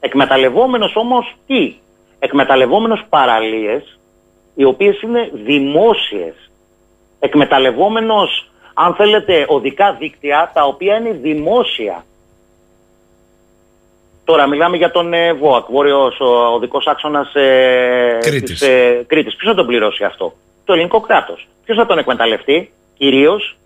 εκμεταλλευόμενος 0.00 0.96
όμως 0.96 1.34
τι, 1.46 1.74
εκμεταλλευόμενος 2.18 3.04
παραλίες, 3.08 3.98
οι 4.54 4.64
οποίες 4.64 5.02
είναι 5.02 5.30
δημόσιες 5.32 6.43
εκμεταλλευόμενος, 7.24 8.50
αν 8.74 8.94
θέλετε, 8.94 9.44
οδικά 9.48 9.92
δίκτυα 9.92 10.50
τα 10.54 10.62
οποία 10.64 10.96
είναι 10.96 11.12
δημόσια. 11.12 12.04
Τώρα 14.24 14.46
μιλάμε 14.46 14.76
για 14.76 14.90
τον 14.90 15.12
ε, 15.12 15.32
ΒΟΑΚ, 15.32 15.64
βόρειος 15.70 16.20
ο 16.20 16.54
οδικός 16.54 16.86
άξονας 16.86 17.34
ε, 17.34 18.18
Κρήτης. 18.20 18.50
της 18.50 18.68
ε, 18.68 19.04
Κρήτης. 19.06 19.36
Ποιος 19.36 19.50
θα 19.50 19.56
τον 19.56 19.66
πληρώσει 19.66 20.04
αυτό, 20.04 20.32
το 20.64 20.72
ελληνικό 20.72 21.00
κράτος. 21.00 21.46
Ποιος 21.64 21.76
θα 21.76 21.86
τον 21.86 21.98
εκμεταλλευτεί, 21.98 22.72
κυρίως 22.96 23.56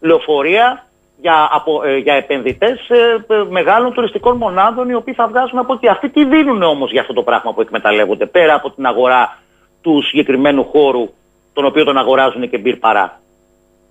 λεωφορεία 0.00 0.86
για, 1.20 1.48
απο, 1.52 1.82
ε, 1.84 1.96
για 1.96 2.14
επενδυτές 2.14 2.88
ε, 2.88 3.24
μεγάλων 3.50 3.92
τουριστικών 3.92 4.36
μονάδων 4.36 4.88
οι 4.88 4.94
οποίοι 4.94 5.14
θα 5.14 5.26
βγάζουν 5.26 5.58
από 5.58 5.72
εκεί. 5.72 5.88
Αυτοί 5.88 6.08
τι 6.08 6.24
δίνουν 6.24 6.62
όμως 6.62 6.90
για 6.90 7.00
αυτό 7.00 7.12
το 7.12 7.22
πράγμα 7.22 7.52
που 7.54 7.60
εκμεταλλεύονται 7.60 8.26
πέρα 8.26 8.54
από 8.54 8.70
την 8.70 8.86
αγορά 8.86 9.38
του 9.82 10.02
συγκεκριμένου 10.02 10.64
χώρου 10.64 11.08
τον 11.54 11.64
οποίο 11.64 11.84
τον 11.84 11.98
αγοράζουν 11.98 12.50
και 12.50 12.58
μπυρ 12.58 12.76
παρά. 12.76 13.20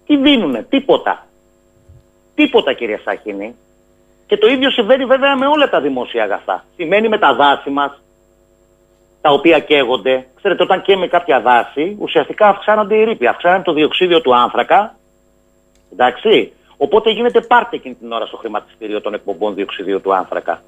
Τι 0.06 0.18
δίνουνε, 0.18 0.66
τίποτα. 0.70 1.26
Τίποτα 2.36 2.74
κυρία 2.74 3.00
Σάχινη. 3.04 3.56
Και 4.28 4.38
το 4.38 4.48
ίδιο 4.48 4.70
συμβαίνει 4.70 5.06
βέβαια 5.06 5.36
με 5.36 5.46
όλα 5.46 5.70
τα 5.70 5.82
δημόσια 5.82 6.24
αγαθά. 6.24 6.66
Σημαίνει 6.76 7.10
με 7.10 7.18
τα 7.18 7.36
δάση 7.36 7.70
μας, 7.70 8.02
τα 9.22 9.30
οποία 9.32 9.60
καίγονται. 9.60 10.28
Ξέρετε, 10.36 10.64
όταν 10.64 10.82
καίμε 10.82 11.08
κάποια 11.08 11.42
δάση, 11.42 11.96
ουσιαστικά 12.00 12.48
αυξάνονται 12.48 12.96
οι 12.96 13.04
ρήποι, 13.04 13.28
αυξάνεται 13.28 13.64
το 13.64 13.74
διοξίδιο 13.74 14.22
του 14.22 14.36
άνθρακα. 14.36 14.96
Εντάξει. 15.92 16.52
Οπότε 16.78 17.12
γίνεται 17.12 17.42
πάρτι 17.42 17.76
εκείνη 17.76 17.96
την 17.96 18.12
ώρα 18.12 18.26
στο 18.26 18.38
χρηματιστήριο 18.38 19.02
των 19.02 19.14
εκπομπών 19.14 19.54
διοξιδίου 19.54 20.02
του 20.02 20.16
άνθρακα. 20.16 20.62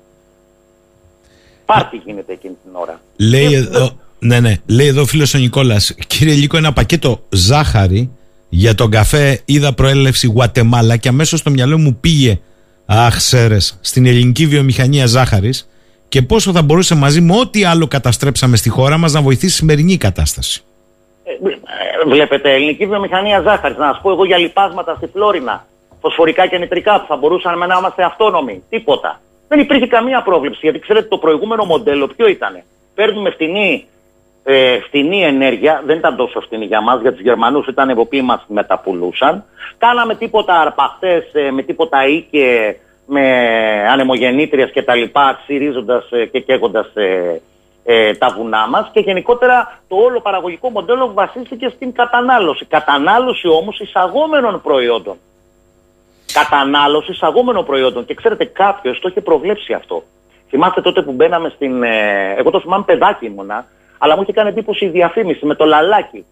Πάρτι 1.65 2.01
γίνεται 2.05 2.33
εκείνη 2.33 2.57
την 2.63 2.75
ώρα. 2.75 2.99
Λέει 3.17 3.53
εδώ, 3.53 3.89
ναι, 4.19 4.39
ναι. 4.39 4.55
Λέει 4.65 4.87
εδώ 4.87 5.01
ο 5.01 5.05
φίλος 5.05 5.33
ο 5.33 5.37
Νικόλας, 5.37 5.95
κύριε 6.07 6.33
Λίκο, 6.33 6.57
ένα 6.57 6.73
πακέτο 6.73 7.23
ζάχαρη 7.29 8.09
για 8.49 8.75
τον 8.75 8.89
καφέ 8.91 9.41
είδα 9.45 9.73
προέλευση 9.73 10.27
Γουατεμάλα 10.27 10.97
και 10.97 11.07
αμέσως 11.07 11.39
στο 11.39 11.49
μυαλό 11.49 11.77
μου 11.77 11.97
πήγε 12.01 12.39
Αχ, 12.85 13.19
σέρες, 13.19 13.77
στην 13.81 14.05
ελληνική 14.05 14.47
βιομηχανία 14.47 15.05
ζάχαρης 15.05 15.69
και 16.07 16.21
πόσο 16.21 16.51
θα 16.51 16.61
μπορούσε 16.61 16.95
μαζί 16.95 17.21
με 17.21 17.37
ό,τι 17.37 17.63
άλλο 17.63 17.87
καταστρέψαμε 17.87 18.57
στη 18.57 18.69
χώρα 18.69 18.97
μας 18.97 19.13
να 19.13 19.21
βοηθήσει 19.21 19.45
η 19.45 19.49
σημερινή 19.49 19.97
κατάσταση. 19.97 20.63
Ε, 21.23 21.31
ε, 21.31 22.09
βλέπετε, 22.09 22.53
ελληνική 22.53 22.85
βιομηχανία 22.85 23.41
ζάχαρης. 23.41 23.77
Να 23.77 23.85
σας 23.91 24.01
πω 24.01 24.11
εγώ 24.11 24.25
για 24.25 24.37
λιπάσματα 24.37 24.95
στη 24.97 25.07
Φλόρινα. 25.13 25.65
Φωσφορικά 26.01 26.47
και 26.47 26.57
νητρικά 26.57 26.99
που 26.99 27.05
θα 27.07 27.15
μπορούσαμε 27.15 27.65
να 27.65 27.75
είμαστε 27.77 28.03
αυτόνομοι. 28.03 28.63
Τίποτα. 28.69 29.21
Δεν 29.47 29.59
υπήρχε 29.59 29.87
καμία 29.87 30.21
πρόβλεψη. 30.21 30.59
Γιατί 30.61 30.79
ξέρετε, 30.79 31.07
το 31.07 31.17
προηγούμενο 31.17 31.63
μοντέλο 31.63 32.07
ποιο 32.07 32.27
ήταν. 32.27 32.63
Παίρνουμε 32.95 33.29
φτηνή, 33.29 33.85
ε, 34.47 34.79
φτηνή 34.79 35.23
ενέργεια. 35.23 35.81
Δεν 35.85 35.97
ήταν 35.97 36.15
τόσο 36.15 36.39
φτηνή 36.41 36.65
για 36.65 36.81
μας. 36.81 37.01
Για 37.01 37.11
τους 37.11 37.21
Γερμανούς 37.21 37.67
ήταν 37.67 37.89
οι 37.89 37.99
οποίοι 37.99 38.21
μας 38.23 38.45
μεταπουλούσαν. 38.47 39.43
Κάναμε 39.77 40.15
τίποτα 40.15 40.59
αρπαχτές 40.59 41.33
ε, 41.33 41.51
με 41.51 41.61
τίποτα 41.61 42.07
οίκε, 42.07 42.77
με 43.05 43.21
ανεμογεννήτριες 43.89 44.71
κτλ. 44.73 45.03
Ξυρίζοντας 45.43 46.11
ε, 46.11 46.25
και 46.25 46.39
καίγοντας 46.39 46.95
ε, 46.95 47.41
ε, 47.87 48.13
τα 48.13 48.33
βουνά 48.37 48.67
μας 48.69 48.89
και 48.93 48.99
γενικότερα 48.99 49.79
το 49.87 49.95
όλο 49.95 50.21
παραγωγικό 50.21 50.69
μοντέλο 50.69 51.13
βασίστηκε 51.13 51.69
στην 51.69 51.93
κατανάλωση. 51.93 52.65
Κατανάλωση 52.65 53.47
όμως 53.47 53.79
εισαγόμενων 53.79 54.61
προϊόντων. 54.61 55.17
Κατανάλωση 56.33 57.11
εισαγόμενων 57.11 57.65
προϊόντων. 57.65 58.05
Και 58.05 58.13
ξέρετε, 58.13 58.45
κάποιος 58.45 58.99
το 58.99 59.07
είχε 59.07 59.21
προβλέψει 59.21 59.73
αυτό. 59.73 60.03
Θυμάστε 60.49 60.81
τότε 60.81 61.01
που 61.01 61.11
μπαίναμε 61.11 61.49
στην. 61.49 61.83
Ε, 61.83 62.33
εγώ 62.37 62.49
το 62.49 62.59
θυμάμαι 62.59 62.83
παιδάκι 62.83 63.25
ήμουνα, 63.25 63.65
αλλά 63.97 64.15
μου 64.15 64.21
είχε 64.21 64.31
κάνει 64.31 64.49
εντύπωση 64.49 64.85
η 64.85 64.89
διαφήμιση 64.89 65.45
με 65.45 65.55
το 65.55 65.65
λαλάκι. 65.65 66.25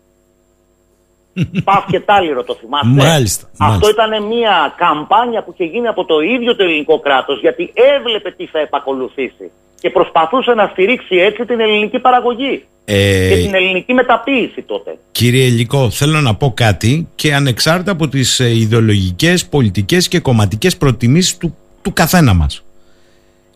Παφ 1.67 1.85
και 1.85 1.99
τάλιρο 1.99 2.43
το 2.43 2.55
θυμάστε; 2.55 2.87
Μάλιστα, 3.09 3.47
Αυτό 3.57 3.65
μάλιστα. 3.65 3.89
ήταν 3.91 4.23
μια 4.27 4.73
καμπάνια 4.77 5.43
που 5.43 5.51
είχε 5.53 5.69
γίνει 5.71 5.87
από 5.87 6.05
το 6.05 6.19
ίδιο 6.19 6.55
το 6.55 6.63
ελληνικό 6.63 6.99
κράτος 6.99 7.39
γιατί 7.39 7.73
έβλεπε 7.97 8.31
τι 8.31 8.45
θα 8.45 8.59
επακολουθήσει 8.59 9.51
και 9.79 9.89
προσπαθούσε 9.89 10.53
να 10.53 10.67
στηρίξει 10.71 11.15
έτσι 11.15 11.45
την 11.45 11.59
ελληνική 11.59 11.99
παραγωγή 11.99 12.65
Ε, 12.85 13.29
και 13.29 13.41
την 13.41 13.53
ελληνική 13.55 13.93
μεταποίηση 13.93 14.61
τότε. 14.61 14.97
Κύριε 15.11 15.45
Ελικό, 15.45 15.89
θέλω 15.89 16.21
να 16.21 16.35
πω 16.35 16.51
κάτι 16.55 17.07
και 17.15 17.33
ανεξάρτητα 17.33 17.91
από 17.91 18.07
τις 18.07 18.39
ε, 18.39 18.57
ιδεολογικές, 18.57 19.45
πολιτικές 19.45 20.07
και 20.07 20.19
κομματικές 20.19 20.77
προτιμήσεις 20.77 21.37
του, 21.37 21.55
του 21.81 21.93
καθένα 21.93 22.33
μας. 22.33 22.63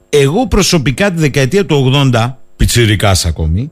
Εγώ 0.10 0.48
προσωπικά 0.48 1.12
τη 1.12 1.18
δεκαετία 1.20 1.66
του 1.66 1.92
80, 2.14 2.34
πιτσιρικάς 2.58 3.26
ακόμη, 3.26 3.72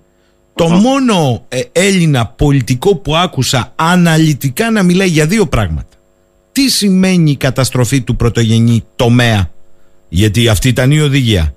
το 0.56 0.68
μόνο 0.69 1.45
ε, 1.48 1.61
Έλληνα 1.72 2.26
πολιτικό 2.27 2.95
που 2.95 3.15
άκουσα 3.15 3.72
αναλυτικά 3.76 4.72
να 4.72 4.84
μιλάει 4.84 5.07
για 5.07 5.26
δύο 5.26 5.45
πράγματα. 5.45 5.88
Τι 6.52 6.69
σημαίνει 6.69 7.32
η 7.32 7.36
καταστροφή 7.36 8.02
του 8.02 8.15
πρωτογενή 8.15 8.84
τομέα, 8.95 9.49
γιατί 10.10 10.48
αυτή 10.49 10.68
ήταν 10.68 10.91
η 10.91 10.99
οδηγία. 10.99 11.53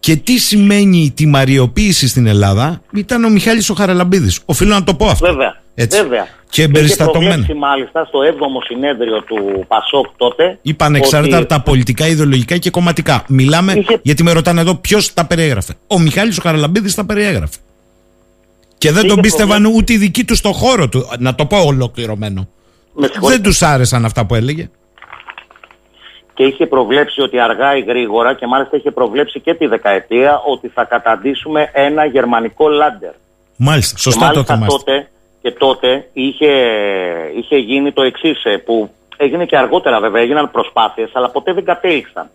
Και 0.00 0.16
τι 0.16 0.38
σημαίνει 0.38 0.98
η 0.98 1.10
τιμαριοποίηση 1.10 2.08
στην 2.08 2.26
Ελλάδα, 2.26 2.82
ήταν 2.94 3.24
ο 3.24 3.28
Μιχάλης 3.28 3.70
ο 3.70 3.74
Χαραλαμπίδης. 3.74 4.40
Οφείλω 4.44 4.74
να 4.74 4.84
το 4.84 4.94
πω 4.94 5.06
αυτό. 5.06 5.26
Βέβαια. 5.26 5.56
Έτσι. 5.74 6.00
Βέβαια. 6.02 6.24
Και 6.50 6.60
Είχε 6.60 6.62
εμπεριστατωμένα. 6.62 7.24
προβλέψει 7.34 7.54
μάλιστα 7.58 8.04
στο 8.04 8.18
7ο 8.22 8.62
συνέδριο 8.68 9.22
του 9.22 9.64
Πασόκ 9.68 10.06
τότε. 10.16 10.58
Είπα 10.62 10.84
ανεξάρτητα 10.84 11.36
ότι- 11.38 11.44
από 11.44 11.54
τα 11.54 11.60
πολιτικά, 11.70 12.06
ιδεολογικά 12.06 12.56
και 12.56 12.70
κομματικά. 12.70 13.24
Μιλάμε 13.28 13.72
Είχε- 13.72 13.98
γιατί 14.02 14.22
με 14.22 14.32
ρωτάνε 14.32 14.60
εδώ 14.60 14.74
ποιος 14.74 15.14
τα 15.14 15.24
περιέγραφε. 15.26 15.74
Ο 15.86 15.98
Μιχάλης 15.98 16.38
ο 16.38 16.40
Χαραλαμπίδης 16.42 16.94
τα 16.94 17.04
περιέγραφε. 17.06 17.56
Και 18.78 18.90
δεν 18.92 19.04
Είχε 19.04 19.14
τον 19.14 19.20
πίστευαν 19.22 19.48
προβλέψει- 19.62 19.78
ούτε 19.82 19.92
οι 19.92 19.96
δικοί 19.96 20.24
τους 20.24 20.38
στο 20.38 20.52
χώρο 20.52 20.88
του. 20.88 21.08
Να 21.18 21.34
το 21.34 21.46
πω 21.46 21.56
ολοκληρωμένο. 21.58 22.48
Με 22.92 23.06
συγχωρείτε. 23.06 23.32
Δεν 23.40 23.42
τους 23.42 23.62
άρεσαν 23.62 24.04
αυτά 24.04 24.26
που 24.26 24.34
έλεγε. 24.34 24.70
και 26.34 26.44
είχε 26.44 26.66
προβλέψει 26.66 27.20
ότι 27.20 27.40
αργά 27.40 27.76
ή 27.76 27.80
γρήγορα 27.80 28.34
και 28.34 28.46
μάλιστα 28.46 28.76
είχε 28.76 28.90
προβλέψει 28.90 29.40
και 29.40 29.54
τη 29.54 29.66
δεκαετία 29.66 30.40
ότι 30.46 30.68
θα 30.68 30.84
καταντήσουμε 30.84 31.70
ένα 31.72 32.04
γερμανικό 32.04 32.68
λάντερ. 32.68 33.12
Μάλιστα, 33.56 33.94
Και 33.94 34.00
σωστά 34.00 34.20
το 34.20 34.24
μάλιστα 34.34 34.54
θυμάστε. 34.54 34.76
τότε, 34.92 35.08
και 35.42 35.50
τότε 35.50 36.08
είχε, 36.12 36.50
είχε 37.36 37.56
γίνει 37.56 37.92
το 37.92 38.02
εξής, 38.02 38.42
που 38.64 38.90
έγινε 39.16 39.44
και 39.46 39.56
αργότερα 39.56 40.00
βέβαια, 40.00 40.22
έγιναν 40.22 40.50
προσπάθειες, 40.50 41.10
αλλά 41.12 41.30
ποτέ 41.30 41.52
δεν 41.52 41.64
κατέληξαν. 41.64 42.30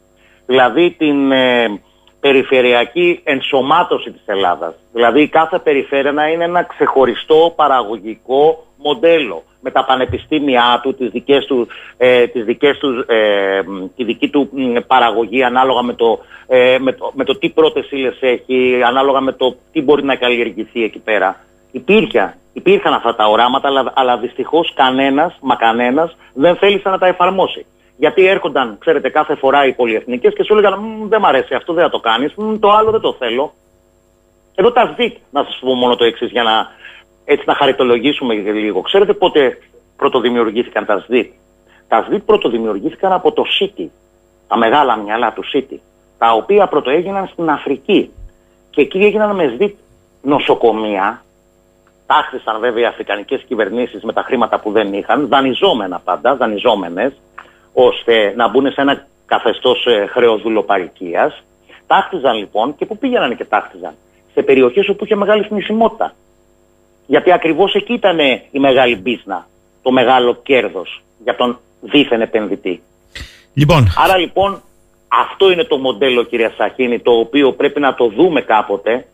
Δηλαδή 0.46 0.92
την 0.98 1.32
ε, 1.32 1.80
περιφερειακή 2.24 3.20
ενσωμάτωση 3.24 4.12
της 4.12 4.22
Ελλάδας. 4.26 4.74
Δηλαδή 4.94 5.22
η 5.22 5.28
κάθε 5.28 5.60
περιφέρεια 5.60 6.12
να 6.12 6.28
είναι 6.28 6.44
ένα 6.44 6.64
ξεχωριστό 6.64 7.54
παραγωγικό 7.56 8.66
μοντέλο 8.78 9.44
με 9.62 9.72
τα 9.72 9.86
πανεπιστήμια 9.86 10.80
του, 10.84 10.96
τις 10.96 11.10
δικές 11.10 11.46
του, 11.46 11.68
ε, 11.98 12.28
τις 12.28 12.44
δικές 12.44 12.78
τους, 12.78 13.06
ε, 13.08 13.62
μ, 13.66 13.86
τη 13.96 14.04
δική 14.04 14.30
του 14.30 14.50
μ, 14.52 14.76
παραγωγή 14.88 15.44
ανάλογα 15.44 15.82
με 15.82 15.94
το, 15.94 16.20
ε, 16.48 16.78
με, 16.80 16.92
το, 16.92 17.12
με 17.14 17.24
το 17.24 17.38
τι 17.38 17.50
πρώτες 17.50 17.92
ύλες 17.92 18.18
έχει, 18.20 18.82
ανάλογα 18.86 19.20
με 19.20 19.32
το 19.32 19.56
τι 19.72 19.82
μπορεί 19.82 20.04
να 20.04 20.16
καλλιεργηθεί 20.16 20.84
εκεί 20.84 21.00
πέρα. 21.00 21.40
Υπήρχε, 21.72 22.38
υπήρχαν 22.54 22.94
αυτά 22.94 23.16
τα 23.16 23.26
οράματα, 23.26 23.68
αλλά, 23.68 23.92
αλλά 23.96 24.18
δυστυχώς 24.18 24.74
κανένας, 24.74 25.38
μα 25.42 25.56
κανένας, 25.56 26.16
δεν 26.34 26.56
θέλησε 26.56 26.90
να 26.90 26.98
τα 26.98 27.08
εφαρμόσει. 27.08 27.66
Γιατί 27.98 28.28
έρχονταν, 28.28 28.78
ξέρετε, 28.80 29.10
κάθε 29.10 29.36
φορά 29.36 29.66
οι 29.66 29.74
πολυεθνικές 29.74 30.34
και 30.34 30.44
σου 30.44 30.54
έλεγαν 30.54 30.80
«Μμ, 30.80 31.08
Δεν 31.08 31.20
μ' 31.20 31.26
αρέσει 31.26 31.54
αυτό, 31.54 31.74
δεν 31.74 31.84
θα 31.84 31.90
το 31.90 32.00
κάνεις. 32.00 32.34
Το 32.60 32.72
άλλο 32.72 32.92
δεν 32.92 33.02
το 33.02 33.14
θέλω. 33.14 33.54
Εδώ 34.56 34.72
τα 34.72 34.94
ΣΔΙΤ, 34.94 35.18
να 35.32 35.44
σας 35.44 35.60
πω 35.62 35.74
μόνο 35.74 35.96
το 35.96 36.04
εξής, 36.04 36.32
για 36.32 36.44
να, 36.44 36.68
έτσι, 37.26 37.44
να 37.48 37.56
χαριτολογήσουμε 37.56 38.34
λίγο. 38.34 38.82
Ξέρετε 38.82 39.14
πότε 39.14 39.58
πρωτοδημιουργήθηκαν 39.98 40.86
τα 40.86 41.00
ΣΔΙΤ. 41.00 41.32
Τα 41.88 42.06
ΣΔΙΤ 42.08 42.24
πρωτοδημιουργήθηκαν 42.26 43.12
από 43.12 43.32
το 43.32 43.44
City, 43.60 43.88
τα 44.48 44.58
μεγάλα 44.58 44.98
μυαλά 44.98 45.34
του 45.34 45.44
City, 45.54 45.78
τα 46.18 46.32
οποία 46.34 46.68
πρωτοέγιναν 46.68 47.28
στην 47.28 47.50
Αφρική. 47.50 48.12
Και 48.70 48.82
εκεί 48.82 48.98
έγιναν 48.98 49.36
με 49.36 49.54
ΣΔΙΤ 49.56 49.76
νοσοκομεία, 50.22 51.24
τάχθησαν 52.06 52.60
βέβαια 52.60 52.84
οι 52.84 52.86
αφρικανικές 52.86 53.44
κυβερνήσεις 53.48 54.04
με 54.04 54.14
τα 54.14 54.22
χρήματα 54.22 54.60
που 54.60 54.72
δεν 54.72 54.94
είχαν, 54.94 55.28
δανειζόμενα 55.28 56.00
πάντα, 56.00 56.36
δανειζόμενες, 56.36 57.14
ώστε 57.74 58.34
να 58.36 58.48
μπουν 58.50 58.72
σε 58.72 58.82
ένα 58.82 59.08
καθεστώς 59.26 59.86
ε, 59.86 60.06
χρεοδουλοπαρικίας. 60.06 61.44
Τάχτιζαν 61.88 62.38
λοιπόν 62.38 62.76
και 62.76 62.86
πού 62.86 62.98
πήγαιναν 62.98 63.38
και 63.38 63.46
τάχτιζαν; 63.46 63.94
Σε 64.34 64.42
περιοχές 64.42 64.90
όπου 64.90 65.06
είχε 65.06 65.16
μεγάλη 65.16 65.44
θνησιμότητα. 65.44 66.14
Γιατί 67.06 67.32
ακριβώς 67.32 67.74
εκεί 67.74 67.94
ήταν 67.94 68.20
η 68.52 68.60
μεγάλη 68.60 68.96
μπίσνα, 68.96 69.48
το 69.82 69.92
μεγάλο 69.92 70.36
κέρδος 70.44 71.04
για 71.24 71.36
τον 71.36 71.60
δίθεν 71.82 72.22
επενδυτή. 72.22 72.82
Λοιπόν, 73.54 73.88
Άρα 74.04 74.18
λοιπόν 74.18 74.62
αυτό 75.08 75.52
είναι 75.52 75.64
το 75.64 75.78
μοντέλο 75.78 76.24
κυρία 76.24 76.54
Σαχίνη 76.58 77.00
το 77.00 77.12
οποίο 77.12 77.54
πρέπει 77.54 77.80
να 77.80 77.96
το 77.96 78.08
δούμε 78.08 78.42
κάποτε 78.42 79.06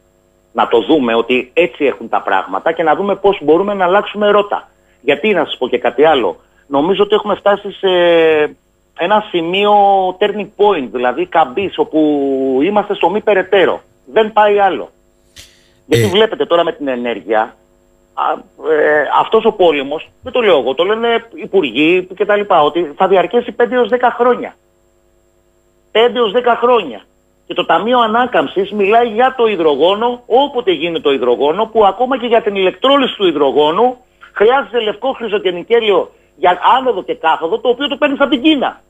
να 0.54 0.68
το 0.68 0.82
δούμε 0.82 1.16
ότι 1.16 1.52
έτσι 1.54 1.86
έχουν 1.86 2.10
τα 2.10 2.22
πράγματα 2.22 2.72
και 2.72 2.84
να 2.84 2.96
δούμε 2.96 3.16
πώς 3.16 3.40
μπορούμε 3.42 3.74
να 3.74 3.86
αλλάξουμε 3.86 4.30
ρότα. 4.30 4.70
Γιατί 5.02 5.34
να 5.34 5.46
σας 5.46 5.58
πω 5.58 5.68
και 5.68 5.78
κάτι 5.78 6.04
άλλο. 6.04 6.40
Νομίζω 6.70 7.04
ότι 7.04 7.16
έχουμε 7.16 7.36
φτάσει 7.36 7.72
σε 7.72 7.90
ένα 8.98 9.24
σημείο 9.30 9.74
turning 10.20 10.48
point, 10.58 10.88
δηλαδή 10.92 11.26
καμπής, 11.26 11.78
όπου 11.78 12.00
είμαστε 12.64 12.94
στο 12.94 13.10
μη 13.10 13.22
περαιτέρω. 13.22 13.82
Δεν 14.14 14.34
πάει 14.34 14.60
άλλο. 14.60 14.90
Γιατί 15.86 16.04
Ε. 16.04 16.08
βλέπετε 16.08 16.46
τώρα 16.46 16.64
με 16.64 16.72
την 16.72 16.88
ενέργεια, 16.88 17.56
α, 18.14 18.24
ε, 18.72 19.10
αυτός 19.20 19.46
ο 19.46 19.52
πόλεμος, 19.52 20.10
δεν 20.24 20.32
το 20.34 20.42
λέω 20.42 20.58
εγώ, 20.60 20.74
το 20.74 20.84
λένε 20.84 21.26
υπουργοί 21.34 22.08
και 22.16 22.26
τα 22.26 22.36
λοιπά, 22.36 22.64
ότι 22.64 22.92
θα 22.96 23.08
διαρκέσει 23.08 23.52
5 23.52 23.76
έως 23.76 23.90
10 23.90 24.12
χρόνια. 24.18 24.54
5 25.92 26.16
έως 26.16 26.32
10 26.32 26.56
χρόνια. 26.56 27.02
Και 27.48 27.54
το 27.54 27.66
Ταμείο 27.66 28.00
Ανάκαμψης 28.00 28.72
μιλάει 28.72 29.08
για 29.08 29.34
το 29.38 29.48
υδρογόνο, 29.48 30.22
όποτε 30.26 30.72
γίνει 30.72 31.02
το 31.02 31.12
υδρογόνο, 31.12 31.66
που 31.66 31.86
ακόμα 31.86 32.18
και 32.20 32.28
για 32.28 32.42
την 32.42 32.56
ηλεκτρόλυση 32.56 33.16
του 33.16 33.28
υδρογόνου 33.28 33.98
χρειάζεται 34.34 34.80
λευκό 34.82 35.12
χρυσοκενικέλιο 35.12 36.12
για 36.40 36.60
άνοδο 36.78 37.04
και 37.04 37.16
κάθοδο, 37.16 37.60
το 37.60 37.70
οποίο 37.70 37.88
το 37.88 37.98
παίρνεις 37.98 38.20
από 38.20 38.30
την 38.30 38.42
Κίνα. 38.42 38.82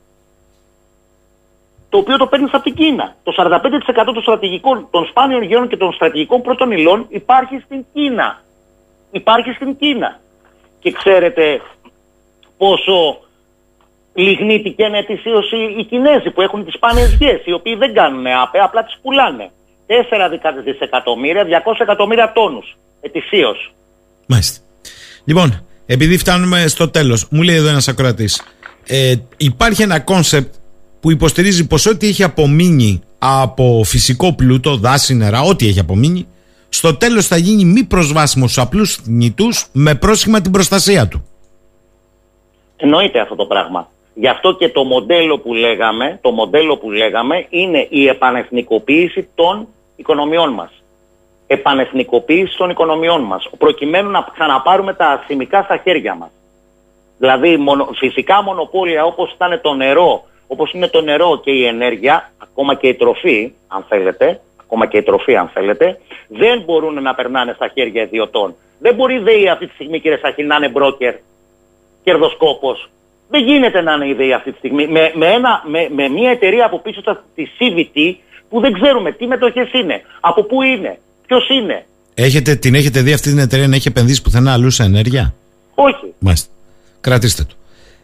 Το 1.88 1.98
οποίο 1.98 2.16
το 2.16 2.26
παίρνεις 2.26 2.52
από 2.52 2.62
την 2.62 2.74
Κίνα. 2.74 3.14
Το 3.22 3.32
45% 3.36 4.12
των 4.14 4.22
στρατηγικών, 4.22 4.88
των 4.90 5.06
σπάνιων 5.06 5.42
γεών 5.42 5.68
και 5.68 5.76
των 5.76 5.92
στρατηγικών 5.92 6.42
πρώτων 6.42 6.70
υλών 6.70 7.06
υπάρχει 7.08 7.62
στην 7.64 7.84
Κίνα. 7.92 8.40
Υπάρχει 9.10 9.52
στην 9.52 9.76
Κίνα. 9.76 10.18
Και 10.80 10.92
ξέρετε 10.92 11.60
πόσο 12.58 13.20
λιγνίτη 14.14 14.70
και 14.72 14.84
είναι 14.84 14.98
ετησίω 14.98 15.40
οι, 15.40 15.74
οι 15.78 15.84
Κινέζοι 15.84 16.30
που 16.30 16.40
έχουν 16.40 16.64
τις 16.64 16.74
σπάνιες 16.74 17.14
γης, 17.14 17.46
οι 17.46 17.52
οποίοι 17.52 17.74
δεν 17.74 17.94
κάνουν 17.94 18.26
ΑΠΕ, 18.26 18.58
απλά 18.58 18.84
τις 18.84 18.98
πουλάνε. 19.02 19.50
4 19.86 20.28
δικα- 20.30 20.52
δισεκατομμύρια, 20.52 21.44
200 21.44 21.80
εκατομμύρια 21.80 22.32
τόνους 22.32 22.76
ετησίω. 23.00 23.54
μάλιστα. 24.26 24.60
Λοιπόν, 25.24 25.66
επειδή 25.92 26.18
φτάνουμε 26.18 26.66
στο 26.66 26.88
τέλος, 26.88 27.26
μου 27.30 27.42
λέει 27.42 27.56
εδώ 27.56 27.68
ένας 27.68 27.88
ακροατής, 27.88 28.42
ε, 28.86 29.14
υπάρχει 29.36 29.82
ένα 29.82 30.00
concept 30.00 30.54
που 31.00 31.10
υποστηρίζει 31.10 31.66
πως 31.66 31.86
ό,τι 31.86 32.06
έχει 32.06 32.22
απομείνει 32.22 33.02
από 33.18 33.82
φυσικό 33.84 34.34
πλούτο, 34.34 34.76
δάση, 34.76 35.14
νερά, 35.14 35.40
ό,τι 35.40 35.66
έχει 35.66 35.78
απομείνει, 35.80 36.26
στο 36.68 36.96
τέλος 36.96 37.26
θα 37.26 37.36
γίνει 37.36 37.64
μη 37.64 37.84
προσβάσιμο 37.84 38.48
στους 38.48 38.62
απλούς 38.62 38.94
θνητούς 38.94 39.66
με 39.72 39.94
πρόσχημα 39.94 40.40
την 40.40 40.52
προστασία 40.52 41.08
του. 41.08 41.24
Εννοείται 42.76 43.20
αυτό 43.20 43.34
το 43.36 43.44
πράγμα. 43.44 43.90
Γι' 44.14 44.28
αυτό 44.28 44.56
και 44.56 44.68
το 44.68 44.84
μοντέλο 44.84 45.38
που 45.38 45.54
λέγαμε, 45.54 46.18
το 46.22 46.30
μοντέλο 46.30 46.76
που 46.76 46.90
λέγαμε 46.90 47.46
είναι 47.50 47.86
η 47.90 48.06
επανεθνικοποίηση 48.06 49.28
των 49.34 49.68
οικονομιών 49.96 50.52
μας. 50.52 50.79
Επανεθνικοποίηση 51.52 52.56
των 52.56 52.70
οικονομιών 52.70 53.20
μας, 53.22 53.48
προκειμένου 53.58 54.10
να 54.10 54.26
ξαναπάρουμε 54.32 54.94
τα 54.94 55.06
ασημικά 55.06 55.62
στα 55.62 55.76
χέρια 55.76 56.14
μας. 56.14 56.30
Δηλαδή 57.18 57.56
μονο, 57.56 57.88
φυσικά 57.94 58.42
μονοπόλια 58.42 59.04
όπως 59.04 59.32
ήταν 59.32 59.60
το 59.62 59.74
νερό, 59.74 60.24
όπως 60.46 60.72
είναι 60.72 60.88
το 60.88 61.00
νερό 61.00 61.40
και 61.44 61.50
η 61.50 61.64
ενέργεια, 61.66 62.30
ακόμα 62.38 62.74
και 62.74 62.88
η 62.88 62.94
τροφή, 62.94 63.52
αν 63.68 63.84
θέλετε, 63.88 64.40
ακόμα 64.60 64.86
και 64.86 64.96
η 64.96 65.02
τροφή 65.02 65.36
αν 65.36 65.48
θέλετε, 65.48 66.00
δεν 66.28 66.60
μπορούν 66.60 67.02
να 67.02 67.14
περνάνε 67.14 67.52
στα 67.52 67.68
χέρια 67.68 68.02
ιδιωτών. 68.02 68.54
Δεν 68.78 68.94
μπορεί 68.94 69.14
η 69.14 69.18
ΔΕΗ 69.18 69.48
αυτή 69.48 69.66
τη 69.66 69.74
στιγμή 69.74 70.00
κύριε 70.00 70.18
Σαχή 70.18 70.42
να 70.42 70.56
είναι 70.56 70.68
μπρόκερ, 70.68 71.14
κερδοσκόπος. 72.04 72.90
Δεν 73.28 73.42
γίνεται 73.44 73.80
να 73.80 73.92
είναι 73.92 74.08
η 74.08 74.12
ΔΕΗ 74.14 74.32
αυτή 74.32 74.52
τη 74.52 74.58
στιγμή. 74.58 74.86
Με, 74.86 75.12
με, 75.14 75.26
ένα, 75.26 75.62
με, 75.66 75.88
με 75.90 76.08
μια 76.08 76.30
εταιρεία 76.30 76.66
από 76.66 76.78
πίσω 76.78 77.00
στα- 77.00 77.24
τη 77.34 77.46
CVT 77.58 78.14
που 78.48 78.60
δεν 78.60 78.72
ξέρουμε 78.72 79.12
τι 79.12 79.26
μετοχές 79.26 79.72
είναι, 79.72 80.02
από 80.20 80.42
πού 80.42 80.62
είναι, 80.62 80.98
ποιος 81.30 81.48
είναι; 81.48 81.86
Έχετε, 82.14 82.54
την 82.54 82.74
έχετε 82.74 83.00
δει 83.02 83.12
αυτή 83.12 83.28
την 83.28 83.38
εταιρεία 83.38 83.68
να 83.68 83.74
έχει 83.76 83.88
επενδύσει 83.88 84.22
πουθενά 84.22 84.52
αλλού 84.52 84.70
σε 84.70 84.82
ενέργεια; 84.82 85.34
Όχι. 85.74 86.06
Μάλιστα. 86.18 86.48
Κρατήστε 87.00 87.42
το. 87.42 87.54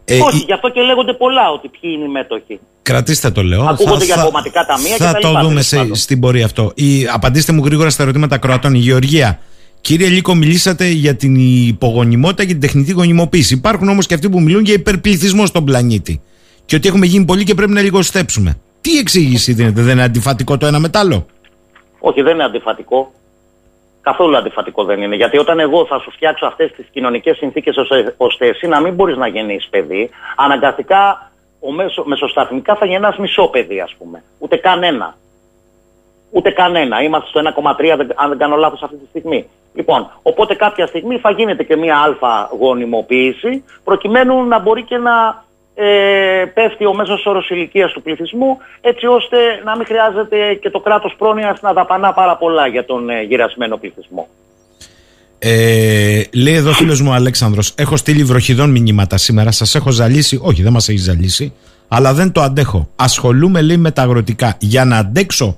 Ε, 0.04 0.18
Όχι, 0.20 0.36
η- 0.36 0.42
γι' 0.46 0.52
αυτό 0.52 0.68
και 0.70 0.80
λέγονται 0.80 1.12
πολλά 1.12 1.50
ότι 1.50 1.68
ποιοι 1.68 1.90
είναι 1.94 2.04
οι 2.04 2.08
μέτοχοι. 2.08 2.58
Κρατήστε 2.82 3.30
το 3.30 3.42
λέω. 3.42 3.62
Ακούγονται 3.62 4.04
για 4.04 4.16
κομματικά 4.24 4.64
ταμεία 4.66 4.96
και 4.96 5.02
Θα 5.02 5.12
τα 5.12 5.18
το 5.18 5.28
λοιπά, 5.28 5.40
δούμε 5.40 5.48
τέλος 5.50 5.66
σε, 5.66 5.76
πάντων. 5.76 5.94
στην 5.94 6.20
πορεία 6.20 6.44
αυτό. 6.44 6.72
Η, 6.74 7.06
απαντήστε 7.12 7.52
μου 7.52 7.64
γρήγορα 7.64 7.90
στα 7.90 8.02
ερωτήματα 8.02 8.38
Κροατών. 8.38 8.74
Η 8.74 8.78
Γεωργία. 8.78 9.38
Κύριε 9.80 10.08
Λίκο, 10.08 10.34
μιλήσατε 10.34 10.88
για 10.88 11.14
την 11.14 11.34
υπογονιμότητα 11.68 12.44
και 12.44 12.52
την 12.52 12.60
τεχνητή 12.60 12.92
γονιμοποίηση. 12.92 13.54
Υπάρχουν 13.54 13.88
όμως 13.88 14.06
και 14.06 14.14
αυτοί 14.14 14.28
που 14.28 14.40
μιλούν 14.40 14.64
για 14.64 14.74
υπερπληθυσμό 14.74 15.46
στον 15.46 15.64
πλανήτη. 15.64 16.20
Και 16.64 16.76
ότι 16.76 16.88
έχουμε 16.88 17.06
γίνει 17.06 17.24
πολύ 17.24 17.44
και 17.44 17.54
πρέπει 17.54 17.72
να 17.72 17.80
λιγοστέψουμε. 17.80 18.58
Τι 18.80 18.98
εξήγηση 18.98 19.52
δίνετε, 19.52 19.82
δεν 19.82 19.92
είναι 19.92 20.02
αντιφατικό 20.02 20.56
το 20.58 20.66
ένα 20.66 20.78
με 20.78 20.88
το 20.88 20.98
άλλο; 20.98 21.26
Όχι, 22.08 22.22
δεν 22.22 22.34
είναι 22.34 22.44
αντιφατικό. 22.44 23.10
Καθόλου 24.00 24.36
αντιφατικό 24.36 24.84
δεν 24.84 25.02
είναι. 25.02 25.16
Γιατί 25.16 25.38
όταν 25.38 25.60
εγώ 25.60 25.86
θα 25.86 25.98
σου 25.98 26.10
φτιάξω 26.10 26.46
αυτές 26.46 26.72
τις 26.72 26.86
κοινωνικές 26.92 27.36
συνθήκες 27.36 27.76
ώστε 28.16 28.46
εσύ 28.46 28.66
να 28.66 28.80
μην 28.80 28.94
μπορείς 28.94 29.16
να 29.16 29.26
γεννήσεις 29.26 29.68
παιδί, 29.68 30.10
αναγκαστικά 30.36 31.30
ο 31.60 31.72
μέσο, 31.72 32.04
μεσοσταθμικά 32.06 32.74
θα 32.74 32.86
γεννάς 32.86 33.16
μισό 33.16 33.48
παιδί, 33.48 33.80
ας 33.80 33.94
πούμε. 33.98 34.22
Ούτε 34.38 34.56
κανένα. 34.56 35.14
Ούτε 36.30 36.50
κανένα. 36.50 37.02
Είμαστε 37.02 37.28
στο 37.28 37.38
1,3, 37.38 37.96
δεν- 37.96 38.12
αν 38.14 38.28
δεν 38.28 38.38
κάνω 38.38 38.56
λάθος 38.56 38.82
αυτή 38.82 38.96
τη 38.96 39.06
στιγμή. 39.08 39.48
Λοιπόν, 39.74 40.10
οπότε 40.22 40.54
κάποια 40.54 40.86
στιγμή 40.86 41.18
θα 41.18 41.30
γίνεται 41.30 41.62
και 41.62 41.76
μια 41.76 41.98
αλφα 41.98 42.50
γονιμοποίηση, 42.58 43.64
προκειμένου 43.84 44.44
να 44.44 44.58
μπορεί 44.58 44.82
και 44.82 44.96
να 44.96 45.44
ε, 45.78 46.44
πέφτει 46.54 46.86
ο 46.86 46.94
μέσος 46.94 47.26
όρος 47.26 47.50
ηλικίας 47.50 47.92
του 47.92 48.02
πληθυσμού, 48.02 48.58
έτσι 48.80 49.06
ώστε 49.06 49.36
να 49.64 49.76
μην 49.76 49.86
χρειάζεται 49.86 50.54
και 50.54 50.70
το 50.70 50.80
κράτος 50.80 51.14
πρόνοιας 51.18 51.60
να 51.60 51.72
δαπανά 51.72 52.12
πάρα 52.12 52.36
πολλά 52.36 52.66
για 52.66 52.84
τον 52.84 53.10
ε, 53.10 53.22
γυρασμένο 53.22 53.76
πληθυσμό. 53.76 54.28
Ε, 55.38 56.22
λέει 56.32 56.54
εδώ 56.54 56.72
φίλος 56.72 57.00
μου 57.00 57.10
ο 57.10 57.14
Αλέξανδρος 57.14 57.74
Έχω 57.76 57.96
στείλει 57.96 58.24
βροχιδών 58.24 58.70
μηνύματα 58.70 59.16
σήμερα. 59.16 59.50
Σας 59.50 59.74
έχω 59.74 59.90
ζαλίσει. 59.90 60.40
Όχι, 60.42 60.62
δεν 60.62 60.72
μας 60.72 60.88
έχει 60.88 60.98
ζαλίσει. 60.98 61.52
Αλλά 61.88 62.14
δεν 62.14 62.32
το 62.32 62.40
αντέχω. 62.40 62.88
Ασχολούμαι, 62.96 63.62
λέει, 63.62 63.76
με 63.76 63.90
τα 63.90 64.02
αγροτικά. 64.02 64.56
Για 64.58 64.84
να 64.84 64.96
αντέξω 64.96 65.56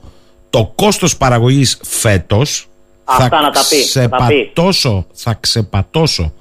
το 0.50 0.72
κόστος 0.74 1.16
παραγωγής 1.16 1.80
φέτος. 1.84 2.66
Αυτά 3.04 3.40
να 3.40 3.50
τα 3.50 3.60
πει, 3.68 4.00
να 4.00 4.08
τα 4.08 4.26
πει. 4.26 4.34
ξεπατώσω, 4.34 5.06
θα 5.12 5.36
ξεπατώσω 5.40 6.32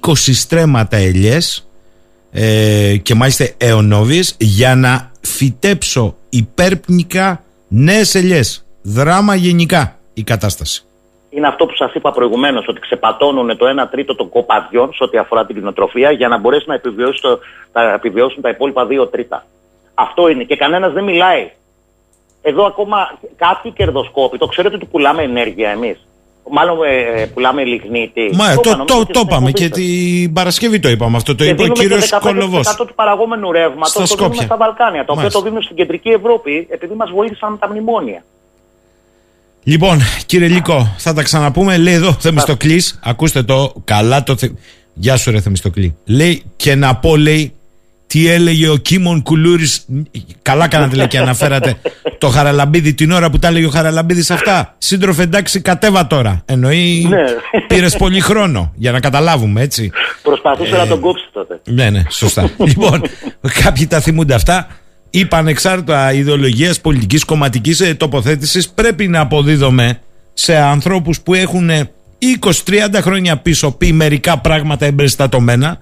20 0.00 0.34
στρέμματα 0.34 0.96
ελιές 0.96 1.68
ε, 2.38 2.96
και 3.02 3.14
μάλιστα 3.14 3.44
αιωνόβιες 3.58 4.36
για 4.38 4.74
να 4.74 5.10
φυτέψω 5.20 6.16
υπέρπνικα 6.28 7.42
νέες 7.68 8.14
ελιές. 8.14 8.66
Δράμα 8.82 9.34
γενικά 9.34 9.98
η 10.14 10.22
κατάσταση. 10.22 10.84
Είναι 11.30 11.46
αυτό 11.46 11.66
που 11.66 11.74
σας 11.74 11.94
είπα 11.94 12.12
προηγουμένως, 12.12 12.64
ότι 12.68 12.80
ξεπατώνουν 12.80 13.56
το 13.56 13.66
1 13.66 13.88
τρίτο 13.90 14.14
των 14.14 14.28
κοπαδιών 14.28 14.92
σε 14.92 15.04
ό,τι 15.04 15.18
αφορά 15.18 15.46
την 15.46 15.54
κτηνοτροφία 15.54 16.10
για 16.10 16.28
να 16.28 16.38
μπορέσουν 16.38 16.68
να 16.68 16.74
επιβιώσουν, 16.74 17.20
το, 17.20 17.38
τα, 17.72 17.92
επιβιώσουν 17.92 18.42
τα 18.42 18.48
υπόλοιπα 18.48 18.86
2 18.90 19.10
τρίτα. 19.10 19.44
Αυτό 19.94 20.28
είναι 20.28 20.44
και 20.44 20.56
κανένας 20.56 20.92
δεν 20.92 21.04
μιλάει. 21.04 21.50
Εδώ 22.42 22.64
ακόμα 22.64 23.18
κάποιοι 23.36 23.72
κερδοσκόποι, 23.72 24.38
το 24.38 24.46
ξέρετε 24.46 24.74
ότι 24.74 24.86
πουλάμε 24.86 25.22
ενέργεια 25.22 25.70
εμείς. 25.70 26.06
Μάλλον 26.50 26.78
ε, 26.84 27.20
ε, 27.22 27.26
πουλάμε 27.26 27.64
λιγνίτη. 27.64 28.30
Μα 28.34 28.46
το, 28.46 28.52
είπα, 28.52 28.62
το, 28.62 28.68
νομίζω 28.76 28.86
το, 28.86 29.00
στην 29.02 29.20
είπαμε 29.20 29.48
εκπομπή 29.48 29.52
και 29.52 29.64
σας. 29.64 29.70
την 29.78 30.32
Παρασκευή 30.32 30.80
το 30.80 30.88
είπαμε 30.88 31.16
αυτό. 31.16 31.34
Το 31.34 31.44
Και 31.44 31.50
είπε 31.50 31.62
ο 31.62 31.64
δίνουμε 31.64 31.82
κύριος 31.82 32.08
και 32.08 32.16
15% 32.16 32.20
Κολοβός. 32.22 32.74
του 32.76 32.94
παραγόμενου 32.94 33.52
ρεύματος 33.52 33.88
Στα 33.90 34.00
το 34.00 34.06
δίνουμε 34.06 34.24
Σκόπια. 34.34 34.46
στα 34.46 34.56
Βαλκάνια, 34.56 34.98
τα 35.04 35.12
οποία 35.12 35.14
Μάλιστα. 35.14 35.38
το 35.38 35.44
δίνουν 35.44 35.62
στην 35.62 35.76
κεντρική 35.76 36.08
Ευρώπη 36.08 36.66
επειδή 36.70 36.94
μας 36.94 37.10
βοήθησαν 37.10 37.50
με 37.50 37.56
τα 37.58 37.68
μνημόνια. 37.70 38.24
Λοιπόν, 39.62 39.98
κύριε 40.26 40.48
Λίκο, 40.48 40.94
θα 40.98 41.12
τα 41.14 41.22
ξαναπούμε. 41.22 41.76
Λέει 41.76 41.94
εδώ 41.94 42.12
Θεμιστοκλής, 42.12 42.98
ακούστε 43.02 43.42
το 43.42 43.72
καλά 43.84 44.22
το. 44.22 44.36
Θε... 44.36 44.48
Γεια 44.94 45.16
σου, 45.16 45.30
ρε 45.30 45.40
Θεμιστοκλή. 45.40 45.96
Λέει 46.04 46.42
και 46.56 46.74
να 46.74 46.96
πω, 46.96 47.16
λέει, 47.16 47.52
τι 48.06 48.28
έλεγε 48.28 48.68
ο 48.68 48.76
Κίμων 48.76 49.22
Κουλούρης. 49.22 49.84
Καλά 50.42 50.68
κάνατε, 50.68 50.96
λέει, 50.96 51.06
και 51.06 51.18
αναφέρατε 51.18 51.74
το 52.18 52.28
Χαραλαμπίδη 52.28 52.94
την 52.94 53.10
ώρα 53.10 53.30
που 53.30 53.38
τα 53.38 53.48
έλεγε 53.48 53.66
ο 53.66 53.70
Χαραλαμπίδης 53.70 54.30
αυτά. 54.30 54.74
Σύντροφε, 54.78 55.22
εντάξει, 55.22 55.60
κατέβα 55.60 56.06
τώρα. 56.06 56.42
Εννοεί 56.44 57.06
Ναι. 57.10 57.24
πήρες 57.66 57.96
πολύ 57.96 58.20
χρόνο 58.20 58.72
για 58.74 58.92
να 58.92 59.00
καταλάβουμε, 59.00 59.62
έτσι. 59.62 59.90
Προσπαθούσε 60.22 60.76
να 60.76 60.86
τον 60.86 61.00
κόψει 61.00 61.24
τότε. 61.32 61.60
Ναι, 61.64 61.90
ναι, 61.90 62.02
σωστά. 62.10 62.50
λοιπόν, 62.68 63.02
κάποιοι 63.62 63.86
τα 63.86 64.00
θυμούνται 64.00 64.34
αυτά. 64.34 64.66
Είπα 65.10 65.38
ανεξάρτητα 65.38 66.12
ιδεολογίας, 66.12 66.80
πολιτικής, 66.80 67.24
κομματικής 67.24 67.94
τοποθέτησης, 67.96 68.68
πρέπει 68.68 69.08
να 69.08 69.20
αποδίδουμε 69.20 69.98
σε 70.34 70.56
ανθρώπους 70.56 71.20
που 71.20 71.34
έχουν 71.34 71.70
20-30 72.40 73.00
χρόνια 73.00 73.36
πίσω 73.36 73.70
πει 73.72 73.92
μερικά 73.92 74.38
πράγματα 74.38 74.86
εμπεριστατωμένα. 74.86 75.80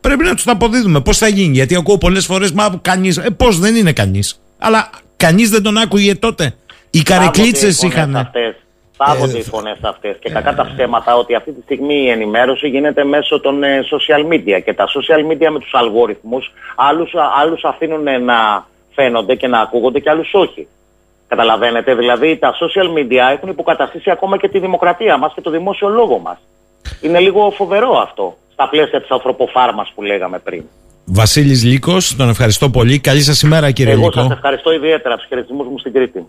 Πρέπει 0.00 0.24
να 0.24 0.34
τους 0.34 0.44
τα 0.44 0.52
αποδίδουμε. 0.52 1.00
Πώς 1.00 1.18
θα 1.18 1.28
γίνει, 1.28 1.54
Γιατί 1.54 1.76
ακούω 1.76 1.98
πολλές 1.98 2.26
φορές, 2.26 2.52
μα 2.52 2.78
κανεί. 2.82 3.08
Ε, 3.08 3.30
πώς 3.30 3.58
δεν 3.58 3.76
είναι 3.76 3.92
κανείς. 3.92 4.40
Αλλά 4.58 4.90
κανείς 5.16 5.50
δεν 5.50 5.62
τον 5.62 5.76
άκουγε 5.76 6.14
τότε. 6.14 6.54
Οι 6.90 7.02
καρεκλίτσες 7.02 7.82
είχαν. 7.82 8.16
Αυτές, 8.16 8.54
Θάβονται 8.96 9.36
Ε, 9.36 9.38
οι 9.38 9.42
φωνέ 9.42 9.76
αυτές. 9.80 10.16
Και 10.20 10.30
κακά 10.30 10.54
τα 10.54 10.66
ψέματα 10.74 11.16
ότι 11.16 11.34
αυτή 11.34 11.52
τη 11.52 11.62
στιγμή 11.62 11.94
η 11.94 12.08
ενημέρωση 12.08 12.68
γίνεται 12.68 13.04
μέσω 13.04 13.40
των 13.40 13.62
ε, 13.62 13.80
social 13.90 14.32
media. 14.32 14.62
Και 14.64 14.74
τα 14.74 14.86
social 14.86 15.32
media 15.32 15.48
με 15.50 15.58
τους 15.58 15.74
αλγόριθμους 15.74 16.52
άλλους 16.76 17.12
άλλους 17.40 17.64
αφήνουν 17.64 18.06
ε, 18.06 18.18
να 18.18 18.66
φαίνονται 18.94 19.34
και 19.34 19.46
να 19.46 19.60
ακούγονται 19.60 20.00
και 20.00 20.10
άλλους 20.10 20.30
όχι. 20.34 20.68
Καταλαβαίνετε, 21.28 21.94
δηλαδή 21.94 22.36
τα 22.36 22.54
social 22.54 22.98
media 22.98 23.32
έχουν 23.32 23.48
υποκαταστήσει 23.48 24.10
ακόμα 24.10 24.36
και 24.38 24.48
τη 24.48 24.58
δημοκρατία 24.58 25.16
μας 25.16 25.32
και 25.34 25.40
το 25.40 25.50
δημόσιο 25.50 25.88
λόγο 25.88 26.18
μας. 26.18 26.38
Είναι 27.00 27.20
λίγο 27.20 27.50
φοβερό 27.50 27.98
αυτό 27.98 28.36
στα 28.56 28.68
πλαίσια 28.68 29.00
της 29.00 29.10
ανθρωποφάρμας 29.10 29.92
που 29.94 30.02
λέγαμε 30.02 30.38
πριν. 30.38 30.62
Βασίλης 31.04 31.64
Λίκο, 31.64 31.96
τον 32.16 32.28
ευχαριστώ 32.28 32.70
πολύ. 32.70 32.98
Καλή 32.98 33.20
σας 33.20 33.42
ημέρα, 33.42 33.70
κύριε 33.70 33.92
Εγώ 33.92 34.02
Λίκο. 34.04 34.20
σας 34.20 34.30
ευχαριστώ 34.30 34.72
ιδιαίτερα 34.72 35.08
από 35.14 35.18
τους 35.18 35.28
χαιρετισμούς 35.28 35.66
μου 35.66 35.78
στην 35.78 35.92
Κρήτη. 35.92 36.26